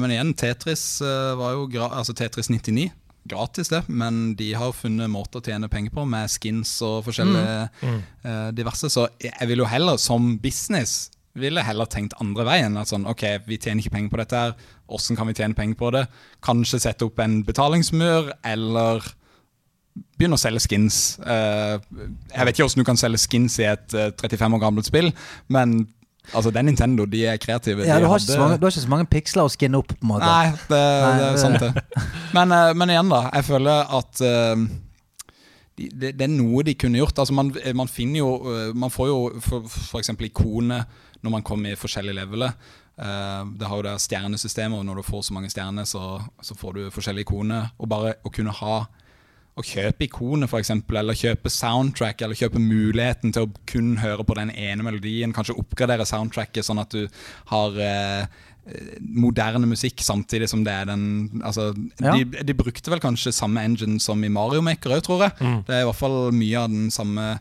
Men 0.03 0.15
igjen, 0.15 0.35
Tetris 0.35 0.85
eh, 1.05 1.37
var 1.39 1.55
jo 1.55 1.69
altså 1.87 2.17
Tetris 2.19 2.51
99. 2.51 2.91
Gratis, 3.25 3.69
det, 3.71 3.85
men 3.87 4.35
de 4.35 4.49
har 4.59 4.73
funnet 4.75 5.11
måter 5.11 5.39
å 5.39 5.45
tjene 5.47 5.69
penger 5.71 5.95
på, 5.95 6.03
med 6.11 6.31
skins 6.31 6.75
og 6.83 7.05
forskjellige 7.07 7.69
eh, 7.87 8.49
diverse. 8.57 8.91
Så 8.91 9.07
jeg 9.23 9.47
vil 9.51 9.63
jo 9.63 9.69
heller, 9.71 10.01
som 10.03 10.33
business, 10.43 11.13
ville 11.39 11.63
heller 11.65 11.87
tenkt 11.87 12.17
andre 12.21 12.45
veien. 12.49 12.75
At 12.81 12.91
sånn, 12.91 13.07
ok, 13.09 13.25
vi 13.47 13.61
tjener 13.63 13.85
ikke 13.85 13.95
penger 13.95 14.13
på 14.13 14.21
dette 14.25 14.43
her, 14.43 14.57
hvordan 14.91 15.21
kan 15.21 15.31
vi 15.31 15.37
tjene 15.39 15.59
penger 15.59 15.79
på 15.79 15.93
det? 15.95 16.03
Kanskje 16.45 16.83
sette 16.83 17.07
opp 17.07 17.23
en 17.23 17.39
betalingsmur, 17.47 18.33
eller 18.43 19.07
begynne 20.19 20.39
å 20.39 20.41
selge 20.41 20.63
skins. 20.65 21.19
Eh, 21.21 21.75
jeg 22.33 22.47
vet 22.47 22.55
ikke 22.55 22.67
hvordan 22.69 22.85
du 22.85 22.89
kan 22.89 23.01
selge 23.01 23.21
skins 23.25 23.59
i 23.61 23.67
et 23.69 23.97
eh, 23.99 24.13
35 24.23 24.57
år 24.57 24.63
gammelt 24.63 24.89
spill, 24.89 25.11
men 25.53 25.75
altså, 26.33 26.53
det 26.53 26.63
er 26.63 26.67
Nintendo. 26.69 27.07
De 27.11 27.25
er 27.29 27.41
kreative. 27.43 27.85
Ja, 27.89 27.99
de 27.99 28.07
du, 28.07 28.09
har 28.09 28.19
hadde- 28.19 28.39
mange, 28.41 28.61
du 28.61 28.67
har 28.67 28.73
ikke 28.73 28.85
så 28.87 28.93
mange 28.95 29.09
piksler 29.11 29.49
å 29.49 29.53
skinne 29.53 29.81
opp. 29.83 29.93
på 29.93 30.01
en 30.07 30.13
måte 30.15 30.29
Nei, 30.29 30.53
det, 30.71 30.81
Nei, 30.81 31.13
det 31.19 31.27
er 31.27 31.37
det- 31.37 31.43
sant, 31.43 31.61
det. 31.61 32.07
Men, 32.37 32.53
eh, 32.57 32.73
men 32.79 32.89
igjen, 32.95 33.11
da. 33.13 33.27
Jeg 33.35 33.45
føler 33.51 33.91
at 33.99 34.21
eh, 34.25 34.63
de, 35.77 35.89
det, 35.93 36.13
det 36.17 36.25
er 36.29 36.33
noe 36.33 36.63
de 36.65 36.77
kunne 36.81 37.01
gjort. 37.01 37.19
Altså, 37.19 37.35
man, 37.37 37.53
man 37.77 37.89
finner 37.91 38.23
jo 38.23 38.31
eh, 38.49 38.71
Man 38.73 38.93
får 38.93 39.11
jo 39.11 39.19
eksempel 40.01 40.31
ikoner 40.31 40.87
når 41.23 41.31
man 41.37 41.45
kommer 41.47 41.71
i 41.75 41.79
forskjellige 41.79 42.17
leveler. 42.19 42.57
Uh, 42.99 43.47
det 43.57 43.69
har 43.69 43.79
jo 43.79 43.85
det 43.87 43.93
stjernesystemet, 44.03 44.75
og 44.77 44.85
når 44.85 44.99
du 44.99 45.03
får 45.07 45.23
så 45.29 45.35
mange 45.37 45.49
stjerner, 45.53 45.87
så, 45.89 46.19
så 46.45 46.57
får 46.59 46.75
du 46.75 46.81
forskjellige 46.93 47.29
ikoner. 47.29 47.69
Og 47.79 47.89
bare 47.89 48.17
å 48.27 48.33
kunne 48.35 48.51
ha 48.59 48.81
å 49.53 49.63
kjøpe 49.67 50.07
ikoner, 50.07 50.49
f.eks., 50.49 50.71
eller 50.89 51.19
kjøpe 51.19 51.51
soundtrack, 51.53 52.23
eller 52.25 52.39
kjøpe 52.39 52.61
muligheten 52.63 53.35
til 53.37 53.45
å 53.45 53.51
kun 53.69 53.99
høre 54.01 54.25
på 54.25 54.37
den 54.39 54.49
ene 54.55 54.87
melodien, 54.87 55.35
kanskje 55.37 55.59
oppgradere 55.61 56.07
soundtracket 56.09 56.65
sånn 56.65 56.81
at 56.81 56.95
du 56.97 57.03
har 57.51 57.77
eh, 57.85 58.25
moderne 59.01 59.67
musikk 59.69 60.01
samtidig 60.07 60.49
som 60.49 60.63
det 60.65 60.73
er 60.73 60.89
den 60.93 61.43
altså, 61.45 61.73
Ja. 62.01 62.15
de, 62.17 62.25
de 62.47 62.55
brukte 62.57 62.91
vel 62.93 63.03
kanskje 63.03 63.35
samme 63.35 63.61
engine 63.67 64.01
som 64.01 64.23
i 64.25 64.31
Mario 64.33 64.63
Maker 64.65 64.97
òg, 64.97 65.03
tror 65.05 65.27
jeg. 65.27 65.37
Det 65.67 65.75
er 65.77 65.83
i 65.85 65.89
hvert 65.91 65.99
fall 66.01 66.19
mye 66.37 66.63
av 66.65 66.71
den 66.73 66.89
samme 66.95 67.35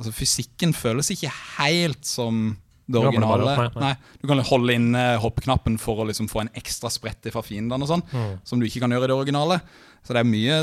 Altså 0.00 0.10
Fysikken 0.16 0.72
føles 0.74 1.12
ikke 1.12 1.28
helt 1.60 2.00
som 2.08 2.56
det 2.92 3.00
originale. 3.02 3.46
nei, 3.48 3.56
nei. 3.74 3.80
Nei, 3.88 3.96
Du 4.22 4.28
kan 4.30 4.38
holde 4.52 4.76
inne 4.76 5.04
hoppknappen 5.22 5.78
for 5.80 6.02
å 6.04 6.06
liksom 6.08 6.28
få 6.30 6.42
en 6.44 6.52
ekstra 6.58 6.90
sprett 6.92 7.26
fra 7.32 7.42
fiendene, 7.42 7.82
og 7.82 7.88
sånn, 7.88 8.04
Mm. 8.12 8.38
som 8.44 8.60
du 8.60 8.66
ikke 8.66 8.80
kan 8.84 8.90
gjøre 8.94 9.04
i 9.08 9.12
det 9.12 9.16
originale. 9.18 9.60
Så 10.04 10.14
det 10.14 10.20
er 10.22 10.28
mye 10.28 10.56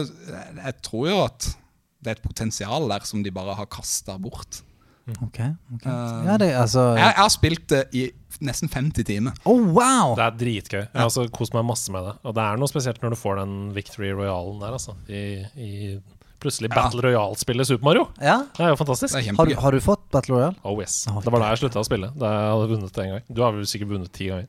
Jeg 0.66 0.82
tror 0.84 1.08
jo 1.10 1.20
at 1.26 1.56
det 2.02 2.08
er 2.08 2.12
et 2.18 2.24
potensial 2.24 2.88
der 2.88 3.00
som 3.04 3.22
de 3.24 3.30
bare 3.32 3.56
har 3.56 3.66
kasta 3.68 4.18
bort. 4.18 4.62
Ok, 5.10 5.40
ok. 5.74 5.86
Ja, 5.86 6.38
det 6.38 6.54
altså 6.54 6.96
Jeg, 6.96 7.06
jeg 7.08 7.16
har 7.18 7.30
spilt 7.34 7.68
det 7.68 7.88
i 7.98 8.12
nesten 8.46 8.70
50 8.70 9.04
timer. 9.04 9.34
Oh, 9.44 9.58
wow! 9.74 10.14
Det 10.16 10.22
er 10.24 10.36
dritgøy. 10.38 10.84
Jeg 10.86 10.96
har 11.02 11.08
også 11.10 11.26
kost 11.34 11.54
meg 11.56 11.66
masse 11.66 11.90
med 11.92 12.06
det. 12.06 12.14
Og 12.30 12.36
det 12.36 12.44
er 12.46 12.58
noe 12.62 12.68
spesielt 12.70 13.02
når 13.02 13.10
du 13.10 13.16
får 13.20 13.40
den 13.42 13.74
Victory 13.74 14.12
Royalen 14.14 14.60
der, 14.62 14.76
altså. 14.78 14.94
I, 15.10 15.46
i 15.58 16.00
plutselig 16.41 16.72
Battle 16.74 17.03
Royale-spillet 17.06 17.68
Super 17.70 17.90
Mario. 17.90 18.06
Ja. 18.24 18.38
Det 18.56 18.66
er 18.66 18.74
jo 18.74 18.80
fantastisk. 18.80 19.16
Det 19.16 19.26
er 19.28 19.38
Har, 19.40 19.49
du, 19.49 19.57
har 19.66 19.76
du 19.76 19.84
fått 19.84 20.06
Battle 20.14 20.38
Royale? 20.38 20.56
Oh 20.64 20.80
yes. 20.82 21.02
Oh, 21.11 21.20
Det 21.24 21.34
var 21.34 21.44
da 21.44 21.52
jeg 21.53 21.64
slutta 21.66 21.84
å 21.84 21.88
spille. 21.88 22.11
Da 22.20 22.32
jeg 22.36 22.53
hadde 22.56 22.72
vunnet 22.74 22.95
det 22.95 23.06
en 23.06 23.14
gang. 23.18 23.28
Du 23.30 23.44
har 23.45 23.53
vel 23.56 23.68
sikkert 23.70 23.94
vunnet 23.95 24.14
ti 24.16 24.32
ganger? 24.32 24.48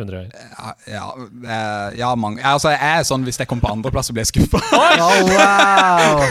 100 0.00 0.16
ganger. 0.16 0.30
Ja, 0.56 0.74
ja, 0.86 1.06
eh, 1.44 1.98
ja 1.98 2.10
mange. 2.16 2.40
Altså, 2.46 2.70
jeg 2.72 2.80
er 2.80 3.02
sånn 3.04 3.24
Hvis 3.26 3.36
jeg 3.40 3.48
kommer 3.50 3.66
på 3.66 3.72
andreplass, 3.74 4.08
så 4.08 4.14
blir 4.16 4.24
jeg 4.24 4.30
skuffa. 4.32 4.60
Oh, 4.76 5.18
wow! 5.34 6.22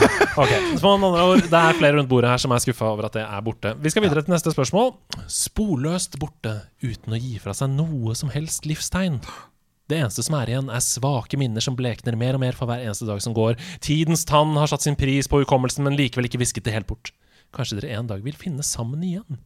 Ok, 0.41 0.53
så 0.75 0.81
på 0.81 0.93
andre 0.95 1.25
ord, 1.33 1.43
Det 1.45 1.61
er 1.61 1.77
flere 1.77 1.99
rundt 1.99 2.09
bordet 2.11 2.31
her 2.31 2.41
som 2.41 2.55
er 2.55 2.63
skuffa 2.63 2.89
over 2.89 3.09
at 3.09 3.17
det 3.19 3.25
er 3.25 3.45
borte. 3.45 3.75
Vi 3.83 3.93
skal 3.93 4.05
videre 4.05 4.23
til 4.25 4.33
neste 4.33 4.53
spørsmål. 4.55 4.93
Sporløst 5.29 6.17
borte 6.21 6.55
uten 6.83 7.15
å 7.15 7.21
gi 7.21 7.37
fra 7.43 7.53
seg 7.57 7.71
noe 7.75 8.15
som 8.17 8.31
helst 8.33 8.65
livstegn. 8.69 9.19
Det 9.89 9.97
eneste 9.97 10.21
som 10.21 10.35
er 10.37 10.51
igjen, 10.51 10.67
er 10.69 10.83
svake 10.85 11.37
minner 11.41 11.63
som 11.65 11.73
blekner 11.77 12.17
mer 12.19 12.37
og 12.37 12.43
mer 12.43 12.57
for 12.57 12.69
hver 12.69 12.83
eneste 12.83 13.07
dag 13.09 13.21
som 13.25 13.33
går. 13.33 13.57
Tidens 13.81 14.21
tann 14.29 14.53
har 14.59 14.69
satt 14.69 14.85
sin 14.85 14.97
pris 14.99 15.25
på 15.29 15.41
hukommelsen, 15.41 15.81
men 15.87 15.97
likevel 15.97 16.29
ikke 16.29 16.41
visket 16.43 16.67
det 16.67 16.75
helt 16.75 16.89
bort. 16.91 17.09
Kanskje 17.55 17.79
dere 17.79 17.97
en 17.97 18.09
dag 18.11 18.21
vil 18.21 18.37
finne 18.37 18.65
sammen 18.65 19.01
igjen? 19.05 19.39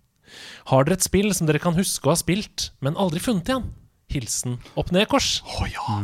Har 0.67 0.83
dere 0.83 0.97
et 0.99 1.05
spill 1.05 1.31
som 1.35 1.47
dere 1.47 1.61
kan 1.63 1.77
huske 1.77 2.09
å 2.09 2.11
ha 2.11 2.19
spilt, 2.19 2.71
men 2.83 2.99
aldri 2.99 3.23
funnet 3.23 3.47
igjen? 3.53 3.71
Hilsen 4.11 4.59
opp 4.79 4.91
ned 4.91 5.07
kors. 5.11 5.37
Oh, 5.55 5.63
ja. 5.71 5.97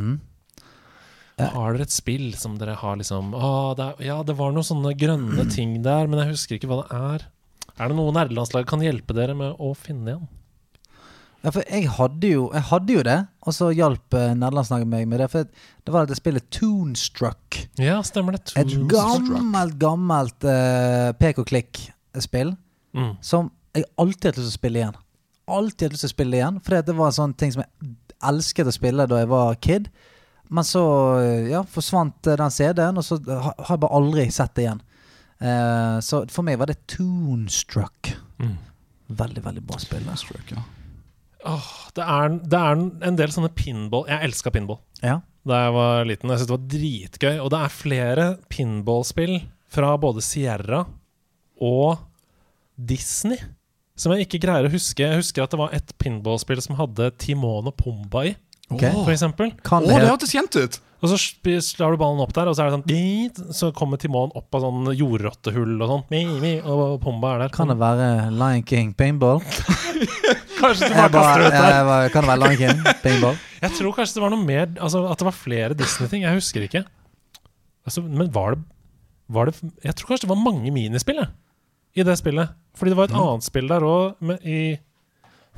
Har 1.39 1.75
dere 1.75 1.87
et 1.87 1.95
spill 1.95 2.31
som 2.39 2.55
dere 2.59 2.77
har 2.79 2.97
liksom 2.99 3.35
å, 3.35 3.51
det 3.75 3.91
er, 3.91 4.01
Ja, 4.09 4.17
det 4.27 4.35
var 4.39 4.55
noen 4.55 4.67
sånne 4.67 4.95
grønne 4.99 5.45
ting 5.51 5.77
der, 5.83 6.07
men 6.07 6.23
jeg 6.23 6.33
husker 6.33 6.57
ikke 6.57 6.71
hva 6.71 6.81
det 6.85 6.99
er. 7.11 7.27
Er 7.79 7.91
det 7.91 7.95
noe 7.99 8.15
nerdelandslaget 8.15 8.71
kan 8.71 8.83
hjelpe 8.83 9.15
dere 9.15 9.35
med 9.39 9.59
å 9.59 9.71
finne 9.77 10.15
igjen? 10.15 10.27
Ja, 11.39 11.51
for 11.55 11.63
jeg 11.63 11.87
hadde 11.95 12.29
jo, 12.33 12.47
jeg 12.51 12.65
hadde 12.67 12.95
jo 12.97 13.03
det, 13.07 13.17
og 13.47 13.53
så 13.55 13.69
hjalp 13.71 14.15
uh, 14.17 14.33
nederlandslaget 14.35 14.89
meg 14.91 15.05
med 15.07 15.21
det. 15.23 15.29
For 15.31 15.45
det 15.47 15.93
var 15.93 16.03
dette 16.07 16.19
spillet 16.19 16.49
Toonstruck. 16.51 17.61
Ja, 17.79 18.01
stemmer 18.03 18.35
det. 18.35 18.41
Et 18.59 18.73
gammelt, 18.91 19.77
gammelt 19.79 20.43
uh, 20.47 21.11
pek 21.19 21.39
og 21.43 21.47
klikk-spill 21.51 22.55
Mm. 22.89 23.11
som 23.21 23.51
jeg 23.77 23.83
alltid 24.01 24.31
hadde 24.31 24.41
lyst 24.41 24.47
til 24.49 24.55
å 24.55 24.59
spille 24.59 24.79
igjen. 24.79 24.95
Alltid 25.53 25.83
hadde 25.85 25.93
lyst 25.93 26.01
til 26.01 26.09
å 26.09 26.13
spille 26.15 26.37
igjen, 26.39 26.55
for 26.65 26.81
det 26.81 26.95
var 26.97 27.11
en 27.11 27.17
sånn 27.19 27.35
ting 27.37 27.51
som 27.53 27.61
jeg 27.61 27.91
elsket 28.31 28.65
å 28.65 28.73
spille 28.73 29.05
da 29.11 29.19
jeg 29.21 29.29
var 29.29 29.59
kid. 29.61 29.91
Men 30.49 30.65
så 30.65 30.81
uh, 31.21 31.43
ja, 31.51 31.61
forsvant 31.69 32.17
den 32.25 32.51
CD-en, 32.55 32.97
og 32.97 33.05
så 33.05 33.19
har 33.29 33.53
jeg 33.69 33.83
bare 33.85 33.99
aldri 33.99 34.25
sett 34.33 34.55
det 34.57 34.65
igjen. 34.65 34.81
Uh, 35.39 36.01
så 36.03 36.23
for 36.33 36.43
meg 36.49 36.57
var 36.59 36.73
det 36.73 36.79
Toonstruck. 36.89 38.09
Mm. 38.41 38.57
Veldig, 39.21 39.45
veldig 39.45 39.63
bra 39.69 39.77
spill. 39.85 40.01
Toonstruck, 40.09 40.49
ja. 40.57 40.65
Åh, 41.47 41.67
det, 41.95 42.03
er, 42.03 42.33
det 42.51 42.59
er 42.59 42.81
en 43.07 43.15
del 43.15 43.31
sånne 43.31 43.47
pinball 43.55 44.03
Jeg 44.09 44.25
elska 44.27 44.51
pinball 44.51 44.81
Ja. 44.99 45.21
da 45.47 45.61
jeg 45.65 45.71
var 45.77 46.03
liten. 46.09 46.29
Jeg 46.33 46.41
syntes 46.41 46.49
det 46.49 46.57
var 46.57 46.65
dritgøy. 46.73 47.37
Og 47.45 47.49
det 47.53 47.59
er 47.63 47.71
flere 47.73 48.25
pinballspill 48.51 49.37
fra 49.71 49.93
både 50.01 50.21
Sierra 50.25 50.81
og 51.61 52.01
Disney 52.75 53.37
som 53.99 54.13
jeg 54.15 54.27
ikke 54.27 54.39
greier 54.45 54.67
å 54.67 54.71
huske. 54.71 55.03
Jeg 55.03 55.19
husker 55.19 55.43
at 55.43 55.51
det 55.51 55.59
var 55.59 55.73
et 55.75 55.89
pinballspill 55.99 56.61
som 56.63 56.77
hadde 56.79 57.09
Timon 57.19 57.67
og 57.71 57.75
Pumba 57.79 58.27
i, 58.29 58.35
Okay. 58.71 58.91
for 58.93 59.09
eksempel. 59.11 59.49
Kan 59.65 59.81
det 59.83 59.89
det 59.89 59.95
hete 59.97 60.11
hørtes 60.11 60.31
kjent 60.35 60.55
ut! 60.55 60.75
Og 60.99 61.07
så 61.07 61.17
slår 61.63 61.95
du 61.95 62.01
ballen 62.01 62.19
opp 62.19 62.33
der, 62.35 62.49
og 62.51 62.55
så 62.57 62.65
er 62.65 62.73
det 62.73 62.79
sånn 62.79 63.53
Så 63.55 63.69
kommer 63.75 63.99
Timon 64.01 64.33
opp 64.35 64.55
av 64.57 64.65
sånn 64.65 64.89
jordrottehull 64.91 65.77
og 65.77 65.93
sånn, 65.93 66.03
mi, 66.11 66.23
mi, 66.41 66.53
og 66.59 66.97
Pumba 67.03 67.35
er 67.35 67.45
der. 67.45 67.53
Kan 67.55 67.71
det 67.71 67.77
være 67.79 68.09
Lion 68.35 68.65
King 68.67 68.91
Paintball? 68.99 69.39
Kanskje 70.59 70.89
du 70.91 70.97
var 70.97 71.11
bare 71.13 71.45
kaster 71.45 71.45
ut 71.45 71.55
der? 71.55 71.77
bare, 71.87 72.09
kan 72.11 72.25
det 72.25 72.33
være 72.33 72.41
Lion 72.43 72.59
King 72.59 72.83
Paintball? 73.03 73.39
Jeg 73.59 73.75
tror 73.75 73.95
kanskje 73.95 74.15
det 74.15 74.21
var 74.23 74.31
noe 74.31 74.43
mer 74.47 74.69
Altså 74.79 75.01
at 75.11 75.19
det 75.19 75.25
var 75.27 75.35
flere 75.35 75.75
Disney-ting. 75.75 76.21
Jeg 76.23 76.37
husker 76.37 76.63
ikke. 76.63 76.83
Altså, 77.87 78.03
men 78.03 78.29
var 78.31 78.55
det, 78.55 78.61
var 79.27 79.49
det 79.49 79.55
Jeg 79.83 79.95
tror 79.99 80.11
kanskje 80.13 80.27
det 80.27 80.31
var 80.31 80.43
mange 80.43 80.71
minispill 80.75 81.19
jeg, 81.19 81.31
i 81.99 82.05
det 82.07 82.15
spillet. 82.19 82.55
Fordi 82.79 82.93
det 82.93 82.99
var 82.99 83.09
et 83.09 83.17
annet 83.19 83.47
spill 83.47 83.71
der 83.71 83.87
òg, 83.87 84.31
i 84.43 84.59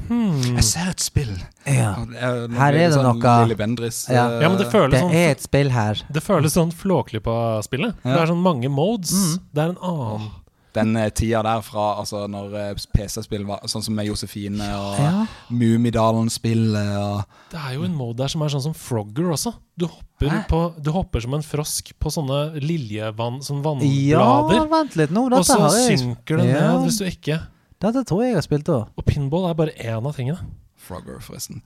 hmm. 0.08 0.56
Jeg 0.58 0.64
ser 0.64 0.90
et 0.90 1.00
spill. 1.00 1.32
Ja. 1.66 1.96
Ja, 2.14 2.32
er- 2.34 2.48
Her 2.58 2.74
er 2.74 2.78
det 2.90 2.92
sånn 2.94 3.20
noe- 3.22 3.36
Lille 3.46 3.56
Bendriss. 3.58 4.08
Ja. 4.10 4.28
eh, 4.28 4.42
Ja, 4.42 4.50
men 4.50 4.58
det 4.58 4.68
føles 4.72 4.92
Det 4.92 5.02
sånn 5.02 5.14
er 5.16 5.32
et 5.32 5.42
spill 5.42 5.70
her. 5.70 6.02
Det 6.12 6.24
føles 6.24 6.54
sånn 6.54 6.72
Flåklypa-spillet. 6.74 7.96
Det 8.04 8.18
er 8.20 8.26
sånn 8.28 8.42
mange 8.42 8.70
modes. 8.70 9.40
Det 9.54 9.62
er 9.64 9.70
en 9.70 9.78
annen 9.82 10.32
Den 10.74 10.96
eh, 10.96 11.10
tida 11.10 11.42
der 11.44 11.60
fra 11.62 11.98
altså, 12.00 12.30
når 12.32 12.54
eh, 12.56 12.74
PC-spill 12.96 13.44
var 13.46 13.60
sånn 13.68 13.84
som 13.84 13.94
med 13.94 14.06
Josefine 14.08 14.62
og 14.80 15.00
Ja. 15.02 15.26
Mummidalen-spillet 15.52 16.98
og 16.98 17.26
Det 17.52 17.60
er 17.60 17.74
jo 17.76 17.84
en 17.84 17.96
mode 17.96 18.18
der 18.22 18.28
som 18.32 18.42
er 18.46 18.48
sånn 18.54 18.64
som 18.64 18.74
Frogger 18.78 19.32
også. 19.34 19.54
Du 19.78 19.86
hopper, 19.88 20.46
på, 20.48 20.62
du 20.82 20.92
hopper 20.92 21.20
som 21.22 21.34
en 21.34 21.42
frosk 21.44 21.92
på 22.00 22.12
sånne 22.14 22.54
liljevann, 22.62 23.42
sånn 23.44 23.62
Ja, 23.84 24.48
vent 24.70 24.96
litt 24.96 25.12
nå. 25.12 25.26
og 25.32 25.44
så 25.44 25.60
har 25.60 25.76
jeg 25.76 26.00
synker 26.00 26.38
det 26.38 26.48
Ja. 26.54 26.78
ned 26.78 26.88
hvis 26.88 27.00
du 27.00 27.06
ikke 27.06 27.42
Dette 27.82 28.04
tror 28.06 28.22
jeg 28.24 28.34
jeg 28.34 28.38
har 28.40 28.46
spilt 28.46 28.70
òg. 28.70 28.90
Og 28.98 29.06
pinball 29.08 29.48
er 29.50 29.56
bare 29.58 29.74
én 29.82 30.06
av 30.06 30.14
tingene. 30.16 30.38
Frogger, 30.82 31.20
forresten. 31.22 31.60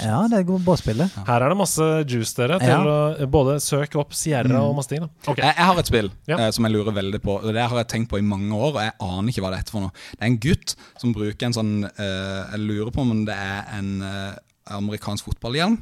Ja, 0.00 0.22
det 0.32 0.38
er 0.38 0.44
bra 0.48 0.72
å 0.72 0.78
spille. 0.80 1.06
Her 1.26 1.42
er 1.44 1.52
det 1.52 1.56
masse 1.60 1.86
juice 2.08 2.32
dere 2.38 2.56
til 2.58 2.68
Ja. 2.72 2.78
å 3.20 3.26
både 3.28 3.58
søke 3.60 3.98
opp 4.00 4.14
Sierra 4.16 4.62
og 4.64 4.76
masse 4.78 4.88
ting. 4.88 5.04
Okay. 5.26 5.44
Jeg, 5.44 5.54
jeg 5.56 5.66
har 5.68 5.78
et 5.78 5.86
spill 5.90 6.08
Ja. 6.26 6.38
eh, 6.38 6.50
som 6.50 6.64
jeg 6.64 6.72
lurer 6.72 6.92
veldig 6.96 7.20
på. 7.22 7.36
og 7.44 7.52
Det 7.52 7.60
har 7.68 7.76
jeg 7.76 7.88
tenkt 7.88 8.08
på 8.10 8.18
i 8.18 8.22
mange 8.24 8.50
år, 8.56 8.72
og 8.74 8.80
jeg 8.80 8.92
aner 9.00 9.28
ikke 9.28 9.42
hva 9.44 9.50
det 9.52 9.60
er 9.60 9.70
for 9.70 9.80
noe. 9.84 9.92
Det 10.16 10.22
er 10.22 10.26
en 10.32 10.38
gutt 10.38 10.74
som 10.98 11.12
bruker 11.12 11.46
en 11.46 11.52
sånn 11.52 11.84
eh, 11.84 12.50
Jeg 12.52 12.60
lurer 12.64 12.90
på 12.90 13.00
om 13.04 13.24
det 13.26 13.36
er 13.36 13.64
en 13.78 14.02
eh, 14.02 14.34
amerikansk 14.72 15.24
fotballhjelm. 15.28 15.78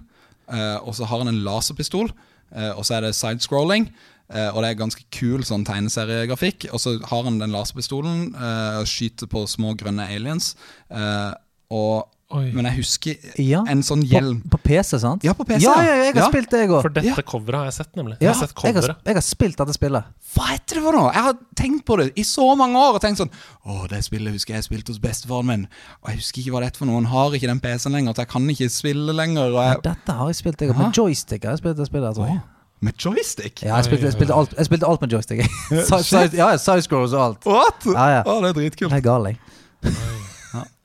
eh, 0.50 0.78
og 0.82 0.94
så 0.94 1.04
har 1.06 1.18
han 1.18 1.28
en 1.28 1.44
laserpistol, 1.44 2.10
eh, 2.56 2.70
og 2.72 2.82
så 2.84 2.96
er 2.96 3.00
det 3.02 3.14
sidescrolling. 3.14 3.90
Eh, 4.30 4.48
og 4.52 4.62
det 4.62 4.70
er 4.70 4.80
ganske 4.84 5.04
kul 5.10 5.42
sånn 5.44 5.64
tegneseriegrafikk. 5.68 6.68
Og 6.72 6.80
så 6.80 6.98
har 7.10 7.24
han 7.24 7.38
den 7.40 7.50
laserpistolen 7.54 8.34
eh, 8.34 8.78
og 8.82 8.86
skyter 8.86 9.26
på 9.30 9.46
små 9.48 9.74
grønne 9.78 10.08
aliens. 10.08 10.54
eh, 10.90 11.32
og, 11.70 12.06
Oi. 12.32 12.50
men 12.52 12.64
jeg 12.64 12.76
husker 12.78 13.16
Ja. 13.40 13.62
en 13.68 13.80
sånn 13.82 14.02
hjelm 14.04 14.42
på 14.48 14.58
PC, 14.64 14.98
sant? 15.00 15.22
Ja, 15.24 15.32
på 15.36 15.44
PC, 15.48 15.62
Ja, 15.64 15.74
ja. 15.80 15.94
jeg 16.04 16.14
har 16.14 16.22
Ja. 16.22 16.28
spilt 16.30 16.50
det, 16.50 16.60
jeg 16.60 16.68
òg. 16.70 16.80
For 16.82 16.88
dette 16.90 17.06
Ja. 17.06 17.14
coveret 17.22 17.54
har 17.56 17.64
jeg 17.64 17.72
sett, 17.74 17.92
nemlig. 17.96 18.16
Ja, 18.20 18.28
jeg 18.32 18.34
har 18.34 18.46
sett 18.46 18.62
jeg, 18.64 18.74
har, 18.74 18.96
jeg 19.04 19.14
har 19.14 19.22
spilt 19.22 19.56
dette 19.56 19.72
spillet. 19.76 20.04
Hva 20.34 20.44
heter 20.52 20.74
det 20.76 20.82
for 20.84 20.92
noe? 20.92 21.12
Jeg 21.12 21.22
har 21.22 21.34
tenkt 21.56 21.84
på 21.86 21.96
det 21.98 22.12
i 22.16 22.22
så 22.22 22.54
mange 22.56 22.76
år 22.76 22.94
og 22.96 23.00
tenkt 23.00 23.16
sånn 23.18 23.30
Å, 23.66 23.88
det 23.88 24.02
spillet 24.04 24.32
husker 24.32 24.54
jeg 24.54 24.64
spilte 24.64 24.88
hos 24.92 24.98
bestefaren 24.98 25.46
min. 25.46 25.68
Og 26.04 26.10
jeg 26.10 26.16
husker 26.20 26.40
ikke 26.42 26.52
hva 26.52 26.60
det 26.60 26.72
er 26.74 26.78
for 26.78 26.86
noe. 26.86 26.94
Han 27.00 27.04
har 27.12 27.30
ikke 27.32 27.48
den 27.48 27.60
PC-en 27.60 27.92
lenger, 27.92 28.12
så 28.14 28.24
jeg 28.24 28.28
kan 28.28 28.48
ikke 28.48 28.70
spille 28.70 29.12
lenger. 29.16 29.48
Og 29.52 29.60
jeg, 29.64 29.82
Dette 29.82 30.12
har 30.12 30.26
jeg 30.28 30.36
spilt, 30.36 30.60
jeg 30.60 30.70
òg. 30.70 30.76
Med 30.78 30.92
joystick 30.94 31.44
har 31.44 31.52
jeg 31.52 31.58
spilt 31.64 31.76
det 31.76 31.86
spillet, 31.86 32.14
tror 32.14 32.28
jeg. 32.28 32.40
Med 32.84 32.94
joystick? 32.98 33.62
Ja, 33.64 33.76
jeg 33.76 33.88
spilte, 33.88 34.06
jeg 34.08 34.14
spilte, 34.14 34.34
alt, 34.34 34.54
jeg 34.56 34.68
spilte 34.68 34.86
alt 34.86 35.02
med 35.04 35.14
joystick. 35.16 35.42
ja, 36.40 36.48
sidescrolls 36.60 37.16
og 37.16 37.24
alt. 37.24 37.48
What? 37.48 37.88
Ja, 37.90 38.06
ja. 38.18 38.22
Å, 38.24 38.38
det 38.44 38.52
er 38.52 38.58
dritkult. 38.60 38.92
Jeg 38.92 39.02
er 39.02 39.06
gal, 39.06 39.30
jeg. 39.32 39.38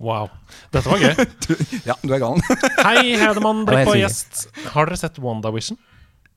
Wow. 0.04 0.28
Dette 0.74 0.90
var 0.90 1.00
gøy. 1.00 1.14
Ja, 1.90 1.96
du 2.02 2.12
er 2.12 2.22
galen. 2.22 2.44
Hei, 2.84 3.14
Hedemann 3.20 3.64
Det 3.70 3.84
på 3.88 3.96
gjest. 4.00 4.48
Har 4.74 4.90
dere 4.90 5.00
sett 5.00 5.20
WandaVision? 5.24 5.80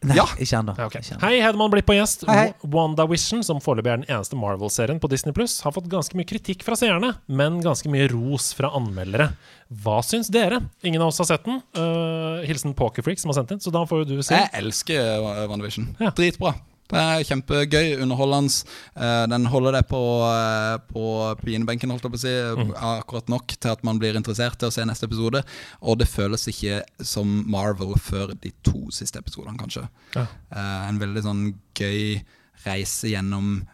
Nei, 0.04 0.16
Ja. 0.18 0.24
ikke 0.36 0.58
ennå. 0.58 0.74
Ja, 0.76 0.86
ok. 0.86 0.94
Ikke 1.00 1.14
ennå. 1.16 1.20
Hei, 1.24 1.40
Hedemann 1.40 1.70
Blipp 1.72 1.88
og 1.90 1.96
gjest. 1.96 2.24
Hei, 2.28 2.36
hei. 2.36 2.52
WandaVision, 2.62 3.42
som 3.42 3.60
foreløpig 3.64 3.90
er 3.92 3.96
den 4.02 4.08
eneste 4.12 4.36
Marvel-serien 4.36 5.00
på 5.00 5.08
Disney 5.08 5.32
Pluss, 5.32 5.60
har 5.64 5.72
fått 5.72 5.88
ganske 5.88 6.14
mye 6.14 6.28
kritikk 6.28 6.62
fra 6.62 6.76
seerne, 6.76 7.14
men 7.28 7.60
ganske 7.64 7.88
mye 7.90 8.06
ros 8.12 8.52
fra 8.54 8.70
anmeldere. 8.76 9.30
Hva 9.72 10.02
syns 10.04 10.28
dere? 10.30 10.60
Ingen 10.84 11.00
av 11.02 11.08
oss 11.08 11.18
har 11.18 11.26
sett 11.32 11.44
den. 11.48 11.62
Uh, 11.74 12.44
hilsen 12.46 12.74
Pokerfreak, 12.76 13.18
som 13.18 13.32
har 13.32 13.40
sendt 13.40 13.56
inn, 13.56 13.60
så 13.64 13.72
da 13.72 13.84
får 13.88 14.04
jo 14.04 14.16
du 14.16 14.22
si. 14.22 14.34
Jeg 14.36 14.50
elsker 14.60 15.48
WandaVision. 15.48 15.96
Ja. 15.98 16.10
Dritbra. 16.10 16.54
Det 16.86 17.00
er 17.02 17.24
kjempegøy, 17.26 17.96
underholdende. 18.04 18.64
Eh, 18.96 19.26
Den 19.32 19.46
holder 19.50 19.72
deg 19.78 19.88
på, 19.90 20.00
eh, 20.30 20.78
på 20.92 21.04
pinebenken, 21.42 21.90
holdt 21.90 22.04
jeg 22.06 22.12
på 22.12 22.20
å 22.20 22.24
si, 22.24 22.34
akkurat 22.76 23.28
nok 23.32 23.46
til 23.58 23.70
at 23.72 23.82
man 23.84 23.98
blir 23.98 24.14
interessert 24.18 24.58
til 24.58 24.68
å 24.68 24.72
se 24.72 24.84
neste 24.86 25.08
episode. 25.08 25.42
Og 25.82 25.98
det 25.98 26.06
føles 26.08 26.46
ikke 26.52 26.82
som 27.02 27.42
Marvel 27.50 27.94
før 27.98 28.34
de 28.40 28.52
to 28.62 28.86
siste 28.94 29.18
episodene, 29.18 29.58
kanskje. 29.58 29.88
Ja. 30.14 30.26
Eh, 30.52 30.88
En 30.88 30.98
veldig 31.02 31.22
sånn 31.26 31.54
gøy 31.74 32.22
reise 32.66 33.08
gjennom 33.10 33.64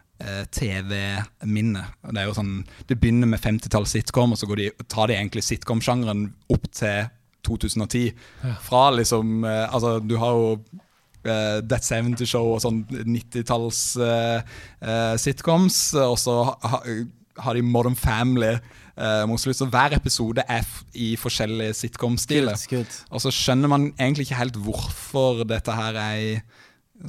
TV-minnet. 0.55 1.85
Det 2.13 2.21
er 2.23 2.29
jo 2.29 2.35
sånn 2.37 2.53
Det 2.87 2.99
begynner 3.01 3.27
med 3.31 3.41
50-talls 3.43 3.91
sitcom, 3.97 4.33
og 4.35 4.39
så 4.39 4.47
går 4.47 4.57
de, 4.61 4.71
tar 4.89 5.09
de 5.11 5.17
egentlig 5.19 5.43
sitcom-sjangeren 5.47 6.29
opp 6.53 6.69
til 6.73 7.09
2010. 7.47 8.13
Fra 8.63 8.85
liksom 8.95 9.45
Altså, 9.45 9.97
du 10.07 10.17
har 10.23 10.31
jo 10.39 10.59
eh, 11.25 11.59
That 11.69 11.87
70 11.87 12.29
Show 12.29 12.55
og 12.57 12.63
sånn 12.65 12.83
90-talls 12.91 13.83
eh, 14.03 14.55
uh, 14.85 15.17
sitcoms, 15.21 15.81
og 16.03 16.17
så 16.21 16.39
ha, 16.49 16.57
ha, 16.75 16.81
har 17.47 17.59
de 17.59 17.65
Modern 17.65 17.97
Family 17.99 18.53
eh. 18.53 19.37
Så 19.41 19.69
hver 19.73 19.97
episode 19.97 20.45
er 20.49 20.67
i 20.95 21.15
forskjellige 21.17 21.79
sitcom-stiler. 21.79 22.59
Og 23.11 23.23
så 23.25 23.33
skjønner 23.33 23.71
man 23.73 23.87
egentlig 23.95 24.29
ikke 24.29 24.43
helt 24.43 24.59
hvorfor 24.61 25.47
dette 25.49 25.73
her 25.73 25.97
er 25.97 26.19
i 26.21 26.35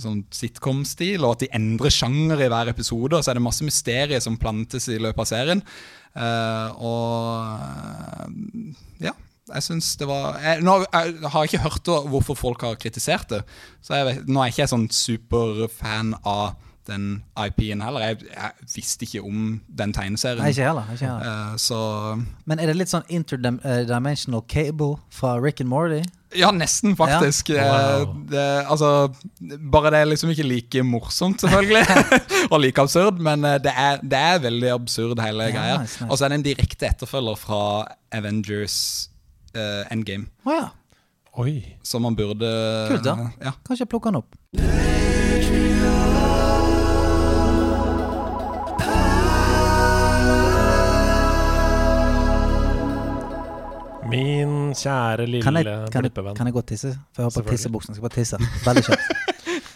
sånn 0.02 0.23
sitcom-stil, 0.34 1.22
og 1.22 1.35
at 1.35 1.44
de 1.44 1.52
endrer 1.53 1.94
sjanger 1.94 2.41
i 2.41 2.49
hver 2.52 2.72
episode. 2.72 3.18
Og 3.18 3.26
så 3.26 3.34
er 3.34 3.40
det 3.40 3.45
masse 3.45 3.65
mysterier 3.68 4.23
som 4.23 4.40
plantes 4.41 4.88
i 4.90 4.99
løpet 5.02 5.26
av 5.26 5.30
serien. 5.30 5.61
Eh, 6.14 6.81
og 6.85 7.44
eh, 7.57 9.07
ja, 9.10 9.14
jeg 9.54 9.64
syns 9.68 9.92
det 10.02 10.08
var 10.10 10.40
jeg, 10.42 10.62
Nå 10.66 10.80
jeg 10.84 11.16
har 11.30 11.44
jeg 11.46 11.54
ikke 11.54 11.64
hørt 11.68 11.92
hvorfor 12.12 12.36
folk 12.40 12.62
har 12.66 12.76
kritisert 12.82 13.30
det, 13.30 13.44
så 13.82 14.00
jeg 14.00 14.06
vet, 14.10 14.28
nå 14.28 14.42
er 14.42 14.50
jeg 14.50 14.56
ikke 14.58 14.64
jeg 14.66 14.74
sånn 14.74 14.88
superfan 14.94 16.14
av 16.24 16.56
den 16.88 17.24
IP-en 17.40 17.80
heller. 17.80 18.04
Jeg, 18.10 18.26
jeg 18.28 18.66
visste 18.76 19.06
ikke 19.08 19.22
om 19.24 19.62
den 19.72 19.94
tegneserien. 19.96 20.42
Nei, 20.44 20.50
ikke 20.52 20.66
heller. 20.68 20.90
Ikke 20.92 21.08
heller. 21.08 21.54
Uh, 21.54 21.54
så 21.64 21.78
Men 22.44 22.60
er 22.60 22.68
det 22.68 22.76
litt 22.76 22.92
sånn 22.92 23.06
interdimensional 23.08 24.44
cable 24.52 24.98
fra 25.14 25.38
Rick 25.40 25.62
and 25.64 25.72
Morty? 25.72 26.02
Ja, 26.36 26.50
nesten, 26.52 26.96
faktisk. 26.98 27.54
Ja. 27.54 27.64
Eh, 27.64 28.04
Wow. 28.04 28.14
Det, 28.28 28.44
altså, 28.74 28.90
bare 29.72 29.92
det 29.94 30.00
er 30.02 30.10
liksom 30.10 30.32
ikke 30.34 30.44
like 30.50 30.84
morsomt, 30.84 31.40
selvfølgelig. 31.46 31.86
og 32.52 32.60
like 32.60 32.82
absurd, 32.82 33.22
men 33.22 33.46
eh, 33.46 33.60
det 33.64 33.72
er, 33.78 34.02
det 34.02 34.20
er 34.20 34.40
veldig 34.44 34.72
absurd, 34.74 35.22
hele 35.24 35.48
Ja, 35.52 35.56
greia. 35.56 35.78
nice, 35.84 36.02
nice. 36.02 36.10
Og 36.12 36.18
så 36.18 36.26
er 36.26 36.34
det 36.34 36.40
en 36.42 36.48
direkte 36.50 36.90
etterfølger 36.90 37.38
fra 37.40 37.62
Avengers 38.12 39.10
eh, 39.56 39.84
Endgame. 39.94 40.30
Å 40.46 40.58
ja. 40.58 40.70
Oi. 41.42 41.56
Så 41.82 41.98
man 42.02 42.16
burde 42.16 42.50
Kult, 42.92 43.04
da. 43.06 43.16
Ja. 43.42 43.56
Kanskje 43.66 43.86
jeg 43.88 43.90
plukker 43.94 44.14
den 44.14 44.22
opp. 44.22 44.36
Min 54.14 54.74
kjære 54.78 55.26
lille 55.26 55.44
Kan 55.46 55.58
jeg, 55.58 55.66
kan, 55.66 55.88
jeg, 55.96 56.04
blippevenn. 56.10 56.36
kan 56.38 56.50
jeg 56.50 56.54
godt 56.54 56.70
tisse? 56.74 56.92
For 57.16 57.24
jeg 57.24 57.30
har 57.30 57.38
på 57.38 57.54
tissebuksen. 57.56 57.96
Skal 57.96 58.06
bare 58.06 58.18
tisse. 58.20 58.40
Veldig 58.66 58.86
kjapt. 58.90 59.14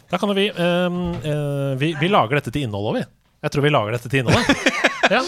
Da 0.07 0.15
kan 0.15 0.31
jo 0.31 0.35
vi, 0.37 0.45
um, 0.55 0.99
uh, 1.19 1.73
vi 1.75 1.89
Vi 1.99 2.07
lager 2.07 2.39
dette 2.39 2.53
til 2.55 2.63
innhold 2.63 2.93
òg, 2.93 2.99
vi. 3.01 3.07
Jeg 3.43 3.51
tror 3.51 3.65
vi 3.65 3.71
lager 3.73 3.97
dette 3.97 4.11
til 4.11 4.21
innholdet. 4.21 4.69
Ja. 5.11 5.21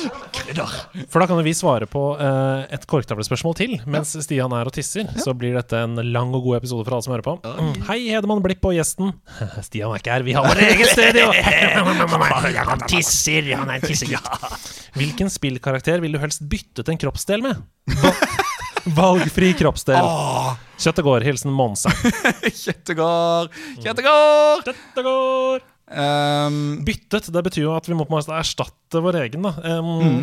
For 1.10 1.22
da 1.22 1.27
kan 1.30 1.39
jo 1.39 1.45
vi 1.45 1.53
svare 1.56 1.88
på 1.89 2.01
uh, 2.19 2.65
et 2.73 2.85
korktavlespørsmål 2.89 3.56
til 3.60 3.76
mens 3.89 4.15
Stian 4.26 4.53
er 4.56 4.69
og 4.69 4.76
tisser. 4.76 5.07
Så 5.22 5.34
blir 5.38 5.56
dette 5.57 5.80
en 5.80 5.99
lang 6.11 6.34
og 6.35 6.45
god 6.47 6.60
episode 6.60 6.85
for 6.88 6.97
alle 6.97 7.06
som 7.06 7.15
hører 7.15 7.26
på. 7.26 7.35
Mm. 7.45 7.72
Hei, 7.89 7.99
Hedemann 8.10 8.43
Blipp 8.45 8.65
og 8.68 8.76
gjesten. 8.76 9.14
Stian 9.68 9.93
er 9.93 10.01
ikke 10.01 10.15
her, 10.18 10.27
vi 10.27 10.35
har 10.38 10.47
vårt 10.47 10.64
egen 10.65 10.91
studio! 10.91 11.30
Han 12.69 12.85
tisser, 12.89 13.47
han 13.56 13.69
er 13.72 13.80
en 13.80 13.85
tissegutt. 13.85 14.27
Hvilken 14.97 15.31
spillkarakter 15.31 16.01
vil 16.03 16.15
du 16.15 16.19
helst 16.22 16.43
byttet 16.49 16.89
en 16.91 16.99
kroppsdel 16.99 17.43
med? 17.45 17.61
Valgfri 18.95 19.51
kroppsdel. 19.60 20.06
Kjøttegård. 20.80 21.26
Hilsen 21.27 21.53
Monsa. 21.56 21.91
Kjøttegård! 22.45 23.51
Kjøttegård! 23.84 24.64
Kjøttegård. 24.69 25.68
Um, 25.90 26.84
Byttet, 26.86 27.32
det 27.34 27.41
betyr 27.48 27.66
jo 27.66 27.74
at 27.74 27.88
vi 27.90 27.98
må 27.98 28.06
på 28.06 28.14
en 28.14 28.20
måte 28.20 28.38
erstatte 28.38 29.02
vår 29.02 29.24
egen, 29.24 29.48
da. 29.48 29.56
Um, 29.80 30.20
mm. 30.20 30.22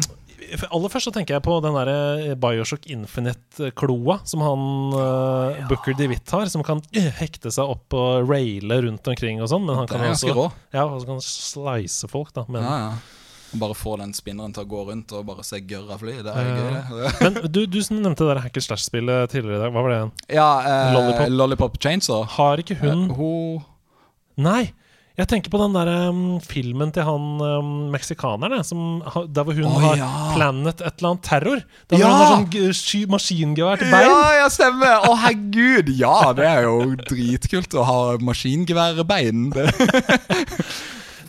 Aller 0.71 0.93
først 0.93 1.09
så 1.09 1.13
tenker 1.15 1.35
jeg 1.35 1.43
på 1.43 1.57
den 1.65 1.75
der 1.75 2.37
Bioshock 2.39 2.85
Infinite-kloa 2.93 4.21
som 4.29 4.45
han 4.45 4.67
uh, 4.95 5.65
Booker 5.67 5.97
DeWitt 5.99 6.31
har, 6.31 6.47
som 6.53 6.63
kan 6.67 6.85
uh, 6.85 7.11
hekte 7.19 7.51
seg 7.51 7.73
opp 7.73 7.97
og 7.97 8.31
raile 8.31 8.83
rundt 8.87 9.11
omkring 9.11 9.43
og 9.43 9.51
sånn. 9.51 9.67
Men 9.67 9.81
han 9.81 9.91
kan 9.91 10.07
også 10.07 10.37
rå. 10.37 10.49
Ja, 10.77 10.87
og 10.87 11.07
kan 11.09 11.23
slice 11.25 12.11
folk, 12.13 12.35
da. 12.37 12.47
Men, 12.49 12.67
Ja, 12.67 12.81
ja. 12.87 13.23
Bare 13.57 13.77
få 13.79 13.95
den 14.01 14.11
spinneren 14.13 14.53
til 14.53 14.65
å 14.65 14.69
gå 14.69 14.81
rundt 14.89 15.13
og 15.15 15.27
bare 15.29 15.45
se 15.47 15.61
gørra 15.65 15.97
fly. 16.01 16.17
Det 16.25 16.33
er 16.33 16.49
gøy, 16.51 16.73
det. 16.75 17.13
men 17.23 17.37
du, 17.55 17.61
du 17.71 17.79
som 17.85 18.01
nevnte 18.03 18.27
det 18.27 18.43
hacker 18.43 18.65
slash-spillet 18.65 19.31
tidligere 19.33 19.61
i 19.61 19.63
dag. 19.63 19.75
Hva 19.75 19.85
var 19.87 19.95
det? 19.95 20.01
Ja, 20.35 20.49
eh, 20.67 20.97
Lollipop. 20.97 21.31
Lollipop. 21.33 21.79
Chainsaw. 21.81 22.27
Har 22.37 22.61
ikke 22.61 22.77
hun 22.83 23.07
uh, 23.07 23.17
hun 23.17 24.43
Nei! 24.43 24.75
Jeg 25.17 25.31
tenker 25.31 25.49
på 25.49 25.59
den 25.63 25.73
der 25.73 25.89
um, 26.11 26.19
filmen 26.45 26.91
til 26.93 27.07
han 27.09 27.29
um, 27.41 27.69
meksikaneren, 27.95 28.61
som, 28.69 28.99
der 29.33 29.47
hvor 29.49 29.57
hun 29.57 29.71
oh, 29.71 29.79
har 29.81 29.97
ja. 29.97 30.09
Planet 30.35 30.83
et 30.83 30.99
eller 30.99 31.15
annet 31.15 31.25
terror. 31.25 31.63
Der 31.89 32.03
Ja! 32.03 32.11
han 32.11 32.21
har 32.21 32.75
sånn 32.77 33.07
maskingevær 33.15 33.81
til 33.81 33.89
bein. 33.95 34.11
Ja, 34.11 34.19
ja, 34.43 34.51
stemmer! 34.53 35.09
Å, 35.09 35.17
herregud! 35.25 35.89
Ja, 35.97 36.19
det 36.37 36.45
er 36.51 36.69
jo 36.69 36.77
dritkult 37.01 37.79
å 37.81 37.87
ha 37.89 37.99
maskingeværbein. 38.29 39.49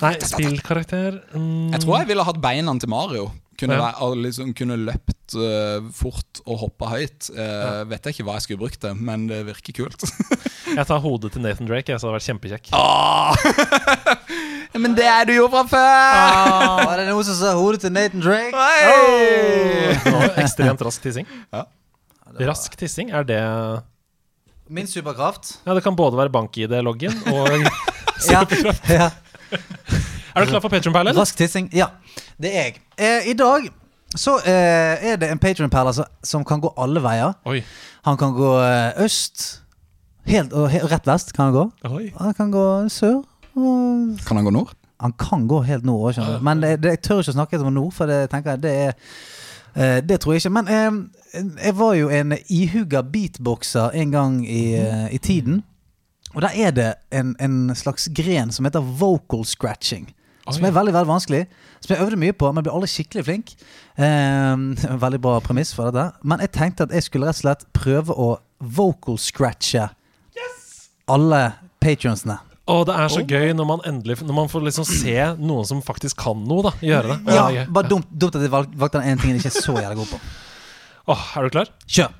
Nei, 0.03 0.13
spillkarakter 0.33 1.21
mm, 1.31 1.71
Jeg 1.71 1.83
tror 1.85 2.01
jeg 2.01 2.11
ville 2.11 2.27
hatt 2.27 2.43
beina 2.43 2.75
til 2.83 2.91
Mario. 2.91 3.29
Kunne, 3.57 3.73
Ja. 3.73 3.87
være, 3.89 4.15
liksom, 4.21 4.51
kunne 4.53 4.75
løpt 4.77 5.33
uh, 5.33 5.81
fort 5.97 6.41
og 6.45 6.59
hoppa 6.61 6.91
høyt. 6.91 7.29
Eh, 7.33 7.79
Vet 7.89 8.05
jeg 8.05 8.13
ikke 8.13 8.25
hva 8.27 8.35
jeg 8.37 8.43
skulle 8.45 8.61
brukt 8.61 8.79
det, 8.83 8.91
men 8.95 9.23
det 9.31 9.39
virker 9.47 9.73
kult. 9.83 10.05
Jeg 10.77 10.83
tar 10.85 10.99
hodet 10.99 11.31
til 11.33 11.41
Nathan 11.41 11.65
Drake, 11.65 11.89
jeg, 11.89 11.97
så 11.97 12.09
det 12.09 12.11
hadde 12.11 12.17
vært 12.19 12.27
kjempekjekk. 12.27 12.65
Ah! 12.75 13.31
men 14.83 14.93
det 14.97 15.05
er 15.07 15.23
du 15.25 15.31
jo 15.33 15.45
fra 15.49 15.61
før! 15.71 16.81
Var 16.83 16.99
det 16.99 17.05
noen 17.07 17.23
som 17.25 17.37
sa 17.39 17.53
hodet 17.57 17.79
til 17.85 17.93
Nathan 17.95 18.21
Drake? 18.21 18.51
Nå, 20.11 20.19
ekstremt 20.43 20.83
rask 20.85 21.01
tissing. 21.07 21.25
Ja. 21.55 21.63
Rask 22.51 22.75
tissing, 22.77 23.09
er 23.15 23.23
det 23.25 23.39
Min 24.69 24.85
superkraft? 24.91 25.55
Ja, 25.65 25.73
det 25.73 25.81
kan 25.87 25.95
både 25.97 26.19
være 26.19 26.29
bank-ID-loggen 26.35 27.15
og 27.31 27.55
Ja. 28.27 28.43
ja. 28.91 29.09
Er 30.37 30.45
du 30.45 30.51
klar 30.53 30.61
for 30.61 30.69
Patron 30.69 30.93
Perlen? 30.93 31.17
Rask 31.17 31.37
tissing. 31.37 31.69
Ja, 31.73 31.87
det 32.37 32.53
er 32.53 32.67
jeg. 32.69 32.81
Eh, 32.97 33.29
I 33.31 33.33
dag 33.37 33.69
så 34.15 34.37
eh, 34.45 35.09
er 35.11 35.17
det 35.17 35.31
en 35.31 35.39
patron 35.41 35.71
som, 35.93 36.05
som 36.23 36.45
kan 36.45 36.61
gå 36.61 36.73
alle 36.77 37.01
veier. 37.03 37.33
Oi. 37.45 37.63
Han 38.05 38.17
kan 38.17 38.33
gå 38.37 38.51
eh, 38.61 39.03
øst, 39.03 39.63
helt, 40.29 40.53
og 40.53 40.69
he, 40.69 40.79
rett 40.85 41.07
vest 41.07 41.33
kan 41.33 41.49
han 41.49 41.53
gå. 41.57 41.65
Oi. 41.89 42.11
Han 42.19 42.33
kan 42.37 42.51
gå 42.51 42.65
sør. 42.89 43.23
Og 43.57 44.19
Kan 44.27 44.37
han 44.37 44.45
gå 44.45 44.53
nord? 44.53 44.75
han 44.99 45.13
kan 45.13 45.47
gå 45.47 45.61
helt 45.61 45.85
nord 45.85 46.07
òg, 46.07 46.13
skjønner 46.15 46.37
du. 46.39 46.45
Men 46.45 46.61
det, 46.61 46.71
det, 46.81 46.95
jeg 46.95 47.01
tør 47.05 47.21
ikke 47.21 47.33
å 47.33 47.37
snakke 47.37 47.59
om 47.61 47.73
nord, 47.73 47.93
for 47.93 48.09
det 48.09 48.29
tenker 48.31 48.55
jeg 48.55 48.63
det 48.63 48.73
er 48.81 48.93
eh, 49.75 49.97
Det 50.01 50.19
tror 50.21 50.33
jeg 50.33 50.41
ikke. 50.41 50.53
Men 50.57 50.71
eh, 50.73 51.43
jeg 51.67 51.77
var 51.77 51.93
jo 51.99 52.09
en 52.09 52.33
ihuga 52.49 53.03
beatboxer 53.05 53.93
en 53.93 54.13
gang 54.15 54.39
i, 54.45 54.73
eh, 54.81 55.07
i 55.13 55.19
tiden. 55.21 55.61
Og 56.33 56.41
der 56.41 56.57
er 56.65 56.71
det 56.71 56.87
en, 57.13 57.35
en 57.39 57.75
slags 57.77 58.09
gren 58.13 58.51
som 58.51 58.65
heter 58.65 58.81
vocal 58.81 59.45
scratching. 59.45 60.09
Som 60.55 60.65
er 60.67 60.75
veldig 60.75 60.93
veldig 60.95 61.09
vanskelig. 61.09 61.43
Som 61.83 61.93
jeg 61.93 62.03
øvde 62.05 62.19
mye 62.21 62.35
på, 62.37 62.49
men 62.53 62.65
ble 62.65 62.73
aldri 62.73 62.91
skikkelig 62.93 63.27
flink. 63.29 63.55
Eh, 63.97 64.59
veldig 65.01 65.17
bra 65.17 65.39
premiss 65.41 65.71
for 65.73 65.89
dette. 65.89 66.19
Men 66.21 66.37
jeg 66.43 66.51
tenkte 66.53 66.85
at 66.85 66.91
jeg 66.93 67.07
skulle 67.07 67.25
rett 67.25 67.39
og 67.39 67.41
slett 67.41 67.63
prøve 67.73 68.13
å 68.13 68.27
vocal 68.61 69.17
scratche 69.17 69.87
alle 71.09 71.39
patrionsene. 71.81 72.37
Og 72.67 72.83
det 72.89 72.97
er 72.99 73.11
så 73.11 73.23
gøy 73.23 73.53
når 73.55 73.67
man 73.69 73.83
endelig 73.87 74.17
Når 74.21 74.35
man 74.35 74.49
får 74.51 74.65
liksom 74.65 74.85
se 74.89 75.15
noen 75.39 75.67
som 75.69 75.79
faktisk 75.81 76.19
kan 76.19 76.41
noe, 76.49 76.65
da. 76.67 76.73
Gjøre 76.83 77.13
det. 77.13 77.35
Ja, 77.37 77.47
er. 77.63 77.71
Bare 77.71 77.87
dumt, 77.87 78.09
dumt 78.11 78.35
at 78.35 78.43
jeg 78.43 78.51
valgte 78.51 78.99
den 78.99 79.07
ene 79.13 79.23
tingen 79.23 79.39
jeg 79.39 79.45
ikke 79.45 79.53
er 79.55 79.65
så 79.69 79.77
jævlig 79.79 80.01
god 80.03 80.13
på. 80.13 80.21
Åh, 81.15 81.25
er 81.39 81.47
du 81.47 81.55
klar? 81.55 81.73
Kjør. 81.87 82.11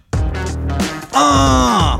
Ah! 1.18 2.00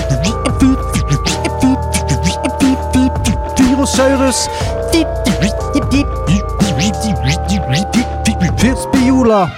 Tyrannosaurus. 3.81 4.49
Fitzbula. 8.57 9.51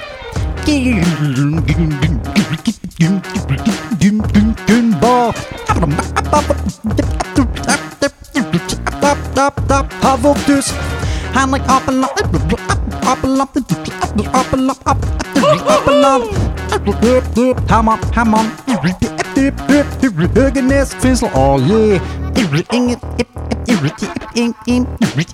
Gumbar. 4.68 5.34
Havortus. 10.02 10.74
Hanrik 11.36 11.64
Appeland. 11.68 12.08
Appeland. 13.04 14.03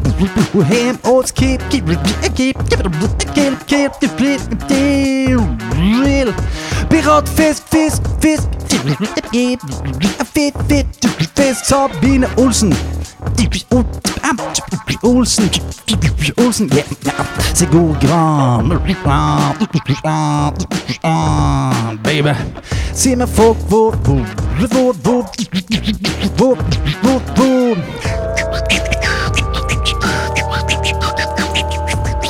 Bohem, 0.52 0.98
Odds 1.04 1.30
keep, 1.30 1.60
keep, 1.70 1.86
keep, 1.86 1.96
keep, 2.34 2.56
keep, 2.68 3.54
keep, 3.68 3.92
keep, 4.18 4.40
real. 5.78 6.34
Pirat, 6.90 7.28
fisk, 7.28 7.62
fisk, 7.68 8.02
fisk, 8.20 8.48
fit, 10.34 10.54
fisk, 11.36 11.64
Sabine 11.64 12.26
Olsen. 12.36 12.74
Olsen, 15.04 15.50
Olsen, 16.36 16.70
Sigurd 17.54 18.00
Gran, 18.00 18.68
baby. 22.02 22.34
Si 22.92 23.14
meg 23.14 23.28
folk 23.28 23.56
hvor, 23.68 23.90
hvor, 24.04 24.22
hvor, 24.68 24.92
hvor, 25.02 25.24
hvor, 26.36 26.54
hvor, 27.02 27.20
hvor. 27.36 27.76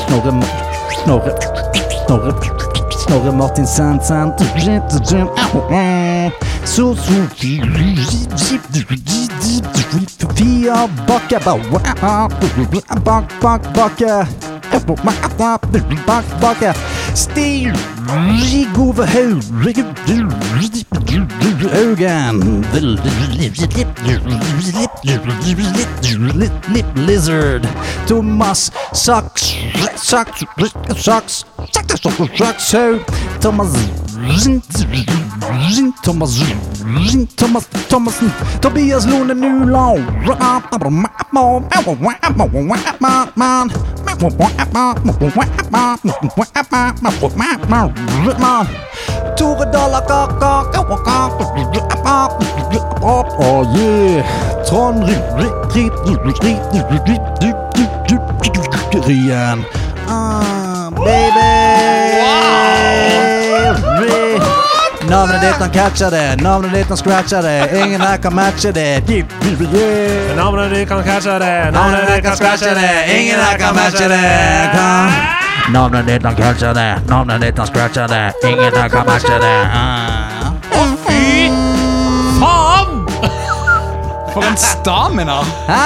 Snorre, 0.07 0.43
Snorre, 1.05 1.33
Snorre, 2.07 2.33
Snorre 2.99 3.33
Martin 3.33 3.67
Sand, 3.67 4.01
Sand, 4.03 4.33
så, 6.65 6.95
så, 6.95 7.13
Fia 10.37 10.89
Bakke, 11.07 11.39
bak, 11.45 11.61
bak, 13.43 13.63
bakke. 13.75 14.27
Bak, 16.07 16.25
bakke. 16.41 16.75
Stig 17.15 17.73
Rigove 18.09 19.07
Hogan, 21.13 22.63
Lip 26.73 26.87
Lizard, 26.97 27.63
Thomas 28.07 28.71
Socks, 28.95 29.53
Socks, 29.97 30.43
Socks, 30.97 31.45
Socks, 32.39 32.65
so 32.65 32.99
Thomas. 33.41 33.73
Thomas, 36.03 36.41
Thomas, 37.37 37.67
Thomas, 37.89 38.17
Tobias 38.61 39.07
Lone 39.07 39.35
Nyland. 39.39 40.07
Man. 48.39 48.92
Tore 49.37 49.65
dollar. 49.73 49.93
Oh 53.45 53.63
yeah 53.75 54.23
Trond 54.65 55.05
Ryen 59.07 59.65
Ah, 60.09 60.91
baby 60.91 61.53
Navnet 65.09 65.41
ditt, 65.41 65.55
han 65.55 65.71
catcher 65.71 66.11
det. 66.11 66.43
Navnet 66.43 66.73
ditt, 66.73 66.89
han 66.89 66.97
scratcher 66.97 67.43
det. 67.43 67.85
Ingen 67.85 68.01
her 68.01 68.17
kan 68.17 68.35
matche 68.35 68.73
det. 68.73 69.03
Navnet 70.37 70.71
ditt 70.71 70.89
kan 70.89 71.03
catche 71.05 71.39
det. 71.39 71.71
Navnet 71.73 72.07
ditt 72.15 72.25
kan 72.25 72.37
scratche 72.37 72.75
det. 72.75 73.21
Ingen 73.21 73.41
her 73.41 73.59
kan 73.59 73.75
matche 73.75 74.09
det. 74.09 75.42
Navnet 75.71 76.07
ditt, 76.07 76.25
han 76.25 76.35
catcher 76.35 76.75
det. 76.75 77.01
Navnet 77.09 77.41
ditt, 77.41 77.59
han 77.59 77.67
scratcher 77.67 78.09
det. 78.09 78.33
Ingen 78.49 78.75
her 78.75 78.89
kan 78.89 79.07
matche 79.07 79.39
det. 79.39 79.59
Ah. 79.73 80.53
Fy 81.07 81.51
faen! 82.41 83.05
For 84.33 84.43
en 84.49 84.57
stamina! 84.59 85.39
Hæ? 85.69 85.85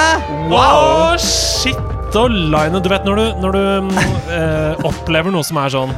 Wow! 0.49 1.17
Shit 1.21 2.15
og 2.17 2.29
line. 2.33 2.81
Du 2.81 2.89
vet 2.89 3.05
når 3.05 3.21
du, 3.21 3.25
når 3.43 3.57
du 3.57 3.63
mm, 3.89 3.97
eh, 4.33 4.85
opplever 4.87 5.33
noe 5.33 5.45
som 5.45 5.59
er 5.61 5.73
sånn 5.73 5.91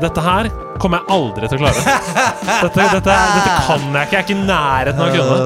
Dette 0.00 0.22
her 0.22 0.48
kommer 0.80 1.02
jeg 1.02 1.16
aldri 1.16 1.48
til 1.48 1.58
å 1.58 1.64
klare. 1.64 1.96
Dette, 2.46 2.86
dette, 2.92 3.00
dette 3.00 3.56
kan 3.66 3.90
jeg 3.90 4.08
ikke. 4.08 4.12
Jeg 4.12 4.20
er 4.20 4.24
ikke 4.24 4.36
i 4.36 4.44
nærheten 4.44 5.02
av 5.02 5.08
å 5.08 5.16
kunne. 5.16 5.38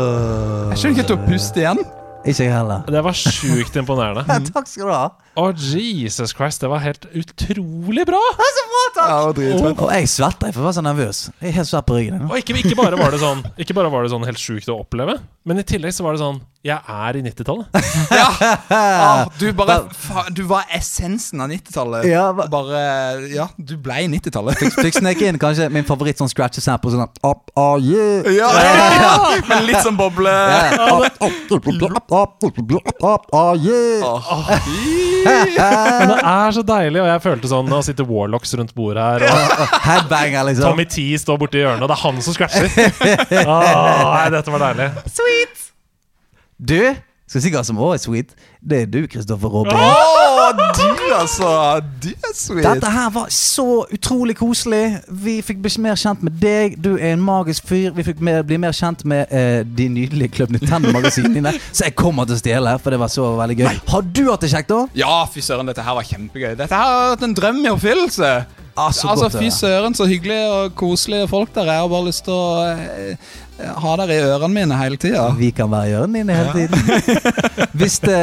Jeg 0.70 0.80
skjønner 0.82 0.96
ikke 0.96 1.04
at 1.06 1.10
du 1.10 1.16
har 1.16 1.26
pust 1.26 1.58
igjen. 1.60 1.82
Ikke 2.20 2.44
jeg 2.44 2.52
heller. 2.52 2.82
Det 2.90 3.02
var 3.06 3.16
sjukt 3.16 3.78
imponerende. 3.80 4.24
Takk 4.54 4.68
skal 4.68 4.90
du 4.90 4.92
ha. 4.92 5.04
Å, 5.38 5.52
Jesus 5.54 6.32
Christ, 6.34 6.58
det 6.64 6.68
var 6.72 6.82
helt 6.82 7.04
utrolig 7.14 8.02
bra! 8.08 8.18
Ja, 9.00 9.28
og 9.28 9.36
dritfett. 9.38 9.78
Og 9.78 9.92
jeg 9.94 10.08
svetta, 10.10 10.48
jeg 10.50 10.58
var 10.58 10.74
så 10.74 10.82
nervøs. 10.82 11.20
Jeg 11.38 11.52
er 11.52 11.54
helt 11.60 11.68
svett 11.70 11.86
på 11.86 11.94
ryggen. 11.94 12.24
Og 12.26 12.40
ikke, 12.40 12.56
ikke, 12.58 12.74
bare 12.78 12.98
var 12.98 13.14
det 13.14 13.20
sånn 13.22 13.44
Ikke 13.60 13.76
bare 13.76 13.90
var 13.92 14.02
det 14.04 14.10
sånn 14.12 14.26
helt 14.26 14.40
sjukt 14.42 14.68
å 14.72 14.80
oppleve, 14.82 15.20
men 15.46 15.62
i 15.62 15.64
tillegg 15.64 15.94
så 15.96 16.04
var 16.04 16.16
det 16.16 16.20
sånn 16.20 16.40
Jeg 16.66 16.76
er 16.76 17.16
i 17.16 17.22
90-tallet. 17.24 17.78
ja! 18.20 18.26
Ah, 18.74 19.22
du, 19.38 19.46
bare, 19.56 19.78
fa, 19.94 20.26
du 20.34 20.42
var 20.50 20.66
essensen 20.76 21.40
av 21.40 21.48
90-tallet. 21.52 22.10
Ja, 22.10 22.26
Bare 22.34 22.82
Ja, 23.30 23.46
du 23.56 23.76
ble 23.80 24.02
90-tallet. 24.16 24.60
Fikk 24.76 24.98
sneke 24.98 25.30
inn 25.30 25.38
kanskje 25.40 25.70
min 25.72 25.86
favoritt 25.88 26.20
sånn 26.20 26.30
scratch 26.32 26.60
og 26.60 26.66
snap 26.66 26.84
Og 26.84 26.96
sånn 26.96 27.06
up, 27.06 27.54
oh 27.54 27.78
yeah. 27.78 28.26
Ja, 28.34 28.50
ja, 28.58 29.14
Men 29.48 29.64
litt 29.70 29.80
sånn 29.86 29.96
boble. 30.00 30.34
Up, 30.34 31.22
up, 31.22 31.30
up, 31.54 31.70
up, 32.10 32.44
up, 32.50 32.92
up, 33.00 33.30
oh 33.30 33.54
yeah. 33.54 34.04
Åh, 34.10 35.19
Men 35.24 36.10
det 36.12 36.18
er 36.22 36.54
så 36.56 36.62
deilig, 36.66 37.00
og 37.02 37.08
jeg 37.10 37.22
følte 37.24 37.50
sånn 37.50 37.68
Nå 37.70 37.80
sitter 37.86 38.06
Warlocks 38.08 38.54
rundt 38.58 38.72
bordet 38.76 39.04
her, 39.04 39.24
og 39.28 39.64
Headbanger, 39.88 40.46
liksom. 40.50 40.70
Tommy 40.70 40.86
T 40.90 41.04
står 41.20 41.38
borti 41.42 41.60
hjørnet, 41.62 41.84
og 41.84 41.90
det 41.92 41.96
er 41.98 42.02
han 42.06 42.22
som 42.24 42.36
scratcher. 42.36 42.68
Åh, 43.44 44.06
nei, 44.14 44.26
dette 44.36 44.54
var 44.54 44.64
deilig. 44.68 44.88
Sweet! 45.12 45.66
Du, 46.60 46.80
Skal 47.30 47.44
si 47.44 47.52
hva 47.54 47.62
som 47.66 47.78
også 47.78 47.94
er 47.96 48.02
sweet? 48.04 48.32
Det 48.60 48.82
er 48.82 48.88
du, 48.92 49.06
Kristoffer 49.08 49.48
Robin. 49.48 49.72
Oh, 49.72 50.50
du, 50.76 51.14
altså! 51.16 51.80
Du 52.02 52.10
er 52.10 52.34
sweet. 52.34 52.64
Dette 52.66 52.90
her 52.92 53.08
var 53.14 53.30
så 53.32 53.86
utrolig 53.92 54.36
koselig. 54.36 54.98
Vi 55.08 55.38
fikk 55.44 55.62
bli 55.64 55.72
mer 55.80 55.96
kjent 55.96 56.20
med 56.26 56.36
deg. 56.42 56.76
Du 56.76 56.92
er 56.98 57.14
en 57.14 57.24
magisk 57.24 57.64
fyr. 57.70 57.94
Vi 57.96 58.04
fikk 58.04 58.20
mer, 58.20 58.42
bli 58.44 58.60
mer 58.60 58.76
kjent 58.76 59.06
med 59.08 59.32
eh, 59.32 59.62
de 59.64 59.88
nydelige 59.88 60.34
Club 60.36 60.52
Nintendo-magasinene 60.52 61.38
dine. 61.40 61.54
Så 61.72 61.88
jeg 61.88 61.96
kommer 61.96 62.28
til 62.28 62.36
å 62.36 62.42
stjele, 62.42 62.76
for 62.84 62.92
det 62.92 63.00
var 63.00 63.12
så 63.12 63.32
veldig 63.40 63.58
gøy. 63.62 63.82
Har 63.94 64.04
du 64.04 64.24
hatt 64.28 64.44
det 64.44 64.52
kjekt, 64.52 64.72
da? 64.74 64.84
Ja, 64.98 65.14
fy 65.32 65.40
søren, 65.44 65.70
dette 65.70 65.84
her 65.86 65.96
var 65.96 66.08
kjempegøy. 66.12 66.52
Dette 66.60 66.68
her 66.76 66.90
har 66.92 67.14
vært 67.14 67.28
en 67.30 67.36
drøm 67.40 67.62
i 67.64 67.72
oppfyllelse. 67.72 68.32
Ah, 68.80 68.92
så 68.94 69.08
altså, 69.12 69.28
Fy 69.34 69.48
søren, 69.52 69.96
så 69.96 70.06
hyggelige 70.08 70.48
og 70.52 70.74
koselige 70.78 71.28
folk 71.28 71.54
der 71.54 71.64
er. 71.64 71.78
Jeg 71.80 71.86
har 71.86 71.88
bare 71.96 72.06
lyst 72.06 72.24
til 72.28 72.36
å 72.36 72.44
eh, 72.68 73.32
ha 73.82 73.94
dere 74.00 74.16
i 74.16 74.24
ørene 74.24 74.52
mine 74.54 74.78
hele 74.78 74.98
tida. 75.00 75.26
Vi 75.38 75.50
kan 75.54 75.70
være 75.72 75.90
i 75.90 75.96
ørene 75.98 76.20
dine 76.20 76.36
hele 76.36 76.52
tiden. 76.54 77.24
Hvis 77.80 77.98
det, 78.02 78.20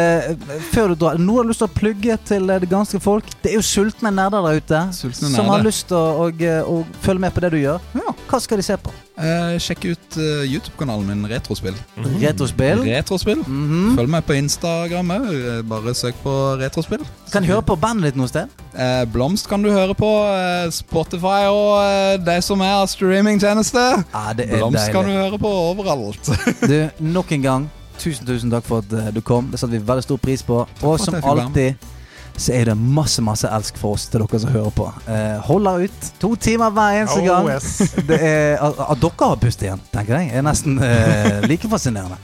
før 0.72 0.94
du 0.94 1.00
drar 1.06 1.20
Noe 1.22 1.42
har 1.42 1.50
lyst 1.50 1.64
til 1.64 1.70
å 1.70 1.74
plugge 1.74 2.18
til 2.28 2.48
det 2.50 2.70
ganske 2.70 3.00
folk. 3.04 3.28
Det 3.44 3.52
er 3.54 3.60
jo 3.60 3.66
sultne 3.66 4.12
nerder 4.14 4.46
der 4.46 4.62
ute 4.62 4.84
Sultne 4.96 5.32
som 5.34 5.50
har 5.52 5.66
lyst 5.66 5.88
til 5.92 5.98
å, 5.98 6.28
å, 6.28 6.54
å 6.78 7.04
følge 7.06 7.26
med 7.28 7.36
på 7.36 7.44
det 7.46 7.54
du 7.56 7.60
gjør. 7.62 7.84
Hva 8.28 8.42
skal 8.44 8.62
de 8.62 8.68
se 8.68 8.78
på? 8.82 8.94
Eh, 9.18 9.56
sjekk 9.58 9.88
ut 9.90 10.18
uh, 10.22 10.44
YouTube-kanalen 10.46 11.08
min 11.10 11.30
Retrospill. 11.32 11.74
Retrospill? 12.22 12.84
Retrospill. 12.86 13.42
Mhm. 13.42 13.96
Følg 13.98 14.12
meg 14.14 14.28
på 14.28 14.38
Instagram 14.38 15.16
òg. 15.16 15.32
Bare 15.72 15.96
søk 15.98 16.20
på 16.22 16.34
Retrospill. 16.62 17.02
Kan 17.34 17.44
du 17.44 17.50
høre 17.50 17.66
på 17.66 17.80
bandet 17.82 18.12
ditt 18.12 18.20
noe 18.20 18.30
sted? 18.30 18.52
Eh, 18.78 19.04
Blomst 19.10 19.50
kan 19.50 19.64
du 19.66 19.72
høre 19.74 19.96
på. 19.98 20.08
Eh, 20.30 20.70
Spotify 20.76 21.48
og 21.50 21.72
eh, 21.82 22.20
det 22.22 22.38
som 22.46 22.62
er 22.62 22.76
av 22.84 22.86
streamingtjeneste. 22.92 23.86
Ah, 24.14 24.30
Blomst 24.38 24.84
deilig. 24.84 24.94
Kan 24.94 25.10
du 25.10 25.16
deilig. 25.16 25.27
Høre 25.28 25.40
på 25.44 25.52
overalt. 25.74 26.32
Du, 26.72 26.78
nok 27.14 27.32
en 27.38 27.46
gang, 27.46 27.68
tusen 28.02 28.26
tusen 28.28 28.52
takk 28.54 28.66
for 28.68 28.84
at 28.86 28.92
eh, 28.98 29.12
du 29.16 29.22
kom. 29.26 29.52
Det 29.52 29.60
satte 29.62 29.76
vi 29.78 29.84
veldig 29.86 30.04
stor 30.08 30.18
pris 30.24 30.44
på. 30.48 30.64
Og 30.82 31.00
som 31.04 31.16
alltid 31.22 31.94
så 32.38 32.52
er 32.54 32.68
det 32.70 32.76
masse 32.78 33.18
masse 33.26 33.50
elsk 33.50 33.80
for 33.82 33.96
oss 33.98 34.04
til 34.14 34.22
dere 34.22 34.40
som 34.44 34.52
hører 34.54 34.74
på. 34.78 34.84
Eh, 35.10 35.40
holder 35.48 35.88
ut 35.88 36.10
to 36.22 36.36
timer 36.38 36.70
hver 36.76 37.00
eneste 37.00 37.24
Oh, 37.24 37.26
gang. 37.26 37.48
yes. 37.50 37.80
Det 38.12 38.20
er, 38.22 38.60
at, 38.62 38.78
at 38.94 39.02
dere 39.02 39.30
har 39.32 39.40
pust 39.42 39.64
igjen, 39.66 39.82
tenker 39.90 40.20
jeg, 40.20 40.30
er 40.38 40.46
nesten 40.46 40.78
eh, 40.86 41.40
like 41.50 41.66
fascinerende. 41.72 42.20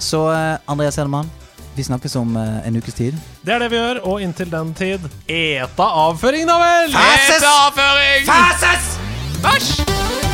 Så 0.00 0.22
eh, 0.32 0.56
Andreas 0.64 0.96
Hedemann, 0.96 1.28
vi 1.76 1.84
snakkes 1.84 2.16
om 2.16 2.32
eh, 2.40 2.56
en 2.70 2.80
ukes 2.80 2.96
tid. 2.96 3.20
Det 3.44 3.52
er 3.58 3.60
det 3.66 3.68
vi 3.74 3.82
gjør, 3.82 4.00
og 4.08 4.24
inntil 4.24 4.48
den 4.56 4.72
tid 4.80 5.04
eta 5.28 5.90
avføring, 6.08 6.48
da 6.48 6.56
vel! 6.64 6.96
Fases! 6.96 7.44
Avføring! 7.52 8.28
Fases! 8.32 8.92
Bæsj! 9.44 10.29